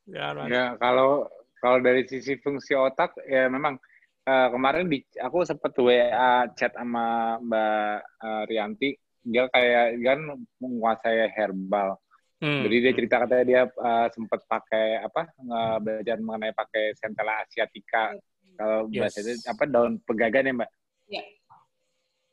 Ya, 0.10 0.34
ya 0.50 0.66
kalau 0.82 1.30
kalau 1.62 1.78
dari 1.78 2.06
sisi 2.10 2.38
fungsi 2.42 2.74
otak 2.74 3.14
ya 3.30 3.46
memang 3.50 3.78
uh, 4.26 4.48
kemarin 4.50 4.90
di 4.90 5.06
aku 5.22 5.46
sempat 5.46 5.78
WA 5.78 6.50
chat 6.58 6.74
sama 6.74 7.38
Mbak 7.38 7.98
uh, 8.22 8.44
Rianti 8.50 8.98
dia 9.22 9.46
kayak 9.54 10.02
kan 10.02 10.20
menguasai 10.58 11.30
herbal 11.30 12.02
Hmm. 12.42 12.66
Jadi 12.66 12.76
dia 12.82 12.94
cerita 12.98 13.16
katanya 13.22 13.46
dia 13.46 13.62
uh, 13.70 14.08
sempat 14.10 14.42
pakai 14.50 14.98
apa 14.98 15.30
belajar 15.78 16.18
mengenai 16.18 16.58
pakai 16.58 16.98
centella 16.98 17.46
asiatica. 17.46 18.18
Kalau 18.58 18.90
yes. 18.90 18.98
bahasa 18.98 19.18
itu 19.22 19.32
apa 19.46 19.64
daun 19.70 19.94
pegagan 20.02 20.50
ya 20.50 20.54
mbak? 20.58 20.70
Iya. 21.06 21.24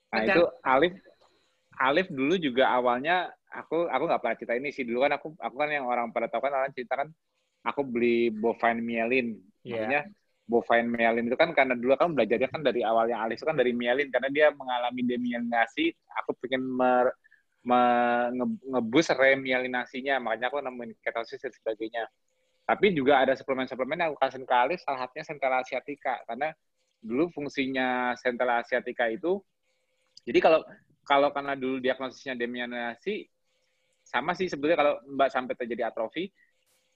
Nah 0.09 0.21
itu 0.25 0.43
Alif 0.65 0.95
Alif 1.79 2.07
dulu 2.09 2.35
juga 2.41 2.73
awalnya 2.73 3.29
aku 3.53 3.85
aku 3.87 4.03
nggak 4.09 4.21
pernah 4.25 4.37
cerita 4.41 4.55
ini 4.57 4.69
sih 4.73 4.89
dulu 4.89 5.05
kan 5.05 5.13
aku 5.21 5.37
aku 5.37 5.55
kan 5.61 5.71
yang 5.71 5.85
orang 5.85 6.09
pada 6.11 6.27
tahu 6.33 6.49
kan 6.49 6.57
orang 6.57 6.73
cerita 6.73 7.05
kan 7.05 7.09
aku 7.69 7.85
beli 7.85 8.33
bovine 8.33 8.81
myelin. 8.81 9.37
Yeah. 9.61 9.85
Maksudnya 9.85 10.03
bovine 10.49 10.89
myelin 10.89 11.29
itu 11.29 11.37
kan 11.37 11.53
karena 11.53 11.77
dulu 11.77 11.93
kan 12.01 12.17
belajarnya 12.17 12.49
kan 12.49 12.65
dari 12.65 12.81
awalnya 12.81 13.21
Alif 13.29 13.45
itu 13.45 13.47
kan 13.47 13.61
dari 13.61 13.77
myelin 13.77 14.09
karena 14.09 14.33
dia 14.33 14.49
mengalami 14.57 15.05
demyelinasi. 15.05 15.93
Aku 16.25 16.33
pengen 16.41 16.65
mer 16.65 17.13
ngebus 17.67 19.11
remyelinasinya, 19.13 20.23
makanya 20.23 20.47
aku 20.49 20.63
nemuin 20.63 20.93
ketosis 21.03 21.43
dan 21.43 21.53
sebagainya. 21.53 22.05
Tapi 22.69 22.93
juga 22.93 23.25
ada 23.25 23.33
suplemen-suplemen 23.33 23.97
yang 23.97 24.09
aku 24.13 24.21
kasih 24.21 24.45
ke 24.45 24.57
Alif, 24.57 24.81
salah 24.85 25.09
satunya 25.09 25.25
Centella 25.25 25.65
asiatica, 25.65 26.21
karena 26.29 26.53
dulu 27.01 27.33
fungsinya 27.33 28.13
Centella 28.21 28.61
asiatica 28.61 29.09
itu, 29.09 29.41
jadi 30.29 30.39
kalau 30.45 30.61
kalau 31.09 31.33
karena 31.33 31.57
dulu 31.57 31.81
diagnosisnya 31.81 32.37
demyelinasi, 32.37 33.25
sama 34.05 34.37
sih 34.37 34.53
sebetulnya 34.53 34.77
kalau 34.77 34.95
Mbak 35.17 35.29
sampai 35.33 35.55
terjadi 35.57 35.89
atrofi, 35.89 36.29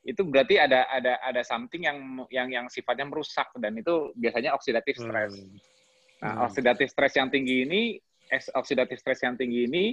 itu 0.05 0.23
berarti 0.29 0.61
ada 0.61 0.85
ada 0.93 1.17
ada 1.25 1.41
something 1.41 1.89
yang 1.89 1.97
yang 2.29 2.49
yang 2.53 2.67
sifatnya 2.69 3.09
merusak 3.09 3.49
dan 3.57 3.73
itu 3.79 4.13
biasanya 4.13 4.53
oksidatif 4.53 5.01
stress. 5.01 5.33
Hmm. 5.33 5.57
Nah, 6.21 6.33
hmm. 6.37 6.47
oksidatif 6.53 6.89
stress 6.93 7.17
yang 7.17 7.33
tinggi 7.33 7.65
ini, 7.65 7.83
oksidatif 8.53 9.01
stress 9.01 9.25
yang 9.25 9.41
tinggi 9.41 9.65
ini 9.65 9.85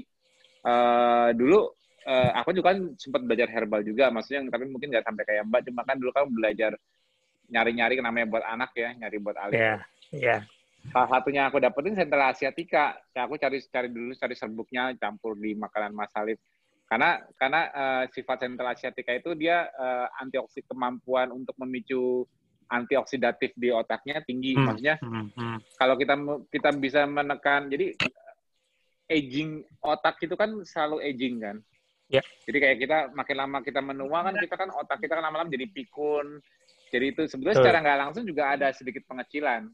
uh, 0.66 1.30
dulu 1.36 1.72
uh, 2.08 2.30
aku 2.40 2.56
juga 2.56 2.74
kan 2.74 2.96
sempat 2.98 3.22
belajar 3.24 3.48
herbal 3.52 3.86
juga, 3.86 4.10
maksudnya 4.10 4.48
tapi 4.50 4.66
mungkin 4.68 4.90
nggak 4.90 5.06
sampai 5.06 5.24
kayak 5.28 5.44
Mbak, 5.48 5.62
cuma 5.70 5.82
kan 5.86 5.96
dulu 6.00 6.12
kan 6.16 6.26
belajar 6.28 6.72
nyari-nyari 7.50 7.98
namanya 8.00 8.28
buat 8.30 8.46
anak 8.46 8.72
ya, 8.78 8.90
nyari 8.96 9.18
buat. 9.18 9.36
Iya, 9.36 9.50
yeah, 9.50 9.80
iya. 10.14 10.28
Yeah. 10.38 10.42
Salah 10.90 11.10
satunya 11.12 11.52
aku 11.52 11.60
dapetin 11.60 11.98
Central 11.98 12.32
Asiatica. 12.32 12.96
Ya, 13.12 13.28
aku 13.28 13.36
cari 13.36 13.60
cari 13.68 13.92
dulu 13.92 14.16
cari 14.16 14.36
serbuknya 14.38 14.96
campur 14.96 15.36
di 15.36 15.52
makanan 15.54 15.92
Mas 15.92 16.14
Alif. 16.16 16.40
Karena 16.88 17.20
karena 17.38 17.62
uh, 17.70 18.04
sifat 18.10 18.48
Central 18.48 18.74
Asiatica 18.74 19.12
itu 19.14 19.36
dia 19.36 19.68
uh, 19.76 20.08
antioksidan 20.24 20.72
kemampuan 20.74 21.30
untuk 21.36 21.54
memicu 21.62 22.26
antioksidatif 22.72 23.54
di 23.60 23.70
otaknya 23.70 24.24
tinggi. 24.26 24.58
Hmm. 24.58 24.66
Maksudnya 24.72 24.96
hmm. 25.04 25.26
Hmm. 25.36 25.58
kalau 25.78 26.00
kita 26.00 26.16
kita 26.50 26.70
bisa 26.80 27.06
menekan 27.06 27.70
jadi 27.70 27.94
aging 29.10 29.66
otak 29.82 30.22
itu 30.22 30.38
kan 30.38 30.54
selalu 30.64 31.02
aging 31.04 31.42
kan. 31.42 31.58
Ya. 32.10 32.22
Jadi 32.46 32.58
kayak 32.58 32.78
kita 32.82 32.98
makin 33.14 33.36
lama 33.38 33.58
kita 33.62 33.82
menua 33.82 34.26
kan 34.26 34.34
kita 34.38 34.56
kan 34.58 34.70
otak 34.74 34.98
kita 35.02 35.18
kan 35.18 35.26
lama-lama 35.26 35.50
jadi 35.50 35.66
pikun. 35.70 36.42
Jadi 36.90 37.06
itu 37.14 37.22
sebetulnya 37.30 37.58
secara 37.62 37.86
nggak 37.86 38.00
langsung 38.02 38.24
juga 38.26 38.54
ada 38.54 38.74
sedikit 38.74 39.06
pengecilan. 39.06 39.70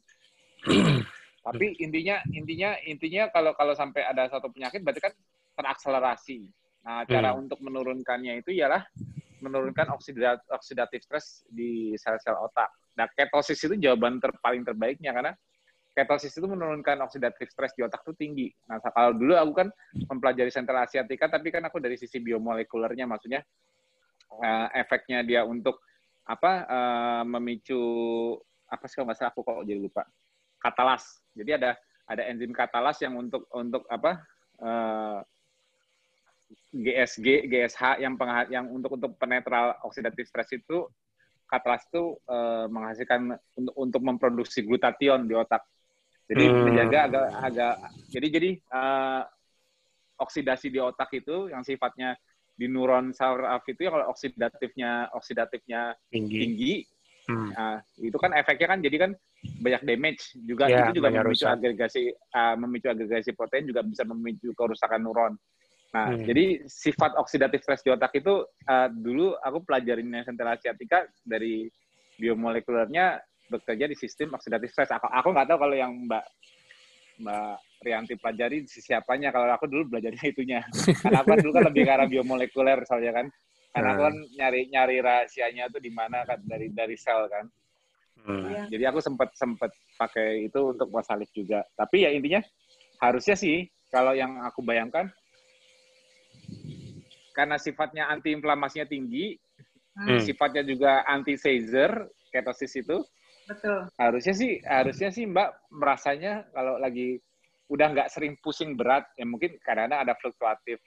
Tapi 1.46 1.78
intinya 1.80 2.20
intinya 2.34 2.76
intinya 2.84 3.30
kalau 3.32 3.54
kalau 3.54 3.72
sampai 3.78 4.04
ada 4.04 4.28
satu 4.28 4.52
penyakit 4.52 4.82
berarti 4.84 5.00
kan 5.04 5.14
terakselerasi. 5.56 6.50
Nah, 6.86 7.02
cara 7.08 7.34
hmm. 7.34 7.42
untuk 7.48 7.60
menurunkannya 7.66 8.46
itu 8.46 8.54
ialah 8.54 8.84
menurunkan 9.42 9.90
oksidat, 9.94 10.42
oksidatif 10.54 11.06
stres 11.06 11.46
di 11.50 11.94
sel-sel 11.98 12.38
otak. 12.38 12.70
Nah, 12.98 13.10
ketosis 13.14 13.62
itu 13.66 13.76
jawaban 13.78 14.22
ter, 14.22 14.34
paling 14.42 14.62
terbaiknya 14.66 15.12
karena 15.12 15.34
ketosis 15.96 16.36
itu 16.36 16.44
menurunkan 16.44 17.00
oksidatif 17.08 17.48
stres 17.48 17.72
di 17.72 17.82
otak 17.88 18.04
itu 18.04 18.14
tinggi. 18.20 18.48
Nah, 18.68 18.84
kalau 18.84 19.16
dulu 19.16 19.40
aku 19.40 19.64
kan 19.64 19.68
mempelajari 20.12 20.52
sentral 20.52 20.84
asiatika, 20.84 21.32
tapi 21.32 21.56
kan 21.56 21.64
aku 21.64 21.80
dari 21.80 21.96
sisi 21.96 22.20
biomolekulernya, 22.20 23.08
maksudnya 23.08 23.40
uh, 24.44 24.68
efeknya 24.76 25.24
dia 25.24 25.48
untuk 25.48 25.80
apa 26.28 26.52
uh, 26.68 27.24
memicu 27.24 27.80
apa 28.66 28.84
sih 28.90 28.98
kalau 28.98 29.08
nggak 29.08 29.18
salah 29.22 29.32
aku 29.32 29.42
kok 29.46 29.64
jadi 29.64 29.80
lupa 29.80 30.04
katalas. 30.60 31.22
Jadi 31.38 31.52
ada 31.56 31.72
ada 32.06 32.24
enzim 32.28 32.52
katalas 32.52 32.98
yang 33.02 33.14
untuk 33.16 33.46
untuk 33.54 33.86
apa 33.88 34.26
uh, 34.62 35.22
eh, 36.76 37.06
GSG, 37.06 37.50
GSH 37.50 38.02
yang 38.02 38.18
penghat 38.18 38.50
yang 38.50 38.68
untuk 38.68 38.98
untuk 38.98 39.16
penetral 39.16 39.78
oksidatif 39.86 40.28
stres 40.28 40.50
itu 40.52 40.90
katalas 41.46 41.86
itu 41.86 42.18
uh, 42.26 42.66
menghasilkan 42.68 43.38
untuk 43.56 43.76
untuk 43.78 44.02
memproduksi 44.02 44.66
glutation 44.66 45.30
di 45.30 45.38
otak. 45.38 45.62
Jadi 46.26 46.44
hmm. 46.50 46.62
menjaga 46.66 47.00
agak 47.06 47.26
agak 47.38 47.74
jadi 48.10 48.28
jadi 48.34 48.50
uh, 48.74 49.22
oksidasi 50.18 50.74
di 50.74 50.80
otak 50.82 51.14
itu 51.14 51.54
yang 51.54 51.62
sifatnya 51.62 52.18
di 52.56 52.66
neuron 52.72 53.12
saraf 53.12 53.68
itu 53.68 53.84
ya 53.84 53.92
kalau 53.92 54.06
oksidatifnya 54.16 55.12
oksidatifnya 55.12 55.94
tinggi, 56.08 56.38
tinggi 56.40 56.74
hmm. 57.28 57.50
nah, 57.52 57.78
itu 58.00 58.16
kan 58.16 58.32
efeknya 58.32 58.68
kan 58.72 58.80
jadi 58.80 58.98
kan 58.98 59.12
banyak 59.62 59.82
damage 59.86 60.24
juga 60.42 60.66
ya, 60.66 60.90
itu 60.90 61.04
juga 61.04 61.14
memicu 61.14 61.46
rusak. 61.46 61.52
agregasi 61.54 62.04
uh, 62.10 62.56
memicu 62.58 62.88
agregasi 62.90 63.32
protein 63.38 63.70
juga 63.70 63.86
bisa 63.86 64.02
memicu 64.02 64.50
kerusakan 64.58 65.06
neuron. 65.06 65.34
Nah, 65.94 66.12
hmm. 66.12 66.26
jadi 66.28 66.46
sifat 66.66 67.16
oksidatif 67.16 67.62
stres 67.62 67.86
di 67.86 67.94
otak 67.94 68.12
itu 68.18 68.44
uh, 68.44 68.88
dulu 68.90 69.38
aku 69.40 69.62
pelajarin 69.64 70.26
sentral 70.26 70.58
asiatica 70.58 71.06
dari 71.22 71.70
biomolekulernya 72.18 73.22
bekerja 73.52 73.86
di 73.86 73.96
sistem 73.98 74.34
oksidatif 74.36 74.74
stres. 74.74 74.92
Aku 74.94 75.08
aku 75.08 75.28
nggak 75.32 75.48
tahu 75.50 75.58
kalau 75.62 75.76
yang 75.76 75.92
Mbak 76.06 76.26
Mbak 77.22 77.58
Rianti 77.86 78.14
pelajari 78.18 78.66
sisi 78.66 78.92
apanya. 78.92 79.30
Kalau 79.30 79.48
aku 79.50 79.66
dulu 79.70 79.96
belajarnya 79.96 80.24
itunya. 80.34 80.60
Karena 81.02 81.22
aku 81.22 81.28
kan 81.36 81.40
dulu 81.42 81.52
kan 81.54 81.64
lebih 81.70 81.84
ke 81.86 81.92
arah 81.92 82.08
biomolekuler 82.10 82.80
soalnya 82.88 83.12
kan. 83.24 83.28
Karena 83.76 83.90
aku 83.92 84.02
kan 84.08 84.16
hmm. 84.16 84.32
nyari 84.40 84.62
nyari 84.72 84.98
rahasianya 85.04 85.64
tuh 85.68 85.82
di 85.84 85.92
mana 85.92 86.24
kan 86.24 86.40
dari 86.44 86.72
dari 86.72 86.96
sel 86.96 87.28
kan. 87.28 87.46
Hmm. 88.26 88.42
Nah, 88.42 88.66
jadi 88.72 88.90
aku 88.90 89.04
sempat 89.04 89.36
sempat 89.38 89.70
pakai 90.00 90.48
itu 90.48 90.60
untuk 90.74 90.90
wasalif 90.90 91.30
juga. 91.36 91.62
Tapi 91.76 92.08
ya 92.08 92.10
intinya 92.10 92.42
harusnya 93.04 93.36
sih 93.36 93.68
kalau 93.92 94.16
yang 94.16 94.42
aku 94.42 94.64
bayangkan 94.64 95.12
karena 97.36 97.60
sifatnya 97.60 98.08
antiinflamasinya 98.16 98.88
tinggi, 98.88 99.36
hmm. 100.00 100.24
sifatnya 100.24 100.64
juga 100.64 101.04
anti 101.04 101.36
seizure 101.36 102.08
ketosis 102.32 102.80
itu, 102.80 103.04
Betul. 103.46 103.80
Harusnya 103.98 104.34
sih, 104.34 104.52
harusnya 104.66 105.10
sih 105.14 105.26
Mbak 105.30 105.72
merasanya 105.74 106.50
kalau 106.50 106.82
lagi 106.82 107.22
udah 107.70 107.88
nggak 107.94 108.10
sering 108.14 108.38
pusing 108.42 108.78
berat, 108.78 109.06
ya 109.18 109.26
mungkin 109.26 109.58
kadang-kadang 109.62 110.06
ada 110.06 110.14
fluktuatif. 110.18 110.82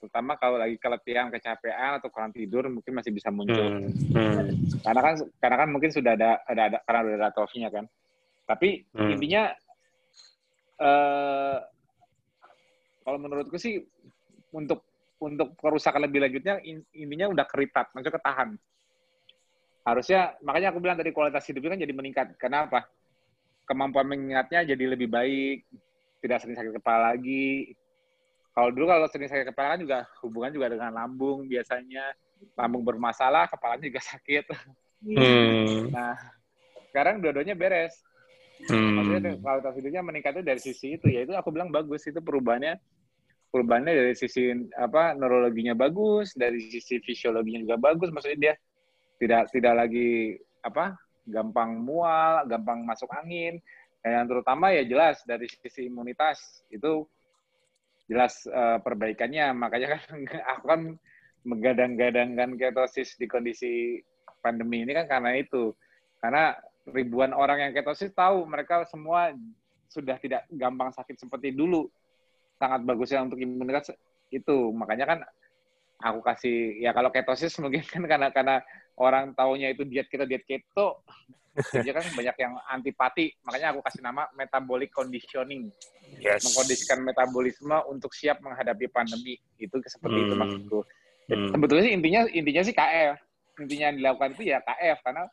Terutama 0.00 0.38
kalau 0.40 0.56
lagi 0.56 0.80
keletihan, 0.80 1.28
kecapean 1.28 2.00
atau 2.00 2.08
kurang 2.08 2.32
tidur 2.32 2.64
mungkin 2.72 2.96
masih 2.96 3.12
bisa 3.12 3.28
muncul. 3.28 3.60
Hmm. 3.60 3.92
Hmm. 4.16 4.48
Karena 4.80 5.00
kan, 5.04 5.14
karena 5.38 5.56
kan 5.60 5.68
mungkin 5.68 5.90
sudah 5.92 6.12
ada, 6.16 6.40
ada, 6.48 6.62
ada 6.72 6.78
karena 6.86 7.00
udah 7.04 7.16
ada 7.20 7.28
atrofinya 7.28 7.68
kan. 7.68 7.84
Tapi 8.48 8.86
hmm. 8.96 9.10
intinya, 9.12 9.42
uh, 10.80 11.58
kalau 13.04 13.18
menurutku 13.20 13.58
sih 13.60 13.82
untuk 14.56 14.86
untuk 15.20 15.52
kerusakan 15.60 16.08
lebih 16.08 16.24
lanjutnya 16.24 16.64
intinya 16.96 17.28
udah 17.28 17.44
keritat, 17.44 17.92
maksudnya 17.92 18.16
ketahan 18.16 18.48
harusnya 19.84 20.36
makanya 20.44 20.70
aku 20.70 20.78
bilang 20.82 20.98
tadi 21.00 21.10
kualitas 21.10 21.44
hidupnya 21.48 21.76
kan 21.76 21.80
jadi 21.80 21.94
meningkat. 21.94 22.26
Kenapa? 22.36 22.86
Kemampuan 23.64 24.06
mengingatnya 24.08 24.66
jadi 24.66 24.84
lebih 24.92 25.08
baik, 25.08 25.64
tidak 26.20 26.42
sering 26.42 26.56
sakit 26.58 26.74
kepala 26.82 27.14
lagi. 27.14 27.72
Kalau 28.50 28.68
dulu 28.74 28.90
kalau 28.90 29.06
sering 29.08 29.30
sakit 29.30 29.54
kepala 29.54 29.78
kan 29.78 29.80
juga 29.80 29.98
hubungan 30.20 30.50
juga 30.52 30.66
dengan 30.74 30.90
lambung 30.92 31.46
biasanya. 31.46 32.12
Lambung 32.56 32.82
bermasalah, 32.84 33.48
kepalanya 33.52 33.84
juga 33.88 34.02
sakit. 34.16 34.44
Hmm. 35.00 35.92
Nah, 35.92 36.16
sekarang 36.92 37.24
dua-duanya 37.24 37.56
beres. 37.56 37.94
Hmm. 38.68 39.00
Maksudnya 39.00 39.40
kualitas 39.40 39.72
hidupnya 39.72 40.02
meningkat 40.04 40.32
itu 40.36 40.44
dari 40.44 40.60
sisi 40.60 40.86
itu, 41.00 41.06
ya 41.08 41.24
itu 41.24 41.32
aku 41.32 41.48
bilang 41.48 41.72
bagus 41.72 42.04
itu 42.04 42.20
perubahannya 42.20 42.76
perubahannya 43.48 43.92
dari 43.96 44.14
sisi 44.14 44.52
apa 44.76 45.16
neurologinya 45.16 45.72
bagus, 45.72 46.36
dari 46.36 46.60
sisi 46.60 47.00
fisiologinya 47.00 47.64
juga 47.64 47.76
bagus. 47.80 48.12
Maksudnya 48.12 48.38
dia 48.38 48.54
tidak 49.20 49.52
tidak 49.52 49.74
lagi 49.86 50.40
apa 50.64 50.96
gampang 51.28 51.76
mual, 51.78 52.48
gampang 52.48 52.82
masuk 52.82 53.12
angin. 53.12 53.60
Dan 54.00 54.24
yang 54.24 54.26
terutama 54.32 54.72
ya 54.72 54.82
jelas 54.82 55.20
dari 55.28 55.44
sisi 55.44 55.92
imunitas 55.92 56.64
itu 56.72 57.04
jelas 58.08 58.48
uh, 58.48 58.80
perbaikannya. 58.80 59.52
Makanya 59.52 60.00
kan 60.00 60.02
aku 60.56 60.64
kan 60.64 60.82
menggadang-gadangkan 61.44 62.56
ketosis 62.56 63.16
di 63.16 63.28
kondisi 63.28 64.00
pandemi 64.40 64.88
ini 64.88 64.96
kan 64.96 65.06
karena 65.06 65.36
itu. 65.36 65.76
Karena 66.20 66.56
ribuan 66.88 67.36
orang 67.36 67.68
yang 67.68 67.72
ketosis 67.76 68.12
tahu 68.16 68.48
mereka 68.48 68.88
semua 68.88 69.36
sudah 69.92 70.16
tidak 70.16 70.48
gampang 70.48 70.90
sakit 70.96 71.20
seperti 71.20 71.52
dulu. 71.52 71.86
Sangat 72.56 72.84
bagusnya 72.88 73.20
untuk 73.20 73.40
imunitas 73.40 73.92
itu. 74.32 74.72
Makanya 74.72 75.04
kan 75.04 75.18
aku 76.00 76.24
kasih 76.24 76.80
ya 76.80 76.96
kalau 76.96 77.12
ketosis 77.12 77.52
mungkin 77.60 77.84
kan 77.92 78.02
karena 78.08 78.28
karena 78.32 78.56
orang 79.00 79.32
taunya 79.32 79.72
itu 79.72 79.82
diet 79.88 80.06
kita 80.12 80.28
diet 80.28 80.44
keto 80.44 81.00
jadi 81.74 81.90
kan 81.96 82.04
banyak 82.14 82.36
yang 82.38 82.52
antipati 82.70 83.34
makanya 83.42 83.74
aku 83.74 83.80
kasih 83.82 84.04
nama 84.06 84.28
metabolic 84.38 84.92
conditioning 84.94 85.72
yes. 86.22 86.46
mengkondisikan 86.46 87.02
metabolisme 87.02 87.74
untuk 87.90 88.14
siap 88.14 88.38
menghadapi 88.38 88.86
pandemi 88.92 89.34
itu 89.58 89.74
seperti 89.82 90.18
hmm. 90.20 90.26
itu 90.28 90.34
maksudku 90.36 90.80
hmm. 91.32 91.50
sebetulnya 91.50 91.82
sih 91.90 91.94
intinya 91.96 92.20
intinya 92.30 92.62
sih 92.62 92.74
KF 92.76 93.16
intinya 93.66 93.84
yang 93.90 93.96
dilakukan 93.98 94.30
itu 94.38 94.42
ya 94.54 94.58
KF 94.62 94.98
karena 95.02 95.24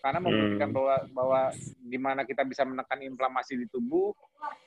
karena 0.00 0.18
membuktikan 0.22 0.68
hmm. 0.70 0.76
bahwa 0.76 0.96
bahwa 1.12 1.40
gimana 1.90 2.20
kita 2.22 2.42
bisa 2.46 2.62
menekan 2.62 2.98
inflamasi 3.02 3.58
di 3.58 3.66
tubuh 3.68 4.14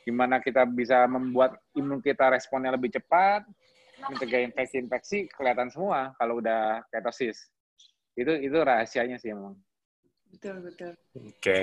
gimana 0.04 0.44
kita 0.44 0.68
bisa 0.68 1.08
membuat 1.08 1.58
imun 1.74 2.04
kita 2.04 2.30
responnya 2.30 2.76
lebih 2.76 2.92
cepat 2.92 3.48
mencegah 4.08 4.48
infeksi-infeksi 4.48 5.28
kelihatan 5.36 5.68
semua 5.68 6.16
kalau 6.16 6.40
udah 6.40 6.84
ketosis. 6.88 7.52
Itu 8.20 8.34
itu 8.36 8.58
rahasianya 8.60 9.16
sih 9.16 9.32
emang. 9.32 9.56
Betul, 10.30 10.62
betul. 10.62 10.94
Oke. 11.18 11.34
Okay. 11.42 11.62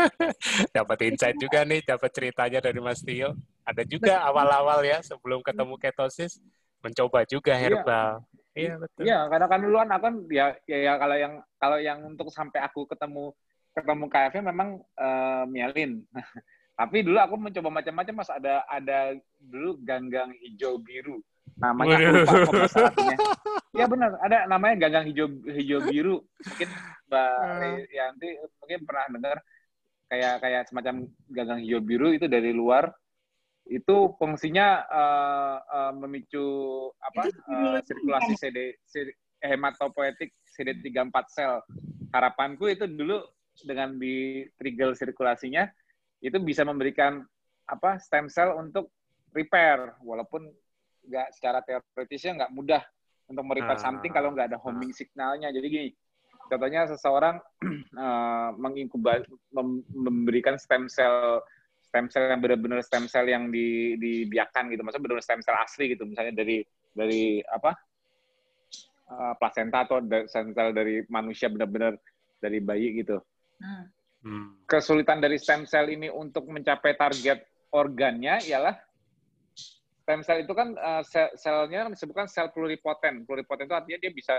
dapat 0.76 0.98
insight 1.08 1.36
juga 1.40 1.64
nih, 1.64 1.80
dapat 1.80 2.10
ceritanya 2.12 2.60
dari 2.60 2.80
Mas 2.82 3.00
Tio. 3.00 3.32
Ada 3.64 3.82
juga 3.88 4.20
awal-awal 4.26 4.84
ya 4.84 5.00
sebelum 5.00 5.40
ketemu 5.40 5.80
ketosis 5.80 6.42
mencoba 6.84 7.24
juga 7.24 7.56
iya. 7.56 7.62
herbal. 7.64 8.10
Iya, 8.52 8.74
betul. 8.76 9.02
Iya, 9.06 9.18
karena 9.30 9.46
kan 9.46 9.60
duluan 9.62 9.88
aku 9.94 10.02
kan 10.10 10.14
ya, 10.28 10.46
ya, 10.66 10.78
ya 10.90 10.92
kalau 10.98 11.16
yang 11.16 11.34
kalau 11.56 11.78
yang 11.78 11.98
untuk 12.04 12.28
sampai 12.34 12.60
aku 12.60 12.84
ketemu 12.90 13.32
ketemu 13.70 14.04
KF 14.10 14.34
memang 14.42 14.68
uh, 14.98 15.44
mialin. 15.48 16.02
Tapi 16.80 17.04
dulu 17.04 17.20
aku 17.20 17.36
mencoba 17.36 17.68
macam-macam 17.68 18.14
Mas 18.24 18.32
ada 18.32 18.64
ada 18.64 19.12
dulu 19.36 19.76
ganggang 19.84 20.32
hijau 20.40 20.80
biru 20.80 21.20
namanya 21.60 21.96
aku 22.24 22.34
lupa 22.48 22.66
saatnya. 22.72 23.16
Iya 23.70 23.86
benar, 23.86 24.10
ada 24.18 24.38
namanya 24.50 24.74
gagang 24.88 25.06
hijau 25.12 25.28
hijau 25.44 25.80
biru. 25.86 26.16
Mungkin 26.24 26.68
Mbak 27.06 27.30
uh. 27.38 27.78
Yanti 27.92 28.28
mungkin 28.58 28.80
pernah 28.88 29.04
dengar 29.12 29.36
kayak 30.10 30.34
kayak 30.42 30.62
semacam 30.66 30.94
gagang 31.30 31.60
hijau 31.62 31.80
biru 31.84 32.08
itu 32.10 32.26
dari 32.26 32.50
luar 32.50 32.90
itu 33.70 34.10
fungsinya 34.18 34.82
uh, 34.90 35.56
uh, 35.62 35.92
memicu 35.94 36.42
apa 36.98 37.30
uh, 37.30 37.78
sirkulasi 37.86 38.34
CD, 38.34 38.74
CD 38.88 39.14
hematopoietik 39.38 40.34
CD34 40.50 41.16
sel. 41.30 41.62
Harapanku 42.10 42.66
itu 42.66 42.90
dulu 42.90 43.22
dengan 43.62 43.94
di 44.00 44.42
trigger 44.58 44.98
sirkulasinya 44.98 45.70
itu 46.20 46.36
bisa 46.40 46.62
memberikan 46.64 47.24
apa 47.64 47.96
stem 48.00 48.28
cell 48.28 48.56
untuk 48.60 48.92
repair 49.32 49.94
walaupun 50.04 50.48
nggak 51.06 51.28
secara 51.32 51.64
teoritisnya 51.64 52.44
nggak 52.44 52.52
mudah 52.52 52.82
untuk 53.30 53.44
merepair 53.46 53.78
ah. 53.78 53.82
something 53.82 54.10
kalau 54.10 54.34
nggak 54.34 54.50
ada 54.52 54.58
homing 54.58 54.90
signalnya. 54.90 55.54
Jadi 55.54 55.66
gini, 55.70 55.88
contohnya 56.50 56.90
seseorang 56.90 57.38
uh, 57.94 58.50
menginkubasi 58.62 59.30
mem 59.54 59.86
memberikan 59.94 60.58
stem 60.58 60.90
cell 60.90 61.40
stem 61.86 62.10
cell 62.10 62.30
yang 62.30 62.42
benar-benar 62.42 62.82
stem 62.86 63.06
cell 63.10 63.26
yang 63.26 63.50
di, 63.50 63.98
dibiakan 63.98 64.70
gitu, 64.70 64.82
maksudnya 64.82 65.10
benar-benar 65.10 65.26
stem 65.26 65.42
cell 65.42 65.58
asli 65.58 65.90
gitu, 65.90 66.06
misalnya 66.06 66.34
dari 66.38 66.62
dari 66.94 67.42
apa 67.42 67.74
uh, 69.10 69.34
placenta 69.38 69.82
atau 69.86 69.98
stem 70.26 70.54
cell 70.54 70.70
dari 70.70 71.02
manusia 71.10 71.50
benar-benar 71.50 71.98
dari 72.38 72.58
bayi 72.62 73.02
gitu. 73.02 73.18
Hmm. 73.58 73.90
Hmm. 74.24 74.66
Kesulitan 74.68 75.18
dari 75.18 75.36
stem 75.40 75.64
cell 75.66 75.88
ini 75.90 76.08
untuk 76.08 76.46
mencapai 76.46 76.94
target 76.94 77.44
organnya 77.70 78.42
ialah 78.46 78.74
stem 80.02 80.20
cell 80.26 80.42
itu 80.42 80.52
kan 80.56 80.74
uh, 80.74 81.02
sel 81.06 81.30
selnya 81.38 81.86
kan 81.86 81.92
disebutkan 81.94 82.26
sel 82.26 82.50
pluripoten. 82.50 83.22
Pluripoten 83.22 83.70
itu 83.70 83.76
artinya 83.76 83.98
dia 84.02 84.12
bisa 84.12 84.34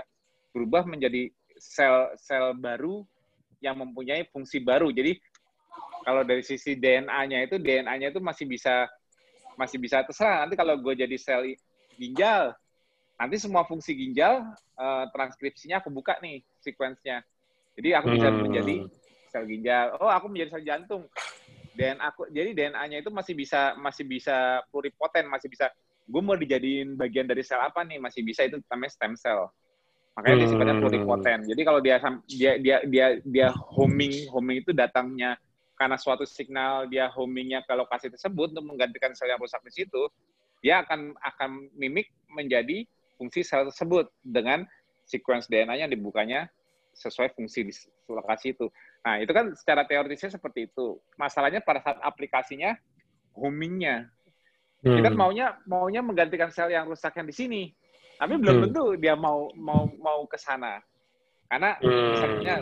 berubah 0.52 0.84
menjadi 0.84 1.32
sel-sel 1.56 2.52
baru 2.60 3.00
yang 3.64 3.80
mempunyai 3.80 4.28
fungsi 4.28 4.60
baru. 4.60 4.92
Jadi 4.92 5.16
kalau 6.02 6.26
dari 6.26 6.42
sisi 6.42 6.76
DNA-nya 6.76 7.46
itu 7.46 7.56
DNA-nya 7.56 8.12
itu 8.12 8.20
masih 8.20 8.44
bisa 8.44 8.90
masih 9.56 9.78
bisa 9.78 10.02
terserah. 10.04 10.44
Nanti 10.44 10.58
kalau 10.58 10.76
gue 10.76 10.92
jadi 10.92 11.16
sel 11.16 11.56
ginjal, 11.96 12.52
nanti 13.16 13.36
semua 13.38 13.62
fungsi 13.64 13.94
ginjal 13.94 14.44
uh, 14.76 15.04
transkripsinya 15.14 15.80
aku 15.80 15.88
buka 15.88 16.18
nih 16.20 16.42
sequence-nya. 16.60 17.22
Jadi 17.78 17.88
aku 17.96 18.06
bisa 18.12 18.28
hmm. 18.28 18.40
menjadi 18.44 18.74
sel 19.32 19.48
ginjal. 19.48 19.96
Oh, 19.96 20.12
aku 20.12 20.28
menjadi 20.28 20.60
sel 20.60 20.64
jantung. 20.68 21.08
DNA 21.72 22.04
aku 22.04 22.28
jadi 22.28 22.52
DNA-nya 22.52 23.00
itu 23.00 23.08
masih 23.08 23.32
bisa 23.32 23.72
masih 23.80 24.04
bisa 24.04 24.60
pluripoten, 24.68 25.24
masih 25.24 25.48
bisa 25.48 25.72
gue 26.04 26.20
mau 26.20 26.36
dijadiin 26.36 27.00
bagian 27.00 27.24
dari 27.24 27.40
sel 27.40 27.64
apa 27.64 27.80
nih 27.80 27.96
masih 27.96 28.20
bisa 28.20 28.44
itu 28.44 28.60
namanya 28.68 28.92
stem 28.92 29.16
cell. 29.16 29.48
Makanya 30.12 30.36
dia 30.36 30.48
sifatnya 30.52 30.74
hmm. 30.76 30.82
pluripoten. 30.84 31.38
Jadi 31.48 31.60
kalau 31.64 31.80
dia 31.80 31.96
dia 32.28 32.52
dia 32.60 32.76
dia 32.84 33.06
dia 33.24 33.48
homing 33.72 34.28
homing 34.28 34.60
itu 34.60 34.76
datangnya 34.76 35.40
karena 35.80 35.96
suatu 35.96 36.28
signal 36.28 36.84
dia 36.92 37.08
homingnya 37.08 37.64
ke 37.64 37.72
lokasi 37.72 38.12
tersebut 38.12 38.52
untuk 38.52 38.68
menggantikan 38.68 39.16
sel 39.16 39.32
yang 39.32 39.40
rusak 39.40 39.64
di 39.64 39.72
situ, 39.72 40.02
dia 40.60 40.84
akan 40.84 41.16
akan 41.16 41.72
mimik 41.72 42.12
menjadi 42.28 42.84
fungsi 43.16 43.40
sel 43.40 43.72
tersebut 43.72 44.12
dengan 44.20 44.68
sequence 45.08 45.48
DNA 45.48 45.82
yang 45.82 45.90
dibukanya 45.90 46.52
sesuai 46.92 47.32
fungsi 47.32 47.64
di 47.64 47.72
lokasi 48.12 48.52
itu. 48.52 48.68
Nah, 49.02 49.18
itu 49.18 49.32
kan 49.34 49.50
secara 49.58 49.82
teoritisnya 49.82 50.38
seperti 50.38 50.70
itu. 50.70 51.02
Masalahnya 51.18 51.58
pada 51.58 51.82
saat 51.82 51.98
aplikasinya, 51.98 52.78
homingnya. 53.34 54.06
Hmm. 54.82 54.98
Kita 54.98 55.10
maunya 55.14 55.58
maunya 55.66 56.02
menggantikan 56.02 56.50
sel 56.54 56.70
yang 56.70 56.86
rusak 56.86 57.14
yang 57.18 57.26
di 57.26 57.34
sini. 57.34 57.62
Tapi 58.18 58.38
belum 58.38 58.54
hmm. 58.58 58.64
tentu 58.70 58.84
dia 58.98 59.18
mau 59.18 59.50
mau 59.58 59.90
mau 59.98 60.22
ke 60.30 60.38
sana. 60.38 60.78
Karena 61.50 61.74
hmm. 61.82 62.10
misalnya 62.14 62.54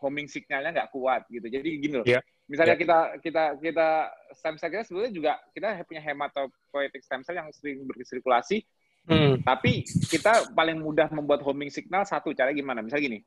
homing 0.00 0.30
signalnya 0.30 0.70
nggak 0.70 0.90
kuat 0.94 1.26
gitu. 1.28 1.46
Jadi 1.50 1.70
gini 1.82 1.94
loh. 1.98 2.06
Yeah. 2.06 2.22
Misalnya 2.46 2.78
yeah. 2.78 2.82
kita 2.82 2.98
kita 3.22 3.44
kita 3.58 3.88
stem 4.34 4.54
cell 4.58 4.70
kita 4.70 4.86
sebetulnya 4.86 5.12
juga 5.12 5.32
kita 5.54 5.82
punya 5.86 6.02
hematopoietic 6.02 7.02
stem 7.02 7.26
cell 7.26 7.38
yang 7.42 7.50
sering 7.50 7.82
bersirkulasi. 7.90 8.62
Hmm. 9.10 9.42
Tapi 9.42 9.82
kita 9.82 10.54
paling 10.54 10.78
mudah 10.78 11.10
membuat 11.10 11.42
homing 11.42 11.74
signal 11.74 12.06
satu 12.06 12.30
cara 12.30 12.54
gimana? 12.54 12.86
Misalnya 12.86 13.10
gini 13.10 13.20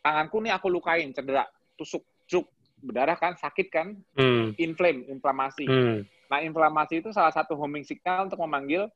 tanganku 0.00 0.40
nih 0.40 0.52
aku 0.56 0.66
lukain, 0.72 1.12
cedera, 1.12 1.44
tusuk, 1.76 2.04
cuk, 2.28 2.48
berdarah 2.80 3.16
kan, 3.16 3.36
sakit 3.36 3.68
kan, 3.68 3.96
hmm. 4.16 4.56
inflame, 4.56 5.04
inflamasi. 5.08 5.68
Hmm. 5.68 6.04
Nah, 6.32 6.38
inflamasi 6.40 7.04
itu 7.04 7.10
salah 7.12 7.32
satu 7.32 7.56
homing 7.56 7.84
signal 7.84 8.28
untuk 8.28 8.40
memanggil 8.40 8.88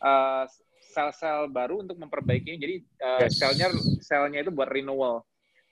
uh, 0.00 0.44
sel-sel 0.92 1.50
baru 1.52 1.84
untuk 1.84 2.00
memperbaikinya. 2.00 2.56
Jadi 2.56 2.74
uh, 3.04 3.20
yes. 3.26 3.36
selnya 3.36 3.68
selnya 4.00 4.40
itu 4.40 4.52
buat 4.54 4.72
renewal. 4.72 5.20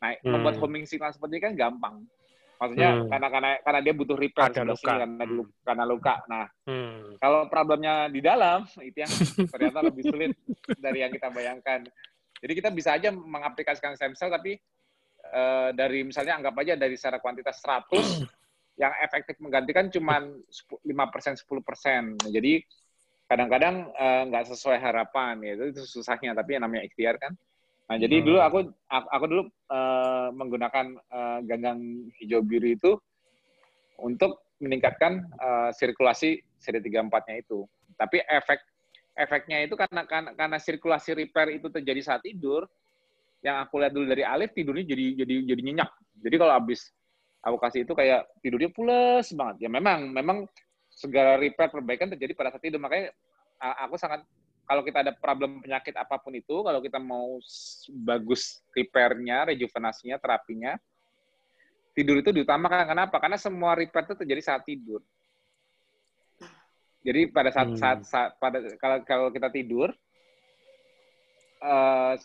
Nah, 0.03 0.13
hmm. 0.21 0.29
membuat 0.29 0.57
homing 0.61 0.85
signal 0.85 1.15
seperti 1.15 1.41
ini 1.41 1.45
kan 1.49 1.55
gampang. 1.57 1.97
Maksudnya 2.55 2.91
hmm. 2.97 3.09
karena 3.11 3.29
karena 3.29 3.51
karena 3.61 3.81
dia 3.83 3.95
butuh 3.97 4.17
repair 4.17 4.51
Ada 4.53 4.63
luka. 4.63 4.79
Sini, 4.81 5.01
karena 5.01 5.25
hmm. 5.25 5.47
karena 5.65 5.85
luka. 5.85 6.15
Nah, 6.31 6.45
hmm. 6.69 7.19
kalau 7.19 7.41
problemnya 7.49 7.95
di 8.13 8.21
dalam 8.21 8.69
itu 8.85 8.99
yang 9.01 9.13
ternyata 9.53 9.79
lebih 9.81 10.03
sulit 10.07 10.33
dari 10.79 11.03
yang 11.03 11.13
kita 11.13 11.29
bayangkan. 11.33 11.81
Jadi 12.45 12.53
kita 12.53 12.69
bisa 12.69 12.93
aja 12.93 13.09
mengaplikasikan 13.09 13.97
stem 13.97 14.13
cell 14.13 14.29
tapi 14.29 14.61
uh, 15.33 15.71
dari 15.73 16.05
misalnya 16.05 16.37
anggap 16.41 16.55
aja 16.61 16.75
dari 16.77 16.99
secara 16.99 17.23
kuantitas 17.23 17.63
100 17.63 18.27
yang 18.83 18.93
efektif 19.01 19.39
menggantikan 19.39 19.89
cuma 19.89 20.21
5% 20.21 20.85
10%. 20.85 22.35
Jadi 22.35 22.53
kadang-kadang 23.25 23.89
uh, 23.95 24.23
nggak 24.29 24.45
sesuai 24.53 24.79
harapan 24.83 25.41
ya 25.41 25.53
itu, 25.57 25.87
susahnya 25.87 26.37
tapi 26.37 26.59
yang 26.59 26.69
namanya 26.69 26.85
ikhtiar 26.85 27.17
kan. 27.17 27.33
Nah, 27.85 27.97
jadi 28.01 28.21
hmm. 28.21 28.25
dulu 28.25 28.39
aku 28.41 28.59
aku 28.89 29.25
dulu 29.29 29.43
uh, 29.69 30.29
menggunakan 30.33 30.87
uh, 31.13 31.39
ganggang 31.45 32.09
hijau 32.21 32.41
biru 32.41 32.73
itu 32.73 32.93
untuk 34.01 34.41
meningkatkan 34.61 35.29
uh, 35.37 35.71
sirkulasi 35.75 36.41
CD34-nya 36.65 37.45
itu. 37.45 37.69
Tapi 37.95 38.25
efek 38.25 38.61
efeknya 39.15 39.63
itu 39.63 39.79
karena, 39.79 40.03
karena 40.09 40.31
karena 40.35 40.59
sirkulasi 40.59 41.15
repair 41.15 41.61
itu 41.61 41.69
terjadi 41.71 42.01
saat 42.03 42.23
tidur, 42.25 42.67
yang 43.45 43.61
aku 43.61 43.77
lihat 43.77 43.93
dulu 43.93 44.09
dari 44.09 44.25
Alif 44.25 44.57
tidurnya 44.57 44.89
jadi 44.89 45.05
jadi 45.21 45.35
jadi 45.53 45.61
nyenyak. 45.61 45.91
Jadi 46.25 46.37
kalau 46.41 46.53
habis 46.57 46.89
aku 47.45 47.61
kasih 47.61 47.85
itu 47.85 47.93
kayak 47.93 48.25
tidurnya 48.41 48.73
pulas 48.73 49.29
banget. 49.37 49.69
Ya 49.69 49.69
memang 49.69 50.09
memang 50.09 50.49
segala 50.89 51.37
repair 51.37 51.69
perbaikan 51.69 52.09
terjadi 52.09 52.33
pada 52.33 52.49
saat 52.57 52.65
tidur. 52.65 52.81
Makanya 52.81 53.13
aku 53.61 54.01
sangat 54.01 54.25
kalau 54.65 54.81
kita 54.81 55.05
ada 55.05 55.13
problem 55.13 55.61
penyakit 55.61 55.93
apa 55.93 56.17
pun 56.17 56.33
itu, 56.33 56.65
kalau 56.65 56.81
kita 56.81 56.97
mau 56.97 57.37
bagus 58.09 58.65
repairnya, 58.73 59.53
rejuvenasinya, 59.53 60.17
terapinya, 60.17 60.73
tidur 61.93 62.25
itu 62.25 62.33
diutamakan. 62.33 62.89
Kenapa? 62.89 63.21
Karena 63.21 63.37
semua 63.37 63.77
repair 63.77 64.09
itu 64.09 64.17
terjadi 64.17 64.41
saat 64.41 64.65
tidur. 64.65 65.05
Jadi 67.05 67.29
pada 67.29 67.53
saat, 67.53 67.69
hmm. 67.69 67.77
saat, 67.77 67.99
saat 68.09 68.31
pada 68.41 68.65
kalau 68.81 68.99
kalau 69.05 69.29
kita 69.29 69.53
tidur, 69.53 69.93
uh, 71.61 72.17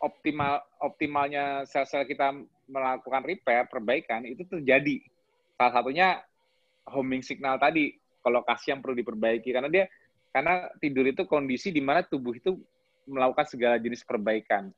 optimal 0.00 0.60
optimalnya 0.82 1.64
sel-sel 1.64 2.04
kita 2.04 2.36
melakukan 2.68 3.22
repair, 3.24 3.64
perbaikan 3.70 4.26
itu 4.26 4.44
terjadi. 4.44 5.00
Salah 5.56 5.72
satunya 5.80 6.20
homing 6.86 7.24
signal 7.24 7.56
tadi, 7.56 7.96
kolokasi 8.20 8.74
yang 8.74 8.80
perlu 8.84 8.98
diperbaiki 8.98 9.50
karena 9.54 9.70
dia 9.70 9.84
karena 10.34 10.68
tidur 10.82 11.08
itu 11.08 11.24
kondisi 11.24 11.72
di 11.72 11.80
mana 11.80 12.04
tubuh 12.04 12.36
itu 12.36 12.60
melakukan 13.08 13.46
segala 13.48 13.80
jenis 13.80 14.04
perbaikan. 14.04 14.68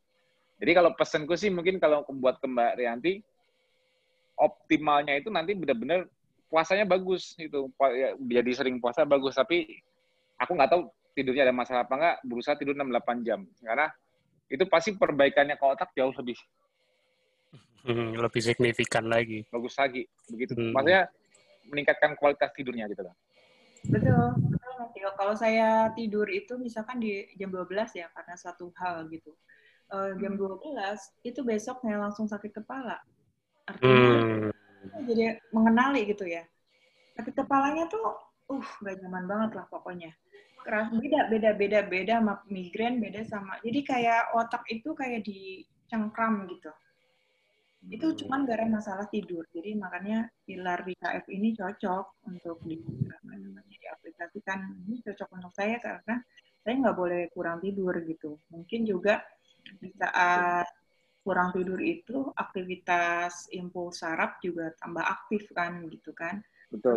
Jadi 0.58 0.70
kalau 0.74 0.90
pesanku 0.94 1.34
sih 1.34 1.50
mungkin 1.50 1.82
kalau 1.82 2.06
buat 2.06 2.38
ke 2.38 2.46
Mbak 2.46 2.72
Rianti, 2.78 3.12
optimalnya 4.38 5.18
itu 5.18 5.30
nanti 5.34 5.54
benar-benar 5.54 6.06
puasanya 6.48 6.86
bagus 6.88 7.36
itu 7.36 7.68
ya, 7.92 8.16
jadi 8.16 8.50
sering 8.56 8.80
puasa 8.80 9.04
bagus 9.04 9.36
tapi 9.36 9.82
aku 10.40 10.56
nggak 10.56 10.70
tahu 10.72 10.82
tidurnya 11.12 11.44
ada 11.44 11.54
masalah 11.54 11.84
apa 11.84 11.94
nggak 11.94 12.16
berusaha 12.24 12.56
tidur 12.56 12.72
6-8 12.72 13.26
jam 13.26 13.44
karena 13.60 13.92
itu 14.48 14.64
pasti 14.66 14.96
perbaikannya 14.96 15.56
ke 15.60 15.64
otak 15.64 15.92
jauh 15.92 16.12
lebih 16.16 16.38
hmm, 17.84 18.16
lebih 18.16 18.40
signifikan 18.40 19.04
lagi 19.06 19.44
bagus 19.48 19.76
lagi 19.76 20.08
begitu 20.28 20.56
hmm. 20.56 20.72
maksudnya 20.72 21.08
meningkatkan 21.68 22.16
kualitas 22.16 22.50
tidurnya 22.56 22.88
gitu 22.88 23.04
kan 23.04 23.16
betul 23.88 24.26
betul 24.48 24.72
Mateo 24.78 25.10
kalau 25.14 25.34
saya 25.36 25.92
tidur 25.92 26.26
itu 26.28 26.56
misalkan 26.56 26.98
di 26.98 27.28
jam 27.36 27.52
12 27.52 27.68
ya 27.94 28.06
karena 28.10 28.34
satu 28.34 28.72
hal 28.80 29.06
gitu 29.12 29.36
uh, 29.92 30.12
jam 30.16 30.34
12 30.34 30.40
hmm. 30.40 31.28
itu 31.28 31.40
besoknya 31.44 32.00
langsung 32.00 32.24
sakit 32.24 32.64
kepala 32.64 32.98
artinya 33.68 33.92
hmm 33.92 34.58
jadi 35.04 35.38
mengenali 35.54 36.08
gitu 36.08 36.24
ya. 36.26 36.44
Tapi 37.14 37.34
kepalanya 37.34 37.90
tuh, 37.90 38.04
uh, 38.52 38.68
gak 38.82 38.98
nyaman 39.02 39.24
banget 39.26 39.50
lah 39.58 39.66
pokoknya. 39.68 40.14
Keras, 40.64 40.88
beda, 40.92 41.20
beda, 41.32 41.50
beda, 41.56 41.80
beda 41.86 42.14
sama 42.20 42.34
migrain, 42.50 43.00
beda 43.00 43.22
sama. 43.24 43.56
Jadi 43.64 43.80
kayak 43.86 44.36
otak 44.36 44.62
itu 44.68 44.92
kayak 44.92 45.24
dicengkram 45.24 46.44
gitu. 46.50 46.70
Itu 47.88 48.12
cuman 48.24 48.44
gara 48.44 48.68
masalah 48.68 49.06
tidur. 49.08 49.46
Jadi 49.54 49.78
makanya 49.78 50.28
pilar 50.44 50.84
BKF 50.84 51.24
ini 51.30 51.56
cocok 51.56 52.26
untuk 52.28 52.60
di, 52.66 52.76
diaplikasikan. 53.80 54.58
Ini 54.84 55.00
cocok 55.08 55.28
untuk 55.38 55.52
saya 55.54 55.80
karena 55.80 56.20
saya 56.60 56.74
nggak 56.84 56.98
boleh 56.98 57.22
kurang 57.32 57.64
tidur 57.64 57.96
gitu. 58.04 58.36
Mungkin 58.52 58.84
juga 58.84 59.24
di 59.80 59.88
saat 59.96 60.68
kurang 61.24 61.52
tidur 61.56 61.80
itu 61.80 62.28
aktivitas 62.36 63.52
impuls 63.52 64.00
saraf 64.00 64.36
juga 64.44 64.72
tambah 64.76 65.04
aktif 65.04 65.48
kan 65.56 65.86
gitu 65.88 66.12
kan. 66.12 66.44
Betul. 66.68 66.96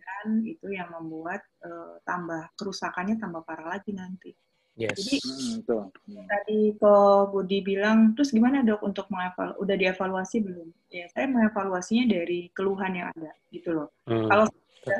Dan 0.00 0.26
itu 0.44 0.66
yang 0.68 0.92
membuat 0.92 1.40
uh, 1.64 1.96
tambah 2.04 2.52
kerusakannya 2.56 3.16
tambah 3.16 3.40
parah 3.44 3.76
lagi 3.78 3.96
nanti. 3.96 4.32
Yes. 4.78 4.94
Jadi 4.94 5.16
hmm, 5.18 5.52
betul. 5.66 5.82
tadi 6.30 6.60
ke 6.78 6.94
Budi 7.34 7.58
bilang, 7.66 8.14
terus 8.14 8.30
gimana 8.30 8.62
dok 8.62 8.78
untuk 8.86 9.10
mengevaluasi? 9.10 9.58
Udah 9.58 9.74
dievaluasi 9.74 10.36
belum? 10.38 10.68
Ya 10.86 11.10
saya 11.10 11.26
mengevaluasinya 11.26 12.06
dari 12.06 12.46
keluhan 12.54 12.94
yang 12.94 13.10
ada 13.10 13.34
gitu 13.50 13.74
loh. 13.74 13.90
Hmm. 14.06 14.30
Kalau 14.30 14.46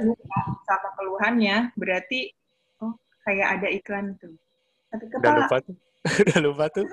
lupa 0.02 0.40
sama 0.66 0.88
keluhannya, 0.98 1.56
berarti 1.78 2.34
oh 2.82 2.98
kayak 3.22 3.62
ada 3.62 3.68
iklan 3.70 4.18
tuh. 4.18 4.34
Tapi 4.90 5.04
kepala. 5.14 5.22
Udah 5.22 5.34
lupa 5.46 5.56
tuh. 5.62 5.76
Udah 6.22 6.38
lupa 6.40 6.64
tuh. 6.70 6.86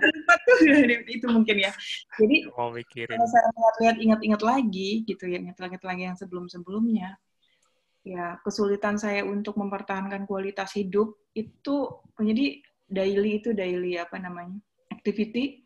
lupa 0.00 0.34
tuh 0.46 0.56
itu 1.16 1.26
mungkin 1.26 1.56
ya. 1.58 1.72
Jadi 2.16 2.36
mau 2.54 2.70
mikirin. 2.70 3.18
Kalau 3.18 3.28
saya 3.28 3.46
lihat 3.82 3.96
ingat-ingat 3.98 4.42
lagi 4.42 4.90
gitu 5.04 5.24
ya, 5.26 5.38
ingat-ingat 5.42 5.82
lagi 5.82 6.02
yang 6.06 6.16
sebelum-sebelumnya, 6.16 7.18
ya 8.06 8.38
kesulitan 8.46 8.96
saya 8.96 9.26
untuk 9.26 9.58
mempertahankan 9.58 10.24
kualitas 10.24 10.72
hidup 10.78 11.18
itu 11.34 11.90
menjadi 12.16 12.46
daily 12.90 13.38
itu 13.38 13.54
daily 13.54 13.94
apa 14.00 14.18
namanya 14.18 14.58
activity 14.90 15.62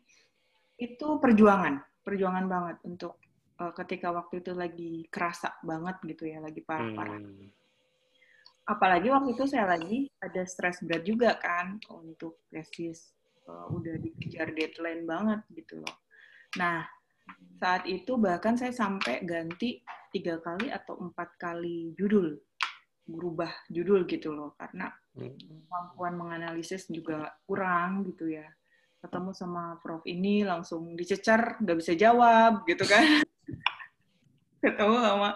itu 0.77 1.07
perjuangan 1.17 1.81
perjuangan 2.05 2.45
banget 2.45 2.77
untuk 2.85 3.17
uh, 3.57 3.73
ketika 3.73 4.13
waktu 4.13 4.45
itu 4.45 4.51
lagi 4.53 4.93
kerasa 5.09 5.57
banget 5.65 5.97
gitu 6.05 6.29
ya 6.29 6.37
lagi 6.43 6.61
parah-parah. 6.61 7.17
Hmm 7.17 7.64
apalagi 8.65 9.13
waktu 9.13 9.37
itu 9.37 9.45
saya 9.45 9.69
lagi 9.77 10.09
ada 10.21 10.41
stres 10.45 10.81
berat 10.81 11.05
juga 11.05 11.37
kan 11.37 11.77
untuk 11.93 12.45
tesis 12.49 13.13
uh, 13.45 13.69
udah 13.69 13.95
dikejar 14.01 14.51
deadline 14.57 15.05
banget 15.05 15.41
gitu 15.53 15.81
loh. 15.81 15.95
Nah 16.57 16.85
saat 17.61 17.85
itu 17.89 18.17
bahkan 18.19 18.57
saya 18.57 18.73
sampai 18.73 19.23
ganti 19.23 19.81
tiga 20.13 20.41
kali 20.41 20.69
atau 20.69 20.99
empat 21.01 21.39
kali 21.39 21.93
judul 21.97 22.37
berubah 23.05 23.53
judul 23.69 24.09
gitu 24.09 24.33
loh 24.33 24.57
karena 24.57 24.89
hmm. 25.13 25.37
kemampuan 25.69 26.13
menganalisis 26.17 26.89
juga 26.89 27.37
kurang 27.45 28.01
gitu 28.09 28.33
ya 28.33 28.49
ketemu 29.05 29.31
sama 29.37 29.77
prof 29.85 30.01
ini 30.09 30.41
langsung 30.41 30.97
dicecar 30.97 31.61
nggak 31.61 31.77
bisa 31.77 31.93
jawab 31.93 32.65
gitu 32.65 32.81
kan 32.89 33.21
ketemu 34.65 34.95
sama 34.97 35.29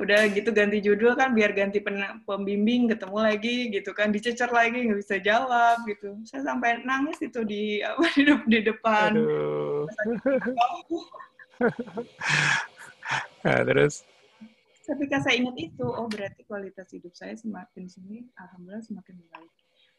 udah 0.00 0.20
gitu 0.32 0.50
ganti 0.50 0.78
judul 0.80 1.12
kan 1.14 1.36
biar 1.36 1.52
ganti 1.52 1.78
pembimbing 2.24 2.88
ketemu 2.90 3.18
lagi 3.20 3.56
gitu 3.70 3.90
kan 3.92 4.08
dicecer 4.10 4.48
lagi 4.50 4.88
nggak 4.88 5.00
bisa 5.00 5.16
jawab 5.20 5.84
gitu. 5.84 6.16
Saya 6.24 6.42
sampai 6.48 6.82
nangis 6.82 7.20
itu 7.20 7.44
di 7.44 7.84
apa 7.84 8.04
di, 8.16 8.32
di 8.48 8.60
depan. 8.64 9.10
Nah, 13.46 13.62
terus? 13.62 14.02
Ketika 14.82 15.22
saya 15.22 15.38
ingat 15.38 15.54
itu 15.58 15.86
oh 15.86 16.10
berarti 16.10 16.42
kualitas 16.46 16.90
hidup 16.90 17.14
saya 17.14 17.34
semakin 17.38 17.86
sini 17.86 18.26
alhamdulillah 18.38 18.82
semakin 18.82 19.16
baik. 19.30 19.52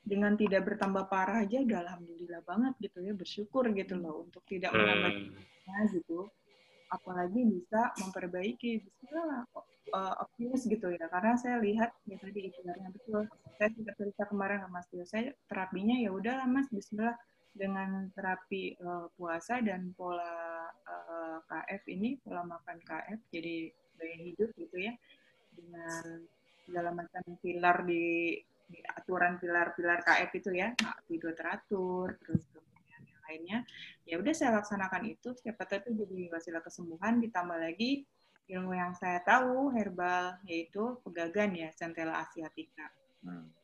Dengan 0.08 0.40
tidak 0.40 0.64
bertambah 0.64 1.12
parah 1.12 1.44
aja 1.44 1.60
udah 1.60 1.84
alhamdulillah 1.84 2.40
banget 2.48 2.74
gitu 2.80 3.04
ya 3.04 3.12
bersyukur 3.12 3.68
gitu 3.76 4.00
loh 4.00 4.24
untuk 4.24 4.44
tidak 4.48 4.72
menambah 4.72 5.12
hmm. 5.32 5.88
gitu 5.92 6.32
apalagi 6.88 7.42
bisa 7.44 7.92
memperbaiki 8.00 8.82
bisa 8.84 9.22
uh, 9.94 10.16
optimis 10.24 10.68
gitu 10.68 10.88
ya. 10.92 11.06
Karena 11.08 11.36
saya 11.40 11.58
lihat 11.60 11.92
ya 12.08 12.18
tadi 12.20 12.52
ikhtiarnya 12.52 12.90
betul 12.92 13.28
saya 13.58 13.70
sudah 13.74 13.94
cerita 13.98 14.24
kemarin 14.30 14.64
sama 14.64 14.80
Mas 14.80 14.88
Tio 14.92 15.06
saya 15.08 15.34
terapinya 15.48 15.96
ya 15.98 16.10
udahlah 16.12 16.48
Mas 16.48 16.68
Bismillah. 16.72 17.16
Dengan 17.58 18.14
terapi 18.14 18.78
uh, 18.86 19.10
puasa 19.18 19.58
dan 19.66 19.90
pola 19.98 20.70
uh, 20.70 21.42
KF 21.42 21.90
ini 21.90 22.14
pola 22.22 22.46
makan 22.46 22.78
KF 22.86 23.18
jadi 23.34 23.74
gaya 23.98 24.18
hidup 24.30 24.54
gitu 24.54 24.78
ya. 24.78 24.94
Dengan 25.58 26.22
segala 26.68 26.94
macam 26.94 27.24
pilar 27.42 27.82
di, 27.88 28.38
di 28.70 28.78
aturan 28.84 29.42
pilar-pilar 29.42 30.06
KF 30.06 30.32
itu 30.38 30.52
ya 30.54 30.70
tidur 31.10 31.34
teratur 31.34 32.20
terus 32.20 32.44
lainnya 33.28 33.68
ya 34.08 34.16
udah 34.18 34.34
saya 34.34 34.56
laksanakan 34.58 35.04
itu 35.12 35.36
siapa 35.38 35.68
tahu 35.68 35.84
itu 35.84 36.08
jadi 36.08 36.32
wasilah 36.32 36.64
kesembuhan 36.64 37.20
ditambah 37.20 37.60
lagi 37.60 38.08
ilmu 38.48 38.72
yang 38.74 38.96
saya 38.96 39.20
tahu 39.28 39.76
herbal 39.76 40.40
yaitu 40.48 40.96
pegagan 41.04 41.52
ya 41.52 41.70
centella 41.76 42.24
asiatica 42.24 42.88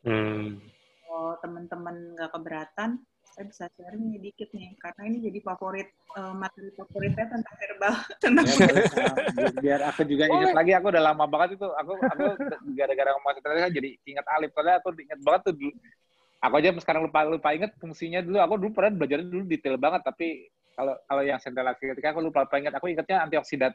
hmm. 0.04 0.60
kalau 1.08 1.40
teman-teman 1.40 1.96
nggak 2.14 2.30
keberatan 2.30 3.00
saya 3.34 3.50
bisa 3.50 3.66
sharing 3.74 4.14
nih 4.14 4.30
dikit 4.30 4.46
nih 4.54 4.78
karena 4.78 5.02
ini 5.10 5.18
jadi 5.26 5.38
favorit 5.42 5.90
uh, 6.14 6.30
materi 6.38 6.70
favoritnya 6.78 7.26
tentang 7.26 7.56
herbal 7.58 7.94
tentang 8.22 8.46
ya, 8.46 9.50
biar 9.58 9.80
aku 9.90 10.06
juga 10.06 10.30
ingat 10.30 10.54
oh. 10.54 10.54
lagi 10.54 10.72
aku 10.78 10.86
udah 10.94 11.02
lama 11.02 11.24
banget 11.26 11.58
itu 11.58 11.66
aku 11.66 11.92
aku 11.98 12.24
gara-gara 12.78 13.10
ngomong 13.18 13.42
kan 13.42 13.74
jadi 13.74 13.88
ingat 14.06 14.26
alif 14.38 14.54
soalnya 14.54 14.78
aku 14.78 14.94
ingat 15.02 15.18
banget 15.26 15.40
tuh 15.50 15.54
dulu 15.58 15.72
aku 16.44 16.60
aja 16.60 16.76
sekarang 16.76 17.08
lupa 17.08 17.24
lupa 17.24 17.56
inget 17.56 17.72
fungsinya 17.80 18.20
dulu 18.20 18.36
aku 18.36 18.54
dulu 18.60 18.70
pernah 18.76 18.92
belajar 18.92 19.24
dulu 19.24 19.48
detail 19.48 19.80
banget 19.80 20.04
tapi 20.04 20.52
kalau 20.76 20.94
kalau 21.08 21.22
yang 21.24 21.40
sentral 21.40 21.72
ketika 21.72 22.12
aku 22.12 22.20
lupa 22.20 22.44
lupa 22.44 22.60
ingat 22.60 22.76
aku 22.76 22.92
ingatnya 22.92 23.24
antioksidan 23.24 23.72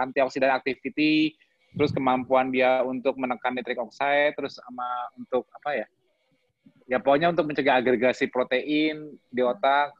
antioksidan 0.00 0.48
activity 0.56 1.36
terus 1.76 1.92
kemampuan 1.92 2.48
dia 2.48 2.80
untuk 2.82 3.20
menekan 3.20 3.52
nitric 3.52 3.76
oxide 3.76 4.32
terus 4.32 4.56
sama 4.56 4.88
untuk 5.20 5.44
apa 5.52 5.84
ya 5.84 5.86
ya 6.88 6.98
pokoknya 6.98 7.36
untuk 7.36 7.46
mencegah 7.46 7.78
agregasi 7.78 8.32
protein 8.32 9.20
di 9.28 9.42
otak 9.44 9.92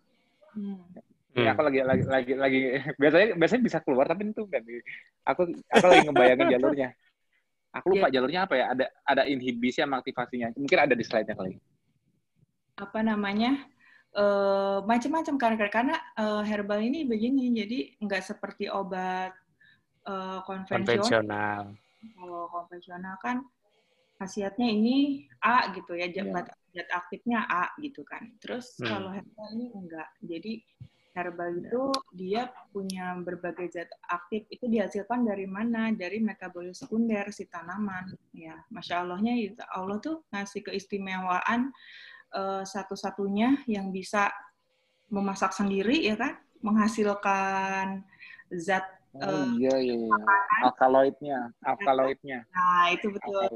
hmm. 0.56 1.12
Ya, 1.30 1.54
aku 1.54 1.62
lagi 1.62 1.78
lagi 1.86 2.02
lagi 2.10 2.32
lagi 2.34 2.60
biasanya 3.00 3.38
biasanya 3.38 3.62
bisa 3.62 3.78
keluar 3.86 4.02
tapi 4.10 4.34
itu 4.34 4.50
kan 4.50 4.66
aku 5.30 5.54
aku 5.70 5.84
lagi 5.86 6.02
ngebayangin 6.10 6.58
jalurnya. 6.58 6.88
Aku 7.70 7.94
lupa 7.94 8.10
yeah. 8.10 8.14
jalurnya 8.18 8.40
apa 8.50 8.54
ya? 8.58 8.64
Ada 8.74 8.86
ada 9.06 9.22
inhibisi 9.30 9.78
sama 9.78 10.02
aktivasinya. 10.02 10.50
Mungkin 10.58 10.90
ada 10.90 10.90
di 10.90 11.06
slide-nya 11.06 11.38
kali 11.38 11.54
apa 12.80 13.04
namanya 13.04 13.60
uh, 14.16 14.80
macam-macam 14.88 15.34
karena 15.36 15.68
karena 15.68 15.96
uh, 16.16 16.42
herbal 16.42 16.80
ini 16.80 17.04
begini 17.04 17.52
jadi 17.52 17.78
nggak 18.00 18.22
seperti 18.24 18.66
obat 18.72 19.36
uh, 20.08 20.40
konvensional. 20.48 21.04
konvensional. 21.04 21.62
Kalau 22.00 22.42
konvensional 22.48 23.16
kan 23.20 23.36
khasiatnya 24.20 24.68
ini 24.68 25.28
A 25.40 25.72
gitu 25.72 25.96
ya 25.96 26.08
zat 26.12 26.28
yeah. 26.28 26.44
zat 26.76 26.88
aktifnya 26.92 27.40
A 27.48 27.72
gitu 27.80 28.04
kan. 28.04 28.32
Terus 28.40 28.76
hmm. 28.80 28.88
kalau 28.88 29.10
herbal 29.12 29.48
ini 29.56 29.66
enggak. 29.72 30.08
Jadi 30.24 30.52
herbal 31.10 31.58
itu 31.58 31.90
dia 32.14 32.46
punya 32.70 33.18
berbagai 33.18 33.66
zat 33.74 33.90
aktif 34.08 34.46
itu 34.52 34.64
dihasilkan 34.68 35.26
dari 35.26 35.44
mana? 35.48 35.92
Dari 35.92 36.20
metabolisme 36.20 36.86
sekunder 36.86 37.28
si 37.32 37.48
tanaman. 37.48 38.12
Ya, 38.36 38.60
masya 38.72 39.04
Allahnya 39.04 39.34
Allah 39.72 39.98
tuh 40.00 40.24
ngasih 40.32 40.68
keistimewaan 40.68 41.72
uh, 42.34 42.62
satu-satunya 42.62 43.64
yang 43.66 43.90
bisa 43.90 44.30
memasak 45.10 45.50
sendiri 45.54 46.06
ya 46.06 46.14
kan? 46.14 46.38
Menghasilkan 46.60 48.04
zat 48.52 48.99
Oh 49.10 49.26
uh, 49.26 49.42
iya 49.58 49.74
iya 49.82 50.06
iya. 50.06 50.14
Alkaloidnya, 50.70 51.50
alkaloidnya. 51.66 52.46
Nah, 52.54 52.94
itu 52.94 53.10
betul. 53.10 53.42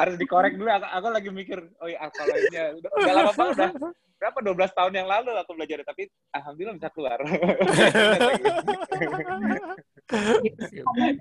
Harus 0.00 0.16
dikorek 0.16 0.56
dulu. 0.56 0.72
Aku, 0.72 0.86
aku 0.88 1.08
lagi 1.12 1.28
mikir, 1.28 1.60
oh 1.76 1.92
iya 1.92 2.00
alkaloidnya. 2.08 2.72
Udah, 2.80 2.88
udah 2.88 3.12
lama 3.12 3.32
banget 3.36 3.76
udah. 3.76 3.92
Berapa 4.16 4.38
12 4.48 4.78
tahun 4.78 4.92
yang 4.96 5.08
lalu 5.10 5.34
aku 5.34 5.52
belajar 5.58 5.84
tapi 5.84 6.08
alhamdulillah 6.32 6.78
bisa 6.80 6.88
keluar. 6.94 7.20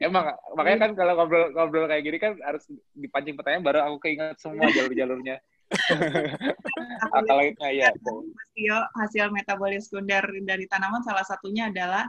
Emang 0.08 0.32
makanya 0.56 0.78
kan 0.88 0.92
kalau 0.96 1.14
ngobrol 1.18 1.50
ngobrol 1.52 1.90
kayak 1.92 2.08
gini 2.08 2.18
kan 2.22 2.38
harus 2.46 2.64
dipancing 2.96 3.36
pertanyaan 3.36 3.66
baru 3.66 3.84
aku 3.90 4.06
keinget 4.06 4.40
semua 4.40 4.70
jalur-jalurnya. 4.72 5.44
Alkaloidnya 7.16 7.70
ya. 7.72 7.90
Hasil, 7.92 8.76
hasil 8.98 9.26
metabolis 9.32 9.88
sekunder 9.88 10.24
dari 10.44 10.66
tanaman 10.68 11.04
salah 11.04 11.24
satunya 11.24 11.72
adalah 11.72 12.08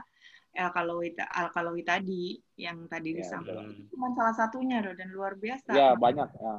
alkaloid 0.53 1.17
alkaloid 1.17 1.81
tadi 1.81 2.37
yang 2.61 2.85
tadi 2.85 3.17
ya, 3.17 3.25
disampaikan. 3.25 3.73
Cuma 3.89 4.13
salah 4.13 4.35
satunya 4.37 4.85
loh 4.85 4.93
dan 4.93 5.09
luar 5.09 5.33
biasa. 5.33 5.71
Ya, 5.73 5.97
banyak. 5.97 6.29
Ya. 6.29 6.55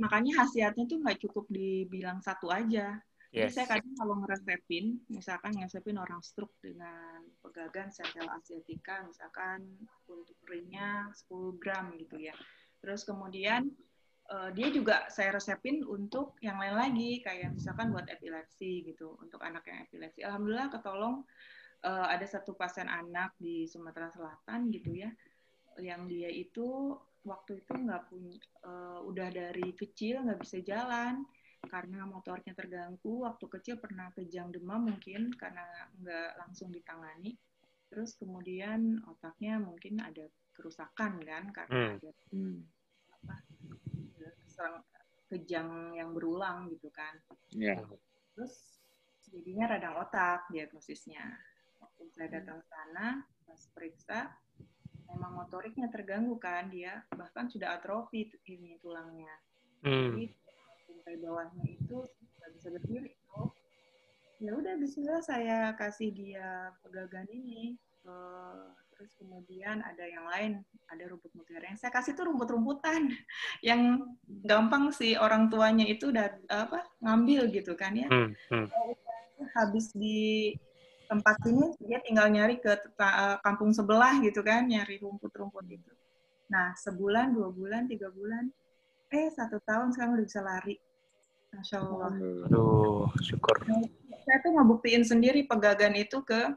Makanya 0.00 0.32
khasiatnya 0.44 0.84
tuh 0.88 1.00
nggak 1.00 1.18
cukup 1.24 1.44
dibilang 1.48 2.20
satu 2.20 2.52
aja. 2.52 3.00
Yes. 3.30 3.54
Jadi 3.54 3.62
saya 3.62 3.66
kadang 3.78 3.94
kalau 3.94 4.14
ngeresepin, 4.18 4.86
misalkan 5.06 5.54
ngeresepin 5.54 6.02
orang 6.02 6.18
stroke 6.18 6.58
dengan 6.58 7.22
pegagan 7.38 7.86
sel 7.94 8.10
asiatica, 8.10 9.06
misalkan 9.06 9.86
untuk 10.10 10.34
ringnya 10.50 11.06
10 11.30 11.62
gram 11.62 11.94
gitu 11.94 12.18
ya. 12.18 12.34
Terus 12.82 13.06
kemudian 13.06 13.70
uh, 14.30 14.50
dia 14.54 14.70
juga 14.70 15.06
saya 15.10 15.36
resepin 15.36 15.82
untuk 15.82 16.38
yang 16.40 16.56
lain 16.56 16.76
lagi, 16.78 17.20
kayak 17.20 17.54
misalkan 17.54 17.90
buat 17.90 18.06
epilepsi 18.06 18.86
gitu, 18.86 19.18
untuk 19.18 19.42
anak 19.42 19.66
yang 19.66 19.82
epilepsi. 19.84 20.22
Alhamdulillah 20.22 20.70
ketolong 20.70 21.26
uh, 21.84 22.06
ada 22.08 22.24
satu 22.24 22.54
pasien 22.54 22.86
anak 22.86 23.34
di 23.36 23.66
Sumatera 23.66 24.08
Selatan 24.14 24.70
gitu 24.70 24.94
ya, 24.94 25.10
yang 25.82 26.06
dia 26.06 26.30
itu 26.30 26.96
waktu 27.26 27.60
itu 27.60 27.72
nggak 27.76 28.08
punya, 28.08 28.38
uh, 28.64 29.04
udah 29.04 29.28
dari 29.28 29.76
kecil 29.76 30.24
nggak 30.24 30.40
bisa 30.40 30.62
jalan, 30.64 31.26
karena 31.68 32.08
motornya 32.08 32.56
terganggu 32.56 33.28
waktu 33.28 33.44
kecil 33.44 33.76
pernah 33.76 34.08
kejang 34.16 34.48
demam 34.48 34.88
mungkin 34.88 35.28
karena 35.36 35.60
nggak 36.00 36.40
langsung 36.40 36.72
ditangani 36.72 37.36
terus 37.92 38.16
kemudian 38.16 39.02
otaknya 39.04 39.60
mungkin 39.60 40.00
ada 40.00 40.24
kerusakan 40.56 41.20
kan 41.20 41.44
karena 41.52 41.76
hmm. 41.76 41.94
ada 41.98 42.10
hmm, 42.32 42.58
apa 43.20 43.34
kejang 45.30 45.94
yang 45.94 46.10
berulang 46.10 46.66
gitu 46.74 46.90
kan. 46.90 47.14
Yeah. 47.54 47.78
terus 48.34 48.82
jadinya 49.30 49.76
radang 49.76 49.94
otak 50.02 50.50
diagnosisnya. 50.50 51.22
Waktu 51.78 52.02
saya 52.12 52.28
datang 52.40 52.60
ke 52.60 52.66
sana 52.66 53.06
pas 53.46 53.62
periksa 53.74 54.20
memang 55.10 55.42
motoriknya 55.42 55.90
terganggu 55.90 56.38
kan 56.38 56.70
dia 56.70 57.02
bahkan 57.14 57.50
sudah 57.50 57.78
atrofi 57.78 58.30
ini 58.46 58.78
tulangnya. 58.82 59.34
Hmm. 59.80 60.12
jadi 60.12 60.28
lantai 60.92 61.16
bawahnya 61.24 61.64
itu 61.72 61.96
nggak 62.36 62.50
bisa 62.52 62.68
berdiri 62.76 63.12
oh. 63.32 63.48
Ya 64.40 64.56
udah 64.56 64.76
Bismillah 64.76 65.20
saya 65.24 65.72
kasih 65.76 66.12
dia 66.12 66.72
pegagan 66.84 67.28
ini 67.28 67.76
uh, 68.08 68.72
terus 69.00 69.16
kemudian 69.16 69.80
ada 69.80 70.04
yang 70.04 70.28
lain 70.28 70.60
ada 70.92 71.08
rumput 71.08 71.32
mutiara 71.32 71.72
yang 71.72 71.80
saya 71.80 71.88
kasih 71.88 72.12
tuh 72.12 72.28
rumput-rumputan 72.28 73.08
yang 73.64 74.04
gampang 74.44 74.92
sih 74.92 75.16
orang 75.16 75.48
tuanya 75.48 75.88
itu 75.88 76.12
udah 76.12 76.28
apa 76.52 76.84
ngambil 77.00 77.48
gitu 77.48 77.72
kan 77.80 77.96
ya 77.96 78.12
hmm, 78.12 78.36
hmm. 78.52 78.68
habis 79.56 79.88
di 79.96 80.52
tempat 81.08 81.32
ini 81.48 81.72
dia 81.80 82.04
tinggal 82.04 82.28
nyari 82.28 82.60
ke 82.60 82.76
kampung 83.40 83.72
sebelah 83.72 84.20
gitu 84.20 84.44
kan 84.44 84.68
nyari 84.68 85.00
rumput-rumput 85.00 85.64
itu 85.72 85.92
nah 86.52 86.76
sebulan 86.76 87.32
dua 87.32 87.48
bulan 87.48 87.88
tiga 87.88 88.12
bulan 88.12 88.52
eh 89.16 89.32
satu 89.32 89.64
tahun 89.64 89.96
sekarang 89.96 90.20
udah 90.20 90.26
bisa 90.28 90.44
lari 90.44 90.76
Masya 91.50 91.82
Allah. 91.82 92.14
Aduh, 92.46 93.10
syukur. 93.26 93.58
Saya 94.22 94.38
tuh 94.38 94.54
ngebuktiin 94.54 95.02
sendiri 95.02 95.42
pegagan 95.50 95.98
itu 95.98 96.22
ke 96.22 96.54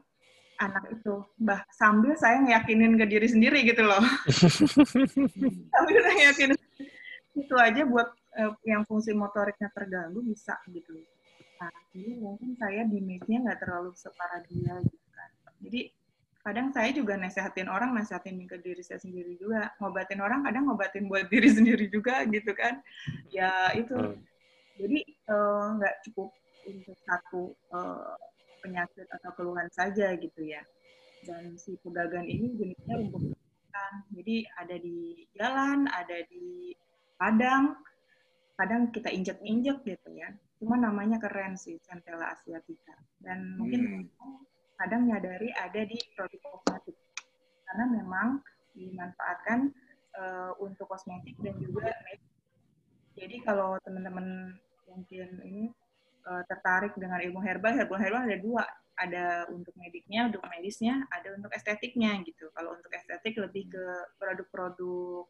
anak 0.60 0.84
itu. 0.90 1.24
Bah, 1.40 1.62
sambil 1.74 2.14
saya 2.18 2.42
ngeyakinin 2.42 2.94
ke 2.98 3.06
diri 3.08 3.28
sendiri 3.30 3.62
gitu 3.66 3.82
loh. 3.82 4.02
sambil 5.74 5.98
saya 6.02 6.14
ngeyakinin. 6.14 6.58
Itu 7.34 7.54
aja 7.58 7.82
buat 7.86 8.08
uh, 8.38 8.54
yang 8.62 8.86
fungsi 8.86 9.10
motoriknya 9.14 9.70
terganggu 9.74 10.22
bisa 10.22 10.54
gitu. 10.70 10.94
Nah, 11.58 11.72
jadi 11.94 12.12
mungkin 12.18 12.54
saya 12.58 12.86
dimage-nya 12.86 13.38
nggak 13.46 13.58
terlalu 13.62 13.90
separah 13.94 14.42
dia 14.46 14.74
gitu 14.84 15.08
kan. 15.14 15.30
Jadi 15.64 15.80
kadang 16.44 16.68
saya 16.76 16.90
juga 16.92 17.16
nasehatin 17.16 17.68
orang, 17.72 17.96
nasehatin 17.96 18.36
ke 18.44 18.60
diri 18.62 18.82
saya 18.84 19.00
sendiri 19.02 19.34
juga. 19.40 19.72
Ngobatin 19.82 20.20
orang 20.22 20.46
kadang 20.46 20.70
ngobatin 20.70 21.10
buat 21.10 21.26
diri 21.32 21.50
sendiri 21.50 21.90
juga 21.90 22.22
gitu 22.30 22.54
kan. 22.54 22.78
Ya 23.30 23.74
itu. 23.74 23.94
Hmm 23.94 24.34
jadi 24.74 25.00
eh, 25.06 25.66
nggak 25.78 25.94
uh, 25.94 26.00
cukup 26.10 26.28
untuk 26.64 26.96
satu 27.06 27.42
uh, 27.70 28.16
penyakit 28.64 29.04
atau 29.12 29.30
keluhan 29.36 29.68
saja 29.68 30.16
gitu 30.16 30.40
ya. 30.40 30.64
Dan 31.28 31.60
si 31.60 31.76
pegagan 31.84 32.24
ini 32.24 32.56
jenisnya 32.56 32.96
rumput 32.96 33.36
ikan. 33.36 33.94
Jadi 34.16 34.48
ada 34.56 34.76
di 34.80 34.98
jalan, 35.36 35.84
ada 35.92 36.18
di 36.32 36.72
padang, 37.20 37.76
kadang 38.56 38.88
kita 38.88 39.12
injek-injek 39.12 39.84
gitu 39.84 40.10
ya. 40.16 40.32
Cuma 40.56 40.80
namanya 40.80 41.20
keren 41.20 41.60
sih, 41.60 41.76
Centella 41.84 42.32
asiatica. 42.32 42.96
Dan 43.20 43.60
mungkin 43.60 44.08
hmm. 44.08 44.40
kadang 44.80 45.04
nyadari 45.12 45.52
ada 45.52 45.84
di 45.84 46.00
produk 46.16 46.40
kosmetik. 46.40 46.96
Karena 47.68 47.84
memang 48.00 48.40
dimanfaatkan 48.74 49.70
uh, 50.18 50.52
untuk 50.58 50.90
kosmetik 50.90 51.38
dan 51.42 51.54
juga 51.62 51.90
jadi 53.14 53.38
kalau 53.46 53.78
teman-teman 53.86 54.58
mungkin 54.90 55.28
ini 55.46 55.70
uh, 56.28 56.42
tertarik 56.48 56.92
dengan 56.96 57.20
ilmu 57.20 57.40
herbal, 57.40 57.76
herbal 57.76 58.00
herbal 58.00 58.22
ada 58.24 58.38
dua, 58.40 58.64
ada 58.96 59.24
untuk 59.50 59.74
mediknya, 59.76 60.30
untuk 60.30 60.42
medisnya, 60.48 61.04
ada 61.10 61.34
untuk 61.34 61.50
estetiknya 61.52 62.20
gitu. 62.24 62.48
Kalau 62.54 62.76
untuk 62.76 62.90
estetik 62.92 63.34
lebih 63.38 63.70
ke 63.70 63.84
produk-produk 64.16 65.26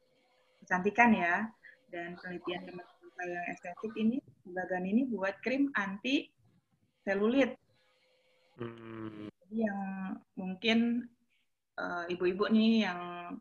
kecantikan 0.64 1.11
ya, 1.12 1.34
dan 1.92 2.16
penelitian 2.18 2.62
teman-teman 2.66 3.26
yang 3.28 3.47
estetik 3.53 3.92
ini, 3.95 4.18
bagan 4.49 4.84
ini 4.84 5.03
buat 5.09 5.38
krim 5.45 5.70
anti 5.76 6.28
selulit. 7.05 7.57
Hmm. 8.59 9.28
Jadi 9.28 9.57
yang 9.66 9.80
mungkin 10.38 10.78
uh, 11.78 12.05
ibu-ibu 12.09 12.49
nih 12.49 12.86
yang 12.86 13.01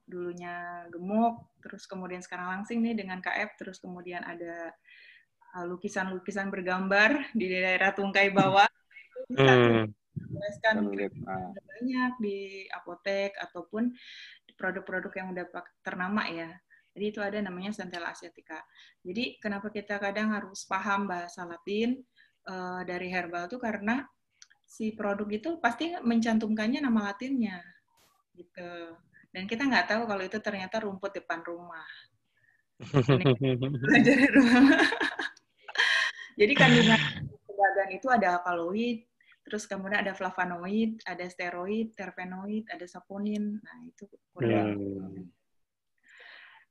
dulunya 0.09 0.87
gemuk, 0.89 1.41
terus 1.61 1.85
kemudian 1.85 2.21
sekarang 2.21 2.59
langsing 2.59 2.81
nih 2.81 2.97
dengan 2.97 3.21
KF, 3.21 3.55
terus 3.61 3.77
kemudian 3.79 4.25
ada 4.25 4.73
Uh, 4.73 4.82
lukisan-lukisan 5.61 6.49
bergambar 6.49 7.29
di 7.37 7.45
daerah 7.45 7.93
Tungkai 7.93 8.33
bawah 8.33 8.65
itu 9.13 9.21
bisa 9.29 9.53
hmm. 9.53 9.85
tuliskan 10.33 10.75
uh. 10.81 11.53
banyak 11.53 12.13
di 12.17 12.65
apotek 12.73 13.37
ataupun 13.37 13.93
produk-produk 14.57 15.13
yang 15.13 15.27
udah 15.33 15.45
ternama 15.85 16.25
ya. 16.29 16.49
Jadi 16.93 17.05
itu 17.09 17.19
ada 17.25 17.41
namanya 17.41 17.73
Centella 17.73 18.13
asiatica. 18.13 18.61
Jadi 19.01 19.41
kenapa 19.41 19.73
kita 19.73 19.97
kadang 19.97 20.29
harus 20.29 20.61
paham 20.69 21.09
bahasa 21.09 21.41
Latin 21.41 21.97
uh, 22.45 22.85
dari 22.85 23.09
herbal 23.09 23.49
itu 23.49 23.57
karena 23.57 24.05
si 24.61 24.93
produk 24.93 25.25
itu 25.29 25.57
pasti 25.57 25.97
mencantumkannya 25.97 26.85
nama 26.85 27.13
Latinnya 27.13 27.57
gitu. 28.37 28.97
Dan 29.33 29.49
kita 29.49 29.65
nggak 29.65 29.89
tahu 29.89 30.05
kalau 30.05 30.21
itu 30.21 30.37
ternyata 30.37 30.85
rumput 30.85 31.17
depan 31.17 31.41
rumah. 31.41 31.89
Belajar 33.89 34.29
rumah. 34.29 34.77
Jadi 36.33 36.53
kandungan 36.57 36.99
pegagan 37.45 37.89
itu 37.93 38.07
ada 38.09 38.27
alkaloid, 38.39 39.05
terus 39.45 39.67
kemudian 39.69 40.01
ada 40.01 40.15
flavonoid, 40.15 40.97
ada 41.05 41.25
steroid, 41.29 41.93
terpenoid, 41.93 42.65
ada 42.71 42.85
saponin. 42.87 43.59
Nah, 43.59 43.77
itu 43.85 44.07
hmm. 44.39 45.29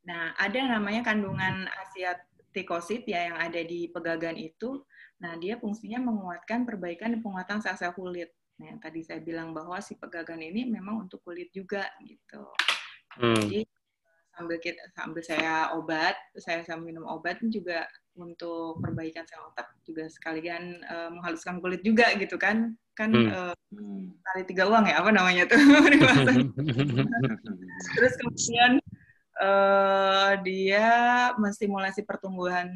Nah, 0.02 0.34
ada 0.34 0.58
namanya 0.66 1.06
kandungan 1.06 1.70
asiatikosid 1.86 3.06
ya 3.06 3.30
yang 3.30 3.38
ada 3.38 3.62
di 3.62 3.86
pegagan 3.86 4.34
itu. 4.34 4.82
Nah, 5.22 5.38
dia 5.38 5.54
fungsinya 5.62 6.02
menguatkan 6.02 6.66
perbaikan 6.66 7.14
dan 7.14 7.20
penguatan 7.22 7.62
sel-sel 7.62 7.94
kulit. 7.94 8.34
Nah, 8.58 8.74
yang 8.74 8.78
tadi 8.82 9.06
saya 9.06 9.22
bilang 9.22 9.54
bahwa 9.54 9.78
si 9.78 9.94
pegagan 9.94 10.42
ini 10.42 10.66
memang 10.66 11.06
untuk 11.06 11.22
kulit 11.22 11.54
juga 11.54 11.86
gitu. 12.02 12.42
Hmm. 13.20 13.38
Jadi 13.46 13.62
sambil 14.32 14.58
kita 14.58 14.82
sambil 14.96 15.22
saya 15.22 15.54
obat, 15.76 16.16
saya 16.40 16.64
sambil 16.64 16.90
minum 16.90 17.06
obat 17.06 17.38
juga 17.46 17.86
untuk 18.12 18.76
perbaikan 18.84 19.24
sel 19.24 19.40
otak 19.48 19.72
juga 19.88 20.04
sekalian 20.08 20.84
uh, 20.84 21.08
menghaluskan 21.08 21.64
kulit 21.64 21.80
juga 21.80 22.12
gitu 22.20 22.36
kan 22.36 22.76
kan 22.92 23.08
hmm. 23.08 23.32
uh, 23.32 23.56
kali 24.32 24.42
tiga 24.44 24.68
uang 24.68 24.84
ya 24.84 25.00
apa 25.00 25.08
namanya 25.08 25.48
tuh 25.48 25.56
terus 27.96 28.12
kemudian 28.20 28.76
uh, 29.40 30.36
dia 30.44 30.92
menstimulasi 31.40 32.04
pertumbuhan 32.04 32.68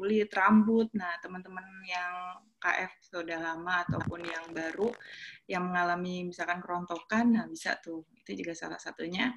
kulit, 0.00 0.32
rambut. 0.32 0.88
Nah, 0.96 1.20
teman-teman 1.20 1.60
yang 1.84 2.40
KF 2.56 2.92
sudah 3.04 3.36
lama 3.36 3.84
ataupun 3.84 4.24
yang 4.24 4.48
baru 4.56 4.88
yang 5.44 5.68
mengalami 5.68 6.32
misalkan 6.32 6.64
kerontokan, 6.64 7.36
nah 7.36 7.44
bisa 7.44 7.76
tuh. 7.84 8.08
Itu 8.24 8.32
juga 8.32 8.56
salah 8.56 8.80
satunya 8.80 9.28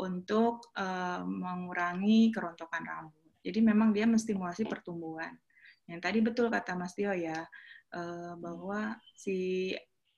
untuk 0.00 0.72
uh, 0.78 1.20
mengurangi 1.20 2.32
kerontokan 2.32 2.82
rambut. 2.88 3.19
Jadi 3.40 3.58
memang 3.64 3.92
dia 3.96 4.04
menstimulasi 4.04 4.68
pertumbuhan. 4.68 5.32
Yang 5.88 6.00
tadi 6.04 6.18
betul 6.22 6.46
kata 6.52 6.76
Mas 6.76 6.94
Tio 6.94 7.10
ya, 7.10 7.40
uh, 7.96 8.32
bahwa 8.38 8.94
si 9.16 9.72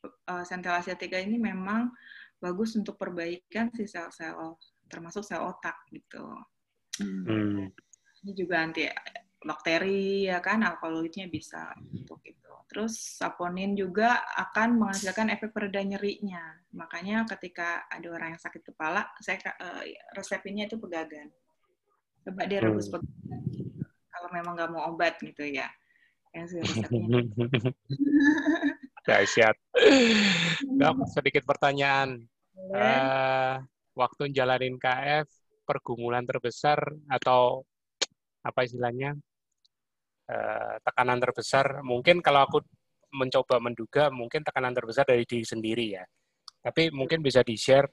uh, 0.04 0.44
sentel 0.44 0.76
asiatica 0.76 1.16
ini 1.16 1.38
memang 1.38 1.90
bagus 2.42 2.74
untuk 2.74 2.98
perbaikan 2.98 3.70
si 3.70 3.86
sel-sel 3.86 4.58
termasuk 4.90 5.22
sel 5.22 5.40
otak 5.46 5.78
gitu. 5.94 6.26
Hmm. 7.00 7.70
Ini 8.22 8.32
juga 8.36 8.66
anti 8.66 8.84
bakteri 9.42 10.30
ya 10.30 10.38
kan 10.38 10.62
alkaloidnya 10.62 11.26
bisa 11.30 11.72
untuk 11.78 12.20
itu. 12.26 12.52
Terus 12.68 13.20
saponin 13.20 13.76
juga 13.76 14.22
akan 14.36 14.80
menghasilkan 14.80 15.32
efek 15.32 15.52
pereda 15.52 15.80
nyerinya. 15.80 16.56
Makanya 16.72 17.24
ketika 17.36 17.84
ada 17.88 18.08
orang 18.12 18.36
yang 18.36 18.42
sakit 18.42 18.62
kepala, 18.72 19.06
saya 19.20 19.38
uh, 19.60 19.82
resepnya 20.16 20.66
itu 20.66 20.76
pegagan. 20.76 21.28
Coba 22.22 22.42
dia 22.46 22.62
rebus 22.62 22.86
hmm. 22.86 23.02
Kalau 24.12 24.28
memang 24.30 24.52
nggak 24.54 24.70
mau 24.70 24.94
obat 24.94 25.18
gitu 25.22 25.42
ya. 25.42 25.68
Yang 26.32 26.64
resepnya. 26.64 27.06
Dahsyat. 29.06 29.56
sedikit 31.14 31.42
pertanyaan. 31.44 32.22
Uh, 32.72 33.58
waktu 33.98 34.30
jalanin 34.30 34.78
KF, 34.78 35.26
pergumulan 35.66 36.22
terbesar 36.22 36.78
atau 37.10 37.66
apa 38.46 38.64
istilahnya 38.64 39.18
Eh, 40.32 40.74
tekanan 40.86 41.18
terbesar 41.20 41.82
mungkin 41.84 42.24
kalau 42.24 42.46
aku 42.46 42.58
mencoba 43.12 43.60
menduga 43.60 44.08
mungkin 44.08 44.40
tekanan 44.40 44.72
terbesar 44.72 45.04
dari 45.04 45.26
diri 45.28 45.44
sendiri 45.44 45.86
ya. 45.98 46.04
Tapi 46.62 46.94
mungkin 46.94 47.26
bisa 47.26 47.42
di-share 47.42 47.90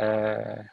uh, 0.00 0.64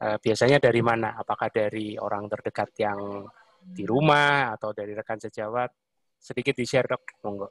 uh, 0.00 0.18
biasanya 0.20 0.58
dari 0.60 0.80
mana? 0.84 1.16
Apakah 1.16 1.48
dari 1.48 1.96
orang 1.96 2.28
terdekat 2.28 2.70
yang 2.80 3.24
di 3.66 3.84
rumah 3.88 4.54
atau 4.54 4.72
dari 4.76 4.92
rekan 4.92 5.20
sejawat? 5.20 5.70
Sedikit 6.16 6.56
di-share 6.56 6.88
dok, 6.88 7.02
monggo. 7.22 7.48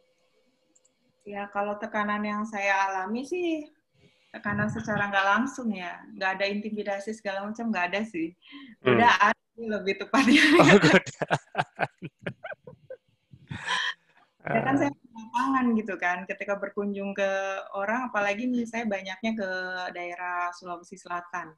Ya 1.25 1.49
kalau 1.49 1.77
tekanan 1.81 2.21
yang 2.21 2.45
saya 2.45 2.89
alami 2.89 3.25
sih 3.25 3.65
tekanan 4.29 4.69
secara 4.69 5.09
nggak 5.09 5.25
langsung 5.25 5.73
ya, 5.73 5.97
nggak 6.13 6.31
ada 6.37 6.45
intimidasi 6.45 7.15
segala 7.15 7.47
macam 7.47 7.71
nggak 7.71 7.85
ada 7.93 8.01
sih. 8.05 8.35
Udah 8.85 9.09
hmm. 9.09 9.27
ada 9.31 9.61
lebih 9.79 9.95
tepatnya. 10.05 10.43
Oh, 10.61 10.67
ya 14.53 14.61
kan 14.61 14.77
saya 14.77 14.93
lapangan 15.15 15.65
gitu 15.73 15.95
kan 15.97 16.17
ketika 16.29 16.53
berkunjung 16.61 17.17
ke 17.17 17.29
orang 17.73 18.13
apalagi 18.13 18.45
nih 18.45 18.67
saya 18.69 18.85
banyaknya 18.85 19.33
ke 19.33 19.49
daerah 19.95 20.53
Sulawesi 20.53 21.01
Selatan 21.01 21.55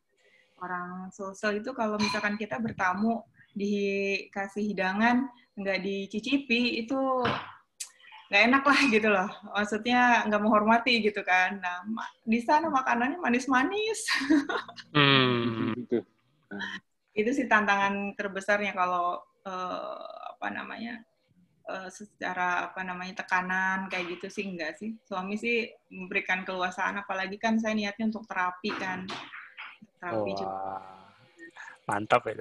orang 0.62 1.14
Sulsel 1.14 1.62
itu 1.62 1.72
kalau 1.74 1.98
misalkan 2.02 2.36
kita 2.38 2.58
bertamu 2.58 3.22
dikasih 3.58 4.74
hidangan 4.74 5.30
nggak 5.58 5.82
dicicipi 5.82 6.86
itu 6.86 6.98
nggak 8.28 8.44
enak 8.52 8.64
lah 8.68 8.80
gitu 8.92 9.08
loh. 9.08 9.30
Maksudnya 9.56 10.28
nggak 10.28 10.42
menghormati 10.44 11.00
gitu 11.00 11.24
kan. 11.24 11.58
Nah 11.64 11.88
di 12.28 12.40
sana 12.44 12.68
makanannya 12.68 13.20
manis-manis. 13.20 14.00
Hmm. 14.98 15.74
Gitu. 15.78 16.02
itu 17.18 17.30
sih 17.34 17.50
tantangan 17.50 18.14
terbesarnya 18.14 18.78
kalau 18.78 19.18
uh, 19.46 20.06
apa 20.38 20.48
namanya 20.54 21.02
uh, 21.66 21.90
secara 21.90 22.70
apa 22.70 22.86
namanya 22.86 23.26
tekanan 23.26 23.90
kayak 23.90 24.18
gitu 24.18 24.28
sih 24.30 24.46
enggak 24.46 24.78
sih. 24.78 24.94
Suami 25.06 25.34
sih 25.38 25.66
memberikan 25.90 26.46
keluasaan 26.46 27.02
apalagi 27.02 27.42
kan 27.42 27.58
saya 27.58 27.74
niatnya 27.74 28.14
untuk 28.14 28.26
terapi 28.30 28.72
kan 28.78 29.10
terapi 30.00 30.32
oh, 30.34 30.38
juga 30.38 30.76
mantap 31.88 32.22
ya 32.28 32.34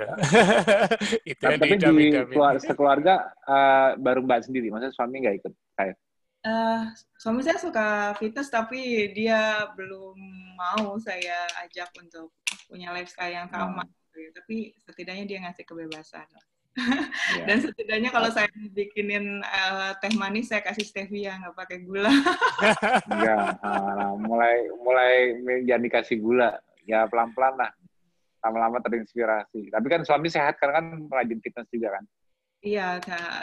itu 1.23 1.43
tapi, 1.47 1.59
tapi 1.59 1.75
di 1.79 2.07
keluarga, 2.27 2.59
sekeluarga 2.59 3.15
uh, 3.47 3.95
baru 3.95 4.27
mbak 4.27 4.51
sendiri 4.51 4.75
maksudnya 4.75 4.95
suami 4.95 5.23
nggak 5.23 5.37
ikut 5.45 5.55
kayak 5.79 5.97
Uh, 6.47 6.95
suami 7.19 7.43
saya 7.43 7.59
suka 7.59 8.15
fitness 8.23 8.55
tapi 8.55 9.11
dia 9.11 9.67
belum 9.75 10.15
mau 10.55 10.95
saya 11.03 11.43
ajak 11.67 11.91
untuk 11.99 12.31
punya 12.71 12.95
lifestyle 12.95 13.35
yang 13.35 13.51
sama. 13.51 13.83
Hmm. 13.83 14.31
Tapi 14.31 14.71
setidaknya 14.87 15.27
dia 15.27 15.43
ngasih 15.43 15.67
kebebasan 15.67 16.23
yeah. 16.77 17.47
Dan 17.49 17.57
setidaknya 17.65 18.11
kalau 18.13 18.29
saya 18.29 18.49
bikinin 18.73 19.41
uh, 19.43 19.97
teh 19.99 20.13
manis, 20.15 20.53
saya 20.53 20.61
kasih 20.61 20.85
stevia, 20.85 21.41
nggak 21.41 21.57
pakai 21.57 21.79
gula. 21.83 22.13
Enggak, 23.09 23.57
nah, 23.65 24.13
mulai 24.21 24.69
mulai 24.81 25.13
jangan 25.65 25.83
dikasih 25.89 26.19
gula, 26.21 26.61
ya 26.87 27.05
pelan-pelan 27.11 27.55
lah. 27.59 27.71
Lama-lama 28.47 28.79
terinspirasi. 28.79 29.75
Tapi 29.75 29.87
kan 29.91 30.07
suami 30.07 30.31
sehat 30.31 30.57
karena 30.63 30.79
kan 30.81 30.87
rajin 31.11 31.43
fitness 31.43 31.69
juga 31.69 31.99
kan. 31.99 32.05
Iya, 32.65 32.99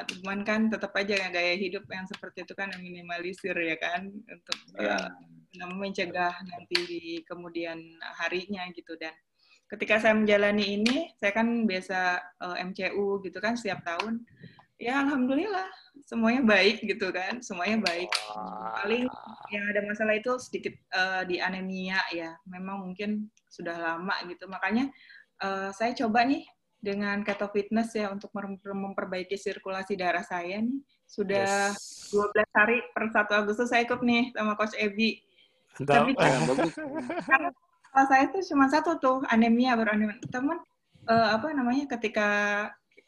cuman 0.09 0.43
kan 0.43 0.67
tetap 0.67 0.91
aja 0.97 1.29
gaya 1.29 1.55
hidup 1.55 1.85
yang 1.87 2.03
seperti 2.09 2.43
itu 2.43 2.53
kan 2.57 2.73
yang 2.73 2.81
minimalisir 2.81 3.55
ya 3.55 3.77
kan 3.77 4.09
untuk. 4.09 4.57
Iya. 4.79 4.97
uh, 5.63 5.69
mencegah 5.77 6.33
nanti 6.49 6.77
di 6.89 7.03
kemudian 7.29 7.77
harinya 8.17 8.65
gitu 8.73 8.97
dan 8.97 9.13
ketika 9.69 10.01
saya 10.01 10.17
menjalani 10.17 10.81
ini, 10.81 10.97
saya 11.21 11.29
kan 11.29 11.69
biasa 11.69 12.19
uh, 12.41 12.57
eh, 12.57 12.65
MCU 12.65 13.21
gitu 13.21 13.37
kan 13.37 13.53
setiap 13.53 13.85
tahun. 13.85 14.25
Ya 14.81 15.05
alhamdulillah 15.05 15.69
semuanya 16.03 16.43
baik 16.43 16.83
gitu 16.83 17.09
kan, 17.15 17.39
semuanya 17.39 17.79
baik. 17.79 18.11
Paling 18.83 19.07
yang 19.49 19.65
ada 19.71 19.81
masalah 19.87 20.15
itu 20.19 20.35
sedikit 20.39 20.75
uh, 20.91 21.23
di 21.23 21.39
anemia 21.39 21.99
ya. 22.11 22.35
Memang 22.47 22.83
mungkin 22.91 23.31
sudah 23.47 23.73
lama 23.73 24.13
gitu. 24.27 24.45
Makanya 24.51 24.91
uh, 25.41 25.71
saya 25.71 25.95
coba 25.95 26.27
nih 26.27 26.43
dengan 26.83 27.23
keto 27.23 27.47
fitness 27.47 27.95
ya 27.95 28.11
untuk 28.11 28.35
memperbaiki 28.61 29.39
sirkulasi 29.39 29.95
darah 29.95 30.23
saya 30.23 30.59
nih. 30.59 30.79
Sudah 31.07 31.71
yes. 31.71 32.11
12 32.11 32.35
hari 32.57 32.77
per 32.91 33.07
1 33.07 33.39
Agustus 33.39 33.71
saya 33.71 33.87
ikut 33.87 34.03
nih 34.03 34.35
sama 34.35 34.59
Coach 34.59 34.75
Ebi. 34.75 35.23
Tapi 35.79 36.13
kan, 36.19 37.49
kalau 37.93 38.05
saya 38.05 38.29
tuh 38.29 38.43
cuma 38.45 38.69
satu 38.69 38.99
tuh 38.99 39.23
anemia 39.31 39.79
baru 39.79 39.95
anemia. 39.95 40.19
Teman 40.27 40.59
uh, 41.07 41.27
apa 41.33 41.49
namanya 41.55 41.87
ketika 41.97 42.29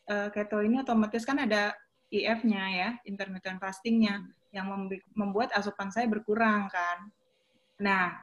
uh, 0.07 0.27
keto 0.31 0.63
ini 0.63 0.81
otomatis 0.81 1.27
kan 1.27 1.43
ada 1.43 1.75
IF-nya 2.23 2.63
ya, 2.71 2.89
intermittent 3.03 3.59
fasting-nya 3.59 4.23
yang 4.55 4.71
membuat 5.17 5.51
asupan 5.51 5.91
saya 5.91 6.07
berkurang 6.07 6.71
kan. 6.71 7.11
Nah, 7.83 8.15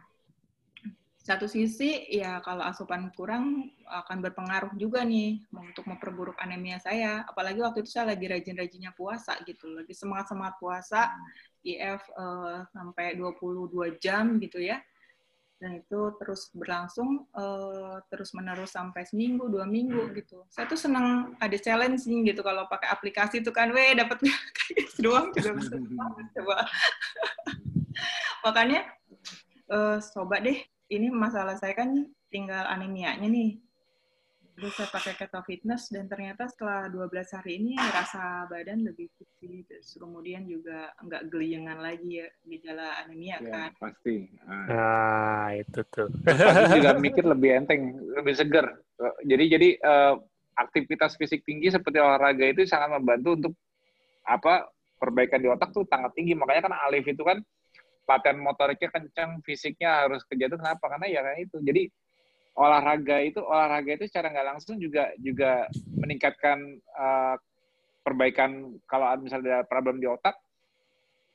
satu 1.22 1.46
sisi 1.46 2.08
ya 2.10 2.42
kalau 2.42 2.66
asupan 2.66 3.12
kurang 3.14 3.70
akan 3.86 4.18
berpengaruh 4.26 4.74
juga 4.74 5.06
nih 5.06 5.44
untuk 5.52 5.86
memperburuk 5.86 6.34
anemia 6.40 6.80
saya. 6.80 7.22
Apalagi 7.28 7.60
waktu 7.60 7.86
itu 7.86 7.94
saya 7.94 8.16
lagi 8.16 8.26
rajin-rajinnya 8.26 8.96
puasa 8.96 9.38
gitu, 9.46 9.70
lagi 9.70 9.94
semangat-semangat 9.94 10.56
puasa, 10.58 11.14
IF 11.62 12.02
uh, 12.18 12.66
sampai 12.74 13.14
22 13.14 14.02
jam 14.02 14.40
gitu 14.42 14.58
ya 14.58 14.82
dan 15.62 15.78
itu 15.78 16.00
terus 16.18 16.50
berlangsung 16.50 17.30
uh, 17.38 18.02
terus 18.10 18.34
menerus 18.34 18.74
sampai 18.74 19.06
seminggu 19.06 19.46
dua 19.46 19.62
minggu 19.62 20.10
gitu. 20.18 20.42
Saya 20.50 20.66
tuh 20.66 20.74
senang 20.74 21.38
ada 21.38 21.54
challenge 21.54 22.02
gitu 22.02 22.42
kalau 22.42 22.66
pakai 22.66 22.90
aplikasi 22.90 23.46
itu 23.46 23.54
kan 23.54 23.70
weh 23.70 23.94
dapat 23.94 24.18
kayak 24.58 24.90
gitu 24.90 25.06
doang 25.06 25.30
juga 25.38 25.62
bisa 25.62 25.78
coba. 26.34 26.56
Makanya 28.44 28.90
uh, 29.70 30.02
coba 30.02 30.42
deh. 30.42 30.58
Ini 30.90 31.08
masalah 31.14 31.54
saya 31.54 31.78
kan 31.78 32.10
tinggal 32.28 32.66
anemianya 32.66 33.30
nih 33.30 33.62
terus 34.62 34.78
saya 34.78 34.94
pakai 34.94 35.18
keto 35.18 35.42
fitness 35.42 35.90
dan 35.90 36.06
ternyata 36.06 36.46
setelah 36.46 36.86
12 36.86 37.10
hari 37.34 37.58
ini 37.58 37.74
rasa 37.74 38.46
badan 38.46 38.86
lebih 38.86 39.10
putih 39.18 39.66
terus 39.66 39.98
kemudian 39.98 40.46
juga 40.46 40.94
nggak 41.02 41.34
geliyengan 41.34 41.82
lagi 41.82 42.22
ya 42.22 42.30
gejala 42.46 43.02
anemia 43.02 43.42
ya, 43.42 43.50
kan. 43.50 43.70
pasti. 43.82 44.30
Ah. 44.46 44.66
nah 44.70 45.46
itu 45.58 45.82
tuh. 45.90 46.06
Pasti 46.22 46.78
juga 46.78 46.94
mikir 47.10 47.26
lebih 47.26 47.50
enteng 47.58 47.98
lebih 48.22 48.34
segar 48.38 48.70
jadi 49.26 49.44
jadi 49.58 49.68
uh, 49.82 50.14
aktivitas 50.54 51.18
fisik 51.18 51.42
tinggi 51.42 51.74
seperti 51.74 51.98
olahraga 51.98 52.46
itu 52.46 52.62
sangat 52.62 52.94
membantu 53.02 53.28
untuk 53.34 53.52
apa 54.22 54.70
perbaikan 55.02 55.42
di 55.42 55.50
otak 55.50 55.74
tuh 55.74 55.82
sangat 55.90 56.14
tinggi. 56.14 56.38
Makanya 56.38 56.70
kan 56.70 56.74
Alif 56.86 57.10
itu 57.10 57.26
kan 57.26 57.42
latihan 58.06 58.38
motoriknya 58.38 58.94
kencang 58.94 59.42
fisiknya 59.42 60.06
harus 60.06 60.22
kerja 60.30 60.46
kenapa? 60.46 60.86
Karena 60.86 61.06
ya 61.10 61.20
kayak 61.26 61.50
itu. 61.50 61.56
Jadi 61.66 61.82
olahraga 62.52 63.24
itu 63.24 63.40
olahraga 63.40 63.96
itu 63.96 64.04
secara 64.08 64.28
nggak 64.28 64.48
langsung 64.56 64.76
juga 64.76 65.08
juga 65.20 65.66
meningkatkan 65.96 66.58
uh, 66.96 67.36
perbaikan 68.04 68.76
kalau 68.84 69.08
misalnya 69.20 69.62
ada 69.62 69.68
problem 69.68 70.02
di 70.02 70.10
otak 70.10 70.36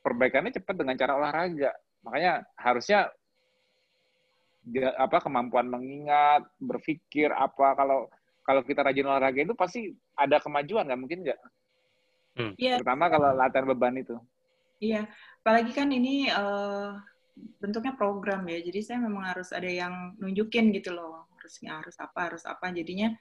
perbaikannya 0.05 0.53
cepat 0.53 0.75
dengan 0.77 0.95
cara 0.99 1.17
olahraga 1.17 1.71
makanya 2.05 2.45
harusnya 2.55 3.09
apa 4.99 5.17
kemampuan 5.23 5.71
mengingat 5.71 6.43
berpikir 6.59 7.31
apa 7.31 7.71
kalau 7.73 8.11
kalau 8.43 8.61
kita 8.63 8.83
rajin 8.83 9.07
olahraga 9.07 9.43
itu 9.43 9.55
pasti 9.55 9.91
ada 10.15 10.39
kemajuan 10.39 10.87
nggak 10.87 10.99
mungkin 10.99 11.19
nggak? 11.23 11.39
Hmm. 12.39 12.51
Yeah. 12.55 12.79
Terutama 12.79 13.11
kalau 13.11 13.35
latihan 13.35 13.67
beban 13.67 13.99
itu. 13.99 14.15
Iya, 14.77 15.09
apalagi 15.41 15.71
kan 15.73 15.89
ini 15.89 16.29
uh, 16.29 16.95
bentuknya 17.57 17.93
program 17.93 18.45
ya, 18.49 18.61
jadi 18.61 18.79
saya 18.81 18.99
memang 19.01 19.25
harus 19.33 19.49
ada 19.53 19.67
yang 19.67 20.13
nunjukin 20.17 20.73
gitu 20.73 20.93
loh, 20.93 21.29
harusnya 21.37 21.77
harus 21.81 21.95
apa, 21.97 22.19
harus 22.33 22.43
apa, 22.45 22.69
jadinya 22.73 23.13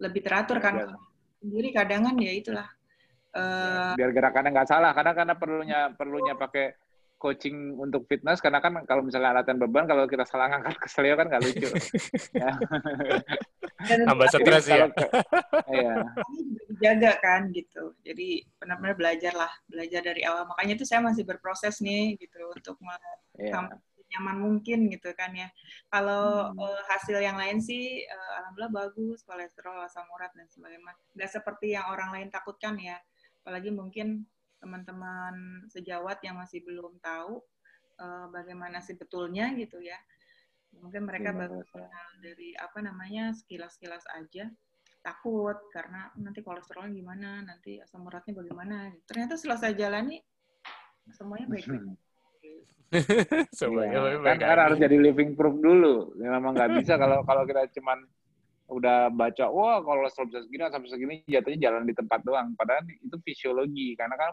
lebih 0.00 0.22
teratur 0.24 0.58
kan. 0.60 0.74
Ya. 0.78 0.94
Sendiri 1.42 1.68
kadang 1.74 2.06
kan 2.06 2.16
ya 2.20 2.32
itulah. 2.32 2.68
Uh, 3.32 3.96
Biar 3.96 4.12
gerakannya 4.12 4.50
nggak 4.52 4.68
salah, 4.68 4.92
karena 4.92 5.12
karena 5.16 5.34
perlunya 5.34 5.80
perlunya 5.96 6.34
pakai 6.36 6.76
coaching 7.22 7.78
untuk 7.78 8.02
fitness 8.10 8.42
karena 8.42 8.58
kan 8.58 8.82
kalau 8.82 9.06
misalnya 9.06 9.30
latihan 9.30 9.62
beban 9.62 9.86
kalau 9.86 10.10
kita 10.10 10.26
salah 10.26 10.50
ngangkat 10.50 10.74
ke 10.82 10.88
seleo 10.90 11.14
kan 11.14 11.30
nggak 11.30 11.42
lucu. 11.46 11.70
ya. 12.42 12.50
Tambah 14.10 14.26
stres 14.26 14.66
ya. 14.66 14.90
Iya. 15.70 15.94
Dijaga 16.66 17.12
kan 17.22 17.54
gitu. 17.54 17.94
Jadi 18.02 18.42
benar-benar 18.58 18.98
belajar 18.98 19.32
lah, 19.38 19.52
belajar 19.70 20.02
dari 20.02 20.26
awal. 20.26 20.50
Makanya 20.50 20.74
itu 20.74 20.82
saya 20.82 20.98
masih 20.98 21.22
berproses 21.22 21.78
nih 21.78 22.18
gitu 22.18 22.42
untuk 22.50 22.74
yeah. 23.38 23.70
nyaman 24.18 24.42
mungkin 24.42 24.90
gitu 24.90 25.14
kan 25.14 25.30
ya. 25.30 25.46
Kalau 25.94 26.50
hmm. 26.50 26.58
uh, 26.58 26.80
hasil 26.90 27.22
yang 27.22 27.38
lain 27.38 27.62
sih 27.62 28.02
uh, 28.02 28.32
alhamdulillah 28.42 28.74
bagus, 28.90 29.22
kolesterol, 29.22 29.86
asam 29.86 30.10
urat 30.10 30.34
dan 30.34 30.50
sebagainya. 30.50 30.98
Nggak 31.14 31.30
seperti 31.30 31.78
yang 31.78 31.86
orang 31.86 32.10
lain 32.10 32.28
takutkan 32.34 32.74
ya. 32.82 32.98
Apalagi 33.46 33.70
mungkin 33.70 34.26
teman-teman 34.62 35.66
sejawat 35.66 36.22
yang 36.22 36.38
masih 36.38 36.62
belum 36.62 36.94
tahu 37.02 37.42
uh, 37.98 38.26
bagaimana 38.30 38.78
sebetulnya 38.78 39.50
gitu 39.58 39.82
ya. 39.82 39.98
Mungkin 40.78 41.04
mereka 41.04 41.34
baru 41.34 41.60
kenal 41.68 42.08
dari 42.22 42.56
apa 42.56 42.78
namanya 42.80 43.34
sekilas-sekilas 43.36 44.06
aja 44.16 44.48
takut 45.02 45.58
karena 45.74 46.08
nanti 46.14 46.40
kolesterolnya 46.40 46.94
gimana, 46.94 47.42
nanti 47.42 47.82
asam 47.82 48.06
uratnya 48.06 48.38
bagaimana. 48.38 48.94
Ternyata 49.04 49.34
setelah 49.34 49.58
saya 49.58 49.74
jalani 49.74 50.22
semuanya 51.10 51.50
baik-baik. 51.50 51.98
semuanya 53.60 53.98
ya, 53.98 54.00
baik-baik. 54.00 54.38
Kan 54.40 54.58
harus 54.62 54.78
jadi 54.78 54.96
living 54.96 55.34
proof 55.34 55.58
dulu. 55.58 56.14
Ya, 56.22 56.38
memang 56.38 56.54
nggak 56.54 56.80
bisa 56.80 56.94
kalau 56.96 57.26
kalau 57.26 57.42
kita 57.44 57.66
cuman 57.76 58.06
udah 58.72 59.12
baca 59.12 59.52
wah 59.52 59.84
kolesterol 59.84 60.32
bisa 60.32 60.40
segini 60.48 60.64
sampai 60.64 60.88
segini 60.88 61.14
jatuhnya 61.28 61.68
jalan 61.68 61.84
di 61.84 61.92
tempat 61.92 62.24
doang 62.24 62.56
padahal 62.56 62.80
itu 62.88 63.16
fisiologi 63.20 63.92
karena 63.92 64.16
kan 64.16 64.32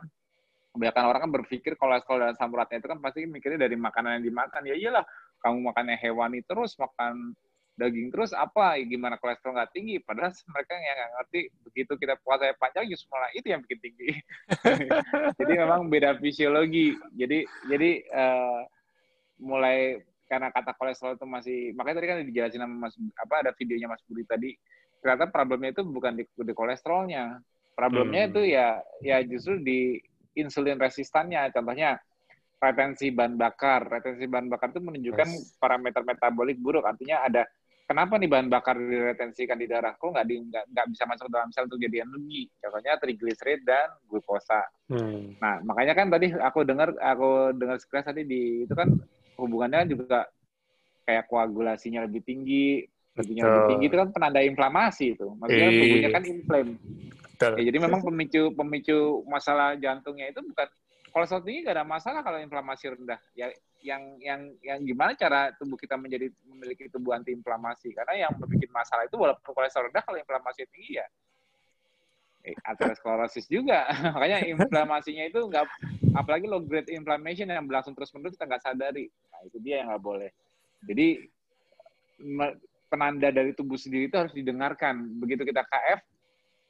kebanyakan 0.80 1.06
orang 1.12 1.22
kan 1.28 1.32
berpikir 1.36 1.76
kolesterol 1.76 2.24
dan 2.24 2.32
asam 2.32 2.56
uratnya 2.56 2.80
itu 2.80 2.88
kan 2.88 3.04
pasti 3.04 3.28
mikirnya 3.28 3.68
dari 3.68 3.76
makanan 3.76 4.24
yang 4.24 4.32
dimakan. 4.32 4.64
Ya 4.64 4.76
iyalah, 4.80 5.04
kamu 5.44 5.60
makannya 5.68 6.00
hewani 6.00 6.40
terus, 6.48 6.80
makan 6.80 7.36
daging 7.76 8.16
terus 8.16 8.32
apa? 8.32 8.80
Ya 8.80 8.88
gimana 8.88 9.20
kolesterol 9.20 9.60
nggak 9.60 9.76
tinggi? 9.76 10.00
Padahal 10.00 10.32
mereka 10.56 10.72
yang 10.80 10.96
nggak 10.96 11.12
ngerti 11.20 11.40
begitu 11.68 11.92
kita 12.00 12.16
puasa 12.24 12.56
panjang 12.56 12.88
justru 12.88 13.12
malah 13.12 13.32
itu 13.36 13.48
yang 13.52 13.60
bikin 13.68 13.80
tinggi. 13.84 14.10
Jadi 15.44 15.54
memang 15.60 15.92
beda 15.92 16.16
fisiologi. 16.16 16.96
Jadi 17.20 17.44
jadi 17.68 17.92
uh, 18.16 18.64
mulai 19.44 20.00
karena 20.32 20.48
kata 20.56 20.72
kolesterol 20.80 21.20
itu 21.20 21.26
masih 21.26 21.60
makanya 21.76 22.00
tadi 22.00 22.08
kan 22.08 22.18
dijelasin 22.24 22.62
sama 22.64 22.88
Mas 22.88 22.96
apa 23.18 23.36
ada 23.44 23.52
videonya 23.52 23.90
Mas 23.90 24.04
Budi 24.06 24.24
tadi 24.30 24.54
ternyata 25.02 25.32
problemnya 25.32 25.74
itu 25.74 25.84
bukan 25.84 26.16
di, 26.16 26.24
di 26.24 26.54
kolesterolnya. 26.54 27.40
Problemnya 27.74 28.28
hmm. 28.28 28.32
itu 28.36 28.42
ya 28.52 28.68
ya 29.00 29.18
justru 29.24 29.58
di 29.64 29.98
insulin 30.40 30.80
resistannya. 30.80 31.52
Contohnya 31.52 32.00
retensi 32.60 33.12
bahan 33.12 33.36
bakar. 33.40 33.88
Retensi 33.88 34.28
bahan 34.28 34.48
bakar 34.52 34.76
itu 34.76 34.82
menunjukkan 34.84 35.30
yes. 35.30 35.56
parameter 35.60 36.04
metabolik 36.04 36.60
buruk. 36.60 36.84
Artinya 36.84 37.24
ada 37.24 37.48
kenapa 37.90 38.22
nih 38.22 38.30
bahan 38.30 38.48
bakar 38.52 38.76
diretensikan 38.78 39.58
di 39.58 39.66
darah? 39.66 39.98
Kok 39.98 40.14
nggak, 40.14 40.28
di, 40.30 40.36
nggak, 40.46 40.66
nggak 40.70 40.88
bisa 40.94 41.04
masuk 41.10 41.28
dalam 41.34 41.50
sel 41.50 41.66
untuk 41.66 41.82
jadi 41.82 42.06
energi? 42.06 42.46
Contohnya 42.62 42.94
trigliserid 43.02 43.66
dan 43.66 43.88
glukosa. 44.06 44.62
Hmm. 44.92 45.34
Nah, 45.42 45.64
makanya 45.66 45.94
kan 45.98 46.08
tadi 46.14 46.36
aku 46.36 46.62
dengar 46.68 46.94
aku 47.02 47.56
dengar 47.58 47.82
sekilas 47.82 48.06
tadi 48.06 48.22
di 48.28 48.70
itu 48.70 48.74
kan 48.78 48.94
hubungannya 49.40 49.90
juga 49.90 50.30
kayak 51.10 51.26
koagulasinya 51.26 52.06
lebih 52.06 52.22
tinggi, 52.22 52.86
lebihnya 53.18 53.44
lebih 53.50 53.64
tinggi 53.74 53.86
itu 53.90 53.98
kan 53.98 54.10
penanda 54.14 54.40
inflamasi 54.46 55.18
itu. 55.18 55.28
Maksudnya 55.42 55.70
tubuhnya 55.74 56.10
kan 56.14 56.24
inflame. 56.30 56.72
Ya, 57.40 57.72
jadi 57.72 57.78
memang 57.80 58.04
pemicu 58.04 58.52
pemicu 58.52 59.24
masalah 59.24 59.80
jantungnya 59.80 60.28
itu 60.28 60.44
bukan 60.44 60.68
kolesterol 61.10 61.42
tinggi 61.48 61.66
gak 61.66 61.80
ada 61.80 61.88
masalah 61.88 62.20
kalau 62.20 62.38
inflamasi 62.44 62.92
rendah. 62.92 63.20
Ya 63.32 63.48
yang 63.80 64.20
yang 64.20 64.42
yang 64.60 64.80
gimana 64.84 65.16
cara 65.16 65.56
tubuh 65.56 65.80
kita 65.80 65.96
menjadi 65.96 66.28
memiliki 66.44 66.92
tubuh 66.92 67.16
anti 67.16 67.32
inflamasi? 67.32 67.96
Karena 67.96 68.28
yang 68.28 68.36
membuat 68.36 68.72
masalah 68.76 69.08
itu 69.08 69.16
walaupun 69.16 69.56
kolesterol 69.56 69.88
rendah 69.88 70.04
kalau 70.04 70.20
inflamasi 70.20 70.68
tinggi 70.68 71.00
ya 71.00 71.08
eh, 72.44 72.56
aterosklerosis 72.64 73.48
juga. 73.48 73.88
Makanya 74.16 74.44
inflamasinya 74.48 75.24
itu 75.28 75.40
nggak 75.40 75.66
apalagi 76.16 76.46
low 76.48 76.64
grade 76.64 76.92
inflammation 76.92 77.48
yang 77.52 77.66
berlangsung 77.68 77.96
terus 77.96 78.12
menerus 78.16 78.36
kita 78.36 78.48
nggak 78.48 78.64
sadari. 78.64 79.08
Nah 79.32 79.40
itu 79.48 79.58
dia 79.64 79.84
yang 79.84 79.96
nggak 79.96 80.04
boleh. 80.04 80.30
Jadi 80.84 81.08
penanda 82.92 83.30
dari 83.32 83.52
tubuh 83.56 83.80
sendiri 83.80 84.08
itu 84.12 84.18
harus 84.20 84.34
didengarkan. 84.36 85.08
Begitu 85.20 85.48
kita 85.48 85.64
KF, 85.64 86.00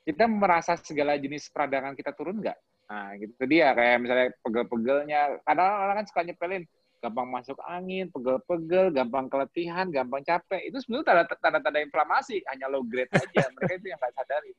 kita 0.08 0.26
merasa 0.26 0.80
segala 0.80 1.20
jenis 1.20 1.52
peradangan 1.52 1.93
kita 1.93 2.16
turun 2.16 2.39
nggak? 2.39 2.58
Nah, 2.89 3.14
gitu 3.22 3.43
dia 3.45 3.70
kayak 3.78 3.97
misalnya 4.02 4.28
pegel-pegelnya. 4.41 5.22
Kadang 5.45 5.70
orang 5.86 5.95
kan 6.02 6.06
suka 6.10 6.22
nyepelin, 6.26 6.64
gampang 7.00 7.28
masuk 7.30 7.58
angin, 7.62 8.10
pegel-pegel, 8.10 8.89
gampang 8.89 9.30
keletihan, 9.30 9.88
gampang 9.93 10.26
capek. 10.26 10.62
Itu 10.68 10.82
sebenarnya 10.82 11.30
tanda-tanda 11.38 11.80
inflamasi, 11.86 12.41
hanya 12.50 12.66
low 12.66 12.82
grade 12.82 13.14
aja. 13.14 13.45
Mereka 13.56 13.74
itu 13.78 13.88
yang 13.93 14.00
nggak 14.02 14.16
sadari. 14.18 14.52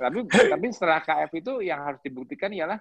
tapi 0.00 0.18
tapi 0.24 0.66
setelah 0.72 1.00
KF 1.04 1.32
itu 1.36 1.52
yang 1.60 1.84
harus 1.84 2.00
dibuktikan 2.00 2.48
ialah 2.48 2.80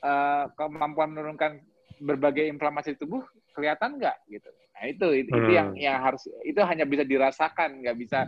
uh, 0.00 0.48
kemampuan 0.56 1.12
menurunkan 1.12 1.60
berbagai 2.00 2.48
inflamasi 2.48 2.96
tubuh 2.96 3.20
kelihatan 3.52 4.00
nggak 4.00 4.16
gitu. 4.32 4.48
Nah 4.48 4.82
itu 4.88 5.06
itu, 5.20 5.30
hmm. 5.30 5.40
itu 5.44 5.50
yang 5.52 5.68
yang 5.76 5.96
harus 6.00 6.24
itu 6.48 6.60
hanya 6.64 6.88
bisa 6.88 7.04
dirasakan, 7.04 7.84
nggak 7.84 7.96
bisa 8.00 8.24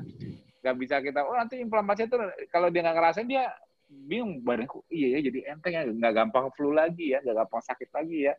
nggak 0.62 0.76
bisa 0.78 1.02
kita 1.02 1.26
oh 1.26 1.34
nanti 1.34 1.58
inflamasi 1.58 2.06
itu 2.06 2.16
kalau 2.48 2.70
dia 2.70 2.86
nggak 2.86 2.96
ngerasain 2.96 3.26
dia 3.26 3.50
bingung 3.90 4.40
badanku 4.40 4.86
iya 4.88 5.18
ya 5.18 5.28
jadi 5.28 5.52
enteng 5.52 5.74
ya 5.74 5.82
nggak 5.84 6.14
gampang 6.14 6.46
flu 6.54 6.72
lagi 6.72 7.12
ya 7.12 7.18
nggak 7.20 7.44
gampang 7.44 7.62
sakit 7.66 7.90
lagi 7.92 8.30
ya 8.30 8.34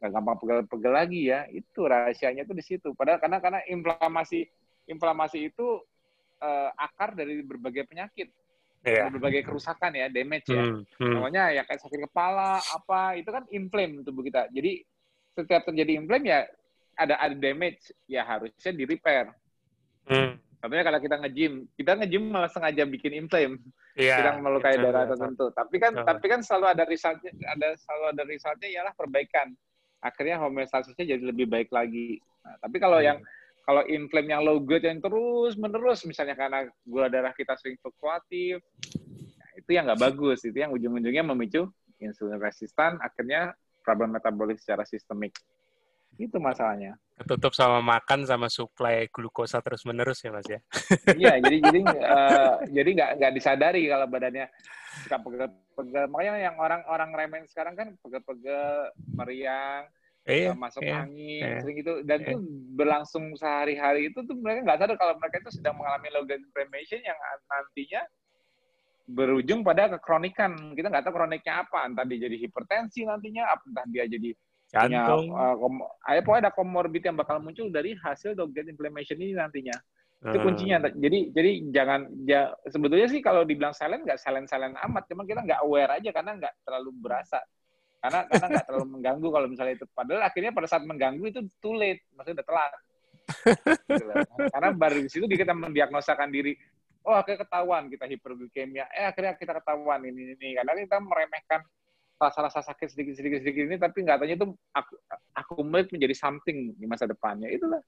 nggak 0.00 0.10
gampang 0.12 0.36
pegel-pegel 0.40 0.92
lagi 0.92 1.20
ya 1.28 1.44
itu 1.52 1.80
rahasianya 1.84 2.46
tuh 2.46 2.56
di 2.56 2.64
situ 2.64 2.88
padahal 2.94 3.18
karena 3.20 3.38
karena 3.42 3.60
inflamasi 3.68 4.46
inflamasi 4.86 5.50
itu 5.52 5.82
uh, 6.40 6.70
akar 6.78 7.18
dari 7.18 7.42
berbagai 7.42 7.84
penyakit 7.88 8.30
yeah. 8.86 9.10
berbagai 9.10 9.42
kerusakan 9.42 9.98
ya 9.98 10.06
damage 10.06 10.48
ya 10.52 10.62
hmm, 10.62 10.80
hmm. 11.02 11.12
namanya 11.18 11.42
ya 11.50 11.62
kayak 11.66 11.82
sakit 11.82 12.00
kepala 12.06 12.62
apa 12.62 13.18
itu 13.18 13.28
kan 13.28 13.44
inflame 13.50 14.06
tubuh 14.06 14.22
kita 14.22 14.46
jadi 14.54 14.80
setiap 15.34 15.66
terjadi 15.68 15.98
inflame 15.98 16.26
ya 16.30 16.46
ada 16.96 17.20
ada 17.20 17.36
damage 17.36 17.92
ya 18.08 18.24
harusnya 18.24 18.72
di 18.72 18.84
repair 18.86 19.28
hmm. 20.08 20.45
Contohnya 20.66 20.82
kalau 20.82 20.98
kita 20.98 21.22
nge-gym, 21.22 21.70
kita 21.78 21.94
nge-gym 21.94 22.26
malah 22.26 22.50
sengaja 22.50 22.82
bikin 22.90 23.14
inflame, 23.14 23.62
yeah, 23.94 24.18
sedang 24.18 24.42
melukai 24.42 24.74
darah 24.74 25.06
tertentu. 25.06 25.54
Tapi 25.54 25.78
kan, 25.78 25.94
yeah. 25.94 26.02
tapi 26.02 26.26
kan 26.26 26.42
selalu 26.42 26.74
ada 26.74 26.82
resultnya, 26.90 27.30
ada 27.46 27.78
selalu 27.78 28.04
ada 28.10 28.22
resultnya 28.26 28.68
ialah 28.74 28.90
perbaikan. 28.98 29.54
Akhirnya 30.02 30.42
homeostasisnya 30.42 31.06
jadi 31.06 31.22
lebih 31.22 31.46
baik 31.46 31.70
lagi. 31.70 32.18
Nah, 32.42 32.58
tapi 32.58 32.82
kalau 32.82 32.98
hmm. 32.98 33.06
yang 33.06 33.18
kalau 33.62 33.86
inflame 33.86 34.26
yang 34.26 34.42
low 34.42 34.58
grade 34.58 34.90
yang 34.90 34.98
terus 34.98 35.54
menerus, 35.54 36.02
misalnya 36.02 36.34
karena 36.34 36.66
gula 36.82 37.06
darah 37.06 37.30
kita 37.30 37.54
sering 37.62 37.78
fluktuatif, 37.78 38.58
nah, 39.38 39.50
itu 39.54 39.70
yang 39.70 39.86
nggak 39.86 40.02
bagus. 40.02 40.42
Itu 40.42 40.66
yang 40.66 40.74
ujung-ujungnya 40.74 41.22
memicu 41.22 41.70
insulin 42.02 42.42
resistan, 42.42 42.98
akhirnya 42.98 43.54
problem 43.86 44.18
metabolik 44.18 44.58
secara 44.58 44.82
sistemik. 44.82 45.30
Itu 46.18 46.42
masalahnya. 46.42 46.98
Ketutup 47.16 47.56
sama 47.56 47.80
makan 47.80 48.28
sama 48.28 48.52
suplai 48.52 49.08
glukosa 49.08 49.64
terus 49.64 49.88
menerus 49.88 50.20
ya 50.20 50.30
mas 50.36 50.44
ya. 50.44 50.60
Iya 51.16 51.40
jadi 51.40 51.56
jadi 51.64 51.80
uh, 51.88 52.54
jadi 52.68 52.90
nggak 52.92 53.10
nggak 53.16 53.32
disadari 53.32 53.88
kalau 53.88 54.04
badannya 54.04 54.46
suka 55.00 55.16
pegel-pegel. 55.24 56.04
Makanya 56.12 56.52
yang 56.52 56.56
orang-orang 56.60 57.10
remen 57.16 57.42
sekarang 57.48 57.72
kan 57.72 57.88
pegel-pegel, 58.04 58.92
meriang, 59.16 59.88
iya, 60.28 60.52
masuk 60.52 60.84
iya, 60.84 61.08
angin, 61.08 61.40
iya, 61.40 61.58
sering 61.64 61.78
itu 61.80 61.92
dan 62.04 62.18
iya. 62.20 62.26
itu 62.32 62.36
berlangsung 62.76 63.32
sehari-hari 63.32 64.12
itu 64.12 64.20
tuh 64.20 64.36
mereka 64.36 64.68
nggak 64.68 64.78
sadar 64.84 64.96
kalau 65.00 65.14
mereka 65.16 65.36
itu 65.40 65.50
sedang 65.56 65.80
mengalami 65.80 66.08
low 66.12 66.24
grade 66.28 66.44
inflammation 66.44 67.00
yang 67.00 67.16
nantinya 67.48 68.02
berujung 69.06 69.62
pada 69.62 69.88
kekronikan. 69.96 70.74
Kita 70.74 70.90
nggak 70.90 71.04
tahu 71.06 71.14
kroniknya 71.14 71.62
apa, 71.62 71.86
entah 71.86 72.04
dia 72.04 72.26
jadi 72.26 72.36
hipertensi 72.42 73.06
nantinya, 73.06 73.46
entah 73.54 73.86
dia 73.88 74.04
jadi 74.10 74.34
Jantung. 74.70 75.30
Punya, 75.30 75.54
uh, 75.54 76.10
eh, 76.10 76.22
pokoknya 76.22 76.50
ada 76.50 76.52
komorbid 76.52 77.02
yang 77.06 77.16
bakal 77.16 77.38
muncul 77.38 77.70
dari 77.70 77.94
hasil 77.94 78.34
dogget 78.34 78.66
inflammation 78.66 79.18
ini 79.22 79.38
nantinya. 79.38 79.76
Itu 80.26 80.38
kuncinya. 80.42 80.82
Hmm. 80.82 80.96
Jadi 80.96 81.18
jadi 81.30 81.50
jangan 81.70 82.00
ya 82.26 82.50
sebetulnya 82.66 83.06
sih 83.06 83.20
kalau 83.22 83.46
dibilang 83.46 83.76
silent 83.76 84.02
nggak 84.02 84.18
silent 84.18 84.48
silent 84.50 84.74
amat, 84.74 85.06
cuma 85.06 85.22
kita 85.22 85.44
nggak 85.44 85.60
aware 85.62 85.92
aja 85.92 86.10
karena 86.10 86.32
nggak 86.40 86.54
terlalu 86.66 86.90
berasa. 86.98 87.38
Karena 88.02 88.26
karena 88.26 88.46
nggak 88.58 88.66
terlalu 88.66 88.86
mengganggu 88.98 89.28
kalau 89.30 89.46
misalnya 89.46 89.74
itu. 89.78 89.86
Padahal 89.92 90.22
akhirnya 90.26 90.50
pada 90.50 90.66
saat 90.66 90.82
mengganggu 90.82 91.24
itu 91.30 91.40
too 91.62 91.76
late, 91.76 92.02
maksudnya 92.16 92.42
udah 92.42 92.48
telat. 92.48 92.72
gitu 93.90 94.06
karena 94.54 94.70
baru 94.70 95.02
di 95.02 95.10
situ 95.10 95.26
kita 95.26 95.50
mendiagnosakan 95.50 96.30
diri, 96.30 96.54
oh 97.02 97.18
akhirnya 97.18 97.42
ketahuan 97.42 97.90
kita 97.90 98.06
hiperglikemia, 98.06 98.86
eh 98.94 99.10
akhirnya 99.10 99.34
kita 99.34 99.52
ketahuan 99.58 99.98
ini 100.06 100.38
ini 100.38 100.54
karena 100.54 100.78
kita 100.78 101.02
meremehkan 101.02 101.60
rasa-rasa 102.16 102.64
sakit 102.64 102.96
sedikit-sedikit 102.96 103.44
sedikit 103.44 103.64
ini 103.68 103.76
tapi 103.76 104.00
nggak 104.00 104.24
tanya 104.24 104.34
itu 104.40 104.46
aku 104.72 104.92
accumulate 105.36 105.92
menjadi 105.92 106.14
something 106.16 106.72
di 106.76 106.86
masa 106.88 107.04
depannya. 107.04 107.52
Itulah. 107.52 107.82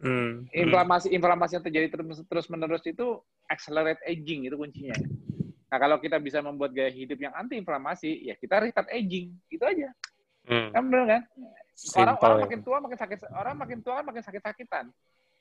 Hmm. 0.00 0.48
inflamasi 0.56 1.12
inflamasi 1.12 1.60
yang 1.60 1.64
terjadi 1.68 1.92
terus 1.92 2.24
terus 2.24 2.48
menerus 2.48 2.80
itu 2.88 3.20
accelerate 3.52 4.00
aging 4.08 4.48
itu 4.48 4.56
kuncinya. 4.56 4.96
Nah 5.68 5.76
kalau 5.76 6.00
kita 6.00 6.16
bisa 6.16 6.40
membuat 6.40 6.72
gaya 6.72 6.88
hidup 6.88 7.20
yang 7.20 7.36
anti 7.36 7.60
inflamasi 7.60 8.24
ya 8.24 8.32
kita 8.40 8.64
retard 8.64 8.88
aging. 8.88 9.36
Itu 9.52 9.60
aja. 9.60 9.92
Hmm. 10.48 10.72
kan 10.72 10.82
benar 10.88 11.04
kan? 11.04 11.22
Orang 12.00 12.16
orang 12.16 12.38
ya. 12.40 12.42
makin 12.48 12.60
tua 12.64 12.76
makin 12.80 12.98
sakit 12.98 13.18
orang 13.28 13.54
makin 13.60 13.78
tua 13.84 13.94
kan 14.00 14.04
makin 14.08 14.22
sakit 14.24 14.42
sakitan 14.42 14.84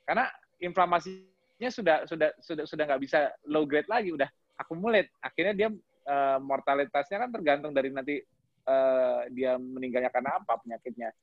karena 0.03 0.25
inflamasinya 0.59 1.69
sudah 1.71 1.97
sudah 2.03 2.29
sudah 2.43 2.63
sudah 2.67 2.83
nggak 2.83 3.01
bisa 3.03 3.31
low 3.47 3.63
grade 3.63 3.87
lagi 3.87 4.11
udah 4.11 4.27
accumulate 4.59 5.07
akhirnya 5.23 5.53
dia 5.55 5.69
uh, 6.09 6.37
mortalitasnya 6.41 7.21
kan 7.21 7.29
tergantung 7.29 7.71
dari 7.71 7.93
nanti 7.93 8.17
uh, 8.65 9.29
dia 9.29 9.55
meninggalnya 9.61 10.09
karena 10.09 10.41
apa 10.41 10.57
penyakitnya. 10.57 11.13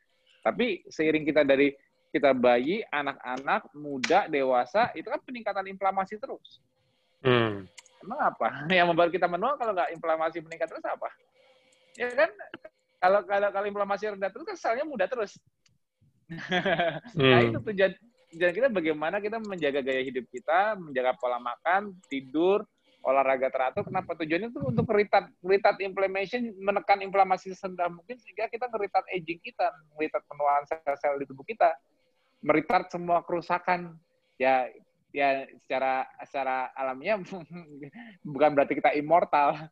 Tapi 0.47 0.87
seiring 0.87 1.27
kita 1.27 1.43
dari 1.43 1.75
kita 2.15 2.33
bayi, 2.33 2.81
anak-anak, 2.89 3.75
muda, 3.77 4.31
dewasa, 4.31 4.95
itu 4.95 5.11
kan 5.11 5.21
peningkatan 5.21 5.67
inflamasi 5.69 6.17
terus. 6.17 6.63
Hmm. 7.21 7.67
Emang 8.01 8.21
apa? 8.23 8.63
Yang 8.79 8.87
membuat 8.95 9.11
kita 9.11 9.27
menua 9.27 9.59
kalau 9.59 9.75
nggak 9.75 9.91
inflamasi 9.93 10.39
meningkat 10.41 10.71
terus 10.71 10.87
apa? 10.87 11.11
Ya 11.99 12.09
kan? 12.15 12.31
Kalau 12.97 13.21
kalau 13.29 13.49
kalau 13.53 13.67
inflamasi 13.69 14.09
rendah 14.09 14.31
terus 14.33 14.47
kan 14.47 14.57
selnya 14.57 14.85
muda 14.87 15.11
terus. 15.11 15.37
Nah, 16.27 17.15
hmm. 17.15 17.31
nah 17.31 17.39
itu 17.39 17.59
tujuan 17.71 17.93
tujuan 18.35 18.51
kita 18.51 18.67
bagaimana 18.67 19.23
kita 19.23 19.39
menjaga 19.39 19.79
gaya 19.79 20.03
hidup 20.03 20.27
kita, 20.27 20.75
menjaga 20.75 21.15
pola 21.15 21.39
makan, 21.39 21.95
tidur, 22.11 22.67
olahraga 23.07 23.49
teratur. 23.49 23.87
Kenapa 23.87 24.19
tujuannya 24.19 24.51
itu 24.51 24.61
untuk 24.67 24.91
retard, 24.91 25.31
retard 25.47 25.79
inflammation, 25.79 26.51
menekan 26.59 26.99
inflamasi 27.07 27.55
serendah 27.55 27.87
mungkin 27.87 28.19
sehingga 28.19 28.51
kita 28.51 28.67
ngeritard 28.67 29.07
aging 29.15 29.39
kita, 29.39 29.71
ngeritard 29.95 30.27
penuaan 30.27 30.67
sel-sel 30.67 31.15
di 31.23 31.25
tubuh 31.31 31.47
kita, 31.47 31.71
meritard 32.43 32.91
semua 32.91 33.23
kerusakan. 33.23 33.95
Ya, 34.37 34.69
ya 35.15 35.47
secara 35.65 36.05
secara 36.27 36.75
alamiah 36.75 37.17
bukan 38.35 38.51
berarti 38.53 38.75
kita 38.75 38.93
immortal, 38.99 39.71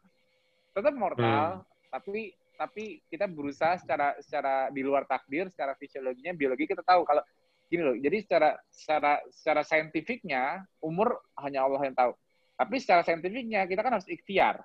tetap 0.73 0.95
mortal, 0.95 1.61
hmm. 1.61 1.91
tapi 1.91 2.33
tapi 2.55 3.03
kita 3.11 3.27
berusaha 3.27 3.75
secara 3.83 4.15
secara 4.23 4.71
di 4.71 4.87
luar 4.87 5.05
takdir, 5.11 5.51
secara 5.51 5.75
fisiologinya, 5.75 6.31
biologi 6.39 6.71
kita 6.71 6.87
tahu 6.87 7.03
kalau 7.03 7.21
gini 7.67 7.83
loh. 7.83 7.99
Jadi 7.99 8.17
secara 8.23 8.55
secara 8.71 9.13
secara 9.35 9.63
saintifiknya 9.67 10.63
umur 10.79 11.19
hanya 11.43 11.67
Allah 11.67 11.83
yang 11.83 11.99
tahu 11.99 12.15
tapi 12.55 12.79
secara 12.79 13.03
saintifiknya 13.03 13.67
kita 13.67 13.83
kan 13.83 13.99
harus 13.99 14.07
ikhtiar. 14.07 14.63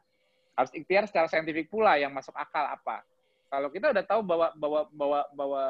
Harus 0.54 0.72
ikhtiar 0.76 1.10
secara 1.10 1.26
saintifik 1.26 1.72
pula 1.72 1.98
yang 1.98 2.14
masuk 2.14 2.36
akal 2.38 2.66
apa. 2.68 3.02
Kalau 3.50 3.74
kita 3.74 3.90
udah 3.90 4.06
tahu 4.06 4.22
bahwa 4.22 4.48
bahwa 4.54 4.82
bahwa 4.94 5.20
bahwa 5.34 5.64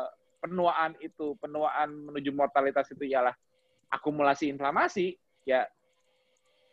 penuaan 0.43 0.91
itu, 0.99 1.35
penuaan 1.39 1.89
menuju 2.11 2.31
mortalitas 2.35 2.91
itu 2.91 3.07
ialah 3.07 3.31
akumulasi 3.87 4.51
inflamasi, 4.51 5.15
ya 5.47 5.63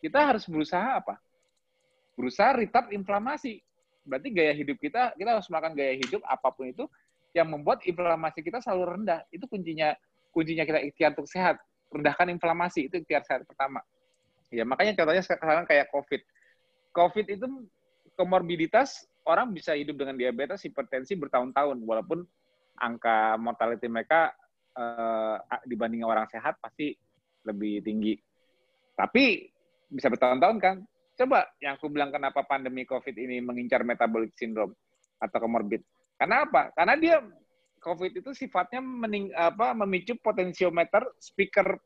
kita 0.02 0.34
harus 0.34 0.46
berusaha 0.50 0.98
apa? 0.98 1.18
Berusaha 2.18 2.58
retard 2.58 2.90
inflamasi. 2.90 3.62
Berarti 4.06 4.28
gaya 4.30 4.54
hidup 4.54 4.78
kita, 4.78 5.14
kita 5.18 5.30
harus 5.34 5.50
makan 5.50 5.74
gaya 5.74 5.98
hidup 5.98 6.22
apa 6.26 6.50
pun 6.54 6.70
itu 6.70 6.86
yang 7.34 7.50
membuat 7.50 7.82
inflamasi 7.86 8.42
kita 8.42 8.62
selalu 8.62 8.98
rendah. 8.98 9.20
Itu 9.30 9.46
kuncinya 9.50 9.94
kuncinya 10.30 10.62
kita 10.66 10.80
ikhtiar 10.90 11.10
untuk 11.14 11.28
sehat. 11.30 11.58
Rendahkan 11.90 12.34
inflamasi, 12.34 12.90
itu 12.90 13.02
ikhtiar 13.02 13.22
sehat 13.22 13.46
pertama. 13.46 13.82
Ya, 14.50 14.62
makanya 14.62 14.94
contohnya 14.94 15.22
sekarang 15.24 15.66
kayak 15.66 15.90
COVID. 15.90 16.22
COVID 16.94 17.26
itu 17.28 17.46
komorbiditas 18.14 19.04
orang 19.26 19.50
bisa 19.52 19.74
hidup 19.74 19.98
dengan 19.98 20.14
diabetes, 20.14 20.62
hipertensi 20.62 21.18
bertahun-tahun, 21.18 21.82
walaupun 21.82 22.22
angka 22.78 23.34
mortality 23.40 23.90
mereka 23.90 24.32
uh, 24.76 25.40
dibanding 25.66 26.06
orang 26.06 26.28
sehat 26.30 26.56
pasti 26.62 26.94
lebih 27.42 27.82
tinggi. 27.82 28.14
Tapi 28.96 29.50
bisa 29.90 30.08
bertahun-tahun 30.08 30.58
kan? 30.62 30.76
Coba 31.16 31.48
yang 31.64 31.80
aku 31.80 31.88
bilang 31.88 32.12
kenapa 32.12 32.44
pandemi 32.44 32.84
COVID 32.84 33.16
ini 33.16 33.40
mengincar 33.40 33.80
metabolic 33.82 34.36
syndrome 34.36 34.76
atau 35.16 35.38
komorbid. 35.40 35.80
Karena 36.16 36.44
apa? 36.44 36.72
Karena 36.76 36.94
dia 36.96 37.16
COVID 37.80 38.12
itu 38.20 38.30
sifatnya 38.36 38.80
mening, 38.80 39.32
apa, 39.32 39.72
memicu 39.72 40.16
potensiometer 40.20 41.04
speaker 41.20 41.76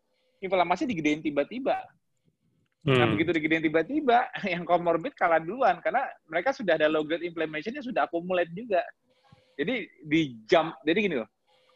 inflamasi 0.43 0.89
digedein 0.89 1.23
tiba-tiba. 1.23 1.78
Nah, 2.81 2.97
hmm. 2.97 3.01
Nah 3.01 3.07
begitu 3.12 3.31
digedein 3.36 3.65
tiba-tiba, 3.65 4.19
yang 4.52 4.65
comorbid 4.65 5.12
kalah 5.12 5.40
duluan 5.40 5.85
karena 5.85 6.09
mereka 6.24 6.57
sudah 6.57 6.81
ada 6.81 6.89
low 6.89 7.05
grade 7.05 7.28
inflammation 7.28 7.77
yang 7.77 7.85
sudah 7.85 8.09
accumulate 8.09 8.48
juga. 8.57 8.81
Jadi 9.61 9.85
di 10.01 10.40
jam, 10.48 10.73
jadi 10.89 10.98
gini 11.05 11.16
loh, 11.20 11.28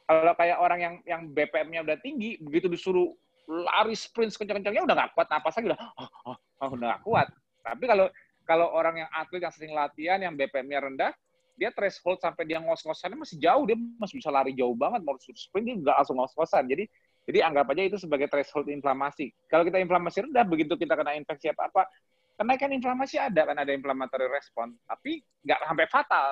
kalau 0.09 0.32
kayak 0.32 0.56
orang 0.56 0.81
yang 0.81 0.94
yang 1.05 1.22
BPM-nya 1.28 1.85
udah 1.85 1.97
tinggi, 2.01 2.40
begitu 2.40 2.72
disuruh 2.72 3.12
lari 3.44 3.93
sprint 3.93 4.32
kencang-kencangnya 4.32 4.89
udah 4.89 4.97
nggak 4.97 5.12
kuat, 5.12 5.28
apa 5.28 5.48
lagi 5.52 5.66
udah, 5.68 5.81
oh, 6.01 6.10
oh, 6.32 6.36
oh, 6.64 6.68
udah 6.72 6.86
nggak 6.97 7.02
kuat. 7.05 7.28
Tapi 7.60 7.85
kalau 7.85 8.06
kalau 8.48 8.72
orang 8.72 9.05
yang 9.05 9.10
atlet 9.12 9.44
yang 9.44 9.52
sering 9.52 9.76
latihan, 9.76 10.16
yang 10.20 10.32
BPM-nya 10.32 10.81
rendah, 10.89 11.12
dia 11.60 11.68
threshold 11.76 12.24
sampai 12.24 12.48
dia 12.48 12.60
ngos-ngosannya 12.64 13.20
masih 13.20 13.36
jauh, 13.36 13.68
dia 13.68 13.76
masih 14.01 14.16
bisa 14.20 14.32
lari 14.32 14.56
jauh 14.56 14.72
banget, 14.72 15.05
mau 15.05 15.16
sprint 15.20 15.64
dia 15.68 15.76
nggak 15.76 15.97
langsung 16.01 16.16
ngos-ngosan. 16.16 16.64
Jadi 16.64 16.89
jadi 17.25 17.39
anggap 17.49 17.73
aja 17.73 17.83
itu 17.89 17.97
sebagai 17.97 18.29
threshold 18.29 18.69
inflamasi. 18.69 19.33
Kalau 19.49 19.65
kita 19.65 19.81
inflamasi 19.81 20.29
rendah, 20.29 20.45
begitu 20.45 20.77
kita 20.77 20.93
kena 20.93 21.17
infeksi 21.17 21.49
apa-apa, 21.49 21.89
kenaikan 22.37 22.69
inflamasi 22.77 23.17
ada, 23.17 23.49
kan 23.49 23.57
ada 23.57 23.73
inflammatory 23.73 24.29
respon, 24.29 24.77
tapi 24.85 25.25
nggak 25.41 25.61
sampai 25.65 25.87
fatal. 25.89 26.29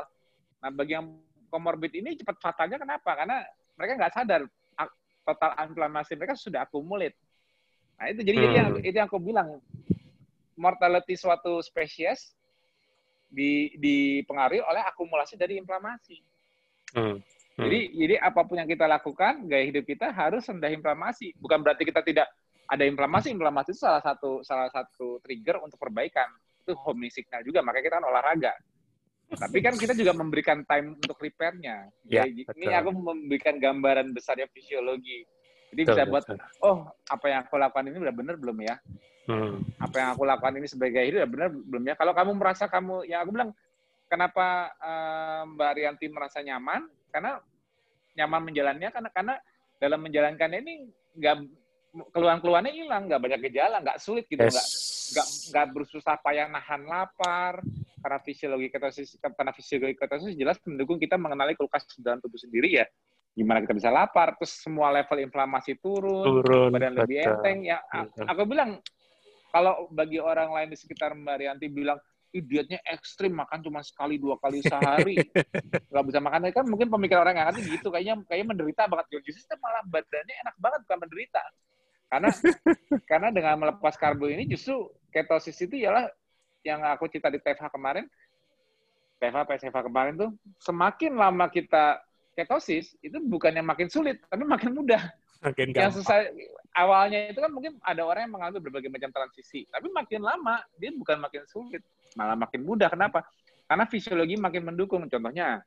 Nah, 0.60 0.70
bagi 0.70 0.92
yang 0.92 1.16
komorbid 1.48 1.96
ini 1.96 2.12
cepat 2.20 2.36
fatalnya 2.44 2.76
kenapa? 2.76 3.16
Karena 3.16 3.40
mereka 3.76 3.92
nggak 3.98 4.14
sadar 4.14 4.42
total 5.22 5.50
inflamasi 5.70 6.12
mereka 6.18 6.34
sudah 6.36 6.66
akumulate. 6.66 7.16
Nah, 7.96 8.10
itu 8.10 8.20
jadi, 8.26 8.36
hmm. 8.36 8.44
jadi 8.44 8.56
yang, 8.58 8.68
itu 8.82 8.96
yang 8.98 9.08
aku 9.08 9.20
bilang, 9.22 9.48
mortality 10.58 11.16
suatu 11.16 11.62
spesies 11.64 12.36
di, 13.32 13.72
dipengaruhi 13.80 14.60
oleh 14.60 14.82
akumulasi 14.84 15.38
dari 15.40 15.56
inflamasi. 15.56 16.20
Hmm. 16.92 17.22
Hmm. 17.52 17.68
Jadi 17.68 17.80
jadi 17.92 18.14
apa 18.16 18.40
pun 18.48 18.56
yang 18.56 18.68
kita 18.68 18.88
lakukan, 18.88 19.44
gaya 19.44 19.64
hidup 19.68 19.84
kita 19.84 20.08
harus 20.08 20.48
rendah 20.48 20.72
inflamasi. 20.72 21.36
Bukan 21.36 21.60
berarti 21.60 21.84
kita 21.84 22.00
tidak 22.00 22.26
ada 22.64 22.84
inflamasi. 22.88 23.28
Inflamasi 23.32 23.76
itu 23.76 23.80
salah 23.84 24.00
satu 24.00 24.40
salah 24.40 24.72
satu 24.72 25.20
trigger 25.20 25.60
untuk 25.60 25.76
perbaikan. 25.76 26.28
Itu 26.64 26.72
home 26.78 27.12
signal 27.12 27.44
juga, 27.44 27.60
makanya 27.60 27.84
kita 27.84 27.96
kan 28.00 28.06
olahraga. 28.08 28.52
Tapi 29.32 29.58
kan 29.64 29.74
kita 29.76 29.96
juga 29.96 30.12
memberikan 30.12 30.60
time 30.68 30.96
untuk 30.96 31.16
repairnya. 31.16 31.88
Ya, 32.04 32.28
ini 32.28 32.72
aku 32.72 32.92
memberikan 32.92 33.56
gambaran 33.56 34.12
besarnya 34.12 34.44
fisiologi. 34.52 35.24
Jadi 35.72 35.88
betul, 35.88 35.96
bisa 35.96 36.02
buat, 36.04 36.24
betul. 36.28 36.38
oh 36.60 36.84
apa 37.08 37.26
yang 37.32 37.38
aku 37.48 37.56
lakukan 37.56 37.88
ini 37.88 37.96
udah 37.96 38.14
benar 38.14 38.36
belum 38.36 38.58
ya? 38.60 38.76
Hmm. 39.24 39.64
Apa 39.80 39.96
yang 40.04 40.08
aku 40.12 40.22
lakukan 40.28 40.54
ini 40.60 40.68
sebagai 40.68 41.00
hidup 41.00 41.24
udah 41.24 41.30
benar 41.32 41.48
belum 41.48 41.82
ya? 41.88 41.94
Kalau 41.96 42.12
kamu 42.12 42.32
merasa 42.36 42.64
kamu, 42.68 43.08
ya 43.08 43.24
aku 43.24 43.32
bilang, 43.32 43.56
kenapa 44.12 44.76
uh, 44.76 45.42
Mbak 45.48 45.72
Rianti 45.80 46.06
merasa 46.12 46.44
nyaman? 46.44 46.84
karena 47.12 47.36
nyaman 48.16 48.40
menjalannya 48.48 48.88
karena 48.88 49.10
karena 49.12 49.34
dalam 49.76 50.00
menjalankannya 50.00 50.58
ini 50.64 50.74
nggak 51.20 51.36
keluhan-keluhannya 52.16 52.72
hilang, 52.72 53.04
nggak 53.04 53.20
banyak 53.20 53.40
gejala, 53.52 53.84
nggak 53.84 54.00
sulit 54.00 54.24
gitu, 54.32 54.40
nggak 54.40 54.48
yes. 54.48 55.12
nggak 55.12 55.26
nggak 55.52 55.66
bersusah 55.76 56.16
payah 56.24 56.48
nahan 56.48 56.88
lapar 56.88 57.60
karena 58.02 58.18
fisiologi 58.24 58.68
ketosis 58.72 59.14
karena 59.20 59.52
fisiologi 59.54 59.94
ketosis 59.94 60.34
jelas 60.34 60.58
mendukung 60.66 60.98
kita 60.98 61.14
mengenali 61.14 61.54
kulkas 61.54 61.86
dalam 62.02 62.18
tubuh 62.18 62.40
sendiri 62.40 62.82
ya 62.82 62.86
gimana 63.32 63.62
kita 63.62 63.78
bisa 63.78 63.94
lapar 63.94 64.34
terus 64.36 64.58
semua 64.58 64.90
level 64.90 65.22
inflamasi 65.22 65.78
turun, 65.78 66.42
turun 66.42 66.74
badan 66.74 66.98
betul. 66.98 67.02
lebih 67.06 67.16
enteng 67.22 67.58
ya 67.62 67.78
aku 68.26 68.42
bilang 68.44 68.82
kalau 69.54 69.86
bagi 69.92 70.18
orang 70.18 70.50
lain 70.50 70.68
di 70.74 70.76
sekitar 70.80 71.14
Mbak 71.14 71.36
Rianti 71.38 71.66
bilang 71.70 72.00
dietnya 72.40 72.80
ekstrim 72.88 73.36
makan 73.36 73.60
cuma 73.60 73.84
sekali 73.84 74.16
dua 74.16 74.40
kali 74.40 74.64
sehari. 74.70 75.20
Nggak 75.92 76.04
bisa 76.08 76.18
makan. 76.24 76.40
Kan 76.54 76.64
mungkin 76.70 76.88
pemikiran 76.88 77.28
orang 77.28 77.36
yang 77.36 77.46
ngerti 77.52 77.60
gitu. 77.76 77.88
Kayaknya 77.92 78.14
kayaknya 78.24 78.46
menderita 78.56 78.82
banget. 78.88 79.20
Justru 79.20 79.54
malah 79.60 79.82
badannya 79.84 80.34
enak 80.46 80.54
banget 80.56 80.80
bukan 80.88 80.98
menderita. 81.04 81.42
Karena 82.08 82.28
karena 83.10 83.28
dengan 83.28 83.54
melepas 83.60 83.94
karbo 84.00 84.28
ini 84.28 84.48
justru 84.48 84.88
ketosis 85.12 85.58
itu 85.60 85.84
ialah 85.84 86.08
yang 86.64 86.80
aku 86.88 87.10
cerita 87.12 87.28
di 87.28 87.42
TFH 87.42 87.68
kemarin. 87.68 88.08
TFH 89.22 89.46
PSFH 89.46 89.86
kemarin 89.86 90.14
tuh 90.18 90.30
semakin 90.58 91.14
lama 91.14 91.46
kita 91.46 92.02
ketosis 92.34 92.98
itu 93.04 93.22
bukan 93.22 93.54
yang 93.54 93.62
makin 93.62 93.86
sulit 93.86 94.18
tapi 94.26 94.42
makin 94.42 94.74
mudah 94.74 94.98
makin 95.42 95.74
yang 95.74 95.90
susah 95.90 96.30
awalnya 96.78 97.34
itu 97.34 97.42
kan 97.42 97.50
mungkin 97.50 97.76
ada 97.82 98.06
orang 98.06 98.30
yang 98.30 98.32
mengalami 98.38 98.62
berbagai 98.62 98.88
macam 98.88 99.10
transisi 99.10 99.66
tapi 99.68 99.90
makin 99.90 100.22
lama 100.22 100.62
dia 100.78 100.94
bukan 100.94 101.18
makin 101.18 101.42
sulit 101.50 101.82
malah 102.16 102.36
makin 102.36 102.64
mudah. 102.64 102.88
Kenapa? 102.92 103.24
Karena 103.66 103.84
fisiologi 103.88 104.36
makin 104.36 104.68
mendukung. 104.68 105.08
Contohnya, 105.08 105.60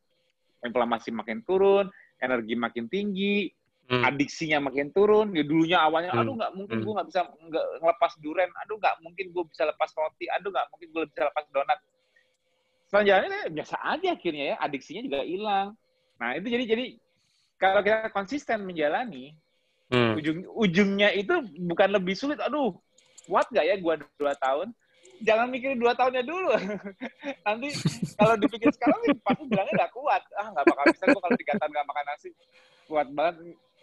inflamasi 0.61 1.09
makin 1.13 1.41
turun, 1.45 1.89
energi 2.21 2.53
makin 2.57 2.85
tinggi, 2.89 3.49
hmm. 3.89 4.03
adiksinya 4.05 4.61
makin 4.61 4.93
turun. 4.93 5.33
Ya 5.33 5.43
dulunya 5.45 5.81
awalnya, 5.81 6.13
hmm. 6.13 6.21
aduh 6.21 6.33
nggak 6.37 6.51
mungkin 6.53 6.77
hmm. 6.81 6.85
gue 6.85 6.93
nggak 6.93 7.07
bisa 7.09 7.21
nggak 7.25 7.65
ngelepas 7.81 8.11
duren, 8.21 8.49
aduh 8.65 8.77
nggak 8.77 8.95
mungkin 9.01 9.25
gue 9.33 9.43
bisa 9.49 9.63
lepas 9.65 9.89
roti, 9.97 10.25
aduh 10.29 10.49
nggak 10.53 10.67
mungkin 10.73 10.87
gue 10.93 11.03
bisa 11.09 11.21
lepas 11.29 11.45
donat. 11.49 11.79
Selanjutnya 12.85 13.41
biasa 13.49 13.75
aja 13.81 14.09
akhirnya 14.13 14.45
ya, 14.53 14.55
adiksinya 14.61 15.01
juga 15.01 15.19
hilang. 15.25 15.67
Nah 16.21 16.29
itu 16.37 16.47
jadi 16.47 16.63
jadi 16.69 16.85
kalau 17.57 17.81
kita 17.81 18.13
konsisten 18.13 18.67
menjalani, 18.67 19.33
hmm. 19.91 20.13
ujung 20.17 20.39
ujungnya 20.55 21.09
itu 21.13 21.33
bukan 21.65 21.89
lebih 21.93 22.15
sulit. 22.17 22.39
Aduh, 22.41 22.73
kuat 23.25 23.49
nggak 23.49 23.65
ya 23.65 23.75
gue 23.77 23.95
dua 24.17 24.33
tahun? 24.37 24.71
Jangan 25.23 25.47
mikirin 25.47 25.79
dua 25.79 25.95
tahunnya 25.95 26.23
dulu. 26.27 26.51
Nanti 27.47 27.69
kalau 28.19 28.35
dipikir 28.35 28.69
sekarang 28.75 28.99
sih 29.07 29.15
pasti 29.25 29.43
bilangnya 29.47 29.73
nggak 29.85 29.93
kuat. 29.93 30.21
Ah 30.35 30.47
nggak 30.51 30.65
bakal 30.67 30.85
bisa 30.91 31.03
gue 31.07 31.21
kalau 31.21 31.37
tiga 31.39 31.53
tahun 31.59 31.71
nggak 31.71 31.87
makan 31.87 32.05
nasi. 32.07 32.29
Kuat 32.85 33.07
banget 33.11 33.35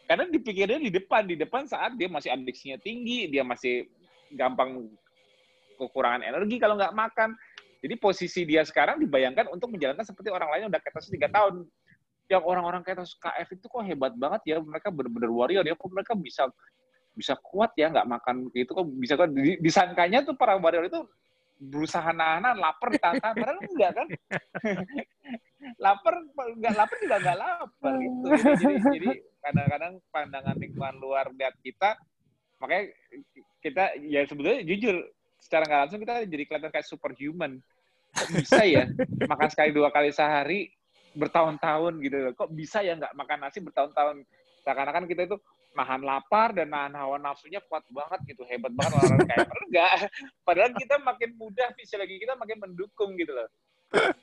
karena 0.06 0.28
dipikirnya 0.28 0.78
di 0.82 0.90
depan, 0.92 1.22
di 1.24 1.36
depan 1.38 1.64
saat 1.64 1.96
dia 1.96 2.10
masih 2.10 2.34
adiksinya 2.34 2.76
tinggi, 2.82 3.30
dia 3.30 3.46
masih 3.46 3.88
gampang 4.34 4.90
kekurangan 5.80 6.20
energi 6.20 6.60
kalau 6.60 6.76
nggak 6.76 6.92
makan. 6.92 7.32
Jadi 7.82 7.94
posisi 7.98 8.46
dia 8.46 8.62
sekarang 8.62 9.02
dibayangkan 9.02 9.50
untuk 9.50 9.74
menjalankan 9.74 10.06
seperti 10.06 10.30
orang 10.30 10.52
lain 10.54 10.70
udah 10.70 10.80
ketos 10.84 11.10
tiga 11.10 11.26
tahun. 11.32 11.66
Yang 12.32 12.44
orang-orang 12.48 12.80
ketos 12.80 13.12
KF 13.20 13.48
itu 13.52 13.66
kok 13.68 13.84
hebat 13.84 14.16
banget 14.16 14.42
ya, 14.48 14.56
mereka 14.64 14.88
benar-benar 14.88 15.28
warrior 15.28 15.64
ya, 15.68 15.76
kok 15.76 15.90
mereka 15.92 16.16
bisa 16.16 16.48
bisa 17.12 17.36
kuat 17.36 17.76
ya 17.76 17.92
nggak 17.92 18.08
makan 18.08 18.48
gitu 18.56 18.72
kok 18.72 18.88
bisa 18.96 19.20
kok 19.20 19.28
disangkanya 19.60 20.24
tuh 20.24 20.32
para 20.32 20.56
warrior 20.56 20.88
itu 20.88 21.04
berusaha 21.62 22.10
nahan 22.10 22.56
lapar 22.58 22.88
ditahan 22.90 23.20
padahal 23.20 23.60
enggak 23.62 23.92
kan? 23.94 24.06
Lapar 25.78 26.18
nggak 26.34 26.74
lapar 26.74 26.96
juga 26.98 27.16
nggak 27.22 27.38
lapar 27.38 27.94
gitu. 28.02 28.26
Jadi 28.98 29.08
kadang-kadang 29.38 29.92
pandangan 30.10 30.56
lingkungan 30.58 30.96
luar 30.98 31.30
lihat 31.38 31.54
kita 31.62 31.94
makanya 32.58 32.90
kita 33.62 33.84
ya 34.02 34.26
sebetulnya 34.26 34.66
jujur 34.66 35.06
secara 35.38 35.62
nggak 35.70 35.80
langsung 35.86 36.00
kita 36.02 36.26
jadi 36.26 36.44
kelihatan 36.50 36.72
kayak 36.74 36.88
superhuman. 36.90 37.52
Bisa 38.34 38.66
ya? 38.66 38.90
Makan 39.30 39.48
sekali 39.54 39.70
dua 39.70 39.94
kali 39.94 40.10
sehari 40.10 40.66
bertahun-tahun 41.14 41.92
gitu. 42.02 42.16
Kok 42.36 42.50
bisa 42.52 42.80
ya 42.80 42.96
nggak 42.96 43.14
makan 43.16 43.38
nasi 43.46 43.58
bertahun-tahun? 43.60 44.24
Seakan-akan 44.62 45.04
kita 45.10 45.26
itu 45.26 45.36
nahan 45.72 46.04
lapar 46.04 46.52
dan 46.52 46.68
nahan 46.68 46.92
hawa 46.92 47.16
nafsunya 47.16 47.60
kuat 47.66 47.82
banget 47.88 48.20
gitu. 48.28 48.42
Hebat 48.44 48.72
banget 48.76 48.92
orang 49.00 49.20
kayak 49.26 49.48
enggak. 49.68 49.92
Padahal 50.44 50.70
kita 50.76 50.94
makin 51.00 51.30
mudah 51.36 51.68
fisiologi 51.76 52.20
kita 52.20 52.36
makin 52.36 52.58
mendukung 52.60 53.16
gitu 53.16 53.32
loh. 53.32 53.48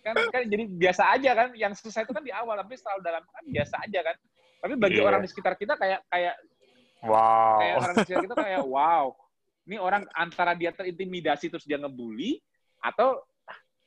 Kan 0.01 0.15
kan 0.33 0.41
jadi 0.45 0.63
biasa 0.69 1.03
aja 1.17 1.31
kan. 1.33 1.49
Yang 1.57 1.81
susah 1.85 2.05
itu 2.05 2.13
kan 2.13 2.23
di 2.25 2.33
awal 2.33 2.57
tapi 2.61 2.77
selalu 2.77 3.01
dalam 3.01 3.23
kan 3.25 3.43
biasa 3.45 3.75
aja 3.85 3.99
kan. 4.05 4.15
Tapi 4.59 4.73
bagi 4.75 4.99
yeah. 4.99 5.07
orang 5.07 5.21
di 5.23 5.29
sekitar 5.31 5.55
kita 5.55 5.79
kayak 5.79 6.03
kayak 6.11 6.35
wow. 7.05 7.57
kayak 7.63 7.73
orang 7.79 7.93
di 7.93 7.99
sekitar 8.03 8.23
kita 8.27 8.35
kayak 8.35 8.63
wow 8.67 9.15
ini 9.69 9.77
orang 9.77 10.03
antara 10.17 10.57
dia 10.57 10.73
terintimidasi 10.73 11.53
terus 11.53 11.61
dia 11.69 11.77
ngebully 11.77 12.41
atau 12.81 13.21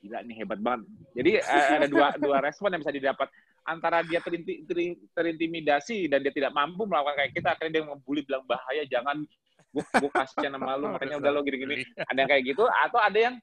gila 0.03 0.19
nih 0.27 0.35
hebat 0.43 0.59
banget. 0.59 0.83
Jadi 1.15 1.31
eh, 1.39 1.67
ada 1.79 1.87
dua 1.87 2.07
dua 2.19 2.37
respon 2.43 2.75
yang 2.75 2.83
bisa 2.83 2.91
didapat. 2.91 3.31
Antara 3.63 4.03
dia 4.03 4.19
terinti, 4.19 4.67
ter, 4.67 4.99
terintimidasi 5.15 6.11
dan 6.11 6.19
dia 6.19 6.35
tidak 6.35 6.51
mampu 6.51 6.83
melakukan 6.83 7.15
kayak 7.15 7.31
kita 7.31 7.47
akhirnya 7.55 7.79
dia 7.79 7.83
membuli 7.87 8.21
bilang 8.27 8.43
bahaya 8.43 8.83
jangan. 8.83 9.23
Gue 9.71 9.83
gue 9.87 10.11
kasih 10.11 10.51
nama 10.51 10.75
lu 10.75 10.91
makanya 10.91 11.15
udah 11.23 11.31
lo 11.31 11.39
gini-gini. 11.47 11.87
Ada 12.11 12.27
yang 12.27 12.29
kayak 12.29 12.43
gitu 12.43 12.67
atau 12.67 12.99
ada 12.99 13.19
yang 13.31 13.35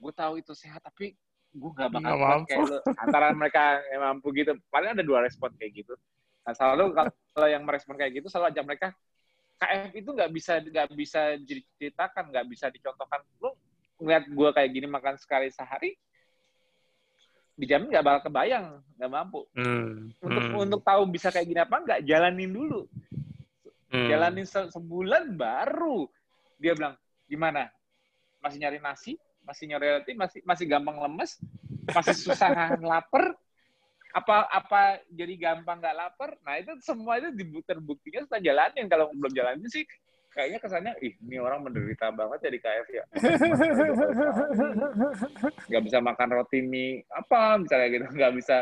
gue 0.00 0.12
tahu 0.16 0.40
itu 0.40 0.56
sehat 0.56 0.80
tapi 0.80 1.12
gue 1.56 1.70
gak 1.76 1.92
bakal 1.92 2.16
kuat 2.16 2.40
kayak 2.48 2.64
lu. 2.64 2.76
Antara 2.96 3.26
mereka 3.36 3.84
yang 3.92 4.02
mampu 4.08 4.32
gitu. 4.32 4.56
Paling 4.72 4.96
ada 4.96 5.04
dua 5.04 5.20
respon 5.20 5.52
kayak 5.60 5.84
gitu. 5.84 5.92
Nah 6.48 6.56
selalu 6.56 6.96
kalau 7.36 7.48
yang 7.52 7.62
merespon 7.68 8.00
kayak 8.00 8.24
gitu 8.24 8.32
selalu 8.32 8.56
ajak 8.56 8.64
mereka 8.64 8.88
KF 9.56 9.92
itu 9.96 10.10
nggak 10.12 10.30
bisa 10.36 10.52
nggak 10.60 10.88
bisa 10.92 11.20
diceritakan 11.40 12.32
nggak 12.32 12.46
bisa 12.48 12.66
dicontohkan. 12.72 13.20
Lu 13.44 13.52
ngeliat 14.00 14.24
gue 14.28 14.48
kayak 14.52 14.70
gini 14.72 14.86
makan 14.88 15.16
sekali 15.16 15.48
sehari 15.48 15.96
dijamin 17.56 17.88
nggak 17.88 18.04
bakal 18.04 18.20
kebayang, 18.28 18.84
nggak 19.00 19.10
mampu. 19.10 19.40
Hmm. 19.56 20.12
Untuk 20.20 20.44
hmm. 20.44 20.64
untuk 20.68 20.80
tahu 20.84 21.02
bisa 21.08 21.32
kayak 21.32 21.48
gini 21.48 21.60
apa 21.64 21.76
nggak, 21.80 22.00
jalanin 22.04 22.52
dulu. 22.52 22.84
Hmm. 23.88 24.08
Jalanin 24.12 24.44
se 24.44 24.60
sebulan 24.68 25.32
baru 25.34 26.04
dia 26.60 26.76
bilang 26.76 26.94
gimana? 27.24 27.72
Masih 28.44 28.60
nyari 28.60 28.78
nasi, 28.78 29.16
masih 29.42 29.64
nyari 29.72 29.86
roti, 30.00 30.12
masih 30.12 30.40
masih 30.44 30.64
gampang 30.68 31.00
lemes, 31.00 31.40
masih 31.90 32.14
susah 32.14 32.52
lapar. 32.92 33.32
Apa 34.16 34.48
apa 34.48 34.82
jadi 35.12 35.34
gampang 35.36 35.80
nggak 35.80 35.96
lapar? 35.96 36.36
Nah 36.44 36.60
itu 36.60 36.72
semua 36.84 37.20
itu 37.20 37.32
terbuktinya 37.64 38.24
setelah 38.24 38.42
jalanin. 38.44 38.86
Kalau 38.88 39.12
belum 39.16 39.32
jalanin 39.32 39.68
sih 39.72 39.84
kayaknya 40.36 40.60
kesannya 40.60 40.92
ih 41.00 41.16
ini 41.24 41.40
orang 41.40 41.64
menderita 41.64 42.12
banget 42.12 42.44
jadi 42.44 42.58
KF 42.60 42.86
ya. 42.92 43.04
Nggak 45.72 45.82
bisa 45.88 45.98
makan 46.04 46.28
roti 46.36 46.60
mie 46.60 47.00
apa 47.08 47.56
misalnya 47.56 47.88
gitu. 47.88 48.06
Nggak 48.12 48.32
bisa 48.36 48.56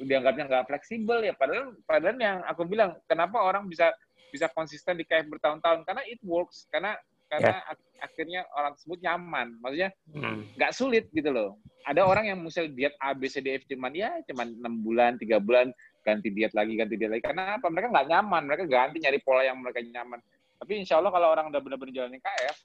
dianggapnya 0.00 0.44
nggak 0.48 0.66
fleksibel 0.72 1.20
ya. 1.20 1.36
Padahal 1.36 1.76
padahal 1.84 2.16
yang 2.16 2.40
aku 2.48 2.64
bilang 2.64 2.96
kenapa 3.04 3.44
orang 3.44 3.68
bisa 3.68 3.92
bisa 4.32 4.48
konsisten 4.56 4.96
di 4.96 5.04
KF 5.04 5.28
bertahun-tahun? 5.28 5.84
Karena 5.84 6.00
it 6.08 6.18
works 6.24 6.64
karena 6.72 6.96
karena 7.28 7.60
yeah. 7.60 7.76
akhirnya 8.00 8.40
orang 8.56 8.72
tersebut 8.80 8.98
nyaman. 9.04 9.48
Maksudnya 9.60 9.90
hmm. 10.16 10.56
nggak 10.56 10.72
hmm. 10.72 10.80
sulit 10.80 11.04
gitu 11.12 11.28
loh. 11.28 11.60
Ada 11.84 12.08
orang 12.08 12.32
yang 12.32 12.40
misalnya 12.40 12.72
diet 12.72 12.96
A 13.04 13.12
B 13.12 13.28
C 13.28 13.44
D 13.44 13.60
F 13.60 13.68
cuman 13.68 13.92
ya 13.92 14.16
cuman 14.32 14.48
enam 14.48 14.80
bulan 14.80 15.20
tiga 15.20 15.36
bulan 15.36 15.76
ganti 16.02 16.32
diet 16.32 16.56
lagi 16.56 16.72
ganti 16.72 16.96
diet 16.96 17.12
lagi. 17.12 17.20
Karena 17.20 17.60
apa? 17.60 17.68
Mereka 17.68 17.92
nggak 17.92 18.08
nyaman. 18.08 18.42
Mereka 18.48 18.64
ganti 18.64 18.96
nyari 18.96 19.20
pola 19.20 19.44
yang 19.44 19.60
mereka 19.60 19.84
nyaman 19.84 20.24
tapi 20.62 20.78
insya 20.78 21.02
Allah 21.02 21.10
kalau 21.10 21.26
orang 21.34 21.50
udah 21.50 21.58
benar-benar 21.58 21.90
jalanin 21.90 22.22
KF, 22.22 22.56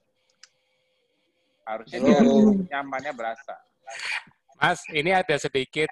harusnya 1.65 1.97
dia 1.97 2.21
nyamannya 2.77 3.09
berasa. 3.17 3.57
Mas, 4.61 4.85
ini 4.93 5.09
ada 5.09 5.33
sedikit 5.41 5.89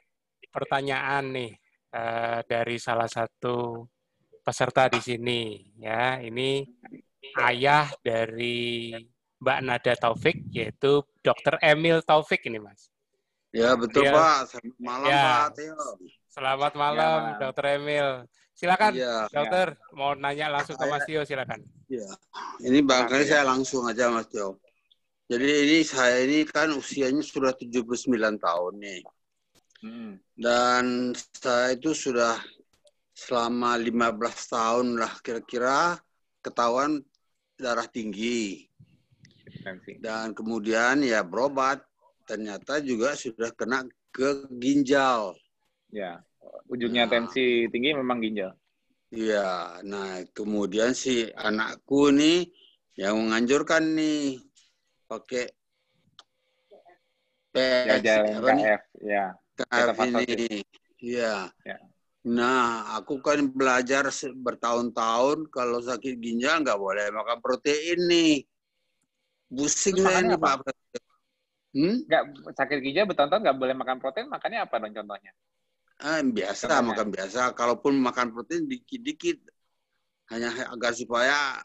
pertanyaan 0.54 1.34
nih 1.34 1.58
uh, 1.98 2.46
dari 2.46 2.78
salah 2.78 3.10
satu 3.10 3.90
peserta 4.46 4.86
di 4.86 5.02
sini. 5.02 5.66
Ya, 5.82 6.22
ini 6.22 6.62
ayah 7.42 7.90
dari 8.06 8.94
Mbak 9.42 9.60
Nada 9.66 9.94
Taufik, 9.98 10.46
yaitu 10.54 11.02
Dr. 11.26 11.58
Emil 11.58 12.06
Taufik 12.06 12.46
ini, 12.46 12.62
Mas. 12.62 12.94
Ya, 13.50 13.74
betul, 13.74 14.06
Dia, 14.06 14.14
Pak. 14.14 14.54
Selamat 14.54 14.78
malam, 14.78 15.10
ya. 15.10 15.26
Pak. 15.26 15.46
Selamat 16.30 16.74
malam, 16.78 17.20
ya, 17.34 17.50
Dr. 17.50 17.66
Emil. 17.82 18.10
Silakan, 18.56 18.96
ya. 18.96 19.28
dokter. 19.28 19.76
Ya. 19.76 19.92
Mau 20.00 20.16
nanya 20.16 20.48
langsung 20.48 20.80
ke 20.80 20.86
Mas 20.88 21.04
Tio, 21.04 21.28
silakan. 21.28 21.60
Ya. 21.92 22.08
Ini 22.64 22.80
barangkali 22.88 23.28
saya 23.28 23.44
langsung 23.44 23.84
aja, 23.84 24.08
Mas 24.08 24.32
Tio. 24.32 24.64
Jadi 25.28 25.48
ini 25.68 25.78
saya 25.84 26.24
ini 26.24 26.48
kan 26.48 26.72
usianya 26.72 27.20
sudah 27.20 27.52
79 27.52 28.16
tahun 28.40 28.74
nih. 28.80 29.02
Hmm. 29.84 30.12
Dan 30.32 31.12
saya 31.36 31.76
itu 31.76 31.92
sudah 31.92 32.40
selama 33.12 33.76
15 33.76 34.16
tahun 34.56 34.88
lah 35.04 35.14
kira-kira 35.20 36.00
ketahuan 36.40 37.04
darah 37.60 37.90
tinggi. 37.92 38.72
Dan 40.00 40.32
kemudian 40.32 41.04
ya 41.04 41.28
berobat, 41.28 41.84
ternyata 42.24 42.80
juga 42.80 43.20
sudah 43.20 43.52
kena 43.52 43.84
ke 44.16 44.48
ginjal. 44.62 45.36
Ya 45.92 46.24
ujungnya 46.70 47.06
nah, 47.06 47.12
tensi 47.12 47.70
tinggi 47.70 47.96
memang 47.96 48.18
ginjal. 48.22 48.52
Iya, 49.14 49.80
nah 49.86 50.20
kemudian 50.34 50.92
si 50.98 51.30
anakku 51.32 52.10
nih 52.12 52.50
yang 52.98 53.16
menganjurkan 53.22 53.96
nih 53.96 54.42
pakai 55.06 55.52
PS, 57.56 58.04
ya, 58.04 58.20
apa 58.36 58.52
KF, 58.52 58.84
ya. 59.00 59.26
KF 59.56 59.98
ini, 60.28 60.60
iya. 61.00 61.48
Ya. 61.64 61.78
Nah, 62.26 62.98
aku 62.98 63.22
kan 63.22 63.40
belajar 63.48 64.10
bertahun-tahun 64.36 65.48
kalau 65.54 65.80
sakit 65.80 66.20
ginjal 66.20 66.66
nggak 66.66 66.76
boleh 66.76 67.08
makan 67.14 67.40
protein 67.40 68.02
nih. 68.10 68.44
Pusing 69.48 70.04
lah 70.04 70.20
ini 70.20 70.36
Pak. 70.36 70.68
Hmm? 71.72 72.04
Nggak, 72.04 72.24
sakit 72.60 72.78
ginjal 72.84 73.06
bertahun-tahun 73.08 73.42
nggak 73.46 73.60
boleh 73.62 73.76
makan 73.78 73.98
protein, 74.04 74.28
makannya 74.28 74.60
apa 74.66 74.76
dong 74.82 74.92
contohnya? 74.92 75.32
Eh, 75.96 76.22
biasa 76.28 76.68
Contohnya. 76.68 76.88
makan 76.92 77.08
biasa. 77.08 77.42
Kalaupun 77.56 77.94
makan 78.04 78.36
protein 78.36 78.68
dikit-dikit, 78.68 79.40
hanya 80.34 80.52
agar 80.68 80.92
supaya 80.92 81.64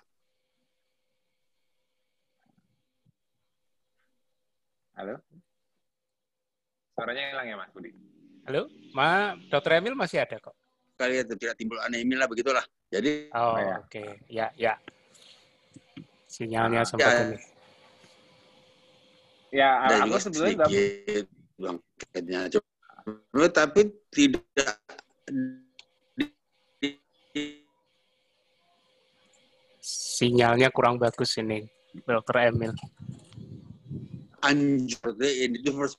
Halo? 5.01 5.17
Suaranya 6.93 7.33
hilang 7.33 7.47
ya 7.49 7.57
Mas 7.57 7.73
Budi? 7.73 7.89
Halo? 8.45 8.69
Ma, 8.93 9.33
Dokter 9.49 9.81
Emil 9.81 9.97
masih 9.97 10.21
ada 10.21 10.37
kok. 10.37 10.53
Kali 11.01 11.25
itu 11.25 11.33
tidak 11.41 11.57
timbul 11.57 11.81
anemia 11.81 12.21
lah 12.21 12.29
begitulah. 12.29 12.61
Jadi 12.93 13.33
Oh, 13.33 13.57
ya. 13.57 13.81
oke. 13.81 13.89
Okay. 13.89 14.11
Ya, 14.29 14.53
ya. 14.61 14.77
Sinyalnya 16.29 16.85
nah, 16.85 16.87
sempat 16.87 17.13
ya. 17.17 17.23
ini. 17.25 17.39
Ya, 19.51 19.71
aku 20.05 20.21
sebetulnya 20.21 20.69
sedikit 20.69 21.25
bangkitnya 23.05 23.49
tapi 23.53 23.81
tidak 24.13 24.45
sinyalnya 30.21 30.69
kurang 30.69 31.01
bagus 31.01 31.33
ini, 31.41 31.65
Dokter 32.05 32.53
Emil. 32.53 32.77
Anjir, 34.45 35.01
ini 35.21 35.57
tuh 35.65 35.73
first. 35.77 35.97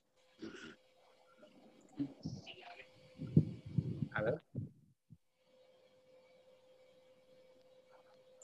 Halo. 4.13 4.33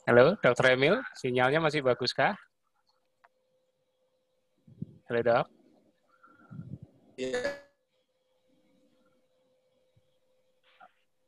Halo, 0.08 0.26
Dokter 0.42 0.74
Emil, 0.74 0.98
sinyalnya 1.14 1.62
masih 1.62 1.84
bagus 1.84 2.10
kah? 2.10 2.34
Halo, 5.06 5.20
Dok. 5.22 5.46
Yeah. 7.18 7.67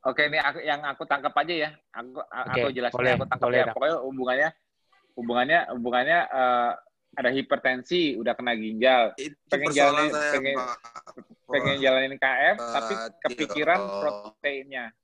Oke, 0.01 0.25
ini 0.25 0.41
aku, 0.41 0.59
yang 0.65 0.81
aku 0.81 1.05
tangkap 1.05 1.33
aja 1.37 1.53
ya. 1.53 1.69
Aku 1.93 2.25
okay, 2.25 2.61
aku 2.65 2.69
jelasin 2.73 2.97
boleh, 2.97 3.13
aku 3.13 3.25
tangkap 3.29 3.47
boleh, 3.47 3.59
ya. 3.61 3.65
Pokoknya 3.69 3.97
hubungannya 4.01 4.49
hubungannya 5.13 5.59
hubungannya 5.77 6.19
uh, 6.33 6.71
ada 7.11 7.29
hipertensi, 7.29 8.15
udah 8.17 8.33
kena 8.33 8.55
ginjal, 8.55 9.11
itu 9.19 9.35
pengen 9.51 9.75
jalanin 9.75 10.15
pengen, 10.15 10.55
pengen 11.43 11.77
jalanin 11.83 12.15
KF, 12.15 12.55
uh, 12.55 12.71
tapi 12.71 12.93
kepikiran 13.27 13.79
oh. 13.83 13.99
proteinnya, 13.99 14.95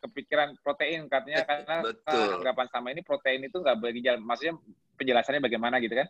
kepikiran 0.00 0.56
protein 0.64 1.06
katanya 1.12 1.44
karena 1.44 1.76
Betul. 1.84 2.40
anggapan 2.40 2.66
sama 2.72 2.88
ini 2.90 3.04
protein 3.04 3.44
itu 3.44 3.60
nggak 3.60 3.76
boleh 3.78 3.92
ginjal. 3.94 4.16
Maksudnya 4.18 4.56
penjelasannya 4.96 5.44
bagaimana 5.44 5.76
gitu 5.84 5.92
kan? 5.92 6.08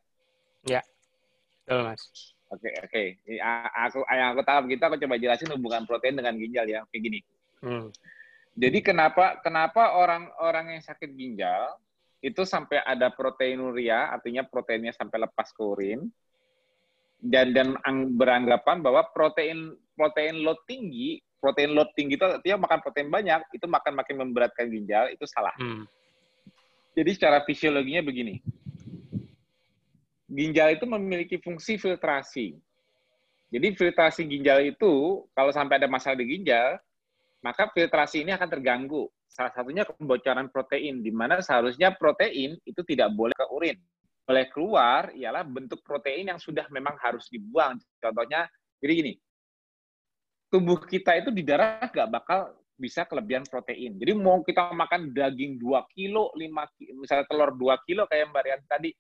Ya, 0.62 0.80
betul 1.66 1.90
mas. 1.90 2.02
Oke 2.52 2.68
okay, 2.68 2.72
oke, 2.84 3.02
okay. 3.32 3.36
aku 3.76 3.98
yang 4.12 4.36
aku 4.36 4.42
tahu 4.44 4.58
begitu 4.68 4.82
aku 4.84 4.96
coba 5.00 5.16
jelasin 5.18 5.52
hubungan 5.56 5.82
protein 5.84 6.16
dengan 6.16 6.38
ginjal 6.38 6.64
ya, 6.64 6.80
kayak 6.88 7.02
gini. 7.02 7.18
Hmm. 7.64 7.90
Jadi 8.52 8.84
kenapa 8.84 9.40
kenapa 9.40 9.96
orang-orang 9.96 10.76
yang 10.76 10.82
sakit 10.84 11.10
ginjal 11.16 11.72
itu 12.22 12.44
sampai 12.44 12.84
ada 12.84 13.08
proteinuria, 13.10 14.12
artinya 14.12 14.44
proteinnya 14.46 14.92
sampai 14.94 15.24
lepas 15.24 15.50
ke 15.50 15.62
urin, 15.64 16.06
dan 17.18 17.56
dan 17.56 17.74
beranggapan 18.14 18.84
bahwa 18.84 19.08
protein 19.10 19.72
protein 19.96 20.44
load 20.44 20.60
tinggi, 20.68 21.18
protein 21.40 21.72
load 21.72 21.90
tinggi 21.96 22.20
itu 22.20 22.26
artinya 22.28 22.68
makan 22.68 22.78
protein 22.84 23.08
banyak, 23.08 23.40
itu 23.56 23.66
makan 23.66 23.92
makin 23.98 24.16
memberatkan 24.20 24.68
ginjal, 24.68 25.08
itu 25.08 25.24
salah. 25.24 25.54
Hmm. 25.56 25.88
Jadi 26.92 27.10
secara 27.16 27.40
fisiologinya 27.42 28.04
begini, 28.04 28.36
ginjal 30.28 30.76
itu 30.76 30.84
memiliki 30.84 31.40
fungsi 31.40 31.80
filtrasi. 31.80 32.52
Jadi 33.48 33.66
filtrasi 33.76 34.28
ginjal 34.28 34.60
itu 34.64 35.24
kalau 35.32 35.52
sampai 35.52 35.80
ada 35.80 35.88
masalah 35.88 36.20
di 36.20 36.36
ginjal, 36.36 36.76
maka 37.42 37.68
filtrasi 37.74 38.22
ini 38.22 38.32
akan 38.32 38.48
terganggu. 38.48 39.10
Salah 39.26 39.52
satunya 39.52 39.82
kebocoran 39.82 40.48
protein, 40.48 41.02
di 41.02 41.10
mana 41.10 41.42
seharusnya 41.42 41.92
protein 41.96 42.56
itu 42.62 42.80
tidak 42.86 43.10
boleh 43.12 43.34
ke 43.34 43.46
urin. 43.50 43.76
Boleh 44.22 44.46
keluar 44.54 45.10
ialah 45.12 45.42
bentuk 45.42 45.82
protein 45.82 46.30
yang 46.30 46.38
sudah 46.38 46.64
memang 46.70 46.94
harus 47.02 47.26
dibuang. 47.26 47.80
Contohnya, 47.98 48.46
jadi 48.78 48.92
gini, 48.94 49.12
tubuh 50.52 50.78
kita 50.84 51.18
itu 51.18 51.34
di 51.34 51.42
darah 51.42 51.90
nggak 51.90 52.08
bakal 52.12 52.54
bisa 52.78 53.02
kelebihan 53.08 53.42
protein. 53.48 53.98
Jadi 53.98 54.12
mau 54.14 54.44
kita 54.44 54.70
makan 54.70 55.10
daging 55.10 55.58
2 55.58 55.94
kilo, 55.96 56.30
5 56.34 56.76
kilo, 56.78 56.92
misalnya 57.02 57.26
telur 57.26 57.50
2 57.56 57.86
kilo 57.88 58.06
kayak 58.06 58.30
Mbak 58.30 58.42
Rian 58.46 58.62
tadi, 58.68 58.90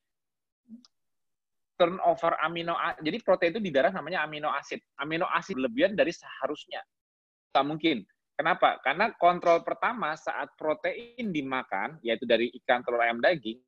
turnover 1.76 2.38
amino 2.38 2.78
jadi 3.02 3.18
protein 3.26 3.58
itu 3.58 3.62
di 3.62 3.70
darah 3.74 3.90
namanya 3.90 4.22
amino 4.22 4.48
acid. 4.54 4.78
Amino 5.02 5.26
acid 5.26 5.58
lebihan 5.58 5.98
dari 5.98 6.14
seharusnya. 6.14 6.78
Tak 7.52 7.64
mungkin. 7.66 8.06
Kenapa? 8.32 8.80
Karena 8.80 9.12
kontrol 9.14 9.60
pertama 9.62 10.16
saat 10.16 10.50
protein 10.56 11.30
dimakan, 11.30 12.00
yaitu 12.00 12.24
dari 12.24 12.48
ikan, 12.62 12.80
telur, 12.80 13.04
ayam, 13.04 13.20
daging, 13.20 13.60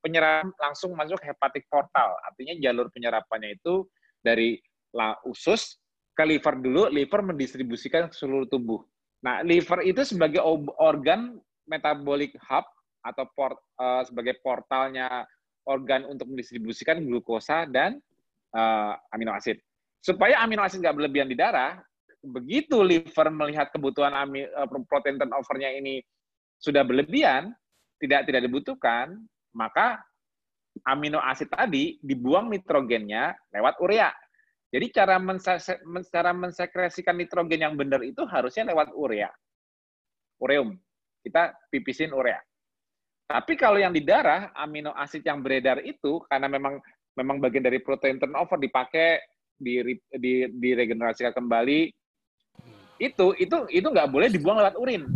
penyerapan 0.00 0.48
langsung 0.56 0.96
masuk 0.96 1.20
hepatik 1.20 1.66
portal. 1.68 2.16
Artinya 2.24 2.56
jalur 2.56 2.88
penyerapannya 2.88 3.58
itu 3.58 3.84
dari 4.22 4.56
usus 5.26 5.76
ke 6.16 6.24
liver 6.26 6.58
dulu, 6.58 6.82
liver 6.90 7.20
mendistribusikan 7.22 8.10
ke 8.10 8.14
seluruh 8.16 8.48
tubuh. 8.48 8.80
Nah, 9.20 9.44
liver 9.44 9.84
itu 9.84 10.02
sebagai 10.04 10.40
organ 10.80 11.36
metabolic 11.68 12.34
hub 12.48 12.64
atau 13.00 13.24
port, 13.32 13.56
uh, 13.80 14.04
sebagai 14.04 14.40
portalnya 14.44 15.24
organ 15.64 16.08
untuk 16.08 16.28
mendistribusikan 16.28 17.00
glukosa 17.04 17.64
dan 17.68 18.00
uh, 18.52 18.96
amino 19.12 19.32
asid. 19.36 19.60
Supaya 20.00 20.40
amino 20.40 20.64
asid 20.64 20.80
nggak 20.80 20.96
berlebihan 20.96 21.28
di 21.28 21.36
darah, 21.36 21.80
begitu 22.20 22.84
liver 22.84 23.28
melihat 23.32 23.72
kebutuhan 23.72 24.12
eh, 24.36 24.68
protein 24.88 25.16
turnovernya 25.16 25.70
ini 25.76 26.04
sudah 26.60 26.84
berlebihan, 26.84 27.52
tidak 27.96 28.28
tidak 28.28 28.42
dibutuhkan, 28.44 29.16
maka 29.56 30.00
amino 30.84 31.18
asid 31.20 31.48
tadi 31.48 31.96
dibuang 32.04 32.52
nitrogennya 32.52 33.34
lewat 33.52 33.80
urea. 33.80 34.12
Jadi 34.70 34.86
cara, 34.94 35.18
cara 36.06 36.30
mensekresikan 36.30 37.18
nitrogen 37.18 37.66
yang 37.66 37.74
benar 37.74 38.06
itu 38.06 38.22
harusnya 38.22 38.70
lewat 38.70 38.94
urea. 38.94 39.26
Ureum. 40.38 40.78
Kita 41.20 41.50
pipisin 41.68 42.14
urea. 42.14 42.38
Tapi 43.26 43.58
kalau 43.58 43.82
yang 43.82 43.90
di 43.90 44.02
darah, 44.02 44.54
amino 44.54 44.94
asid 44.94 45.26
yang 45.26 45.42
beredar 45.42 45.82
itu, 45.82 46.22
karena 46.30 46.46
memang 46.46 46.78
memang 47.18 47.42
bagian 47.42 47.66
dari 47.66 47.82
protein 47.82 48.18
turnover 48.22 48.58
dipakai, 48.62 49.18
di, 49.58 50.00
di, 50.16 50.48
diregenerasikan 50.48 51.34
kembali, 51.34 51.92
itu 53.00 53.32
itu 53.40 53.56
itu 53.72 53.86
nggak 53.88 54.12
boleh 54.12 54.28
dibuang 54.28 54.60
lewat 54.60 54.76
urin. 54.76 55.08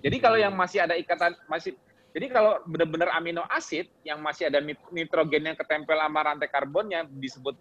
Jadi 0.00 0.16
kalau 0.16 0.40
yang 0.40 0.56
masih 0.56 0.88
ada 0.88 0.96
ikatan 0.96 1.36
masih 1.44 1.76
jadi 2.16 2.32
kalau 2.32 2.64
benar-benar 2.64 3.12
amino 3.12 3.44
asid 3.52 3.84
yang 4.00 4.24
masih 4.24 4.48
ada 4.48 4.64
nitrogen 4.88 5.44
yang 5.44 5.56
ketempel 5.60 6.00
sama 6.00 6.24
rantai 6.24 6.48
karbonnya 6.48 7.04
disebut 7.04 7.52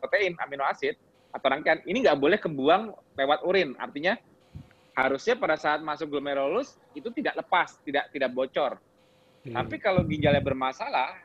protein 0.00 0.32
amino 0.40 0.64
asid 0.64 0.96
atau 1.28 1.46
rangkaian 1.52 1.84
ini 1.84 2.00
nggak 2.00 2.16
boleh 2.16 2.40
kebuang 2.40 2.96
lewat 3.20 3.44
urin. 3.44 3.76
Artinya 3.76 4.16
harusnya 4.96 5.36
pada 5.36 5.60
saat 5.60 5.84
masuk 5.84 6.08
glomerulus 6.08 6.80
itu 6.96 7.12
tidak 7.12 7.44
lepas, 7.44 7.76
tidak 7.84 8.08
tidak 8.16 8.32
bocor. 8.32 8.80
Hmm. 9.44 9.60
Tapi 9.60 9.76
kalau 9.76 10.00
ginjalnya 10.08 10.40
bermasalah 10.40 11.20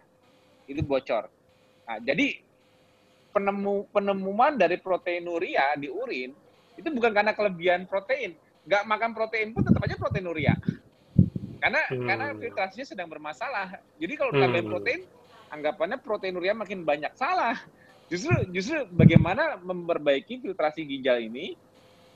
itu 0.68 0.84
bocor. 0.84 1.32
Nah, 1.88 2.04
jadi 2.04 2.44
penemu 3.32 3.88
penemuan 3.96 4.60
dari 4.60 4.76
proteinuria 4.76 5.72
di 5.80 5.88
urin 5.88 6.36
itu 6.78 6.88
bukan 6.94 7.12
karena 7.12 7.34
kelebihan 7.34 7.90
protein. 7.90 8.38
Nggak 8.70 8.84
makan 8.86 9.12
protein 9.18 9.48
pun 9.52 9.66
tetap 9.66 9.82
aja 9.84 9.98
proteinuria. 9.98 10.54
Karena 11.58 11.82
hmm. 11.90 12.06
karena 12.06 12.26
filtrasinya 12.38 12.86
sedang 12.86 13.10
bermasalah. 13.10 13.82
Jadi 13.98 14.14
kalau 14.14 14.32
hmm. 14.32 14.70
protein, 14.70 15.02
anggapannya 15.50 15.98
proteinuria 16.00 16.54
makin 16.54 16.86
banyak. 16.86 17.12
Salah. 17.18 17.58
Justru 18.08 18.32
justru 18.56 18.88
bagaimana 18.94 19.60
memperbaiki 19.60 20.40
filtrasi 20.40 20.88
ginjal 20.88 21.20
ini 21.20 21.58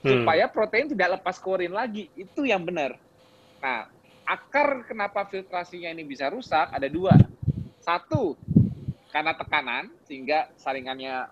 hmm. 0.05 0.23
supaya 0.23 0.47
protein 0.47 0.87
tidak 0.93 1.19
lepas 1.19 1.41
korin 1.41 1.73
lagi. 1.73 2.07
Itu 2.13 2.45
yang 2.45 2.63
benar. 2.63 2.95
Nah, 3.59 3.89
akar 4.23 4.85
kenapa 4.87 5.27
filtrasinya 5.27 5.89
ini 5.89 6.05
bisa 6.05 6.29
rusak 6.29 6.71
ada 6.71 6.87
dua. 6.87 7.17
Satu, 7.81 8.37
karena 9.11 9.35
tekanan 9.35 9.91
sehingga 10.07 10.47
saringannya 10.55 11.27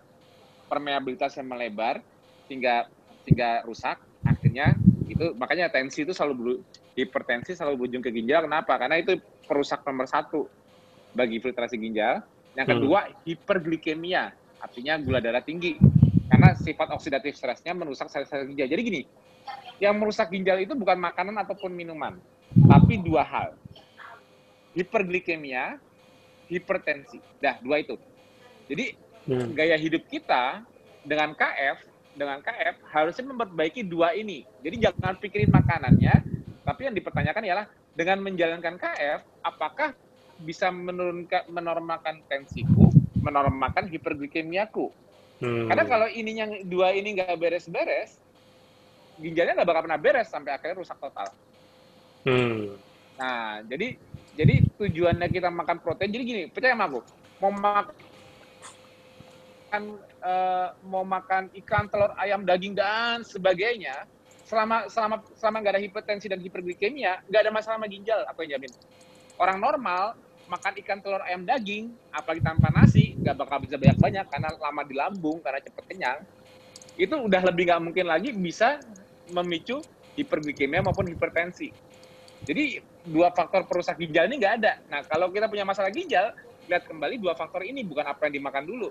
permeabilitasnya 0.67 1.45
melebar 1.47 2.03
sehingga 2.45 2.91
sehingga 3.23 3.63
rusak 3.67 3.99
akhirnya 4.25 4.75
itu 5.09 5.35
makanya 5.35 5.71
tensi 5.71 6.03
itu 6.03 6.13
selalu 6.15 6.63
hipertensi 6.95 7.55
selalu 7.55 7.85
berujung 7.85 8.03
ke 8.03 8.11
ginjal. 8.11 8.45
Kenapa? 8.45 8.75
Karena 8.75 8.99
itu 8.99 9.15
perusak 9.47 9.83
nomor 9.87 10.05
satu 10.05 10.47
bagi 11.15 11.39
filtrasi 11.39 11.79
ginjal. 11.79 12.21
Yang 12.53 12.67
hmm. 12.67 12.73
kedua 12.75 12.99
hmm. 13.07 13.13
hiperglikemia 13.25 14.23
artinya 14.59 14.93
gula 14.99 15.19
darah 15.23 15.43
tinggi. 15.43 15.79
Karena 16.29 16.53
sifat 16.53 16.93
oksidatif 16.93 17.33
stresnya 17.35 17.73
merusak 17.73 18.11
sel-sel 18.11 18.45
ginjal. 18.45 18.69
Jadi 18.69 18.81
gini 18.83 19.01
yang 19.81 19.97
merusak 19.97 20.29
ginjal 20.29 20.59
itu 20.61 20.77
bukan 20.77 20.99
makanan 20.99 21.33
ataupun 21.41 21.71
minuman 21.73 22.19
tapi 22.67 22.99
dua 23.01 23.23
hal. 23.25 23.55
Hiperglikemia 24.77 25.79
hipertensi. 26.49 27.17
Dah 27.41 27.57
dua 27.61 27.81
itu. 27.81 27.97
Jadi 28.69 28.93
hmm. 29.25 29.57
gaya 29.57 29.77
hidup 29.79 30.05
kita 30.05 30.61
dengan 31.01 31.33
KF 31.33 31.88
dengan 32.17 32.41
KF 32.41 32.81
harusnya 32.89 33.25
memperbaiki 33.29 33.85
dua 33.85 34.13
ini. 34.17 34.43
Jadi 34.65 34.75
jangan 34.89 35.15
pikirin 35.17 35.51
makanannya, 35.53 36.15
tapi 36.65 36.89
yang 36.89 36.95
dipertanyakan 36.95 37.43
ialah 37.45 37.65
dengan 37.93 38.23
menjalankan 38.23 38.75
KF, 38.79 39.19
apakah 39.43 39.93
bisa 40.39 40.71
menurunkan 40.71 41.51
menormalkan 41.51 42.23
tensiku, 42.31 42.87
menormalkan 43.19 43.91
hiperglikemiaku? 43.91 44.91
Hmm. 45.39 45.67
Karena 45.71 45.83
kalau 45.87 46.07
ininya 46.11 46.47
dua 46.67 46.91
ini 46.95 47.15
nggak 47.19 47.35
beres-beres, 47.39 48.19
ginjalnya 49.19 49.55
nggak 49.59 49.69
bakal 49.69 49.83
pernah 49.87 49.99
beres 49.99 50.27
sampai 50.31 50.55
akhirnya 50.55 50.79
rusak 50.79 50.99
total. 50.99 51.27
Hmm. 52.27 52.75
Nah, 53.19 53.63
jadi 53.67 53.95
jadi 54.35 54.63
tujuannya 54.79 55.27
kita 55.27 55.51
makan 55.51 55.83
protein. 55.83 56.11
Jadi 56.11 56.23
gini, 56.23 56.47
percaya 56.47 56.75
sama 56.75 56.87
aku, 56.87 57.03
mau 57.43 57.51
makan 57.51 57.91
uh, 60.23 60.75
mau 60.87 61.03
makan 61.03 61.51
ikan, 61.63 61.87
telur, 61.87 62.11
ayam, 62.19 62.43
daging 62.43 62.75
dan 62.75 63.23
sebagainya, 63.23 64.07
selama 64.45 64.89
selama 64.89 65.21
selama 65.37 65.57
nggak 65.61 65.73
ada 65.77 65.83
hipertensi 65.83 66.25
dan 66.27 66.39
hiperglikemia, 66.41 67.23
nggak 67.27 67.41
ada 67.47 67.51
masalah 67.51 67.77
sama 67.79 67.87
ginjal, 67.87 68.21
aku 68.27 68.45
yang 68.45 68.59
jamin. 68.59 68.71
Orang 69.39 69.57
normal 69.63 70.19
makan 70.49 70.73
ikan 70.81 70.99
telur 70.99 71.21
ayam 71.23 71.45
daging, 71.45 71.93
apalagi 72.09 72.41
tanpa 72.41 72.73
nasi, 72.73 73.13
nggak 73.21 73.35
bakal 73.37 73.61
bisa 73.61 73.77
banyak-banyak 73.77 74.25
karena 74.27 74.49
lama 74.57 74.81
di 74.81 74.95
lambung, 74.97 75.37
karena 75.45 75.61
cepet 75.61 75.83
kenyang. 75.85 76.19
Itu 76.97 77.15
udah 77.21 77.41
lebih 77.45 77.69
nggak 77.69 77.81
mungkin 77.85 78.05
lagi 78.09 78.33
bisa 78.33 78.81
memicu 79.29 79.79
hiperglikemia 80.17 80.81
maupun 80.81 81.07
hipertensi. 81.07 81.69
Jadi 82.43 82.81
dua 83.05 83.29
faktor 83.31 83.67
perusak 83.69 83.99
ginjal 84.01 84.25
ini 84.27 84.41
nggak 84.41 84.53
ada. 84.63 84.73
Nah 84.89 85.05
kalau 85.05 85.29
kita 85.29 85.45
punya 85.45 85.63
masalah 85.63 85.93
ginjal, 85.93 86.33
lihat 86.65 86.89
kembali 86.89 87.21
dua 87.21 87.37
faktor 87.37 87.61
ini 87.63 87.85
bukan 87.85 88.09
apa 88.09 88.27
yang 88.27 88.41
dimakan 88.41 88.63
dulu. 88.65 88.89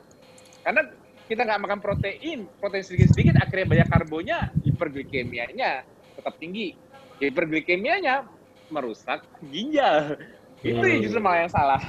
Karena 0.62 0.86
kita 1.28 1.44
nggak 1.44 1.60
makan 1.60 1.78
protein, 1.84 2.48
protein 2.56 2.80
sedikit-sedikit 2.80 3.36
akhirnya 3.36 3.66
banyak 3.68 3.88
karbonya, 3.92 4.38
hiperglikemianya 4.64 5.84
tetap 6.16 6.34
tinggi. 6.40 6.72
Hiperglikemianya 7.20 8.24
merusak 8.72 9.28
ginjal. 9.52 10.16
Itu 10.64 10.80
yang 10.80 11.04
justru 11.04 11.20
malah 11.20 11.44
yang 11.44 11.52
salah. 11.52 11.82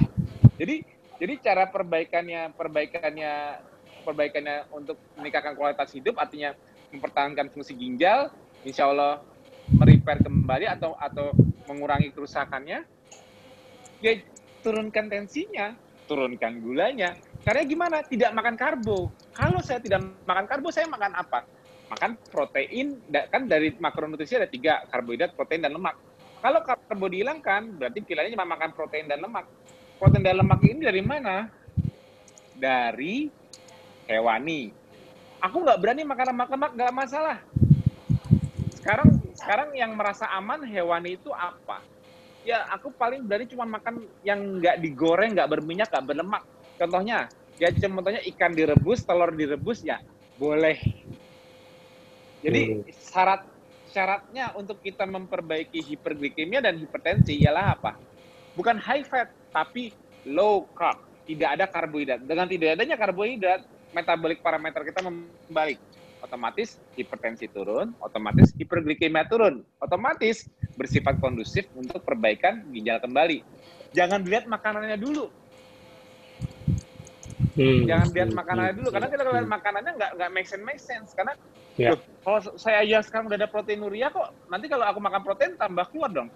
Jadi 0.60 0.84
jadi 1.16 1.34
cara 1.40 1.64
perbaikannya 1.72 2.52
perbaikannya 2.52 3.32
perbaikannya 4.04 4.56
untuk 4.76 5.00
meningkatkan 5.16 5.56
kualitas 5.56 5.88
hidup 5.96 6.20
artinya 6.20 6.52
mempertahankan 6.92 7.52
fungsi 7.52 7.76
ginjal 7.76 8.32
insya 8.64 8.88
Allah 8.88 9.24
merepair 9.72 10.20
kembali 10.20 10.66
atau 10.68 10.96
atau 10.96 11.32
mengurangi 11.68 12.10
kerusakannya 12.12 12.84
ya 14.04 14.12
turunkan 14.60 15.08
tensinya 15.08 15.72
turunkan 16.04 16.58
gulanya. 16.58 17.14
Karena 17.40 17.62
gimana? 17.64 17.96
Tidak 18.02 18.34
makan 18.34 18.58
karbo 18.58 19.08
kalau 19.34 19.60
saya 19.62 19.78
tidak 19.82 20.02
makan 20.26 20.44
karbo 20.48 20.68
saya 20.74 20.86
makan 20.90 21.12
apa 21.14 21.46
makan 21.90 22.14
protein 22.30 23.02
kan 23.10 23.50
dari 23.50 23.74
makronutrisi 23.78 24.38
ada 24.38 24.46
tiga 24.46 24.86
karbohidrat 24.90 25.34
protein 25.34 25.66
dan 25.66 25.74
lemak 25.74 25.98
kalau 26.40 26.64
karbo 26.64 27.06
dihilangkan, 27.12 27.76
berarti 27.76 28.00
pilihannya 28.00 28.32
cuma 28.32 28.48
makan 28.48 28.72
protein 28.72 29.04
dan 29.04 29.20
lemak. 29.20 29.44
Protein 30.00 30.24
dan 30.24 30.40
lemak 30.40 30.60
ini 30.64 30.80
dari 30.80 31.02
mana? 31.04 31.52
Dari 32.56 33.28
hewani. 34.08 34.72
Aku 35.44 35.60
nggak 35.60 35.80
berani 35.80 36.02
makan 36.08 36.26
lemak-lemak, 36.32 36.70
nggak 36.72 36.92
masalah. 36.96 37.38
Sekarang 38.72 39.08
sekarang 39.36 39.68
yang 39.76 39.92
merasa 39.92 40.32
aman 40.32 40.64
hewani 40.64 41.20
itu 41.20 41.28
apa? 41.32 41.84
Ya 42.40 42.64
aku 42.72 42.88
paling 42.88 43.28
berani 43.28 43.44
cuma 43.44 43.68
makan 43.68 44.08
yang 44.24 44.40
nggak 44.40 44.80
digoreng, 44.80 45.36
nggak 45.36 45.60
berminyak, 45.60 45.92
nggak 45.92 46.06
berlemak. 46.08 46.42
Contohnya, 46.80 47.28
ya 47.60 47.68
contohnya 47.76 48.24
ikan 48.34 48.56
direbus, 48.56 49.04
telur 49.04 49.30
direbus 49.36 49.84
ya 49.84 50.00
boleh. 50.40 50.80
Jadi 52.40 52.88
syarat 52.88 53.44
syaratnya 53.92 54.56
untuk 54.56 54.80
kita 54.80 55.04
memperbaiki 55.04 55.84
hiperglikemia 55.84 56.64
dan 56.64 56.80
hipertensi 56.80 57.36
ialah 57.44 57.76
apa? 57.76 58.00
Bukan 58.56 58.80
high 58.80 59.04
fat, 59.04 59.28
tapi 59.52 59.92
low 60.24 60.64
carb. 60.72 60.96
Tidak 61.28 61.46
ada 61.46 61.68
karbohidrat. 61.68 62.24
Dengan 62.24 62.48
tidak 62.48 62.80
adanya 62.80 62.96
karbohidrat, 62.96 63.60
metabolik 63.92 64.40
parameter 64.40 64.82
kita 64.88 65.04
membaik. 65.04 65.78
Otomatis 66.20 66.76
hipertensi 66.96 67.48
turun, 67.48 67.92
otomatis 68.00 68.50
hiperglikemia 68.56 69.28
turun. 69.28 69.62
Otomatis 69.78 70.48
bersifat 70.74 71.20
kondusif 71.20 71.68
untuk 71.76 72.02
perbaikan 72.02 72.64
ginjal 72.72 72.98
kembali. 73.04 73.44
Jangan 73.92 74.24
dilihat 74.24 74.48
makanannya 74.48 74.96
dulu. 74.96 75.28
Hmm. 77.58 77.82
Jangan 77.86 78.08
lihat 78.14 78.30
makanannya 78.30 78.74
dulu, 78.78 78.88
karena 78.94 79.08
kita 79.10 79.22
lihat 79.26 79.48
makanannya 79.50 79.92
nggak 79.98 80.10
nggak 80.18 80.30
make 80.30 80.46
sense 80.46 80.64
make 80.64 80.82
sense. 80.82 81.10
Karena 81.16 81.34
Yeah. 81.80 81.96
Loh, 81.96 82.00
kalau 82.20 82.40
saya 82.60 82.84
aja 82.84 83.00
sekarang 83.00 83.32
udah 83.32 83.40
ada 83.40 83.48
proteinuria 83.48 84.12
kok, 84.12 84.36
nanti 84.52 84.68
kalau 84.68 84.84
aku 84.84 85.00
makan 85.00 85.22
protein 85.24 85.56
tambah 85.56 85.88
keluar 85.88 86.12
dong. 86.12 86.28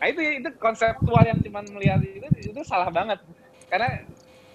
Nah 0.00 0.06
itu 0.08 0.20
itu 0.40 0.48
konseptual 0.56 1.20
yang 1.20 1.36
cuma 1.44 1.60
melihat 1.68 2.00
itu 2.00 2.24
itu 2.32 2.60
salah 2.64 2.88
banget. 2.88 3.20
Karena 3.68 4.04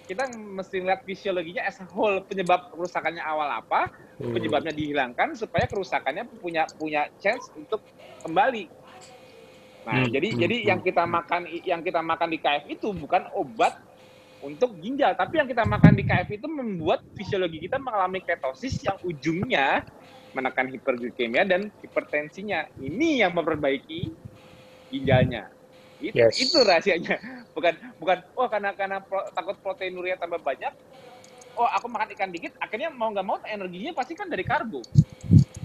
kita 0.06 0.34
mesti 0.34 0.82
lihat 0.82 1.06
fisiologinya 1.06 1.62
as 1.62 1.78
a 1.78 1.86
whole 1.86 2.18
penyebab 2.26 2.74
kerusakannya 2.74 3.22
awal 3.22 3.46
apa, 3.46 3.86
hmm. 4.18 4.34
penyebabnya 4.34 4.74
dihilangkan 4.74 5.38
supaya 5.38 5.70
kerusakannya 5.70 6.26
punya 6.42 6.66
punya 6.74 7.06
chance 7.22 7.46
untuk 7.54 7.84
kembali. 8.26 8.66
Nah, 9.86 9.94
hmm. 10.02 10.10
jadi 10.10 10.28
hmm. 10.32 10.38
jadi 10.42 10.56
yang 10.74 10.80
hmm. 10.82 10.88
kita 10.90 11.04
makan 11.06 11.42
yang 11.62 11.80
kita 11.86 12.00
makan 12.02 12.28
di 12.34 12.38
KF 12.42 12.64
itu 12.66 12.90
bukan 12.90 13.30
obat 13.38 13.78
untuk 14.42 14.74
ginjal, 14.82 15.14
tapi 15.14 15.38
yang 15.38 15.46
kita 15.46 15.62
makan 15.62 15.94
di 15.94 16.02
KF 16.02 16.28
itu 16.34 16.50
membuat 16.50 17.06
fisiologi 17.14 17.62
kita 17.62 17.78
mengalami 17.78 18.18
ketosis 18.26 18.82
yang 18.82 18.98
ujungnya 19.06 19.86
menekan 20.34 20.66
hiperglikemia 20.66 21.46
dan 21.46 21.70
hipertensinya. 21.78 22.66
Ini 22.82 23.22
yang 23.22 23.32
memperbaiki 23.38 24.10
ginjalnya. 24.90 25.46
Itu, 26.02 26.18
yes. 26.18 26.34
itu 26.42 26.58
rahasianya. 26.58 27.16
Bukan 27.56 27.76
bukan 28.00 28.18
oh 28.32 28.48
karena 28.48 28.72
karena 28.72 28.98
pro, 29.04 29.28
takut 29.36 29.60
proteinuria 29.60 30.16
tambah 30.16 30.40
banyak. 30.40 30.72
Oh 31.52 31.68
aku 31.68 31.84
makan 31.84 32.16
ikan 32.16 32.32
dikit, 32.32 32.56
akhirnya 32.56 32.88
mau 32.88 33.12
nggak 33.12 33.26
mau 33.28 33.36
energinya 33.44 33.92
pasti 33.92 34.16
kan 34.16 34.24
dari 34.24 34.40
karbo. 34.40 34.80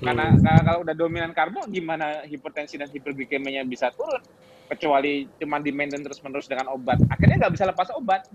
Karena, 0.04 0.30
hmm. 0.30 0.44
karena 0.44 0.62
kalau 0.68 0.80
udah 0.84 0.95
dominan 0.99 1.32
karbo, 1.32 1.64
gimana 1.72 2.28
hipertensi 2.28 2.76
dan 2.76 2.91
hiperglikemianya 2.91 3.64
bisa 3.64 3.88
turun? 3.95 4.20
Kecuali 4.68 5.32
cuma 5.40 5.64
di 5.64 5.72
maintain 5.72 6.04
terus 6.04 6.20
menerus 6.20 6.52
dengan 6.52 6.76
obat. 6.76 6.99
Akhirnya 7.08 7.48
nggak 7.48 7.54
bisa 7.56 7.66
lepas 7.72 7.88
obat. 7.95 8.28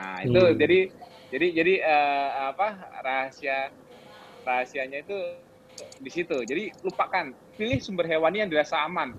Nah 0.00 0.24
itu 0.24 0.40
hmm. 0.40 0.56
jadi 0.56 0.78
jadi 1.28 1.46
jadi 1.52 1.74
uh, 1.84 2.28
apa 2.56 2.68
rahasia 3.04 3.68
rahasianya 4.48 5.04
itu 5.04 5.16
di 6.00 6.10
situ. 6.10 6.36
Jadi 6.44 6.72
lupakan, 6.84 7.32
pilih 7.56 7.78
sumber 7.80 8.08
hewani 8.08 8.44
yang 8.44 8.50
dirasa 8.50 8.80
aman. 8.84 9.12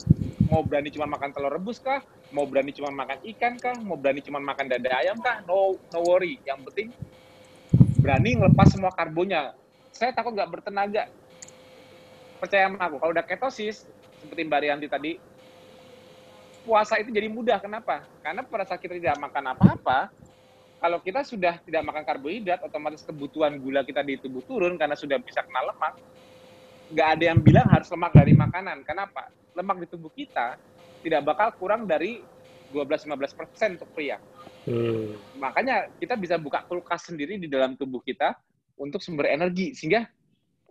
Mau 0.49 0.65
berani 0.65 0.91
cuma 0.91 1.07
makan 1.07 1.31
telur 1.31 1.53
rebus 1.53 1.79
kah? 1.79 2.03
Mau 2.33 2.43
berani 2.43 2.75
cuma 2.75 2.91
makan 2.91 3.23
ikan 3.35 3.55
kah? 3.55 3.77
Mau 3.79 3.95
berani 3.95 4.19
cuma 4.19 4.41
makan 4.41 4.67
dada 4.67 4.89
ayam 4.99 5.17
kah? 5.21 5.45
No, 5.47 5.79
no 5.93 5.99
worry. 6.03 6.41
Yang 6.43 6.59
penting 6.69 6.87
berani 8.01 8.35
ngelepas 8.35 8.67
semua 8.73 8.91
karbonnya. 8.91 9.55
Saya 9.93 10.11
takut 10.11 10.35
nggak 10.35 10.49
bertenaga. 10.49 11.07
Percaya 12.41 12.73
sama 12.73 12.81
aku, 12.81 12.97
kalau 12.97 13.13
udah 13.13 13.21
ketosis, 13.21 13.85
seperti 14.17 14.41
Mbak 14.49 14.59
Rianti 14.65 14.87
tadi, 14.89 15.11
puasa 16.65 16.97
itu 16.97 17.13
jadi 17.13 17.29
mudah. 17.29 17.61
Kenapa? 17.61 18.01
Karena 18.25 18.41
pada 18.41 18.65
saat 18.65 18.81
kita 18.81 18.97
tidak 18.97 19.21
makan 19.21 19.53
apa-apa, 19.53 20.09
kalau 20.81 20.97
kita 20.97 21.21
sudah 21.21 21.61
tidak 21.61 21.85
makan 21.85 22.01
karbohidrat, 22.01 22.65
otomatis 22.65 23.05
kebutuhan 23.05 23.61
gula 23.61 23.85
kita 23.85 24.01
di 24.01 24.17
tubuh 24.17 24.41
turun 24.41 24.81
karena 24.81 24.97
sudah 24.97 25.21
bisa 25.21 25.45
kena 25.45 25.61
lemak. 25.69 25.93
Nggak 26.89 27.07
ada 27.13 27.23
yang 27.29 27.39
bilang 27.39 27.67
harus 27.69 27.85
lemak 27.93 28.11
dari 28.17 28.33
makanan. 28.33 28.81
Kenapa? 28.81 29.29
Lemak 29.53 29.77
di 29.77 29.87
tubuh 29.93 30.09
kita 30.09 30.57
tidak 31.05 31.21
bakal 31.21 31.53
kurang 31.61 31.85
dari 31.85 32.25
12-15 32.73 33.37
persen 33.37 33.69
untuk 33.77 33.93
pria. 33.93 34.17
Hmm. 34.65 35.13
Makanya 35.37 35.85
kita 36.01 36.17
bisa 36.17 36.41
buka 36.41 36.65
kulkas 36.65 37.13
sendiri 37.13 37.37
di 37.37 37.45
dalam 37.45 37.77
tubuh 37.77 38.01
kita 38.01 38.33
untuk 38.81 39.05
sumber 39.05 39.29
energi. 39.29 39.77
Sehingga, 39.77 40.01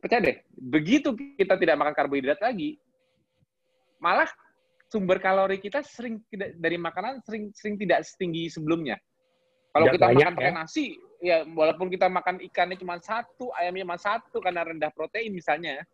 percaya 0.03 0.27
deh, 0.27 0.37
begitu 0.59 1.15
kita 1.39 1.55
tidak 1.55 1.79
makan 1.79 1.95
karbohidrat 1.95 2.43
lagi, 2.43 2.83
malah 4.03 4.27
sumber 4.91 5.23
kalori 5.23 5.63
kita 5.63 5.87
sering 5.87 6.19
tidak 6.27 6.59
dari 6.59 6.75
makanan 6.75 7.23
sering 7.23 7.55
sering 7.55 7.79
tidak 7.79 8.03
setinggi 8.03 8.51
sebelumnya. 8.51 8.99
Kalau 9.71 9.87
kita 9.95 10.07
banyak, 10.11 10.27
makan 10.27 10.35
pakai 10.35 10.51
ya? 10.51 10.59
nasi, 10.59 10.87
ya 11.23 11.37
walaupun 11.47 11.87
kita 11.87 12.07
makan 12.11 12.43
ikannya 12.43 12.77
cuma 12.81 12.99
satu, 12.99 13.55
ayamnya 13.55 13.87
cuma 13.87 13.99
satu 14.01 14.37
karena 14.43 14.67
rendah 14.67 14.91
protein 14.91 15.31
misalnya, 15.31 15.87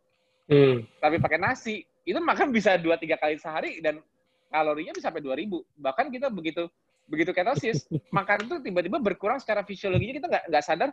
hmm. 0.49 1.01
tapi 1.03 1.21
pakai 1.21 1.37
nasi, 1.37 1.85
itu 2.09 2.17
makan 2.17 2.49
bisa 2.55 2.81
dua 2.81 2.97
tiga 2.97 3.21
kali 3.21 3.37
sehari 3.37 3.85
dan 3.85 4.01
kalorinya 4.49 4.97
bisa 4.97 5.13
sampai 5.13 5.21
dua 5.21 5.37
ribu. 5.37 5.61
Bahkan 5.77 6.09
kita 6.09 6.33
begitu 6.33 6.73
begitu 7.07 7.37
ketosis, 7.37 7.85
makan 8.17 8.49
itu 8.49 8.57
tiba-tiba 8.65 8.97
berkurang 8.97 9.37
secara 9.37 9.61
fisiologinya 9.61 10.25
kita 10.25 10.27
nggak 10.33 10.45
nggak 10.49 10.65
sadar, 10.65 10.91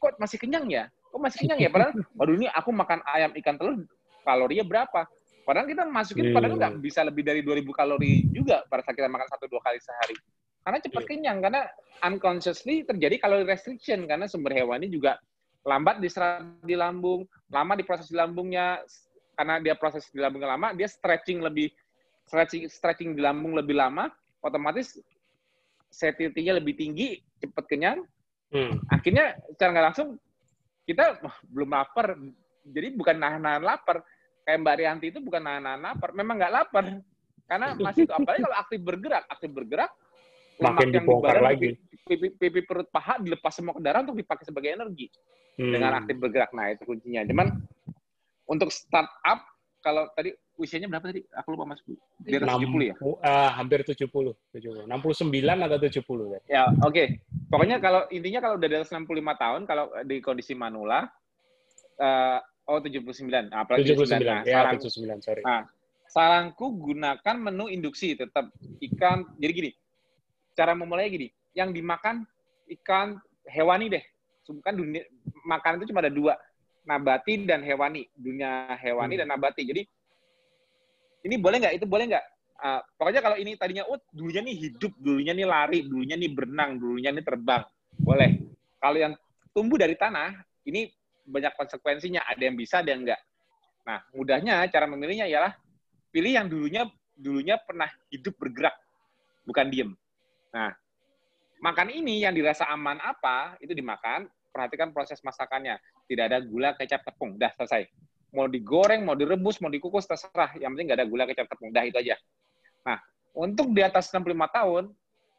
kok 0.00 0.16
masih 0.16 0.38
kenyang 0.40 0.66
ya? 0.72 0.84
Kok 1.12 1.20
masih 1.20 1.38
kenyang 1.44 1.60
ya? 1.60 1.68
Padahal, 1.68 1.92
waduh 2.18 2.34
ini 2.40 2.48
aku 2.48 2.70
makan 2.72 3.04
ayam 3.04 3.36
ikan 3.36 3.60
telur 3.60 3.84
kalorinya 4.24 4.64
berapa? 4.64 5.04
Padahal 5.42 5.66
kita 5.66 5.82
masukin, 5.90 6.30
padahal 6.30 6.54
nggak 6.56 6.72
hmm. 6.78 6.86
bisa 6.86 7.02
lebih 7.02 7.26
dari 7.26 7.42
2000 7.42 7.66
kalori 7.74 8.24
juga 8.30 8.62
pada 8.70 8.80
saat 8.86 8.94
kita 8.94 9.10
makan 9.10 9.28
satu 9.28 9.44
dua 9.50 9.60
kali 9.60 9.76
sehari. 9.82 10.16
Karena 10.62 10.78
cepat 10.78 11.02
yeah. 11.02 11.10
kenyang, 11.10 11.38
karena 11.42 11.62
unconsciously 12.06 12.86
terjadi 12.86 13.18
kalori 13.18 13.46
restriction, 13.46 14.06
karena 14.06 14.30
sumber 14.30 14.54
hewani 14.54 14.86
juga 14.90 15.18
lambat 15.62 16.02
diserap 16.02 16.42
di 16.62 16.74
lambung, 16.74 17.26
lama 17.50 17.72
diproses 17.78 18.10
di 18.10 18.18
lambungnya, 18.18 18.82
karena 19.38 19.62
dia 19.62 19.74
proses 19.78 20.06
di 20.10 20.18
lambungnya 20.18 20.54
lama, 20.54 20.74
dia 20.74 20.90
stretching 20.90 21.42
lebih, 21.42 21.70
stretching, 22.26 22.66
stretching 22.66 23.14
di 23.14 23.22
lambung 23.22 23.54
lebih 23.54 23.78
lama, 23.78 24.10
otomatis 24.42 24.98
satiety-nya 25.90 26.58
lebih 26.58 26.74
tinggi, 26.74 27.22
cepat 27.38 27.64
kenyang, 27.70 27.98
hmm. 28.50 28.86
akhirnya 28.90 29.38
secara 29.54 29.70
nggak 29.70 29.86
langsung 29.92 30.08
kita 30.82 31.22
oh, 31.22 31.36
belum 31.50 31.70
lapar, 31.74 32.18
jadi 32.66 32.94
bukan 32.94 33.16
nahan-nahan 33.18 33.62
lapar, 33.62 34.02
kayak 34.42 34.58
Mbak 34.62 34.74
Rianti 34.82 35.06
itu 35.14 35.20
bukan 35.22 35.42
nahan-nahan 35.46 35.82
lapar, 35.94 36.10
memang 36.10 36.42
nggak 36.42 36.54
lapar, 36.54 36.84
karena 37.46 37.66
masih 37.78 38.08
itu 38.08 38.14
apalagi 38.14 38.42
kalau 38.42 38.58
aktif 38.58 38.80
bergerak, 38.82 39.24
aktif 39.30 39.50
bergerak 39.52 39.90
makin 40.62 40.88
dibongkar 40.94 41.38
di 41.38 41.42
lagi. 41.42 41.70
Pipi, 42.02 42.34
pipi 42.34 42.60
perut 42.66 42.90
paha 42.90 43.18
dilepas 43.22 43.52
semua 43.54 43.78
ke 43.78 43.82
darah 43.82 44.02
untuk 44.02 44.18
dipakai 44.18 44.42
sebagai 44.46 44.74
energi 44.74 45.06
hmm. 45.58 45.72
dengan 45.72 45.98
aktif 45.98 46.16
bergerak. 46.18 46.50
Nah 46.54 46.70
itu 46.70 46.82
kuncinya. 46.86 47.22
Cuman 47.26 47.46
untuk 48.46 48.70
startup 48.70 49.46
kalau 49.82 50.06
tadi 50.14 50.30
usianya 50.56 50.86
berapa 50.86 51.10
tadi? 51.10 51.26
Aku 51.42 51.58
lupa 51.58 51.66
Mas. 51.66 51.82
Di 52.22 52.38
atas 52.38 52.54
70 52.54 52.90
ya? 52.90 52.94
Uh, 53.02 53.50
hampir 53.58 53.82
70. 53.82 54.06
70. 54.06 54.86
69 54.86 55.66
atau 55.66 55.78
70 55.82 56.34
ya? 56.38 56.40
Ya, 56.46 56.62
oke. 56.86 56.94
Okay. 56.94 57.06
Pokoknya 57.50 57.82
kalau 57.82 58.06
intinya 58.14 58.40
kalau 58.40 58.54
udah 58.56 58.68
di 58.70 58.76
atas 58.78 58.94
65 58.94 59.10
tahun, 59.42 59.60
kalau 59.66 59.90
di 60.06 60.16
kondisi 60.22 60.54
manula, 60.54 61.10
uh, 61.98 62.38
oh 62.70 62.78
79. 62.78 63.50
Nah, 63.50 63.66
apalagi 63.66 63.90
79. 63.90 64.22
79. 64.22 64.22
Nah, 64.22 64.40
ya, 64.46 64.54
sarang, 64.54 64.78
79, 64.78 65.26
sorry. 65.26 65.42
Nah, 65.42 65.62
saranku 66.06 66.66
gunakan 66.78 67.36
menu 67.40 67.66
induksi 67.66 68.14
tetap 68.14 68.54
ikan. 68.92 69.26
Jadi 69.42 69.52
gini, 69.52 69.70
cara 70.52 70.72
memulai 70.76 71.08
gini, 71.08 71.28
yang 71.56 71.72
dimakan 71.72 72.24
ikan 72.80 73.20
hewani 73.48 73.92
deh. 73.92 74.04
Kan 74.62 74.74
dunia 74.74 75.06
makanan 75.46 75.80
itu 75.82 75.94
cuma 75.94 76.02
ada 76.02 76.12
dua, 76.12 76.34
nabati 76.84 77.46
dan 77.46 77.62
hewani. 77.62 78.08
Dunia 78.16 78.74
hewani 78.80 79.14
hmm. 79.16 79.20
dan 79.24 79.28
nabati. 79.32 79.62
Jadi 79.64 79.82
ini 81.28 81.34
boleh 81.38 81.56
nggak? 81.62 81.74
Itu 81.78 81.86
boleh 81.86 82.10
nggak? 82.10 82.24
Uh, 82.62 82.80
pokoknya 82.94 83.20
kalau 83.22 83.36
ini 83.38 83.58
tadinya, 83.58 83.82
oh 83.90 83.98
dulunya 84.14 84.42
nih 84.42 84.54
hidup, 84.54 84.94
dulunya 85.02 85.34
nih 85.34 85.46
lari, 85.46 85.82
dulunya 85.82 86.14
nih 86.14 86.30
berenang, 86.30 86.78
dulunya 86.78 87.10
nih 87.10 87.24
terbang, 87.26 87.62
boleh. 87.98 88.38
Kalau 88.78 88.98
yang 88.98 89.14
tumbuh 89.50 89.78
dari 89.78 89.98
tanah, 89.98 90.30
ini 90.66 90.86
banyak 91.26 91.58
konsekuensinya. 91.58 92.22
Ada 92.22 92.42
yang 92.46 92.54
bisa, 92.54 92.82
ada 92.82 92.94
yang 92.94 93.02
enggak. 93.02 93.20
Nah, 93.82 93.98
mudahnya 94.14 94.62
cara 94.70 94.86
memilihnya 94.86 95.26
ialah 95.26 95.58
pilih 96.14 96.30
yang 96.38 96.46
dulunya 96.46 96.86
dulunya 97.18 97.58
pernah 97.58 97.90
hidup 98.10 98.34
bergerak, 98.38 98.74
bukan 99.46 99.66
diem. 99.70 99.90
Nah, 100.52 100.70
makan 101.60 101.88
ini 101.92 102.22
yang 102.24 102.36
dirasa 102.36 102.68
aman 102.68 103.00
apa, 103.00 103.56
itu 103.58 103.72
dimakan, 103.72 104.28
perhatikan 104.52 104.92
proses 104.92 105.20
masakannya. 105.24 105.80
Tidak 106.06 106.24
ada 106.28 106.38
gula, 106.44 106.76
kecap, 106.76 107.02
tepung. 107.04 107.40
Udah 107.40 107.52
selesai 107.56 107.88
mau 108.32 108.48
digoreng, 108.48 109.04
mau 109.04 109.12
direbus, 109.14 109.60
mau 109.60 109.68
dikukus, 109.68 110.08
terserah. 110.08 110.56
Yang 110.56 110.70
penting 110.74 110.86
nggak 110.88 110.98
ada 111.04 111.08
gula, 111.08 111.24
kecap, 111.28 111.46
tepung. 111.52 111.70
Dah 111.70 111.84
itu 111.84 112.00
aja. 112.00 112.16
Nah, 112.88 112.98
untuk 113.36 113.70
di 113.76 113.84
atas 113.84 114.08
65 114.08 114.32
tahun, 114.48 114.84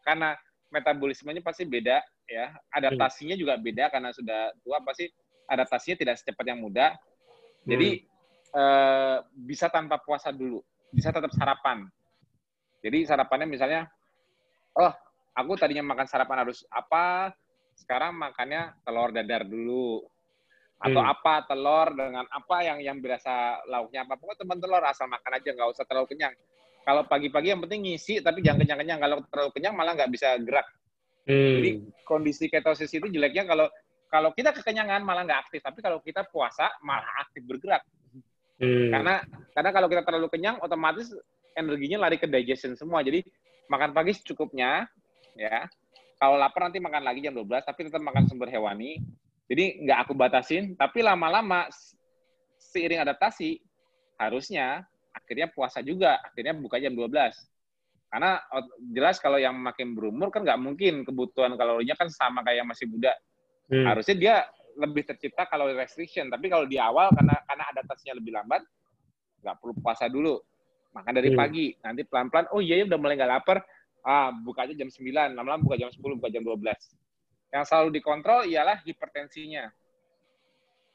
karena 0.05 0.37
metabolismenya 0.69 1.41
pasti 1.41 1.65
beda, 1.65 2.01
ya 2.29 2.53
adaptasinya 2.71 3.35
juga 3.37 3.59
beda 3.59 3.91
karena 3.91 4.09
sudah 4.15 4.53
tua 4.63 4.79
pasti 4.81 5.09
adaptasinya 5.49 5.97
tidak 6.05 6.15
secepat 6.21 6.45
yang 6.53 6.61
muda. 6.61 6.93
Jadi 7.65 8.05
hmm. 8.05 8.61
eh, 8.61 9.17
bisa 9.33 9.67
tanpa 9.73 9.97
puasa 10.01 10.29
dulu, 10.29 10.61
bisa 10.93 11.09
tetap 11.09 11.33
sarapan. 11.33 11.89
Jadi 12.83 13.09
sarapannya 13.09 13.47
misalnya, 13.49 13.89
oh 14.77 14.93
aku 15.33 15.51
tadinya 15.57 15.83
makan 15.83 16.05
sarapan 16.05 16.45
harus 16.45 16.65
apa, 16.69 17.33
sekarang 17.77 18.15
makannya 18.15 18.73
telur 18.85 19.09
dadar 19.09 19.43
dulu. 19.45 20.05
Atau 20.83 20.99
hmm. 20.99 21.13
apa 21.15 21.47
telur 21.47 21.95
dengan 21.95 22.27
apa 22.27 22.57
yang 22.59 22.83
yang 22.83 22.97
berasa 22.99 23.63
lauknya 23.71 24.03
apa. 24.03 24.19
Pokoknya 24.19 24.39
teman 24.43 24.59
telur 24.59 24.83
asal 24.83 25.07
makan 25.07 25.31
aja 25.31 25.49
nggak 25.55 25.69
usah 25.71 25.85
terlalu 25.87 26.11
kenyang. 26.11 26.35
Kalau 26.83 27.07
pagi-pagi 27.07 27.55
yang 27.55 27.63
penting 27.63 27.87
ngisi 27.87 28.19
tapi 28.19 28.43
jangan 28.43 28.67
kenyang-kenyang. 28.67 28.99
Kalau 28.99 29.17
terlalu 29.31 29.51
kenyang 29.55 29.73
malah 29.79 29.95
nggak 29.95 30.11
bisa 30.11 30.35
gerak. 30.43 30.67
Hmm. 31.23 31.55
jadi 31.55 31.79
kondisi 32.03 32.51
ketosis 32.51 32.91
itu 32.91 33.07
jeleknya 33.07 33.47
kalau 33.47 33.71
kalau 34.11 34.35
kita 34.35 34.51
kekenyangan 34.51 35.07
malah 35.07 35.23
nggak 35.23 35.47
aktif. 35.47 35.63
Tapi 35.63 35.79
kalau 35.79 36.03
kita 36.03 36.27
puasa 36.27 36.67
malah 36.83 37.23
aktif 37.23 37.41
bergerak. 37.47 37.83
Hmm. 38.53 38.93
karena 38.93 39.17
karena 39.57 39.71
kalau 39.73 39.87
kita 39.89 40.05
terlalu 40.05 40.27
kenyang 40.29 40.61
otomatis 40.61 41.09
energinya 41.55 42.05
lari 42.05 42.19
ke 42.19 42.27
digestion 42.27 42.75
semua. 42.75 42.99
Jadi 43.07 43.23
makan 43.71 43.95
pagi 43.95 44.13
secukupnya 44.13 44.83
ya 45.37 45.65
kalau 46.17 46.39
lapar 46.39 46.69
nanti 46.69 46.79
makan 46.79 47.03
lagi 47.03 47.19
jam 47.25 47.35
12 47.35 47.49
tapi 47.65 47.89
tetap 47.89 48.01
makan 48.01 48.29
sumber 48.29 48.47
hewani 48.47 49.01
jadi 49.53 49.83
nggak 49.83 49.97
aku 50.07 50.13
batasin, 50.15 50.73
tapi 50.79 51.03
lama-lama 51.03 51.67
seiring 52.57 53.03
adaptasi 53.03 53.59
harusnya 54.15 54.87
akhirnya 55.11 55.51
puasa 55.51 55.83
juga, 55.83 56.17
akhirnya 56.23 56.55
buka 56.55 56.79
jam 56.79 56.95
12. 56.95 57.11
Karena 58.07 58.39
jelas 58.93 59.17
kalau 59.17 59.41
yang 59.41 59.57
makin 59.57 59.97
berumur 59.97 60.29
kan 60.29 60.45
nggak 60.45 60.61
mungkin 60.61 61.05
kebutuhan 61.05 61.57
kalorinya 61.57 61.97
kan 61.97 62.07
sama 62.09 62.45
kayak 62.45 62.63
yang 62.63 62.69
masih 62.69 62.87
muda. 62.87 63.11
Hmm. 63.67 63.85
Harusnya 63.89 64.15
dia 64.15 64.35
lebih 64.73 65.05
tercipta 65.05 65.49
kalori 65.49 65.75
restriction. 65.75 66.33
Tapi 66.33 66.49
kalau 66.49 66.65
di 66.69 66.81
awal 66.81 67.11
karena 67.13 67.35
karena 67.45 67.63
adaptasinya 67.73 68.17
lebih 68.17 68.31
lambat, 68.33 68.61
nggak 69.43 69.55
perlu 69.59 69.73
puasa 69.81 70.07
dulu. 70.07 70.39
Makan 70.93 71.13
dari 71.13 71.29
hmm. 71.33 71.37
pagi. 71.37 71.67
Nanti 71.83 72.01
pelan-pelan, 72.05 72.49
oh 72.53 72.61
iya 72.63 72.79
ya 72.79 72.89
udah 72.89 72.99
mulai 73.01 73.17
nggak 73.17 73.31
lapar, 73.37 73.65
ah 74.03 74.29
buka 74.35 74.67
aja 74.67 74.75
jam 74.75 74.91
9, 74.91 75.33
lama-lama 75.33 75.63
buka 75.63 75.79
jam 75.79 75.89
10, 75.89 76.19
buka 76.19 76.29
jam 76.29 76.43
12. 76.43 76.59
Yang 77.55 77.63
selalu 77.71 77.89
dikontrol 77.95 78.39
ialah 78.45 78.83
hipertensinya. 78.83 79.71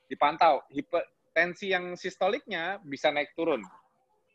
Dipantau. 0.07 0.61
Hipertensi 0.69 1.73
yang 1.73 1.97
sistoliknya 1.97 2.77
bisa 2.85 3.09
naik 3.09 3.33
turun. 3.33 3.65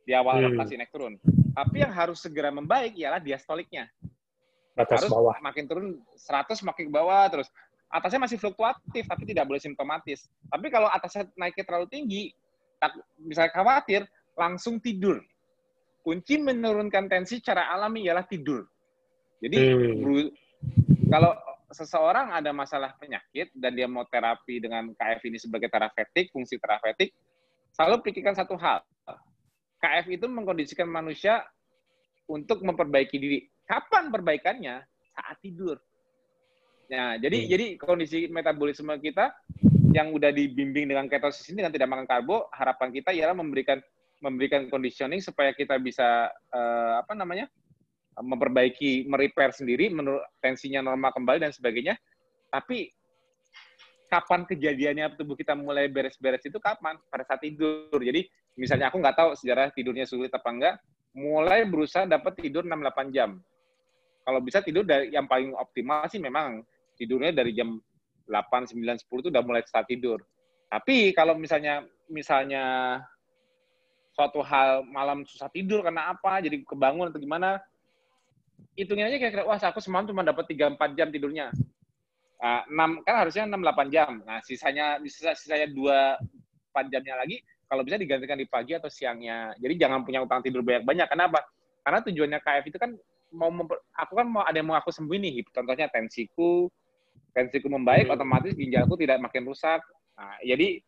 Di 0.04 0.18
awal 0.18 0.42
hmm. 0.42 0.58
naik 0.58 0.92
turun. 0.92 1.22
Tapi 1.54 1.86
yang 1.86 1.94
harus 1.94 2.26
segera 2.26 2.50
membaik 2.50 2.98
ialah 2.98 3.22
diastoliknya. 3.22 3.88
Atas 4.74 5.06
harus 5.06 5.12
bawah. 5.14 5.38
makin 5.38 5.70
turun 5.70 5.88
100 6.18 6.66
makin 6.66 6.90
ke 6.90 6.94
bawah 6.94 7.30
terus. 7.30 7.48
Atasnya 7.94 8.26
masih 8.26 8.42
fluktuatif 8.42 9.06
tapi 9.06 9.24
tidak 9.30 9.46
boleh 9.46 9.62
simptomatis. 9.62 10.26
Tapi 10.50 10.74
kalau 10.74 10.90
atasnya 10.90 11.30
naiknya 11.38 11.62
terlalu 11.62 11.88
tinggi, 11.94 12.24
misalnya 13.22 13.54
khawatir, 13.54 14.02
langsung 14.34 14.82
tidur. 14.82 15.22
Kunci 16.04 16.36
menurunkan 16.36 17.08
tensi 17.08 17.40
secara 17.40 17.72
alami 17.72 18.04
ialah 18.04 18.28
tidur. 18.28 18.68
Jadi 19.40 19.56
hmm. 19.56 20.28
kalau 21.08 21.32
seseorang 21.72 22.36
ada 22.36 22.52
masalah 22.52 22.92
penyakit 23.00 23.56
dan 23.56 23.72
dia 23.72 23.88
mau 23.88 24.04
terapi 24.04 24.60
dengan 24.60 24.92
KF 24.94 25.22
ini 25.32 25.40
sebagai 25.40 25.72
terapeutik, 25.72 26.28
fungsi 26.36 26.60
terapeutik, 26.60 27.16
selalu 27.72 28.04
pikirkan 28.04 28.36
satu 28.36 28.60
hal. 28.60 28.84
KF 29.80 30.06
itu 30.12 30.28
mengkondisikan 30.28 30.88
manusia 30.88 31.44
untuk 32.28 32.64
memperbaiki 32.64 33.18
diri. 33.20 33.40
Kapan 33.64 34.12
perbaikannya? 34.12 34.84
Saat 35.16 35.40
tidur. 35.40 35.80
Nah, 36.92 37.16
jadi 37.16 37.38
hmm. 37.44 37.50
jadi 37.50 37.66
kondisi 37.80 38.28
metabolisme 38.28 38.92
kita 39.00 39.32
yang 39.94 40.12
udah 40.12 40.34
dibimbing 40.34 40.90
dengan 40.90 41.06
ketosis 41.08 41.54
ini 41.54 41.64
dengan 41.64 41.74
tidak 41.74 41.90
makan 41.90 42.08
karbo, 42.10 42.50
harapan 42.52 42.90
kita 42.92 43.14
ialah 43.14 43.38
memberikan 43.38 43.80
memberikan 44.24 44.72
conditioning 44.72 45.20
supaya 45.20 45.52
kita 45.52 45.76
bisa 45.84 46.32
uh, 46.56 47.04
apa 47.04 47.12
namanya? 47.14 47.52
memperbaiki, 48.14 49.10
merepair 49.10 49.50
sendiri, 49.50 49.90
menurut 49.90 50.22
tensinya 50.38 50.86
normal 50.86 51.10
kembali 51.18 51.50
dan 51.50 51.50
sebagainya. 51.50 51.98
Tapi 52.54 52.94
kapan 54.06 54.46
kejadiannya 54.46 55.18
tubuh 55.18 55.34
kita 55.34 55.58
mulai 55.58 55.90
beres-beres 55.90 56.46
itu 56.46 56.62
kapan? 56.62 57.02
Pada 57.10 57.26
saat 57.26 57.42
tidur. 57.42 57.98
Jadi 57.98 58.30
misalnya 58.54 58.94
aku 58.94 59.02
nggak 59.02 59.18
tahu 59.18 59.30
sejarah 59.34 59.74
tidurnya 59.74 60.06
sulit 60.06 60.30
apa 60.30 60.46
enggak, 60.46 60.76
mulai 61.18 61.66
berusaha 61.66 62.06
dapat 62.06 62.38
tidur 62.38 62.62
6-8 62.70 63.10
jam. 63.10 63.42
Kalau 64.24 64.40
bisa 64.46 64.62
tidur 64.62 64.86
dari 64.86 65.10
yang 65.10 65.26
paling 65.26 65.58
optimal 65.58 66.06
sih 66.06 66.22
memang 66.22 66.62
tidurnya 66.94 67.34
dari 67.34 67.58
jam 67.58 67.82
8, 68.30 68.78
9, 68.78 68.78
10 68.78 69.10
itu 69.10 69.30
udah 69.34 69.44
mulai 69.44 69.66
start 69.66 69.90
tidur. 69.90 70.22
Tapi 70.70 71.12
kalau 71.18 71.34
misalnya 71.38 71.82
misalnya 72.10 72.98
suatu 74.14 74.46
hal 74.46 74.86
malam 74.86 75.26
susah 75.26 75.50
tidur 75.50 75.82
karena 75.82 76.14
apa, 76.14 76.40
jadi 76.40 76.62
kebangun 76.62 77.10
atau 77.10 77.18
gimana, 77.18 77.58
hitungin 78.78 79.10
aja 79.10 79.18
kira-kira, 79.18 79.44
wah 79.46 79.58
aku 79.58 79.82
semalam 79.82 80.06
cuma 80.06 80.22
dapat 80.22 80.46
3-4 80.50 80.98
jam 80.98 81.10
tidurnya. 81.10 81.50
Uh, 82.44 82.62
6, 82.70 83.08
kan 83.08 83.16
harusnya 83.26 83.44
6-8 83.50 83.94
jam. 83.94 84.10
Nah, 84.22 84.40
sisanya 84.46 85.00
sisa, 85.08 85.34
sisanya 85.34 85.68
2 85.72 86.74
4 86.74 86.94
jamnya 86.94 87.16
lagi, 87.18 87.42
kalau 87.70 87.82
bisa 87.82 87.98
digantikan 87.98 88.38
di 88.38 88.46
pagi 88.46 88.78
atau 88.78 88.90
siangnya. 88.90 89.54
Jadi 89.58 89.74
jangan 89.82 90.06
punya 90.06 90.22
utang 90.22 90.46
tidur 90.46 90.62
banyak-banyak. 90.62 91.08
Kenapa? 91.10 91.42
Karena 91.82 92.00
tujuannya 92.06 92.40
KF 92.42 92.66
itu 92.70 92.78
kan 92.78 92.92
mau 93.34 93.50
memper, 93.50 93.82
aku 93.98 94.14
kan 94.14 94.28
mau 94.30 94.46
ada 94.46 94.58
yang 94.58 94.70
mau 94.70 94.78
aku 94.78 94.94
sembuh 94.94 95.18
nih. 95.18 95.42
Contohnya 95.50 95.90
tensiku, 95.90 96.70
tensiku 97.34 97.68
membaik, 97.72 98.06
hmm. 98.06 98.14
otomatis 98.14 98.54
ginjalku 98.54 98.94
tidak 98.98 99.18
makin 99.22 99.50
rusak. 99.50 99.82
Nah, 100.14 100.38
jadi 100.46 100.82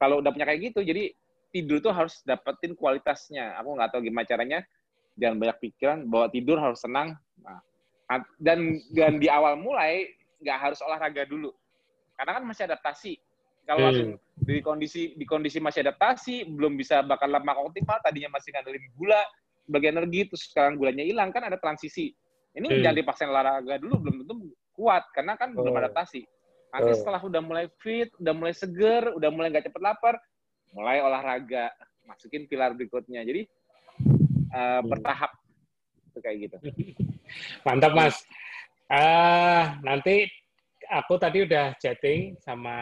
kalau 0.00 0.24
udah 0.24 0.32
punya 0.32 0.48
kayak 0.48 0.72
gitu, 0.72 0.80
jadi 0.82 1.12
tidur 1.52 1.78
tuh 1.84 1.92
harus 1.92 2.24
dapetin 2.24 2.72
kualitasnya. 2.72 3.54
Aku 3.60 3.76
nggak 3.76 3.92
tahu 3.92 4.08
gimana 4.08 4.24
caranya 4.24 4.58
jangan 5.20 5.36
banyak 5.36 5.58
pikiran, 5.60 5.98
bawa 6.08 6.32
tidur 6.32 6.56
harus 6.56 6.80
senang. 6.80 7.12
Nah, 7.44 7.60
dan 8.40 8.80
dan 8.92 9.20
di 9.20 9.28
awal 9.28 9.60
mulai 9.60 10.08
nggak 10.40 10.58
harus 10.58 10.80
olahraga 10.82 11.28
dulu, 11.28 11.52
karena 12.16 12.40
kan 12.40 12.44
masih 12.48 12.64
adaptasi. 12.66 13.14
Kalau 13.62 13.78
hmm. 13.78 13.86
langsung 13.86 14.10
di 14.42 14.58
kondisi 14.58 15.02
di 15.14 15.24
kondisi 15.28 15.62
masih 15.62 15.86
adaptasi, 15.86 16.50
belum 16.50 16.74
bisa 16.74 17.04
bakal 17.06 17.30
lemak 17.30 17.54
optimal, 17.54 18.00
tadinya 18.02 18.34
masih 18.34 18.50
ngandelin 18.50 18.84
gula 18.98 19.22
sebagai 19.62 19.88
energi, 19.94 20.20
terus 20.26 20.42
sekarang 20.50 20.74
gulanya 20.74 21.06
hilang, 21.06 21.30
kan 21.30 21.46
ada 21.46 21.56
transisi. 21.60 22.10
Ini 22.52 22.66
hmm. 22.68 22.82
jangan 22.82 22.96
dipaksain 22.98 23.30
olahraga 23.30 23.78
dulu, 23.78 23.94
belum 24.02 24.14
tentu 24.26 24.34
kuat, 24.74 25.06
karena 25.14 25.38
kan 25.38 25.54
oh. 25.54 25.62
belum 25.62 25.78
adaptasi. 25.78 26.26
Nanti 26.74 26.90
oh. 26.90 26.96
setelah 26.98 27.20
udah 27.22 27.40
mulai 27.44 27.66
fit, 27.80 28.10
udah 28.18 28.34
mulai 28.34 28.52
seger, 28.56 29.14
udah 29.14 29.30
mulai 29.30 29.48
nggak 29.54 29.70
cepet 29.70 29.82
lapar, 29.84 30.18
mulai 30.72 31.04
olahraga, 31.04 31.72
masukin 32.04 32.48
pilar 32.48 32.74
berikutnya. 32.76 33.22
Jadi 33.22 33.46
uh, 34.52 34.80
bertahap 34.84 35.32
itu 36.12 36.18
kayak 36.20 36.36
gitu. 36.48 36.56
Mantap 37.66 37.92
mas. 37.96 38.16
Uh, 38.92 39.80
nanti 39.80 40.28
aku 40.92 41.16
tadi 41.16 41.48
udah 41.48 41.72
chatting 41.80 42.36
sama 42.36 42.76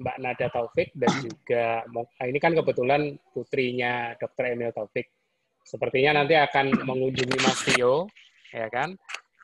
Mbak 0.00 0.16
Nada 0.16 0.46
Taufik 0.48 0.88
dan 0.96 1.12
juga 1.20 1.84
ah, 2.16 2.26
ini 2.26 2.40
kan 2.40 2.56
kebetulan 2.56 3.20
putrinya 3.36 4.16
Dr. 4.16 4.56
Emil 4.56 4.72
Taufik. 4.72 5.12
Sepertinya 5.64 6.20
nanti 6.20 6.36
akan 6.36 6.84
mengunjungi 6.84 7.40
Mas 7.40 7.60
Tio, 7.64 8.04
ya 8.52 8.68
kan, 8.68 8.92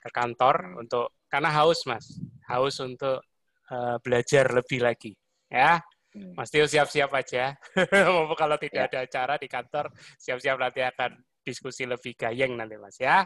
ke 0.05 0.09
kantor 0.13 0.77
untuk 0.77 1.17
karena 1.33 1.49
haus 1.49 1.81
Mas, 1.89 2.21
haus 2.45 2.77
untuk 2.85 3.25
uh, 3.73 3.97
belajar 4.05 4.53
lebih 4.53 4.85
lagi, 4.85 5.17
ya. 5.49 5.81
Hmm. 6.11 6.35
Mas 6.35 6.51
Tio 6.51 6.67
siap-siap 6.67 7.11
aja. 7.15 7.55
Kalau 8.41 8.57
tidak 8.59 8.83
ya. 8.83 8.89
ada 8.91 8.99
acara 9.07 9.35
di 9.39 9.47
kantor, 9.47 9.95
siap-siap 10.19 10.59
nanti 10.59 10.83
akan 10.83 11.23
diskusi 11.41 11.87
lebih 11.87 12.19
gayeng 12.19 12.59
nanti 12.59 12.77
Mas 12.77 12.99
ya. 12.99 13.23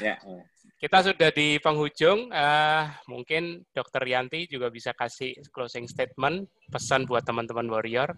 Ya. 0.00 0.16
ya. 0.16 0.40
Kita 0.80 1.04
sudah 1.04 1.28
di 1.28 1.60
penghujung, 1.60 2.32
uh, 2.32 2.88
mungkin 3.04 3.68
Dokter 3.68 4.00
Yanti 4.08 4.48
juga 4.48 4.72
bisa 4.72 4.96
kasih 4.96 5.36
closing 5.52 5.84
statement, 5.84 6.48
pesan 6.72 7.04
buat 7.04 7.20
teman-teman 7.20 7.68
warrior. 7.68 8.16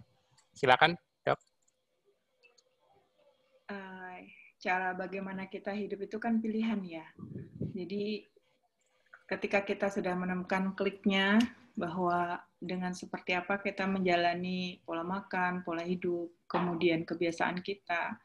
Silakan, 0.55 0.95
dok. 1.27 1.43
Uh, 3.67 4.23
cara 4.63 4.95
bagaimana 4.95 5.51
kita 5.51 5.75
hidup 5.75 6.07
itu 6.07 6.23
kan 6.23 6.39
pilihan 6.39 6.79
ya. 6.87 7.03
Jadi 7.75 8.31
ketika 9.27 9.67
kita 9.67 9.91
sudah 9.91 10.15
menemukan 10.15 10.79
kliknya 10.79 11.43
bahwa 11.73 12.41
dengan 12.61 12.93
seperti 12.93 13.35
apa 13.35 13.59
kita 13.59 13.89
menjalani 13.89 14.79
pola 14.85 15.03
makan, 15.03 15.65
pola 15.65 15.83
hidup, 15.83 16.31
kemudian 16.47 17.03
kebiasaan 17.03 17.65
kita, 17.65 18.17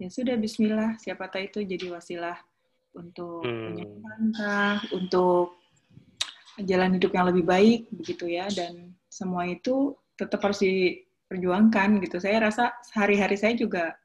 ya 0.00 0.08
sudah 0.08 0.34
Bismillah, 0.40 0.96
siapa 0.98 1.28
tahu 1.30 1.46
itu 1.46 1.60
jadi 1.62 1.92
wasilah 1.92 2.38
untuk 2.94 3.44
hmm. 3.44 4.94
untuk 4.94 5.58
jalan 6.62 6.96
hidup 6.98 7.10
yang 7.10 7.26
lebih 7.30 7.44
baik 7.44 7.80
begitu 7.90 8.30
ya 8.30 8.46
dan 8.54 8.94
semua 9.10 9.46
itu 9.50 9.98
tetap 10.14 10.42
harus 10.46 10.62
diperjuangkan 10.62 11.98
gitu. 12.06 12.22
Saya 12.22 12.46
rasa 12.46 12.74
hari-hari 12.94 13.34
saya 13.34 13.58
juga 13.58 13.98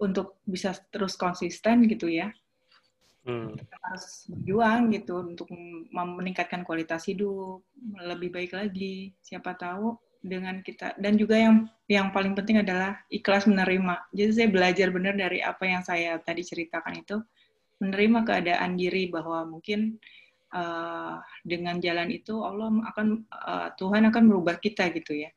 untuk 0.00 0.40
bisa 0.48 0.72
terus 0.90 1.14
konsisten 1.14 1.84
gitu 1.86 2.08
ya. 2.08 2.32
Hmm. 3.22 3.54
harus 3.54 4.26
berjuang 4.26 4.90
gitu 4.90 5.22
untuk 5.22 5.46
meningkatkan 5.94 6.66
kualitas 6.66 7.06
hidup 7.06 7.62
lebih 8.02 8.34
baik 8.34 8.50
lagi. 8.50 9.14
Siapa 9.22 9.54
tahu 9.54 9.94
dengan 10.22 10.58
kita 10.58 10.98
dan 10.98 11.14
juga 11.14 11.38
yang 11.38 11.70
yang 11.86 12.10
paling 12.10 12.34
penting 12.34 12.66
adalah 12.66 12.98
ikhlas 13.14 13.46
menerima. 13.46 14.10
Jadi 14.10 14.30
saya 14.34 14.48
belajar 14.50 14.88
benar 14.90 15.14
dari 15.14 15.38
apa 15.38 15.62
yang 15.62 15.86
saya 15.86 16.18
tadi 16.18 16.42
ceritakan 16.42 16.98
itu 16.98 17.22
menerima 17.78 18.26
keadaan 18.26 18.74
diri 18.74 19.06
bahwa 19.06 19.46
mungkin 19.46 20.02
uh, 20.50 21.22
dengan 21.46 21.78
jalan 21.78 22.10
itu 22.10 22.42
Allah 22.42 22.74
akan 22.90 23.06
uh, 23.30 23.68
Tuhan 23.78 24.02
akan 24.10 24.22
merubah 24.26 24.58
kita 24.58 24.90
gitu 24.98 25.14
ya. 25.14 25.30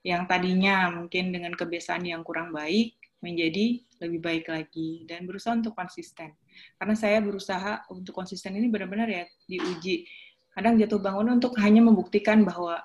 Yang 0.00 0.24
tadinya 0.24 0.88
mungkin 0.88 1.36
dengan 1.36 1.52
kebiasaan 1.52 2.00
yang 2.08 2.24
kurang 2.24 2.48
baik 2.56 2.95
menjadi 3.24 3.80
lebih 4.02 4.20
baik 4.20 4.46
lagi 4.52 5.08
dan 5.08 5.24
berusaha 5.24 5.56
untuk 5.56 5.72
konsisten. 5.72 6.36
Karena 6.76 6.94
saya 6.94 7.18
berusaha 7.24 7.88
untuk 7.88 8.12
konsisten 8.12 8.56
ini 8.56 8.68
benar-benar 8.68 9.08
ya 9.08 9.24
diuji. 9.48 10.04
Kadang 10.52 10.76
jatuh 10.80 11.00
bangun 11.00 11.40
untuk 11.40 11.56
hanya 11.60 11.84
membuktikan 11.84 12.44
bahwa 12.44 12.80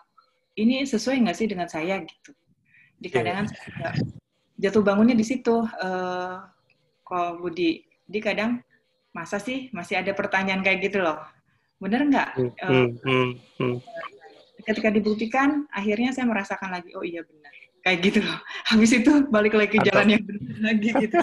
ini 0.56 0.84
sesuai 0.84 1.24
nggak 1.28 1.38
sih 1.38 1.48
dengan 1.48 1.68
saya 1.68 2.04
gitu. 2.04 2.32
Di 3.02 3.08
kadang 3.12 3.48
yeah. 3.48 3.96
jatuh 4.60 4.84
bangunnya 4.84 5.16
di 5.16 5.24
situ. 5.24 5.64
Uh, 5.80 6.40
kalau 7.04 7.44
Budi, 7.44 7.84
di 8.08 8.20
kadang 8.24 8.64
masa 9.12 9.40
sih 9.40 9.68
masih 9.76 10.00
ada 10.00 10.16
pertanyaan 10.16 10.64
kayak 10.64 10.88
gitu 10.88 11.04
loh 11.04 11.20
bener 11.82 12.08
nggak 12.08 12.30
hmm, 12.38 12.52
uh, 12.64 12.88
hmm. 13.60 13.78
ketika 14.64 14.88
dibuktikan 14.94 15.68
akhirnya 15.74 16.16
saya 16.16 16.30
merasakan 16.30 16.72
lagi 16.72 16.96
oh 16.96 17.04
iya 17.04 17.26
benar 17.26 17.52
kayak 17.82 18.00
gitu 18.06 18.20
loh. 18.22 18.40
Habis 18.70 18.92
itu 19.02 19.12
balik 19.30 19.58
lagi 19.58 19.78
ke 19.78 19.82
jalan 19.86 20.18
yang 20.18 20.24
benar 20.24 20.58
lagi 20.62 20.90
gitu. 20.94 21.18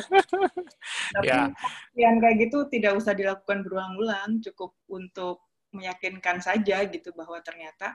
Tapi 1.15 1.27
ya. 1.27 1.51
yang 1.95 2.19
kayak 2.19 2.37
gitu 2.47 2.59
tidak 2.71 2.99
usah 2.99 3.15
dilakukan 3.15 3.63
berulang-ulang. 3.63 4.43
Cukup 4.43 4.75
untuk 4.91 5.43
meyakinkan 5.71 6.43
saja 6.43 6.83
gitu 6.91 7.15
bahwa 7.15 7.39
ternyata 7.45 7.95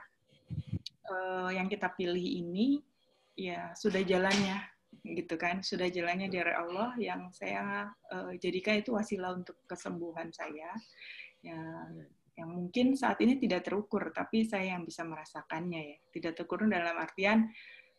uh, 1.10 1.50
yang 1.52 1.68
kita 1.68 1.90
pilih 1.92 2.22
ini 2.22 2.80
ya 3.36 3.76
sudah 3.76 4.00
jalannya 4.00 4.64
gitu 5.04 5.36
kan. 5.36 5.60
Sudah 5.60 5.92
jalannya 5.92 6.32
dari 6.32 6.52
Allah 6.56 6.96
yang 6.96 7.28
saya 7.36 7.92
uh, 8.12 8.32
jadikan 8.40 8.80
itu 8.80 8.96
wasilah 8.96 9.36
untuk 9.36 9.60
kesembuhan 9.68 10.32
saya. 10.32 10.72
Ya 11.44 11.60
yang 12.34 12.50
mungkin 12.50 12.98
saat 12.98 13.22
ini 13.22 13.38
tidak 13.38 13.70
terukur 13.70 14.10
tapi 14.10 14.42
saya 14.42 14.74
yang 14.74 14.82
bisa 14.82 15.06
merasakannya 15.06 15.80
ya. 15.94 15.98
Tidak 16.10 16.32
terukur 16.34 16.66
dalam 16.66 16.96
artian 16.98 17.46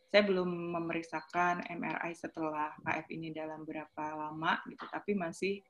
saya 0.06 0.22
belum 0.22 0.48
memeriksakan 0.48 1.66
MRI 1.66 2.12
setelah 2.14 2.72
KF 2.82 3.06
ini 3.10 3.34
dalam 3.34 3.66
berapa 3.66 4.04
lama 4.14 4.58
gitu 4.70 4.86
tapi 4.86 5.18
masih 5.18 5.60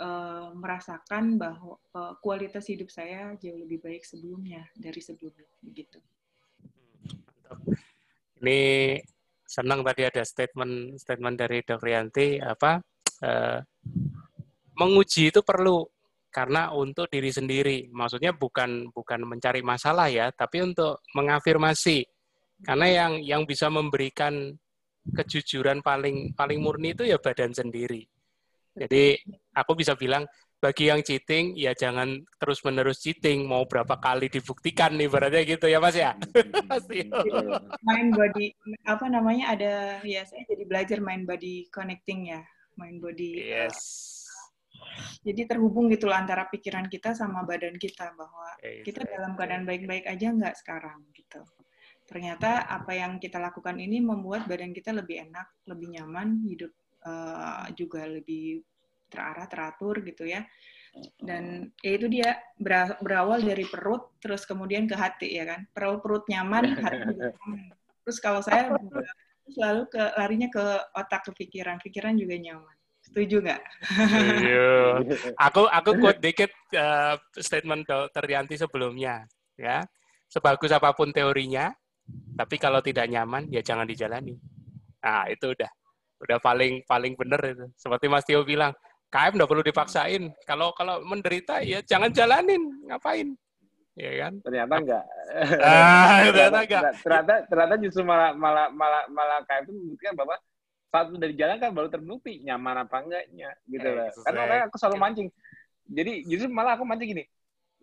uh, 0.00 0.50
merasakan 0.56 1.36
bahwa 1.36 1.76
uh, 1.94 2.14
kualitas 2.24 2.66
hidup 2.66 2.88
saya 2.88 3.36
jauh 3.36 3.58
lebih 3.60 3.82
baik 3.84 4.02
sebelumnya 4.02 4.66
dari 4.74 5.00
sebelumnya 5.04 5.46
begitu. 5.60 6.00
Ini 8.38 8.60
senang 9.48 9.80
tadi 9.80 10.02
ada 10.04 10.22
statement 10.22 11.00
statement 11.00 11.36
dari 11.40 11.64
Dr. 11.64 11.80
Rianti 11.80 12.36
apa 12.38 12.80
uh, 13.24 13.58
menguji 14.76 15.32
itu 15.32 15.40
perlu 15.42 15.82
karena 16.28 16.70
untuk 16.76 17.08
diri 17.08 17.32
sendiri 17.32 17.88
maksudnya 17.88 18.36
bukan 18.36 18.92
bukan 18.92 19.24
mencari 19.24 19.64
masalah 19.64 20.12
ya 20.12 20.28
tapi 20.28 20.60
untuk 20.60 21.00
mengafirmasi 21.16 22.04
karena 22.66 22.86
yang 22.90 23.12
yang 23.22 23.42
bisa 23.46 23.70
memberikan 23.70 24.54
kejujuran 25.08 25.80
paling 25.80 26.34
paling 26.34 26.58
murni 26.58 26.92
itu 26.92 27.06
ya 27.06 27.16
badan 27.16 27.54
sendiri. 27.54 28.04
Jadi 28.78 29.18
aku 29.54 29.74
bisa 29.74 29.98
bilang 29.98 30.22
bagi 30.58 30.90
yang 30.90 31.02
cheating 31.06 31.54
ya 31.54 31.70
jangan 31.74 32.18
terus 32.38 32.62
menerus 32.66 33.02
cheating. 33.02 33.46
Mau 33.46 33.66
berapa 33.66 33.98
kali 33.98 34.30
dibuktikan 34.30 34.94
nih 34.94 35.08
berarti 35.10 35.54
gitu 35.54 35.66
ya 35.70 35.78
mas 35.78 35.94
ya? 35.94 36.14
Pasti 36.70 37.06
main 37.82 38.10
body 38.10 38.54
apa 38.86 39.06
namanya 39.06 39.54
ada 39.54 39.72
ya 40.02 40.22
saya 40.26 40.42
jadi 40.46 40.64
belajar 40.66 40.98
main 41.02 41.22
body 41.26 41.70
connecting 41.70 42.30
ya 42.34 42.42
main 42.78 43.02
body 43.02 43.42
yes. 43.42 43.76
jadi 45.26 45.50
terhubung 45.50 45.90
gitu 45.90 46.06
antara 46.14 46.46
pikiran 46.46 46.86
kita 46.86 47.12
sama 47.12 47.42
badan 47.42 47.74
kita 47.74 48.14
bahwa 48.14 48.48
kita 48.86 49.02
dalam 49.02 49.34
keadaan 49.34 49.66
baik-baik 49.66 50.06
aja 50.06 50.30
nggak 50.30 50.54
sekarang 50.54 51.02
gitu 51.10 51.42
ternyata 52.08 52.64
apa 52.64 52.96
yang 52.96 53.20
kita 53.20 53.36
lakukan 53.36 53.76
ini 53.76 54.00
membuat 54.00 54.48
badan 54.48 54.72
kita 54.72 54.96
lebih 54.96 55.28
enak 55.28 55.44
lebih 55.68 55.92
nyaman 55.92 56.40
hidup 56.40 56.72
uh, 57.04 57.68
juga 57.76 58.08
lebih 58.08 58.64
terarah 59.12 59.44
teratur 59.44 60.00
gitu 60.00 60.24
ya. 60.24 60.40
Dan 61.20 61.68
ya 61.84 61.92
itu 61.94 62.08
dia 62.08 62.40
berawal 62.98 63.44
dari 63.44 63.68
perut 63.68 64.18
terus 64.24 64.48
kemudian 64.48 64.88
ke 64.88 64.96
hati 64.96 65.36
ya 65.36 65.44
kan? 65.44 65.68
Perut 65.70 66.00
perut 66.00 66.24
nyaman 66.32 66.64
hati 66.84 67.04
juga 67.12 67.36
nyaman. 67.36 67.76
Terus 68.08 68.18
kalau 68.24 68.40
saya 68.40 68.72
selalu 69.52 69.88
ke 69.92 70.02
larinya 70.16 70.48
ke 70.48 70.64
otak 70.96 71.28
ke 71.28 71.44
pikiran. 71.44 71.76
Pikiran 71.80 72.16
juga 72.16 72.40
nyaman. 72.40 72.76
Setuju 73.04 73.36
nggak? 73.44 73.62
aku 75.48 75.68
aku 75.68 75.90
quote 76.00 76.20
dikit 76.24 76.52
uh, 76.72 77.20
statement 77.36 77.84
dokter 77.84 78.24
Yanti 78.24 78.56
sebelumnya 78.56 79.28
ya. 79.60 79.84
Sebagus 80.28 80.72
apa 80.72 80.92
pun 80.92 81.08
teorinya 81.12 81.72
tapi 82.38 82.56
kalau 82.60 82.78
tidak 82.84 83.06
nyaman 83.10 83.50
ya 83.50 83.60
jangan 83.60 83.84
dijalani 83.84 84.36
nah 84.98 85.26
itu 85.30 85.54
udah 85.54 85.70
udah 86.18 86.38
paling 86.42 86.82
paling 86.86 87.14
bener 87.14 87.40
itu 87.54 87.66
seperti 87.78 88.06
Mas 88.10 88.26
Tio 88.26 88.42
bilang 88.42 88.74
KM 89.08 89.40
nggak 89.40 89.48
perlu 89.48 89.64
dipaksain. 89.64 90.22
Kalau 90.44 90.76
kalau 90.76 91.00
menderita 91.00 91.64
ya 91.64 91.80
jangan 91.80 92.12
jalanin, 92.12 92.60
ngapain? 92.84 93.32
Ya 93.96 94.12
kan? 94.28 94.32
Ternyata 94.44 94.74
enggak. 94.78 95.04
Ah, 95.64 96.24
ternyata 96.28 96.58
enggak. 96.64 96.82
Ternyata 97.00 97.34
ternyata 97.48 97.74
justru 97.80 98.02
malah 98.04 98.36
malah 98.36 98.68
malah 98.68 99.02
malah 99.08 99.40
KM 99.48 99.64
itu 99.68 99.72
membuktikan 99.74 100.14
bahwa 100.14 100.36
saat 100.88 101.12
dari 101.20 101.34
jalan 101.36 101.56
kan 101.60 101.70
baru 101.72 101.88
terbukti 101.92 102.40
nyaman 102.44 102.84
apa 102.84 102.96
enggaknya 103.00 103.50
gitu 103.68 103.88
loh. 103.88 104.08
Karena 104.24 104.38
makanya 104.44 104.62
aku 104.68 104.76
selalu 104.76 104.96
mancing. 105.00 105.28
Jadi 105.88 106.12
justru 106.28 106.48
malah 106.52 106.76
aku 106.76 106.84
mancing 106.84 107.08
gini. 107.16 107.24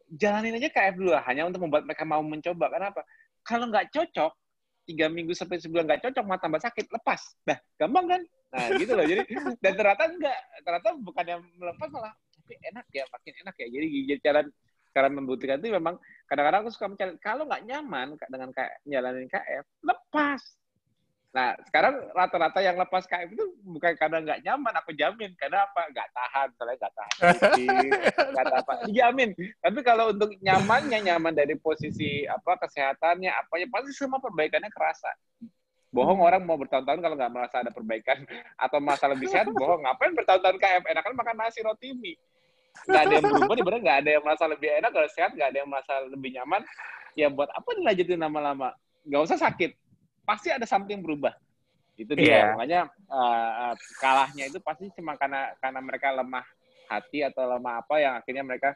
Jalanin 0.06 0.62
aja 0.62 0.70
KF 0.70 0.96
dulu 1.02 1.10
lah, 1.10 1.26
hanya 1.26 1.50
untuk 1.50 1.66
membuat 1.66 1.90
mereka 1.90 2.06
mau 2.06 2.22
mencoba. 2.22 2.70
Kenapa? 2.70 3.02
Kalau 3.46 3.70
nggak 3.70 3.94
cocok, 3.94 4.32
tiga 4.90 5.06
minggu 5.08 5.38
sampai 5.38 5.62
sebulan 5.62 5.86
nggak 5.86 6.02
cocok, 6.10 6.24
mau 6.26 6.42
tambah 6.42 6.62
sakit, 6.62 6.90
lepas. 6.90 7.22
Dah, 7.46 7.58
gampang 7.78 8.06
kan? 8.10 8.22
Nah, 8.56 8.68
gitu 8.82 8.92
loh. 8.98 9.06
Jadi 9.06 9.22
dan 9.64 9.74
ternyata 9.78 10.04
enggak, 10.10 10.40
ternyata 10.66 10.90
bukan 10.98 11.26
yang 11.26 11.42
melepas 11.62 11.88
malah 11.94 12.14
tapi 12.46 12.54
enak 12.62 12.86
ya, 12.94 13.04
makin 13.10 13.34
enak 13.46 13.56
ya. 13.58 13.68
Jadi 13.70 13.88
cara 14.22 14.42
cara 14.96 15.08
membuktikan 15.12 15.60
itu 15.60 15.76
memang 15.76 16.00
kadang-kadang 16.26 16.66
aku 16.66 16.72
suka 16.72 16.88
mencari 16.88 17.12
kalau 17.20 17.44
nggak 17.46 17.68
nyaman 17.68 18.16
dengan 18.32 18.50
kayak 18.56 18.74
nyalanin 18.88 19.28
KF, 19.28 19.66
lepas. 19.84 20.42
Nah, 21.36 21.52
sekarang 21.68 22.00
rata-rata 22.16 22.64
yang 22.64 22.80
lepas 22.80 23.04
KF 23.04 23.28
itu 23.28 23.44
bukan 23.68 23.92
karena 24.00 24.24
nggak 24.24 24.40
nyaman, 24.40 24.74
aku 24.80 24.96
jamin. 24.96 25.36
Karena 25.36 25.68
apa? 25.68 25.84
Nggak 25.92 26.10
tahan, 26.16 26.48
soalnya 26.56 26.76
nggak 26.80 26.94
tahan. 26.96 27.12
nggak 28.32 28.46
apa. 28.64 28.74
Dijamin. 28.88 29.30
Tapi 29.60 29.80
kalau 29.84 30.16
untuk 30.16 30.32
nyamannya, 30.40 31.04
nyaman 31.04 31.36
dari 31.36 31.60
posisi 31.60 32.24
apa 32.24 32.56
kesehatannya, 32.64 33.36
apa 33.36 33.52
ya 33.60 33.68
pasti 33.68 33.92
semua 33.92 34.24
perbaikannya 34.24 34.72
kerasa. 34.72 35.12
Bohong 35.92 36.24
orang 36.24 36.40
mau 36.48 36.56
bertahun-tahun 36.56 37.04
kalau 37.04 37.16
nggak 37.20 37.34
merasa 37.36 37.60
ada 37.60 37.72
perbaikan 37.76 38.24
atau 38.56 38.80
masa 38.80 39.12
lebih 39.12 39.28
sehat, 39.28 39.52
bohong. 39.52 39.84
Ngapain 39.84 40.16
bertahun-tahun 40.16 40.56
KF? 40.56 40.84
Enakan 40.88 41.20
makan 41.20 41.36
nasi 41.36 41.60
roti 41.68 41.92
mie. 41.92 42.16
Nggak 42.88 43.02
ada 43.04 43.12
yang 43.12 43.24
berubah, 43.28 43.56
bener 43.60 43.82
nggak 43.84 44.00
ada 44.08 44.10
yang 44.20 44.24
merasa 44.24 44.44
lebih 44.48 44.70
enak, 44.72 44.92
kalau 44.92 45.08
sehat 45.12 45.32
nggak 45.36 45.52
ada 45.52 45.58
yang 45.60 45.68
merasa 45.68 45.94
lebih 46.08 46.32
nyaman. 46.32 46.64
Ya 47.16 47.28
buat 47.28 47.52
apa 47.52 47.76
dilanjutin 47.76 48.24
lama-lama? 48.24 48.72
Nggak 49.04 49.22
usah 49.28 49.40
sakit 49.40 49.85
pasti 50.26 50.50
ada 50.52 50.66
something 50.66 51.00
berubah. 51.00 51.38
Itu 51.96 52.18
dia. 52.18 52.28
Yeah. 52.28 52.48
Makanya 52.58 52.82
uh, 53.08 53.74
kalahnya 54.02 54.52
itu 54.52 54.60
pasti 54.60 54.92
cuma 54.98 55.16
karena 55.16 55.56
karena 55.64 55.80
mereka 55.80 56.12
lemah 56.12 56.44
hati 56.92 57.24
atau 57.24 57.48
lemah 57.48 57.82
apa 57.86 57.96
yang 58.02 58.14
akhirnya 58.20 58.44
mereka 58.44 58.70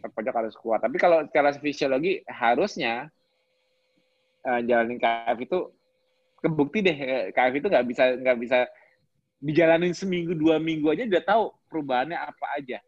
terpojok 0.00 0.34
harus 0.34 0.54
kuat. 0.56 0.80
Tapi 0.80 0.96
kalau 0.96 1.26
secara 1.28 1.52
fisiologi 1.58 2.24
harusnya 2.24 3.12
uh, 4.46 4.60
jalanin 4.64 4.98
KF 4.98 5.38
itu 5.44 5.58
kebukti 6.42 6.78
deh 6.82 6.96
KF 7.30 7.54
itu 7.54 7.66
nggak 7.70 7.86
bisa 7.86 8.04
nggak 8.18 8.38
bisa 8.42 8.58
dijalanin 9.42 9.94
seminggu 9.94 10.34
dua 10.34 10.58
minggu 10.58 10.90
aja 10.90 11.06
udah 11.06 11.22
tahu 11.22 11.44
perubahannya 11.70 12.18
apa 12.18 12.46
aja 12.58 12.78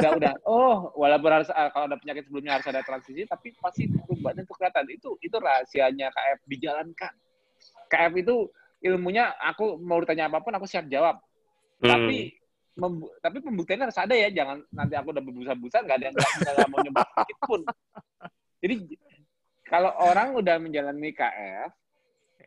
udah 0.00 0.10
udah. 0.16 0.34
Oh 0.48 0.88
walaupun 0.96 1.30
harus 1.30 1.48
ah, 1.52 1.68
kalau 1.68 1.86
ada 1.90 2.00
penyakit 2.00 2.24
sebelumnya 2.24 2.56
harus 2.56 2.66
ada 2.68 2.80
transisi 2.80 3.28
tapi 3.28 3.52
pasti 3.60 3.88
perubahannya 3.88 4.44
itu 4.44 4.54
kelihatan. 4.56 4.84
Itu 4.88 5.10
itu 5.20 5.36
rahasianya 5.36 6.08
KF 6.12 6.38
dijalankan. 6.48 7.12
KF 7.92 8.12
itu 8.16 8.34
ilmunya 8.84 9.32
aku 9.40 9.80
mau 9.80 10.00
ditanya 10.00 10.32
apa 10.32 10.40
pun 10.40 10.52
aku 10.56 10.66
siap 10.68 10.88
jawab. 10.88 11.20
Hmm. 11.82 11.90
tapi 11.90 12.32
membu 12.78 13.10
tapi 13.20 13.38
pembuktiannya 13.44 13.84
harus 13.90 14.00
ada 14.00 14.14
ya. 14.16 14.28
Jangan 14.32 14.64
nanti 14.72 14.94
aku 14.96 15.12
udah 15.12 15.22
berbusa-busa 15.24 15.76
nggak 15.84 15.96
ada 16.00 16.04
yang 16.08 16.16
nggak 16.16 16.68
mau 16.72 16.78
nyoba 16.80 17.00
sedikit 17.04 17.38
pun. 17.44 17.60
Jadi 18.64 18.74
kalau 19.68 19.92
orang 20.00 20.32
udah 20.36 20.56
menjalani 20.56 21.12
KF 21.12 21.70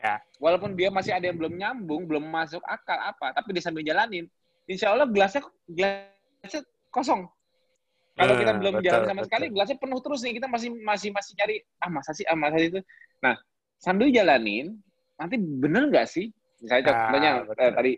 ya. 0.01 0.15
walaupun 0.37 0.77
dia 0.77 0.89
masih 0.93 1.13
ada 1.13 1.25
yang 1.29 1.37
belum 1.37 1.53
nyambung 1.57 2.05
belum 2.05 2.25
masuk 2.25 2.61
akal 2.65 2.97
apa 2.97 3.33
tapi 3.33 3.57
dia 3.57 3.63
sambil 3.65 3.81
jalanin 3.81 4.29
insya 4.69 4.93
Allah 4.93 5.09
gelasnya 5.09 5.41
gelasnya 5.65 6.61
kosong. 6.97 7.21
Kalau 8.17 8.33
kita 8.33 8.49
hmm, 8.49 8.61
belum 8.65 8.73
betul, 8.81 8.85
jalan 8.89 9.01
sama 9.05 9.13
betul. 9.21 9.27
sekali, 9.29 9.45
gelasnya 9.53 9.77
penuh 9.77 9.99
terus 10.01 10.19
nih. 10.25 10.33
Kita 10.41 10.47
masih 10.49 10.69
masih 10.81 11.09
masih 11.13 11.31
cari 11.37 11.55
ah 11.77 11.89
masa 11.93 12.11
sih, 12.17 12.25
ah 12.25 12.33
masa 12.33 12.57
itu. 12.57 12.79
Nah, 13.21 13.37
sambil 13.77 14.09
jalanin, 14.09 14.73
nanti 15.21 15.37
bener 15.37 15.85
nggak 15.93 16.09
sih? 16.09 16.33
Misalnya 16.57 16.81
ah, 16.81 16.89
contohnya 16.89 17.31
eh, 17.45 17.71
tadi 17.77 17.91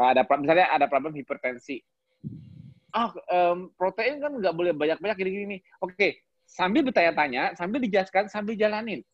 ada 0.00 0.22
misalnya 0.40 0.66
ada 0.72 0.86
problem 0.88 1.12
hipertensi. 1.12 1.84
Ah, 2.96 3.12
um, 3.28 3.68
protein 3.76 4.16
kan 4.16 4.32
nggak 4.32 4.56
boleh 4.56 4.72
banyak-banyak 4.72 5.16
gini-gini. 5.20 5.56
Oke, 5.84 6.24
sambil 6.48 6.80
bertanya-tanya, 6.80 7.52
sambil 7.52 7.84
dijelaskan, 7.84 8.32
sambil 8.32 8.56
jalanin. 8.56 9.04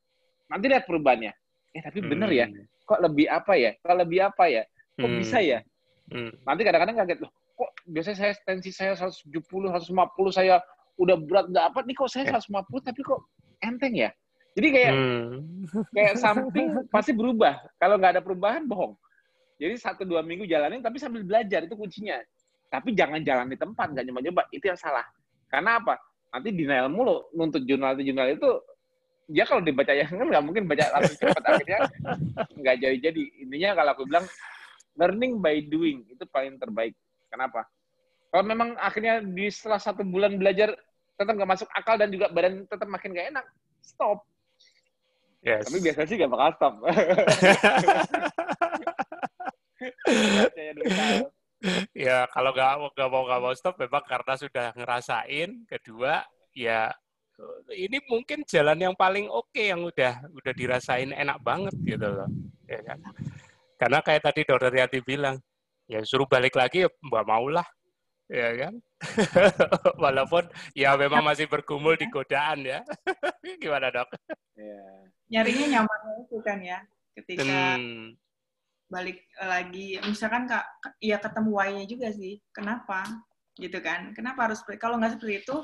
Nanti 0.46 0.70
lihat 0.70 0.86
perubahannya. 0.86 1.34
Eh, 1.74 1.82
tapi 1.82 2.06
bener 2.06 2.30
ya. 2.30 2.46
hmm. 2.46 2.54
ya. 2.54 2.86
Kok 2.86 3.00
lebih 3.02 3.26
apa 3.26 3.52
ya? 3.58 3.70
Kok 3.82 3.96
lebih 3.98 4.18
apa 4.22 4.44
ya? 4.46 4.62
Kok 4.94 5.10
hmm. 5.10 5.18
bisa 5.18 5.38
ya? 5.42 5.58
Hmm. 6.06 6.30
Nanti 6.46 6.62
kadang-kadang 6.62 7.02
kaget 7.02 7.18
loh 7.18 7.32
biasanya 7.86 8.18
saya 8.18 8.32
tensi 8.46 8.70
saya 8.70 8.92
170, 8.94 9.42
150 9.42 9.92
saya 10.30 10.62
udah 11.00 11.16
berat 11.18 11.46
nggak 11.50 11.64
apa 11.72 11.78
nih 11.88 11.94
kok 11.96 12.10
saya 12.10 12.24
150 12.38 12.68
tapi 12.84 13.00
kok 13.02 13.20
enteng 13.62 13.94
ya. 13.96 14.10
Jadi 14.52 14.68
kayak 14.68 14.92
hmm. 14.92 15.32
kayak 15.96 16.14
samping 16.22 16.66
pasti 16.92 17.16
berubah. 17.16 17.56
Kalau 17.80 17.96
nggak 17.96 18.18
ada 18.18 18.22
perubahan 18.22 18.68
bohong. 18.68 18.92
Jadi 19.56 19.74
satu 19.78 20.02
dua 20.02 20.20
minggu 20.20 20.44
jalanin 20.44 20.82
tapi 20.82 20.98
sambil 20.98 21.24
belajar 21.24 21.64
itu 21.64 21.74
kuncinya. 21.78 22.18
Tapi 22.72 22.96
jangan 22.96 23.20
jalan 23.20 23.52
di 23.52 23.56
tempat, 23.60 23.92
nggak 23.92 24.04
nyoba-nyoba. 24.08 24.42
Itu 24.48 24.64
yang 24.72 24.80
salah. 24.80 25.04
Karena 25.52 25.76
apa? 25.76 26.00
Nanti 26.32 26.48
denial 26.56 26.88
mulu. 26.88 27.28
Nuntut 27.36 27.68
jurnal 27.68 27.96
itu 28.00 28.12
jurnal 28.12 28.32
itu 28.32 28.48
ya 29.30 29.44
kalau 29.46 29.62
dibaca 29.62 29.92
yang 29.94 30.08
kan 30.20 30.26
nggak 30.28 30.44
mungkin 30.44 30.64
baca 30.66 30.84
langsung 30.98 31.16
cepat 31.20 31.42
akhirnya 31.46 31.80
nggak 32.60 32.76
jadi-jadi. 32.80 33.22
Intinya 33.44 33.70
kalau 33.76 33.90
aku 33.96 34.02
bilang 34.08 34.26
learning 34.96 35.40
by 35.40 35.56
doing 35.68 36.04
itu 36.08 36.24
paling 36.28 36.56
terbaik. 36.60 36.96
Kenapa? 37.32 37.64
Kalau 38.28 38.44
memang 38.44 38.76
akhirnya 38.76 39.24
di 39.24 39.48
setelah 39.48 39.80
satu 39.80 40.04
bulan 40.04 40.36
belajar 40.36 40.76
tetap 41.16 41.32
nggak 41.32 41.52
masuk 41.56 41.68
akal 41.72 41.96
dan 41.96 42.12
juga 42.12 42.28
badan 42.28 42.68
tetap 42.68 42.88
makin 42.88 43.16
nggak 43.16 43.32
enak, 43.32 43.44
stop. 43.80 44.20
Yes. 45.40 45.64
Tapi 45.64 45.80
biasanya 45.80 46.08
sih 46.08 46.16
nggak 46.20 46.32
bakal 46.32 46.52
stop. 46.54 46.74
ya 51.96 52.26
kalau 52.30 52.50
nggak 52.52 52.70
nggak 52.94 53.08
mau 53.10 53.22
nggak 53.26 53.40
mau 53.42 53.54
stop 53.56 53.74
memang 53.80 54.04
karena 54.04 54.34
sudah 54.36 54.76
ngerasain. 54.76 55.64
Kedua 55.64 56.20
ya 56.52 56.92
ini 57.72 57.98
mungkin 58.06 58.44
jalan 58.44 58.78
yang 58.78 58.94
paling 58.94 59.26
oke 59.26 59.50
okay, 59.50 59.72
yang 59.72 59.82
udah 59.82 60.20
udah 60.30 60.52
dirasain 60.52 61.10
enak 61.10 61.40
banget 61.40 61.74
gitu 61.82 62.06
loh. 62.06 62.28
Ya 62.68 62.80
kan? 62.84 63.00
Karena 63.80 63.98
kayak 63.98 64.22
tadi 64.22 64.46
Dokter 64.46 64.70
Yati 64.70 65.02
bilang, 65.02 65.42
ya 65.92 66.00
suruh 66.08 66.24
balik 66.24 66.56
lagi 66.56 66.88
ya 66.88 66.88
mbak 67.04 67.28
maulah 67.28 67.66
ya 68.32 68.48
kan? 68.56 68.74
Walaupun 70.02 70.48
ya 70.72 70.96
memang 70.96 71.20
masih 71.20 71.44
bergumul 71.44 72.00
di 72.00 72.08
godaan 72.08 72.64
ya. 72.64 72.80
Gimana 73.62 73.92
dok? 73.92 74.08
Ya. 74.56 74.84
nyarinya 75.32 75.80
nyaman 75.80 76.00
itu 76.28 76.38
kan 76.44 76.60
ya 76.60 76.84
ketika 77.16 77.76
hmm. 77.76 78.16
balik 78.88 79.24
lagi. 79.36 80.00
Misalkan 80.04 80.48
kak 80.48 80.64
ya 81.00 81.20
ketemu 81.20 81.50
why-nya 81.52 81.84
juga 81.84 82.08
sih 82.12 82.40
kenapa? 82.52 83.04
Gitu 83.56 83.80
kan? 83.84 84.16
Kenapa 84.16 84.48
harus 84.48 84.64
kalau 84.80 84.96
nggak 84.96 85.16
seperti 85.16 85.44
itu 85.44 85.56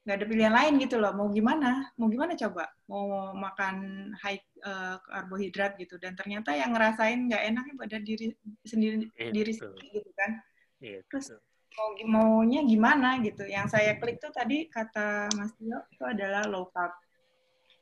nggak 0.00 0.16
ada 0.16 0.26
pilihan 0.26 0.54
lain 0.54 0.74
gitu 0.80 0.96
loh. 0.96 1.12
Mau 1.12 1.28
gimana? 1.28 1.92
Mau 2.00 2.08
gimana 2.08 2.32
coba? 2.32 2.72
Mau 2.88 3.36
makan 3.36 3.76
high 4.16 4.40
uh, 4.64 4.96
karbohidrat 5.04 5.76
gitu. 5.76 6.00
Dan 6.00 6.16
ternyata 6.16 6.56
yang 6.56 6.72
ngerasain 6.72 7.28
nggak 7.28 7.42
enaknya 7.52 7.74
pada 7.76 7.96
diri 8.00 8.32
sendiri 8.64 9.04
itu. 9.04 9.32
diri 9.32 9.52
sendiri 9.52 9.86
gitu 10.00 10.10
kan. 10.16 10.30
Itu. 10.80 11.04
terus 11.12 11.26
mau 11.76 11.92
maunya 12.40 12.64
gimana 12.64 13.20
gitu. 13.20 13.44
Yang 13.44 13.76
saya 13.76 14.00
klik 14.00 14.16
tuh 14.16 14.32
tadi 14.32 14.66
kata 14.72 15.28
Mas 15.36 15.52
Tio 15.60 15.84
itu 15.92 16.04
adalah 16.08 16.48
low 16.48 16.72
carb. 16.72 16.96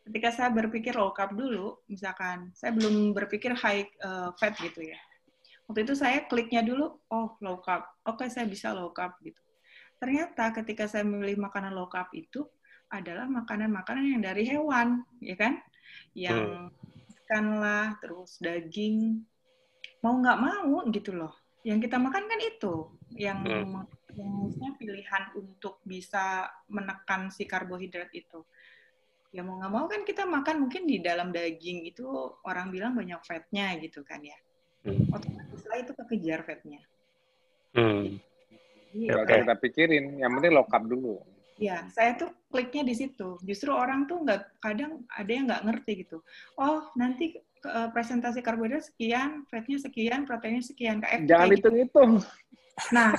Ketika 0.02 0.34
saya 0.34 0.50
berpikir 0.50 0.98
low 0.98 1.14
carb 1.14 1.38
dulu 1.38 1.78
misalkan 1.86 2.50
saya 2.58 2.74
belum 2.74 3.14
berpikir 3.14 3.54
high 3.54 3.86
uh, 4.02 4.34
fat 4.34 4.58
gitu 4.58 4.82
ya. 4.82 4.98
Waktu 5.70 5.86
itu 5.86 5.94
saya 5.94 6.26
kliknya 6.26 6.66
dulu 6.66 6.98
oh 7.14 7.38
low 7.38 7.62
carb. 7.62 7.86
Oke 8.02 8.26
okay, 8.26 8.28
saya 8.28 8.50
bisa 8.50 8.74
low 8.74 8.90
carb 8.90 9.14
gitu 9.22 9.38
ternyata 9.98 10.54
ketika 10.54 10.86
saya 10.86 11.02
memilih 11.04 11.38
makanan 11.42 11.74
low 11.74 11.90
carb 11.90 12.08
itu 12.14 12.46
adalah 12.88 13.28
makanan-makanan 13.28 14.16
yang 14.16 14.22
dari 14.24 14.48
hewan, 14.48 15.04
ya 15.20 15.36
kan? 15.36 15.60
Yang 16.16 16.40
hmm. 16.40 16.68
ikan 17.24 17.46
lah, 17.60 17.86
terus 18.00 18.40
daging, 18.40 19.20
mau 20.00 20.16
nggak 20.16 20.38
mau 20.40 20.86
gitu 20.88 21.12
loh. 21.12 21.34
Yang 21.66 21.90
kita 21.90 21.96
makan 22.00 22.24
kan 22.24 22.40
itu, 22.40 22.74
yang 23.18 23.44
hmm. 23.44 23.84
yang 24.58 24.74
pilihan 24.80 25.24
untuk 25.36 25.84
bisa 25.84 26.48
menekan 26.70 27.28
si 27.28 27.44
karbohidrat 27.44 28.08
itu. 28.16 28.42
Ya 29.28 29.44
mau 29.44 29.60
nggak 29.60 29.72
mau 29.72 29.84
kan 29.84 30.08
kita 30.08 30.24
makan 30.24 30.64
mungkin 30.64 30.88
di 30.88 31.04
dalam 31.04 31.28
daging 31.28 31.84
itu 31.84 32.08
orang 32.48 32.72
bilang 32.72 32.96
banyak 32.96 33.20
fatnya 33.20 33.76
gitu 33.84 34.00
kan 34.00 34.24
ya. 34.24 34.38
Hmm. 34.88 35.12
Otomatis 35.12 35.62
lah 35.68 35.78
itu 35.84 35.92
kekejar 35.92 36.48
fatnya. 36.48 36.80
Hmm. 37.76 38.16
Iya. 38.94 39.24
Okay. 39.24 39.44
kita 39.44 39.56
pikirin, 39.60 40.04
yang 40.20 40.32
penting 40.38 40.52
lokap 40.56 40.82
dulu. 40.88 41.20
Iya, 41.58 41.90
saya 41.90 42.14
tuh 42.14 42.30
kliknya 42.54 42.86
di 42.86 42.94
situ. 42.94 43.34
Justru 43.42 43.74
orang 43.74 44.06
tuh 44.06 44.22
nggak 44.22 44.62
kadang 44.62 45.02
ada 45.10 45.30
yang 45.30 45.50
nggak 45.50 45.64
ngerti 45.66 46.06
gitu. 46.06 46.22
Oh, 46.54 46.86
nanti 46.94 47.34
uh, 47.66 47.90
presentasi 47.90 48.38
karbohidrat 48.46 48.86
sekian, 48.86 49.42
fatnya 49.50 49.82
sekian, 49.82 50.22
proteinnya 50.22 50.62
sekian. 50.62 51.02
KFC 51.02 51.26
Jangan 51.26 51.48
hitung-hitung. 51.50 52.12
Gitu. 52.22 52.94
Nah, 52.94 53.10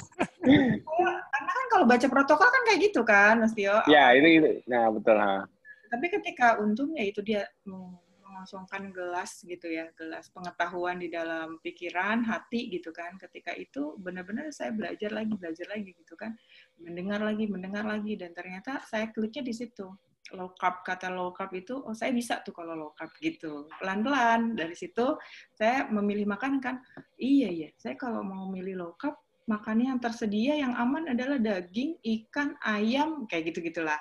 karena 1.36 1.52
kan 1.52 1.66
kalau 1.68 1.84
baca 1.84 2.08
protokol 2.08 2.48
kan 2.48 2.62
kayak 2.64 2.80
gitu 2.80 3.02
kan, 3.04 3.44
Mas 3.44 3.52
Tio. 3.52 3.84
Ya, 3.92 4.16
itu, 4.16 4.40
itu. 4.40 4.52
Nah, 4.72 4.88
betul. 4.88 5.20
Ha. 5.20 5.44
Tapi 5.92 6.06
ketika 6.08 6.56
untungnya 6.64 7.04
itu 7.04 7.20
dia 7.20 7.44
hmm, 7.68 8.09
mengosongkan 8.40 8.96
gelas 8.96 9.44
gitu 9.44 9.68
ya, 9.68 9.92
gelas 10.00 10.32
pengetahuan 10.32 10.96
di 10.96 11.12
dalam 11.12 11.60
pikiran, 11.60 12.24
hati 12.24 12.72
gitu 12.72 12.96
kan. 12.96 13.20
Ketika 13.20 13.52
itu 13.52 14.00
benar-benar 14.00 14.48
saya 14.56 14.72
belajar 14.72 15.12
lagi, 15.12 15.36
belajar 15.36 15.68
lagi 15.68 15.92
gitu 15.92 16.16
kan. 16.16 16.32
Mendengar 16.80 17.20
lagi, 17.20 17.52
mendengar 17.52 17.84
lagi 17.84 18.16
dan 18.16 18.32
ternyata 18.32 18.80
saya 18.88 19.12
kliknya 19.12 19.44
di 19.44 19.52
situ. 19.52 19.92
Low 20.32 20.56
carb, 20.56 20.88
kata 20.88 21.12
low 21.12 21.36
carb 21.36 21.52
itu, 21.52 21.76
oh 21.84 21.92
saya 21.92 22.16
bisa 22.16 22.40
tuh 22.40 22.56
kalau 22.56 22.80
low 22.80 22.92
carb 22.96 23.12
gitu. 23.20 23.68
Pelan-pelan 23.76 24.56
dari 24.56 24.78
situ 24.78 25.20
saya 25.52 25.92
memilih 25.92 26.24
makan 26.32 26.64
kan, 26.64 26.80
iya 27.20 27.52
iya, 27.52 27.70
saya 27.76 28.00
kalau 28.00 28.24
mau 28.24 28.48
milih 28.48 28.80
low 28.80 28.94
carb, 28.96 29.20
makannya 29.50 29.90
yang 29.90 30.00
tersedia 30.00 30.54
yang 30.62 30.78
aman 30.78 31.12
adalah 31.12 31.42
daging, 31.42 31.98
ikan, 32.06 32.54
ayam, 32.62 33.26
kayak 33.26 33.52
gitu-gitulah 33.52 33.98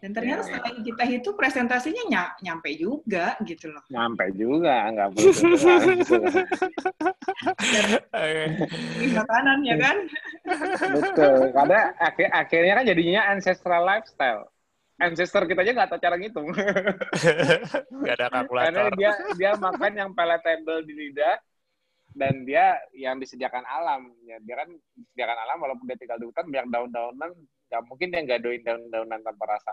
Dan 0.00 0.16
ternyata 0.16 0.40
ya, 0.40 0.46
setelah 0.48 0.72
kita 0.80 1.04
itu 1.12 1.30
presentasinya 1.36 2.02
ny 2.08 2.16
nyampe 2.48 2.72
juga 2.72 3.36
gitu 3.44 3.68
loh. 3.68 3.84
Nyampe 3.92 4.32
juga, 4.32 4.88
nggak 4.96 5.08
perlu 5.12 5.32
gitu. 6.00 6.16
makanan 9.12 9.58
ya 9.60 9.76
kan? 9.76 9.96
Betul, 10.96 11.52
karena 11.52 11.80
akhir 12.00 12.28
akhirnya 12.32 12.74
kan 12.80 12.84
jadinya 12.88 13.20
ancestral 13.28 13.82
lifestyle. 13.84 14.48
Ancestor 15.00 15.44
kita 15.44 15.60
aja 15.64 15.72
nggak 15.76 15.88
tahu 15.92 16.00
cara 16.00 16.16
ngitung. 16.16 16.48
Gak 18.04 18.14
ada 18.20 18.28
kalkulator. 18.28 18.68
Karena 18.68 18.84
dia 18.96 19.10
dia 19.36 19.50
makan 19.56 19.92
yang 19.96 20.10
palatable 20.12 20.84
di 20.84 20.92
lidah, 20.92 21.40
dan 22.14 22.44
dia 22.44 22.76
yang 22.92 23.16
disediakan 23.16 23.62
alam 23.64 24.10
ya 24.26 24.36
dia 24.42 24.58
kan 24.58 24.68
disediakan 24.98 25.38
alam 25.46 25.58
walaupun 25.62 25.86
dia 25.86 25.98
tinggal 25.98 26.18
di 26.18 26.26
hutan 26.26 26.46
banyak 26.50 26.68
daun-daunan 26.68 27.30
nggak 27.70 27.82
mungkin 27.86 28.10
dia 28.10 28.20
nggak 28.26 28.40
doin 28.42 28.60
daun-daunan 28.66 29.20
tanpa 29.22 29.44
rasa 29.56 29.72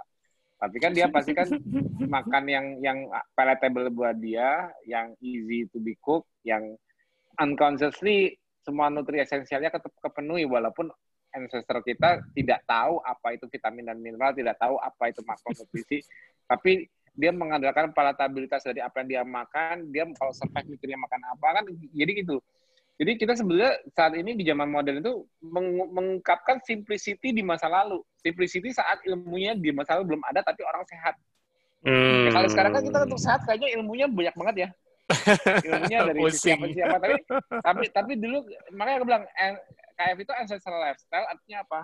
tapi 0.58 0.78
kan 0.78 0.94
dia 0.94 1.10
pasti 1.10 1.34
kan 1.34 1.50
makan 2.16 2.44
yang 2.46 2.66
yang 2.82 3.00
palatable 3.34 3.90
buat 3.90 4.18
dia 4.22 4.70
yang 4.86 5.18
easy 5.20 5.66
to 5.74 5.82
be 5.82 5.98
cooked 5.98 6.30
yang 6.46 6.78
unconsciously 7.42 8.38
semua 8.62 8.94
nutri 8.94 9.18
esensialnya 9.18 9.74
kepenuhi 10.02 10.46
walaupun 10.46 10.94
ancestor 11.34 11.82
kita 11.82 12.22
tidak 12.34 12.62
tahu 12.66 13.02
apa 13.02 13.38
itu 13.38 13.46
vitamin 13.50 13.90
dan 13.90 13.98
mineral 13.98 14.34
tidak 14.34 14.58
tahu 14.58 14.78
apa 14.82 15.10
itu 15.10 15.22
makronutrisi 15.26 16.02
tapi 16.48 16.88
dia 17.18 17.34
mengandalkan 17.34 17.90
palatabilitas 17.98 18.62
dari 18.62 18.78
apa 18.78 19.02
yang 19.02 19.10
dia 19.10 19.24
makan, 19.26 19.90
dia 19.90 20.06
kalau 20.14 20.30
survive 20.38 20.70
mikirnya 20.70 21.02
makan 21.02 21.22
apa 21.26 21.48
kan 21.50 21.64
jadi 21.90 22.12
gitu. 22.22 22.38
Jadi 22.98 23.12
kita 23.22 23.38
sebenarnya 23.38 23.78
saat 23.94 24.18
ini 24.18 24.34
di 24.34 24.42
zaman 24.42 24.74
modern 24.74 25.06
itu 25.06 25.22
meng 25.46 25.86
mengungkapkan 25.94 26.58
simplicity 26.66 27.30
di 27.30 27.46
masa 27.46 27.70
lalu. 27.70 28.02
Simplicity 28.26 28.74
saat 28.74 29.06
ilmunya 29.06 29.54
di 29.54 29.70
masa 29.70 29.98
lalu 29.98 30.14
belum 30.14 30.24
ada 30.26 30.42
tapi 30.42 30.66
orang 30.66 30.82
sehat. 30.90 31.14
Hmm. 31.86 32.26
Ya, 32.26 32.30
kalau 32.34 32.50
sekarang 32.50 32.72
kan 32.74 32.82
kita 32.82 33.00
untuk 33.06 33.22
sehat 33.22 33.46
kayaknya 33.46 33.70
ilmunya 33.78 34.10
banyak 34.10 34.34
banget 34.34 34.56
ya. 34.58 34.70
ilmunya 35.70 36.00
dari 36.04 36.20
siapa 36.36 36.68
siapa 36.68 37.00
tapi 37.00 37.16
tapi 37.64 37.86
tapi 37.96 38.12
dulu 38.20 38.44
makanya 38.76 38.98
aku 39.00 39.08
bilang 39.08 39.24
KF 39.96 40.18
itu 40.20 40.34
ancestral 40.36 40.82
lifestyle 40.82 41.28
artinya 41.30 41.58
apa? 41.64 41.80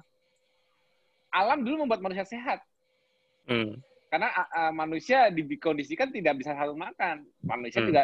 Alam 1.30 1.62
dulu 1.62 1.86
membuat 1.86 2.02
manusia 2.02 2.26
sehat. 2.26 2.60
Hmm 3.46 3.80
karena 4.14 4.30
uh, 4.30 4.70
manusia 4.70 5.34
dikondisikan 5.34 6.14
tidak 6.14 6.38
bisa 6.38 6.54
selalu 6.54 6.86
makan. 6.86 7.26
Manusia 7.42 7.82
hmm. 7.82 7.90
juga 7.90 8.04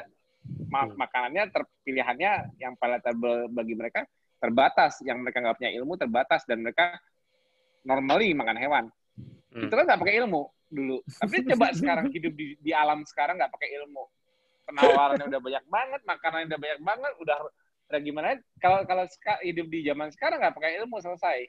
ma 0.69 0.85
hmm. 0.85 0.95
makanannya 0.95 1.43
terpilihannya 1.51 2.31
yang 2.61 2.73
palatable 2.79 3.49
bagi 3.51 3.73
mereka 3.75 4.05
terbatas, 4.39 5.03
yang 5.03 5.19
mereka 5.19 5.43
nggak 5.43 5.57
punya 5.59 5.71
ilmu 5.75 5.93
terbatas 5.99 6.47
dan 6.47 6.63
mereka 6.63 6.95
normally 7.83 8.31
makan 8.31 8.57
hewan. 8.57 8.85
Hmm. 9.51 9.67
Itu 9.67 9.73
kan 9.75 9.83
nggak 9.85 9.99
pakai 9.99 10.15
ilmu 10.23 10.41
dulu. 10.71 10.97
Tapi 11.03 11.35
coba 11.43 11.65
sekarang 11.79 12.07
hidup 12.13 12.33
di, 12.33 12.55
di 12.61 12.71
alam 12.71 13.03
sekarang 13.03 13.35
nggak 13.35 13.51
pakai 13.51 13.69
ilmu. 13.83 14.03
Penawarannya 14.69 15.25
udah 15.27 15.41
banyak 15.41 15.65
banget, 15.65 16.01
makanannya 16.05 16.47
udah 16.53 16.59
banyak 16.61 16.79
banget, 16.85 17.13
udah 17.19 17.37
udah 17.89 17.99
gimana? 18.05 18.27
Kalau 18.61 18.79
kalau 18.85 19.03
hidup 19.41 19.67
di 19.67 19.79
zaman 19.81 20.13
sekarang 20.13 20.37
nggak 20.39 20.55
pakai 20.55 20.71
ilmu 20.81 20.95
selesai. 21.01 21.39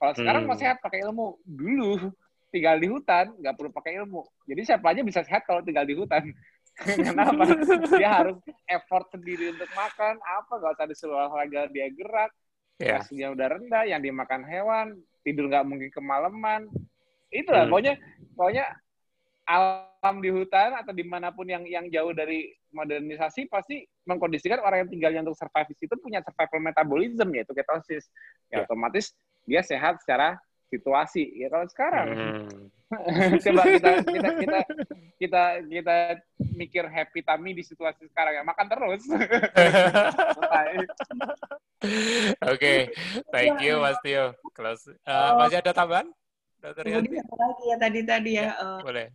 Kalau 0.00 0.12
sekarang 0.16 0.42
hmm. 0.46 0.50
mau 0.54 0.56
sehat 0.56 0.78
pakai 0.80 1.04
ilmu. 1.04 1.36
Dulu 1.44 2.08
tinggal 2.50 2.80
di 2.80 2.88
hutan 2.88 3.36
nggak 3.36 3.54
perlu 3.58 3.70
pakai 3.74 4.00
ilmu. 4.00 4.22
Jadi 4.46 4.62
siapa 4.64 4.86
aja 4.94 5.02
bisa 5.04 5.20
sehat 5.26 5.44
kalau 5.44 5.60
tinggal 5.60 5.84
di 5.84 5.98
hutan. 5.98 6.30
Kenapa? 6.80 7.44
Dia 8.00 8.10
harus 8.24 8.40
effort 8.64 9.06
sendiri 9.12 9.52
untuk 9.52 9.68
makan, 9.76 10.16
apa 10.16 10.52
nggak 10.56 10.72
usah 10.80 10.86
disuruh 10.88 11.16
olahraga 11.20 11.68
dia 11.68 11.92
gerak, 11.92 12.32
yeah. 12.80 13.04
udah 13.04 13.48
rendah, 13.52 13.84
yang 13.84 14.00
dimakan 14.00 14.42
hewan, 14.48 14.96
tidur 15.20 15.52
nggak 15.52 15.66
mungkin 15.68 15.92
kemalaman. 15.92 16.72
Itulah 17.28 17.68
hmm. 17.68 17.70
pokoknya 17.70 17.94
pokoknya 18.34 18.66
alam 19.44 20.16
di 20.22 20.30
hutan 20.32 20.78
atau 20.78 20.94
di 20.94 21.04
mana 21.04 21.34
pun 21.34 21.44
yang 21.44 21.66
yang 21.66 21.86
jauh 21.90 22.14
dari 22.14 22.54
modernisasi 22.70 23.50
pasti 23.50 23.82
mengkondisikan 24.06 24.62
orang 24.62 24.86
yang 24.86 24.90
tinggalnya 24.90 25.20
untuk 25.26 25.36
survive 25.36 25.68
di 25.74 25.76
situ 25.76 25.94
punya 25.98 26.22
survival 26.22 26.62
metabolism 26.62 27.28
yaitu 27.34 27.52
ketosis. 27.52 28.08
Ya, 28.48 28.62
yeah. 28.62 28.64
otomatis 28.64 29.12
dia 29.44 29.60
sehat 29.60 30.00
secara 30.00 30.40
situasi 30.70 31.26
ya 31.34 31.50
kalau 31.50 31.66
sekarang. 31.66 32.08
Hmm. 32.14 32.70
coba 33.46 33.62
kita 33.70 34.02
kita 34.02 34.30
kita 34.34 34.60
kita 35.18 35.42
kita 35.66 35.96
mikir 36.58 36.84
happy 36.90 37.22
tami 37.22 37.54
di 37.54 37.62
situasi 37.66 38.06
sekarang 38.10 38.40
ya. 38.40 38.42
Makan 38.46 38.66
terus. 38.70 39.02
Oke 39.10 39.26
okay. 42.40 42.78
thank 43.34 43.58
you 43.62 43.82
Mas 43.82 43.98
Tio. 44.02 44.34
Close. 44.54 44.94
Uh, 45.02 45.38
masih 45.38 45.58
ada 45.58 45.74
tambahan? 45.74 46.06
Dokter 46.60 46.84
Yanti? 46.86 47.16
lagi 47.16 47.64
ya? 47.66 47.76
Tadi 47.80 48.00
tadi 48.04 48.30
ya, 48.36 48.52
ya 48.52 48.60
uh, 48.60 48.80
boleh. 48.84 49.08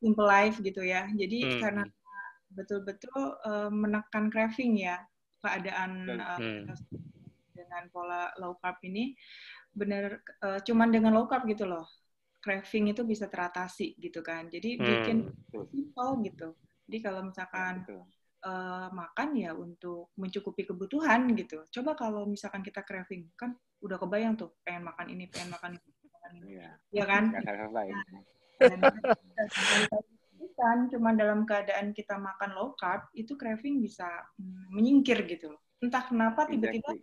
simple 0.00 0.26
life 0.26 0.56
gitu 0.62 0.82
ya. 0.82 1.04
Jadi 1.14 1.38
hmm. 1.44 1.60
karena 1.60 1.84
betul-betul 2.54 3.36
uh, 3.44 3.70
menekan 3.70 4.32
craving 4.32 4.80
ya 4.80 4.96
keadaan 5.44 6.08
uh, 6.16 6.38
hmm. 6.40 6.74
dengan 7.52 7.82
pola 7.92 8.32
low 8.40 8.56
carb 8.58 8.80
ini 8.82 9.14
bener 9.78 10.26
uh, 10.42 10.58
cuman 10.58 10.90
dengan 10.90 11.14
low 11.14 11.30
carb 11.30 11.46
gitu 11.46 11.64
loh. 11.64 11.86
Craving 12.42 12.90
itu 12.94 13.02
bisa 13.06 13.30
teratasi 13.30 13.94
gitu 13.98 14.22
kan. 14.22 14.50
Jadi 14.50 14.78
hmm. 14.78 14.82
bikin 14.82 15.18
simple 15.70 16.12
gitu. 16.26 16.48
Jadi 16.90 16.98
kalau 17.04 17.20
misalkan 17.26 17.86
uh, 18.42 18.88
makan 18.90 19.28
ya 19.38 19.54
untuk 19.54 20.10
mencukupi 20.18 20.66
kebutuhan 20.66 21.30
gitu. 21.34 21.66
Coba 21.70 21.94
kalau 21.94 22.26
misalkan 22.26 22.62
kita 22.62 22.82
craving 22.82 23.30
kan 23.34 23.54
udah 23.78 23.98
kebayang 23.98 24.34
tuh 24.34 24.58
pengen 24.66 24.90
makan 24.90 25.06
ini 25.14 25.30
pengen 25.30 25.54
makan 25.54 25.70
ini 25.78 25.90
makan 26.10 26.30
ini. 26.42 26.48
Ya, 26.58 26.70
ya 26.90 27.04
kan? 27.06 27.24
Kan 30.58 30.90
cuma 30.90 31.14
dalam 31.14 31.46
keadaan 31.46 31.94
kita 31.94 32.18
makan 32.18 32.50
low 32.58 32.74
carb 32.74 33.06
itu 33.14 33.38
craving 33.38 33.78
bisa 33.78 34.06
mm, 34.38 34.74
menyingkir 34.74 35.22
gitu 35.30 35.54
loh. 35.54 35.62
Entah 35.78 36.02
kenapa 36.02 36.50
tiba-tiba 36.50 36.98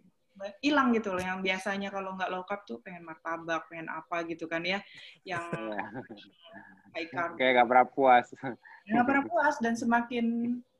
hilang 0.59 0.91
gitu 0.91 1.15
loh 1.15 1.23
yang 1.23 1.39
biasanya 1.39 1.87
kalau 1.89 2.15
nggak 2.15 2.27
low 2.27 2.43
carb 2.43 2.67
tuh 2.67 2.83
pengen 2.83 3.07
martabak 3.07 3.63
pengen 3.71 3.87
apa 3.87 4.27
gitu 4.27 4.51
kan 4.51 4.61
ya 4.67 4.83
yang 5.23 5.47
high 6.95 7.09
carb. 7.11 7.35
Kayak 7.39 7.61
nggak 7.61 7.69
pernah 7.71 7.87
puas. 7.87 8.27
Nggak 8.87 9.05
pernah 9.07 9.23
puas 9.27 9.55
dan 9.63 9.73
semakin 9.75 10.25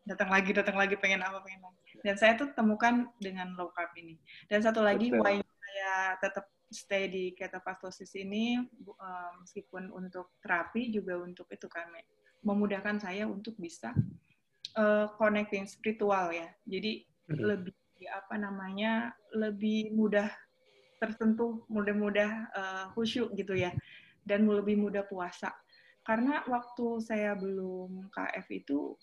datang 0.06 0.30
lagi 0.30 0.52
datang 0.54 0.78
lagi 0.78 0.96
pengen 1.00 1.24
apa 1.24 1.40
pengen 1.44 1.66
apa. 1.66 1.80
Dan 2.04 2.16
saya 2.20 2.38
tuh 2.38 2.52
temukan 2.54 3.08
dengan 3.18 3.56
low 3.56 3.72
carb 3.72 3.92
ini. 3.98 4.20
Dan 4.52 4.62
satu 4.62 4.84
lagi 4.84 5.12
why 5.12 5.40
saya 5.42 6.20
tetap 6.20 6.46
stay 6.70 7.08
di 7.08 7.32
ketofastosis 7.32 8.18
ini 8.18 8.60
uh, 9.00 9.32
meskipun 9.40 9.94
untuk 9.94 10.36
terapi 10.42 10.92
juga 10.92 11.22
untuk 11.22 11.48
itu 11.54 11.70
kan 11.72 11.88
memudahkan 12.46 13.02
saya 13.02 13.26
untuk 13.26 13.58
bisa 13.58 13.96
uh, 14.78 15.08
connecting 15.16 15.66
spiritual 15.66 16.30
ya. 16.30 16.52
Jadi 16.68 17.06
hmm. 17.32 17.40
lebih 17.40 17.74
apa 18.12 18.36
namanya 18.36 19.16
lebih 19.32 19.96
mudah 19.96 20.28
tersentuh, 21.00 21.64
mudah-mudah 21.68 22.32
uh, 22.56 22.86
khusyuk 22.96 23.32
gitu 23.36 23.56
ya, 23.56 23.72
dan 24.24 24.48
lebih 24.48 24.80
mudah 24.80 25.04
puasa. 25.08 25.52
Karena 26.06 26.46
waktu 26.46 27.02
saya 27.02 27.34
belum 27.36 28.10
KF 28.14 28.48
itu 28.54 28.94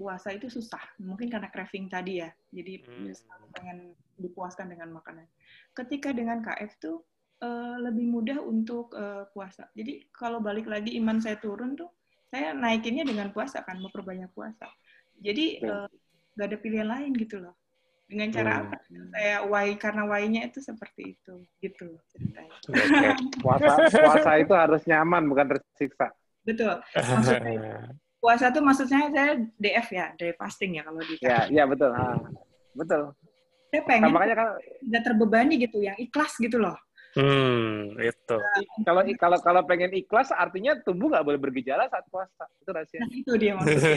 puasa 0.00 0.32
itu 0.32 0.48
susah, 0.48 0.80
mungkin 0.96 1.28
karena 1.28 1.52
craving 1.52 1.92
tadi 1.92 2.24
ya, 2.24 2.30
jadi 2.50 2.80
hmm. 2.88 3.12
pengen 3.52 3.78
dipuaskan 4.16 4.72
dengan 4.72 4.96
makanan. 4.96 5.28
Ketika 5.76 6.10
dengan 6.16 6.40
KF 6.40 6.72
tuh 6.80 7.04
uh, 7.44 7.76
lebih 7.78 8.08
mudah 8.08 8.40
untuk 8.40 8.96
uh, 8.96 9.28
puasa. 9.36 9.68
Jadi 9.76 10.08
kalau 10.10 10.40
balik 10.40 10.64
lagi 10.66 10.96
iman 10.96 11.20
saya 11.20 11.36
turun 11.36 11.76
tuh, 11.76 11.92
saya 12.32 12.56
naikinnya 12.56 13.04
dengan 13.04 13.28
puasa 13.30 13.60
kan, 13.60 13.76
memperbanyak 13.76 14.32
puasa. 14.32 14.72
Jadi 15.20 15.60
uh, 15.68 15.90
gak 16.38 16.48
ada 16.54 16.58
pilihan 16.58 16.88
lain 16.88 17.12
gitu 17.18 17.42
loh 17.44 17.54
dengan 18.08 18.28
cara 18.32 18.50
hmm. 18.50 18.60
apa 18.64 18.76
saya 19.12 19.36
why 19.44 19.68
karena 19.76 20.02
why-nya 20.08 20.48
itu 20.48 20.64
seperti 20.64 21.12
itu 21.12 21.32
gitu 21.60 22.00
ceritanya 22.08 22.56
puasa 23.44 23.84
puasa 23.92 24.30
itu 24.40 24.54
harus 24.56 24.82
nyaman 24.88 25.28
bukan 25.28 25.46
tersiksa 25.52 26.08
betul 26.42 26.80
maksudnya 27.12 27.92
puasa 28.18 28.44
itu 28.48 28.60
maksudnya 28.64 29.00
saya 29.12 29.32
DF 29.60 29.88
ya 29.92 30.06
day 30.16 30.32
fasting 30.34 30.80
ya 30.80 30.82
kalau 30.88 31.00
di 31.04 31.14
ya 31.20 31.46
ya 31.52 31.64
betul 31.68 31.92
ha. 31.92 32.16
betul 32.72 33.02
saya 33.68 33.82
pengen 33.84 34.08
nah, 34.08 34.12
makanya 34.16 34.36
kalau 34.40 34.54
tidak 34.56 35.02
terbebani 35.04 35.54
gitu 35.60 35.78
yang 35.84 35.96
ikhlas 36.00 36.32
gitu 36.40 36.56
loh 36.56 36.76
Hmm, 37.16 37.96
itu. 37.98 38.36
Kalau 38.84 39.00
kalau 39.16 39.38
kalau 39.40 39.62
pengen 39.64 39.90
ikhlas 39.96 40.28
artinya 40.28 40.76
tubuh 40.84 41.08
nggak 41.08 41.24
boleh 41.24 41.40
bergejala 41.40 41.88
saat 41.88 42.04
puasa. 42.12 42.44
Itu 42.60 42.70
rahasia. 42.70 43.00
Nah, 43.00 43.10
itu 43.10 43.32
dia 43.40 43.52
maksudnya. 43.56 43.96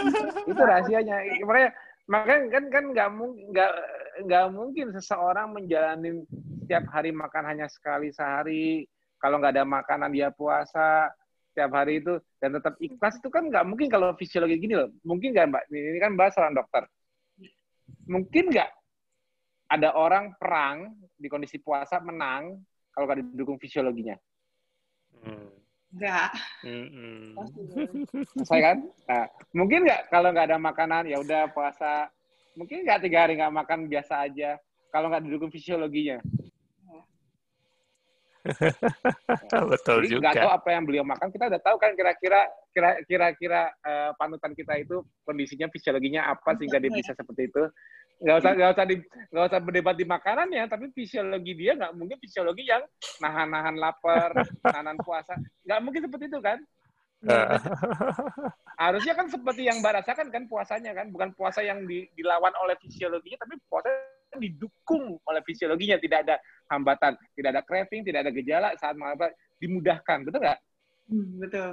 itu 0.52 0.62
rahasianya. 0.62 1.16
Makanya 1.40 1.70
makanya 2.04 2.60
kan 2.60 2.64
kan 2.68 2.84
nggak 2.92 3.10
mungkin 3.16 3.44
nggak 3.52 3.72
nggak 4.28 4.46
mungkin 4.52 4.86
seseorang 4.92 5.56
menjalani 5.56 6.22
setiap 6.64 6.84
hari 6.92 7.10
makan 7.12 7.44
hanya 7.44 7.66
sekali 7.68 8.08
sehari. 8.12 8.88
Kalau 9.20 9.40
nggak 9.40 9.56
ada 9.56 9.64
makanan 9.64 10.12
dia 10.12 10.28
puasa 10.28 11.08
setiap 11.52 11.70
hari 11.70 12.02
itu 12.02 12.18
dan 12.42 12.58
tetap 12.58 12.74
ikhlas 12.82 13.16
itu 13.16 13.30
kan 13.30 13.46
nggak 13.46 13.64
mungkin 13.64 13.88
kalau 13.88 14.12
fisiologi 14.18 14.60
gini 14.60 14.74
loh. 14.76 14.90
Mungkin 15.06 15.32
nggak 15.32 15.46
mbak? 15.48 15.62
Ini 15.72 15.98
kan 16.02 16.12
bahas 16.18 16.32
seorang 16.36 16.56
dokter. 16.56 16.84
Mungkin 18.04 18.52
nggak? 18.52 18.70
Ada 19.72 19.96
orang 19.96 20.36
perang 20.36 20.92
di 21.16 21.26
kondisi 21.32 21.56
puasa 21.56 22.02
menang 22.04 22.60
kalau 22.92 23.08
nggak 23.08 23.22
didukung 23.32 23.56
fisiologinya. 23.56 24.18
Hmm. 25.24 25.63
Enggak. 25.94 26.30
Selesai 28.34 28.60
kan? 28.60 28.76
Nah, 29.06 29.24
mungkin 29.54 29.86
nggak 29.86 30.10
kalau 30.10 30.34
nggak 30.34 30.46
ada 30.50 30.58
makanan 30.58 31.06
ya 31.06 31.22
udah 31.22 31.46
puasa. 31.54 32.10
Mungkin 32.58 32.82
nggak 32.82 33.06
tiga 33.06 33.26
hari 33.26 33.38
nggak 33.38 33.54
makan 33.54 33.86
biasa 33.86 34.26
aja. 34.26 34.58
Kalau 34.90 35.10
nggak 35.10 35.22
didukung 35.26 35.54
fisiologinya. 35.54 36.18
Betul 39.72 40.04
Jadi, 40.04 40.12
juga. 40.18 40.30
Nggak 40.30 40.42
tahu 40.44 40.52
apa 40.52 40.68
yang 40.68 40.84
beliau 40.84 41.04
makan, 41.06 41.28
kita 41.32 41.48
udah 41.48 41.62
tahu 41.64 41.76
kan 41.80 41.96
kira-kira 41.96 42.40
kira-kira 43.08 43.72
uh, 43.80 44.10
panutan 44.20 44.52
kita 44.52 44.76
itu 44.76 45.00
kondisinya 45.24 45.70
fisiologinya 45.72 46.28
apa 46.28 46.52
sehingga 46.58 46.76
dia 46.82 46.92
bisa 46.92 47.16
seperti 47.16 47.48
itu. 47.48 47.64
Nggak 48.24 48.36
usah 48.40 48.52
nggak 48.56 48.70
usah 48.72 48.84
di 48.88 48.96
nggak 49.04 49.44
usah 49.52 49.60
berdebat 49.60 49.96
di 50.00 50.06
makanannya, 50.08 50.64
tapi 50.64 50.88
fisiologi 50.96 51.52
dia 51.52 51.76
nggak 51.76 51.92
mungkin 51.92 52.16
fisiologi 52.16 52.64
yang 52.64 52.80
nahan-nahan 53.20 53.76
lapar, 53.76 54.32
nahan 54.64 54.96
puasa, 55.04 55.36
nggak 55.68 55.80
mungkin 55.84 56.08
seperti 56.08 56.32
itu 56.32 56.40
kan? 56.40 56.56
Harusnya 58.80 59.12
kan 59.16 59.28
seperti 59.28 59.68
yang 59.68 59.84
Mbak 59.84 59.92
rasakan 60.00 60.28
kan 60.32 60.44
puasanya 60.48 60.92
kan, 60.96 61.12
bukan 61.12 61.36
puasa 61.36 61.60
yang 61.60 61.84
di, 61.84 62.08
dilawan 62.16 62.52
oleh 62.64 62.76
fisiologinya, 62.80 63.44
tapi 63.44 63.60
puasa 63.68 63.92
didukung 64.40 65.20
oleh 65.28 65.40
fisiologinya, 65.44 66.00
tidak 66.00 66.24
ada 66.24 66.36
hambatan, 66.72 67.12
tidak 67.36 67.48
ada 67.54 67.62
craving, 67.62 68.02
tidak 68.08 68.24
ada 68.24 68.32
gejala 68.32 68.68
saat 68.80 68.96
makan 68.96 69.30
dimudahkan, 69.60 70.18
betul 70.24 70.40
nggak? 70.40 70.58
Hmm, 71.12 71.28
betul. 71.44 71.70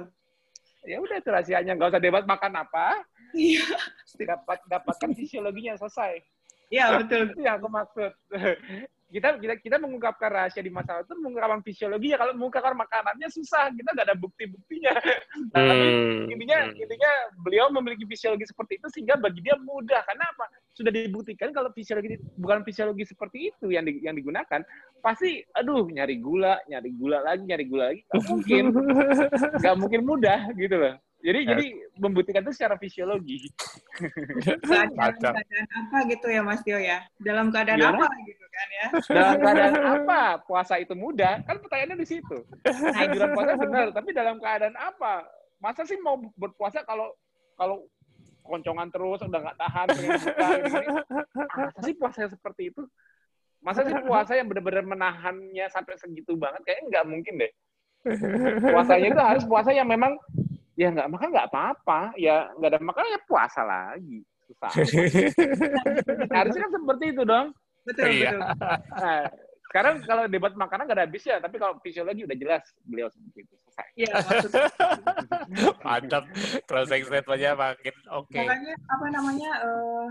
Ya 0.82 0.98
udah 0.98 1.16
itu 1.16 1.28
rahasianya, 1.32 1.72
nggak 1.78 1.90
usah 1.96 2.02
debat 2.02 2.24
makan 2.28 2.52
apa. 2.60 3.00
Iya. 3.32 3.64
Dapat 4.12 4.58
dapatkan 4.68 5.10
fisiologinya 5.16 5.78
selesai. 5.80 6.20
Iya 6.72 7.04
betul. 7.04 7.22
Itu 7.36 7.40
yang 7.44 7.60
aku 7.60 7.68
maksud. 7.68 8.12
Kita 9.12 9.36
kita 9.36 9.60
kita 9.60 9.76
mengungkapkan 9.76 10.32
rahasia 10.32 10.64
di 10.64 10.72
masalah 10.72 11.04
itu 11.04 11.12
mengungkapkan 11.20 11.60
fisiologi 11.60 12.16
ya. 12.16 12.16
Kalau 12.16 12.32
mengungkapkan 12.32 12.72
makanannya 12.72 13.28
susah. 13.28 13.68
Kita 13.76 13.92
nggak 13.92 14.08
ada 14.08 14.16
bukti 14.16 14.48
buktinya 14.48 14.88
nah, 15.52 15.60
hmm. 15.60 15.68
tapi 15.68 15.86
intinya 16.32 16.58
hmm. 16.64 16.80
intinya 16.80 17.12
beliau 17.44 17.68
memiliki 17.76 18.08
fisiologi 18.08 18.48
seperti 18.48 18.80
itu 18.80 18.88
sehingga 18.88 19.20
bagi 19.20 19.44
dia 19.44 19.52
mudah. 19.60 20.00
Karena 20.08 20.24
apa? 20.32 20.48
Sudah 20.72 20.88
dibuktikan 20.88 21.52
kalau 21.52 21.68
fisiologi 21.76 22.16
bukan 22.40 22.64
fisiologi 22.64 23.04
seperti 23.04 23.52
itu 23.52 23.68
yang 23.68 23.84
di, 23.84 24.00
yang 24.00 24.16
digunakan 24.16 24.64
pasti 25.04 25.44
aduh 25.52 25.92
nyari 25.92 26.16
gula 26.16 26.56
nyari 26.64 26.90
gula 26.96 27.20
lagi 27.20 27.44
nyari 27.44 27.64
gula 27.68 27.92
lagi. 27.92 28.00
Nggak 28.08 28.24
mungkin. 28.32 28.64
Nggak 29.60 29.76
mungkin 29.76 30.00
mudah 30.08 30.40
gitu 30.56 30.76
loh 30.80 30.96
jadi 31.22 31.38
ya. 31.46 31.48
jadi 31.54 31.66
membuktikan 32.02 32.42
itu 32.42 32.52
secara 32.58 32.74
fisiologi. 32.74 33.46
Keadaan, 34.66 35.14
keadaan 35.22 35.66
apa 35.70 35.96
gitu 36.10 36.26
ya 36.26 36.42
Mas 36.42 36.60
Tio 36.66 36.82
ya? 36.82 37.06
Dalam 37.22 37.54
keadaan 37.54 37.78
ya. 37.78 37.94
apa 37.94 38.06
gitu 38.26 38.46
kan 38.50 38.68
ya? 38.68 38.86
Dalam 39.06 39.36
keadaan 39.46 39.74
apa 40.02 40.20
puasa 40.42 40.74
itu 40.82 40.98
mudah? 40.98 41.46
Kan 41.46 41.62
pertanyaannya 41.62 41.98
di 42.02 42.08
situ. 42.10 42.42
Nah, 42.66 43.06
dalam 43.06 43.30
puasa 43.38 43.52
benar, 43.54 43.86
tapi 43.94 44.10
dalam 44.10 44.36
keadaan 44.42 44.74
apa? 44.74 45.30
Masa 45.62 45.86
sih 45.86 45.94
mau 46.02 46.18
berpuasa 46.34 46.82
kalau 46.82 47.14
kalau 47.54 47.86
koncongan 48.42 48.90
terus 48.90 49.22
udah 49.22 49.40
nggak 49.46 49.58
tahan 49.62 49.86
pengen 49.94 50.10
buka 50.18 50.46
gini, 50.58 50.86
Masa 51.54 51.80
sih 51.86 51.94
puasa 51.94 52.26
seperti 52.26 52.62
itu? 52.74 52.82
Masa 53.62 53.86
sih 53.86 53.94
puasa 54.02 54.34
yang 54.34 54.50
benar-benar 54.50 54.82
menahannya 54.82 55.70
sampai 55.70 55.94
segitu 56.02 56.34
banget? 56.34 56.66
Kayaknya 56.66 56.84
nggak 56.90 57.06
mungkin 57.06 57.34
deh. 57.38 57.52
Puasanya 58.66 59.08
itu 59.14 59.22
harus 59.22 59.44
puasa 59.46 59.70
yang 59.70 59.86
memang 59.86 60.18
ya 60.78 60.88
nggak 60.92 61.08
makan 61.10 61.28
nggak 61.32 61.48
apa-apa. 61.52 62.00
Ya 62.16 62.48
nggak 62.56 62.70
ada 62.76 62.80
makan 62.80 63.04
ya 63.12 63.20
puasa 63.26 63.62
lagi. 63.62 64.24
Susah 64.48 64.72
harusnya 66.36 66.60
kan 66.66 66.72
seperti 66.72 67.04
itu 67.12 67.22
dong. 67.24 67.46
Betul 67.82 68.06
iya. 68.14 68.30
betul. 68.36 68.68
Nah, 68.94 69.22
sekarang 69.72 70.04
kalau 70.04 70.28
debat 70.28 70.52
makanan 70.52 70.84
nggak 70.84 70.98
ada 71.00 71.06
habisnya 71.08 71.40
tapi 71.40 71.56
kalau 71.56 71.80
fisiologi 71.80 72.28
udah 72.28 72.36
jelas 72.36 72.60
beliau 72.84 73.08
seperti 73.08 73.48
itu 73.48 73.54
selesai. 73.56 73.86
Iya 73.96 74.12
mantap. 75.88 76.24
Closing 76.68 77.02
statementnya 77.08 77.56
makin 77.56 77.94
oke. 78.12 78.28
Okay. 78.28 78.44
makanya 78.44 78.74
apa 78.92 79.06
namanya 79.08 79.50
uh, 79.64 80.06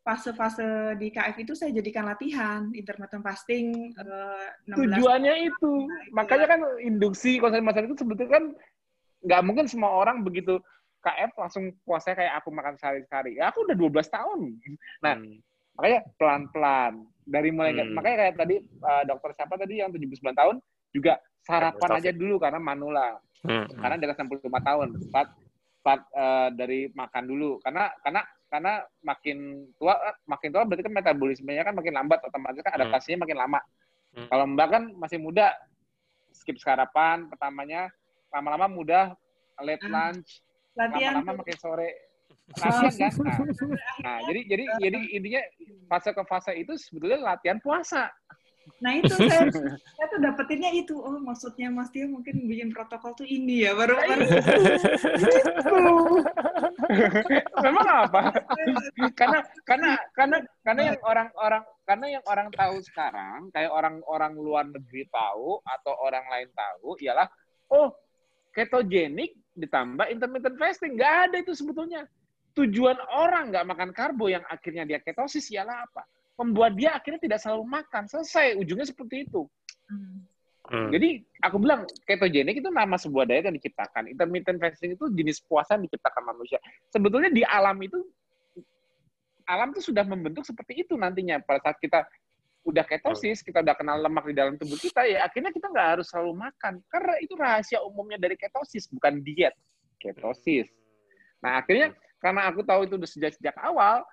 fase-fase 0.00 0.96
di 1.02 1.10
KF 1.10 1.36
itu 1.42 1.52
saya 1.58 1.74
jadikan 1.74 2.06
latihan 2.06 2.70
intermittent 2.70 3.26
fasting 3.26 3.90
uh, 3.98 4.48
tujuannya 4.70 5.50
itu. 5.50 5.72
Nah, 5.90 6.22
makanya 6.22 6.46
kan 6.46 6.60
induksi 6.78 7.42
konsep 7.42 7.60
masalah 7.66 7.90
itu 7.90 7.98
sebetulnya 7.98 8.38
kan 8.38 8.44
nggak 9.20 9.42
mungkin 9.44 9.66
semua 9.68 9.92
orang 9.92 10.24
begitu 10.24 10.60
KF 11.00 11.32
langsung 11.36 11.72
puasa 11.84 12.12
kayak 12.12 12.44
aku 12.44 12.52
makan 12.52 12.76
sehari-hari. 12.76 13.40
Ya, 13.40 13.48
aku 13.48 13.64
udah 13.64 13.76
12 13.76 14.04
tahun. 14.12 14.40
Nah, 15.00 15.16
hmm. 15.16 15.36
makanya 15.80 16.00
pelan-pelan 16.20 16.92
dari 17.24 17.48
mulai 17.48 17.72
hmm. 17.72 17.96
makanya 17.96 18.16
kayak 18.26 18.34
tadi 18.36 18.56
uh, 18.84 19.02
dokter 19.08 19.30
siapa 19.32 19.54
tadi 19.56 19.80
yang 19.80 19.88
79 19.96 20.20
tahun 20.36 20.56
juga 20.92 21.16
sarapan 21.40 21.90
aja 21.96 22.10
dulu 22.12 22.36
karena 22.36 22.60
manula. 22.60 23.16
Hmm. 23.40 23.64
Karena 23.80 23.96
dia 23.96 24.12
65 24.12 24.44
tahun. 24.44 24.88
Empat, 25.08 25.26
empat 25.80 26.00
uh, 26.12 26.48
dari 26.52 26.92
makan 26.92 27.24
dulu 27.24 27.56
karena 27.64 27.88
karena 28.04 28.20
karena 28.52 28.72
makin 29.00 29.64
tua 29.80 29.96
makin 30.28 30.50
tua 30.52 30.66
berarti 30.68 30.84
kan 30.84 30.92
metabolismenya 30.92 31.62
kan 31.64 31.72
makin 31.72 31.96
lambat 31.96 32.20
otomatis 32.26 32.60
kan 32.60 32.76
hmm. 32.76 32.78
adaptasinya 32.84 33.16
hmm. 33.16 33.24
makin 33.24 33.38
lama. 33.40 33.60
Hmm. 34.10 34.28
Kalau 34.28 34.44
Mbak 34.52 34.68
kan 34.68 34.82
masih 35.00 35.16
muda 35.16 35.56
skip 36.36 36.60
sarapan 36.60 37.30
pertamanya 37.32 37.88
lama-lama 38.30 38.66
mudah 38.70 39.04
late 39.60 39.84
ah, 39.86 39.90
lunch 39.90 40.40
lama-lama 40.74 41.44
makin 41.44 41.58
sore. 41.58 41.90
Latihan 42.58 43.14
kan? 43.14 43.14
Nah, 43.22 43.38
nah 44.02 44.16
jadi 44.26 44.40
jadi 44.46 44.64
jadi 44.82 44.98
intinya 45.14 45.42
fase 45.86 46.10
ke 46.10 46.22
fase 46.26 46.52
itu 46.58 46.74
sebetulnya 46.74 47.22
latihan 47.22 47.62
puasa. 47.62 48.10
Nah 48.82 48.98
itu 48.98 49.10
saya, 49.14 49.46
saya 49.98 50.06
tuh 50.10 50.18
dapetinnya 50.18 50.70
itu. 50.74 50.98
Oh 50.98 51.14
maksudnya 51.22 51.70
Mas 51.70 51.94
Tio 51.94 52.10
mungkin 52.10 52.50
bikin 52.50 52.74
protokol 52.74 53.14
tuh 53.14 53.26
ini 53.26 53.66
ya 53.66 53.74
baru. 53.78 53.98
baru. 53.98 54.24
Memang 57.62 57.86
apa? 58.10 58.22
karena 59.14 59.38
karena 59.62 59.90
karena 60.14 60.36
karena 60.66 60.82
yang 60.90 60.98
orang-orang 61.06 61.62
karena 61.86 62.06
yang 62.18 62.24
orang 62.26 62.48
tahu 62.50 62.76
sekarang 62.82 63.50
kayak 63.54 63.70
orang-orang 63.70 64.32
luar 64.38 64.66
negeri 64.66 65.06
tahu 65.10 65.62
atau 65.62 65.94
orang 66.02 66.26
lain 66.30 66.50
tahu 66.50 66.98
ialah 66.98 67.26
oh 67.70 67.94
ketogenik 68.54 69.36
ditambah 69.54 70.06
intermittent 70.10 70.56
fasting. 70.56 70.96
Nggak 70.96 71.14
ada 71.30 71.36
itu 71.42 71.52
sebetulnya. 71.54 72.06
Tujuan 72.58 72.98
orang 73.14 73.54
nggak 73.54 73.66
makan 73.66 73.90
karbo 73.94 74.26
yang 74.26 74.42
akhirnya 74.50 74.82
dia 74.82 74.98
ketosis 74.98 75.50
ialah 75.54 75.86
apa? 75.86 76.02
Membuat 76.40 76.74
dia 76.74 76.96
akhirnya 76.96 77.20
tidak 77.22 77.38
selalu 77.42 77.64
makan. 77.68 78.10
Selesai. 78.10 78.58
Ujungnya 78.58 78.88
seperti 78.88 79.28
itu. 79.28 79.46
Hmm. 80.70 80.90
Jadi 80.94 81.26
aku 81.42 81.58
bilang 81.58 81.82
ketogenik 82.06 82.62
itu 82.62 82.70
nama 82.70 82.94
sebuah 82.94 83.26
diet 83.26 83.50
yang 83.50 83.56
diciptakan. 83.58 84.06
Intermittent 84.06 84.62
fasting 84.62 84.94
itu 84.94 85.10
jenis 85.10 85.42
puasa 85.42 85.74
yang 85.74 85.86
diciptakan 85.90 86.22
manusia. 86.30 86.62
Sebetulnya 86.94 87.30
di 87.34 87.42
alam 87.42 87.74
itu 87.82 87.98
alam 89.50 89.74
itu 89.74 89.90
sudah 89.90 90.06
membentuk 90.06 90.46
seperti 90.46 90.86
itu 90.86 90.94
nantinya 90.94 91.42
pada 91.42 91.58
saat 91.58 91.78
kita 91.82 92.06
udah 92.60 92.84
ketosis, 92.84 93.40
kita 93.40 93.64
udah 93.64 93.72
kenal 93.72 93.96
lemak 93.96 94.24
di 94.28 94.34
dalam 94.36 94.54
tubuh 94.60 94.76
kita, 94.76 95.08
ya 95.08 95.24
akhirnya 95.24 95.48
kita 95.48 95.72
nggak 95.72 95.88
harus 95.96 96.06
selalu 96.12 96.32
makan. 96.36 96.84
Karena 96.92 97.14
itu 97.24 97.32
rahasia 97.32 97.80
umumnya 97.80 98.20
dari 98.20 98.36
ketosis, 98.36 98.84
bukan 98.92 99.24
diet. 99.24 99.56
Ketosis. 99.96 100.68
Nah, 101.40 101.64
akhirnya 101.64 101.96
karena 102.20 102.52
aku 102.52 102.60
tahu 102.60 102.84
itu 102.84 102.94
udah 103.00 103.08
sejak-sejak 103.08 103.56
awal, 103.64 104.04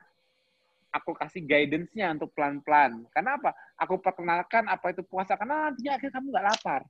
aku 0.95 1.11
kasih 1.11 1.43
guidance-nya 1.43 2.15
untuk 2.15 2.31
pelan-pelan. 2.31 3.03
Karena 3.11 3.35
apa? 3.35 3.51
Aku 3.83 3.99
perkenalkan 3.99 4.71
apa 4.71 4.95
itu 4.95 5.03
puasa, 5.03 5.35
karena 5.35 5.67
nantinya 5.67 5.99
akhirnya 5.99 6.13
kamu 6.15 6.27
nggak 6.31 6.47
lapar. 6.47 6.81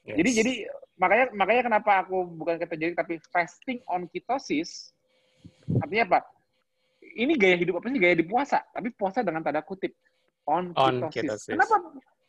Yes. 0.00 0.16
Jadi 0.16 0.30
jadi 0.32 0.52
makanya 0.96 1.26
makanya 1.36 1.62
kenapa 1.72 1.92
aku 2.04 2.24
bukan 2.36 2.56
ketogenik 2.56 2.96
tapi 2.96 3.20
fasting 3.32 3.80
on 3.88 4.08
ketosis. 4.12 4.92
Artinya 5.80 6.04
apa? 6.08 6.20
Ini 7.00 7.32
gaya 7.40 7.56
hidup 7.56 7.80
apa 7.80 7.88
sih? 7.88 8.00
Gaya 8.00 8.16
di 8.16 8.24
puasa, 8.28 8.60
tapi 8.76 8.92
puasa 8.92 9.24
dengan 9.24 9.40
tanda 9.40 9.64
kutip 9.64 9.96
on, 10.50 10.74
on 10.74 10.94
ketosis. 11.08 11.46
ketosis. 11.46 11.50
Kenapa 11.54 11.76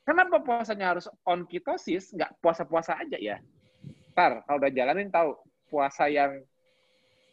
kenapa 0.05 0.35
puasanya 0.45 0.85
harus 0.93 1.09
on 1.25 1.49
ketosis? 1.49 2.13
Nggak 2.13 2.37
puasa-puasa 2.37 3.01
aja 3.01 3.17
ya? 3.17 3.41
Ntar 4.13 4.45
kalau 4.45 4.61
udah 4.61 4.71
jalanin 4.71 5.09
tahu 5.09 5.33
puasa 5.71 6.05
yang 6.05 6.37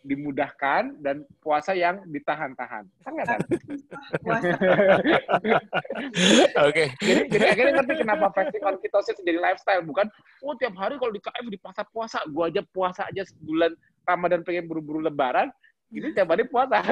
dimudahkan 0.06 0.94
dan 1.02 1.26
puasa 1.42 1.74
yang 1.74 2.00
ditahan-tahan. 2.08 2.86
Kan 3.02 3.12
nggak 3.12 3.28
kan? 3.28 3.40
Oke. 6.70 6.94
Jadi, 7.02 7.22
jadi 7.28 7.44
akhirnya 7.50 7.72
ngerti 7.82 7.94
kenapa 7.98 8.30
fasting 8.32 8.62
on 8.62 8.78
ketosis 8.78 9.18
jadi 9.26 9.42
lifestyle. 9.42 9.82
Bukan, 9.82 10.06
oh 10.46 10.54
tiap 10.56 10.78
hari 10.78 10.96
kalau 11.02 11.12
di 11.12 11.20
KF 11.20 11.44
di 11.50 11.58
puasa-puasa, 11.58 12.22
gua 12.30 12.48
aja 12.48 12.62
puasa 12.70 13.10
aja 13.10 13.26
sebulan 13.26 13.74
Ramadan 14.06 14.46
pengen 14.46 14.70
buru-buru 14.70 15.04
lebaran, 15.04 15.50
ini 15.92 16.08
tiap 16.12 16.28
hari 16.32 16.44
puasa. 16.44 16.84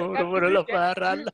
Buru-buru 0.00 0.48
lebaran. 0.62 1.24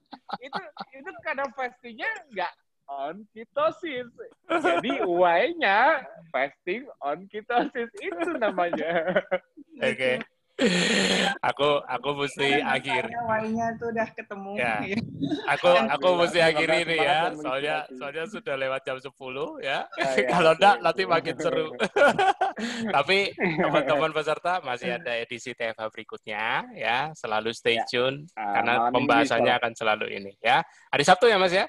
itu 0.42 0.62
itu 0.96 1.10
karena 1.22 1.46
fastingnya 1.54 2.10
nggak 2.34 2.52
on 2.90 3.24
ketosis. 3.32 4.08
Jadi 4.48 5.00
why-nya 5.06 6.04
fasting 6.34 6.84
on 7.00 7.24
ketosis 7.30 7.88
itu 8.02 8.30
namanya. 8.36 9.24
Oke. 9.80 9.94
Okay. 9.94 10.14
Aku 11.42 11.82
aku 11.82 12.08
mesti 12.14 12.62
akhir. 12.62 13.10
Wainya 13.26 13.74
tuh 13.74 13.90
udah 13.90 14.06
ketemu. 14.14 14.52
Ya. 14.54 14.76
Aku 15.50 15.66
aku 15.66 16.08
mesti 16.22 16.38
akhiri 16.38 16.86
ini 16.86 16.96
ya. 17.02 17.34
Soalnya 17.34 17.76
soalnya 17.90 18.24
sudah 18.30 18.54
lewat 18.54 18.80
jam 18.86 18.98
10 19.02 19.10
ya. 19.10 19.10
Oh, 19.18 19.58
ya. 19.66 19.78
Kalau 20.34 20.52
enggak 20.54 20.76
nanti 20.78 21.02
makin 21.10 21.36
seru. 21.42 21.74
Tapi 22.96 23.34
teman-teman 23.34 24.10
peserta 24.16 24.62
masih 24.62 24.94
ada 24.94 25.12
edisi 25.18 25.50
TFH 25.58 25.90
berikutnya 25.90 26.70
ya. 26.78 27.10
Selalu 27.18 27.50
stay 27.50 27.82
ya. 27.82 27.86
tune 27.90 28.30
uh, 28.38 28.54
karena 28.54 28.74
pembahasannya 28.94 29.52
akan 29.58 29.72
selalu 29.74 30.06
ini 30.14 30.32
ya. 30.38 30.62
Hari 30.94 31.02
Sabtu 31.02 31.26
ya 31.26 31.34
Mas 31.34 31.50
ya? 31.50 31.66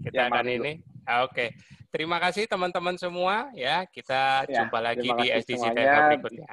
Kita 0.00 0.16
ya, 0.16 0.32
akan 0.32 0.46
ini. 0.48 0.72
Ah, 1.04 1.28
Oke. 1.28 1.34
Okay. 1.34 1.48
Terima 1.88 2.20
kasih 2.20 2.48
teman-teman 2.48 2.96
semua 2.96 3.52
ya. 3.52 3.84
Kita 3.84 4.48
ya, 4.48 4.64
jumpa 4.64 4.78
lagi 4.80 5.08
di 5.08 5.26
edisi 5.28 5.60
TFH 5.60 5.96
berikutnya. 6.08 6.52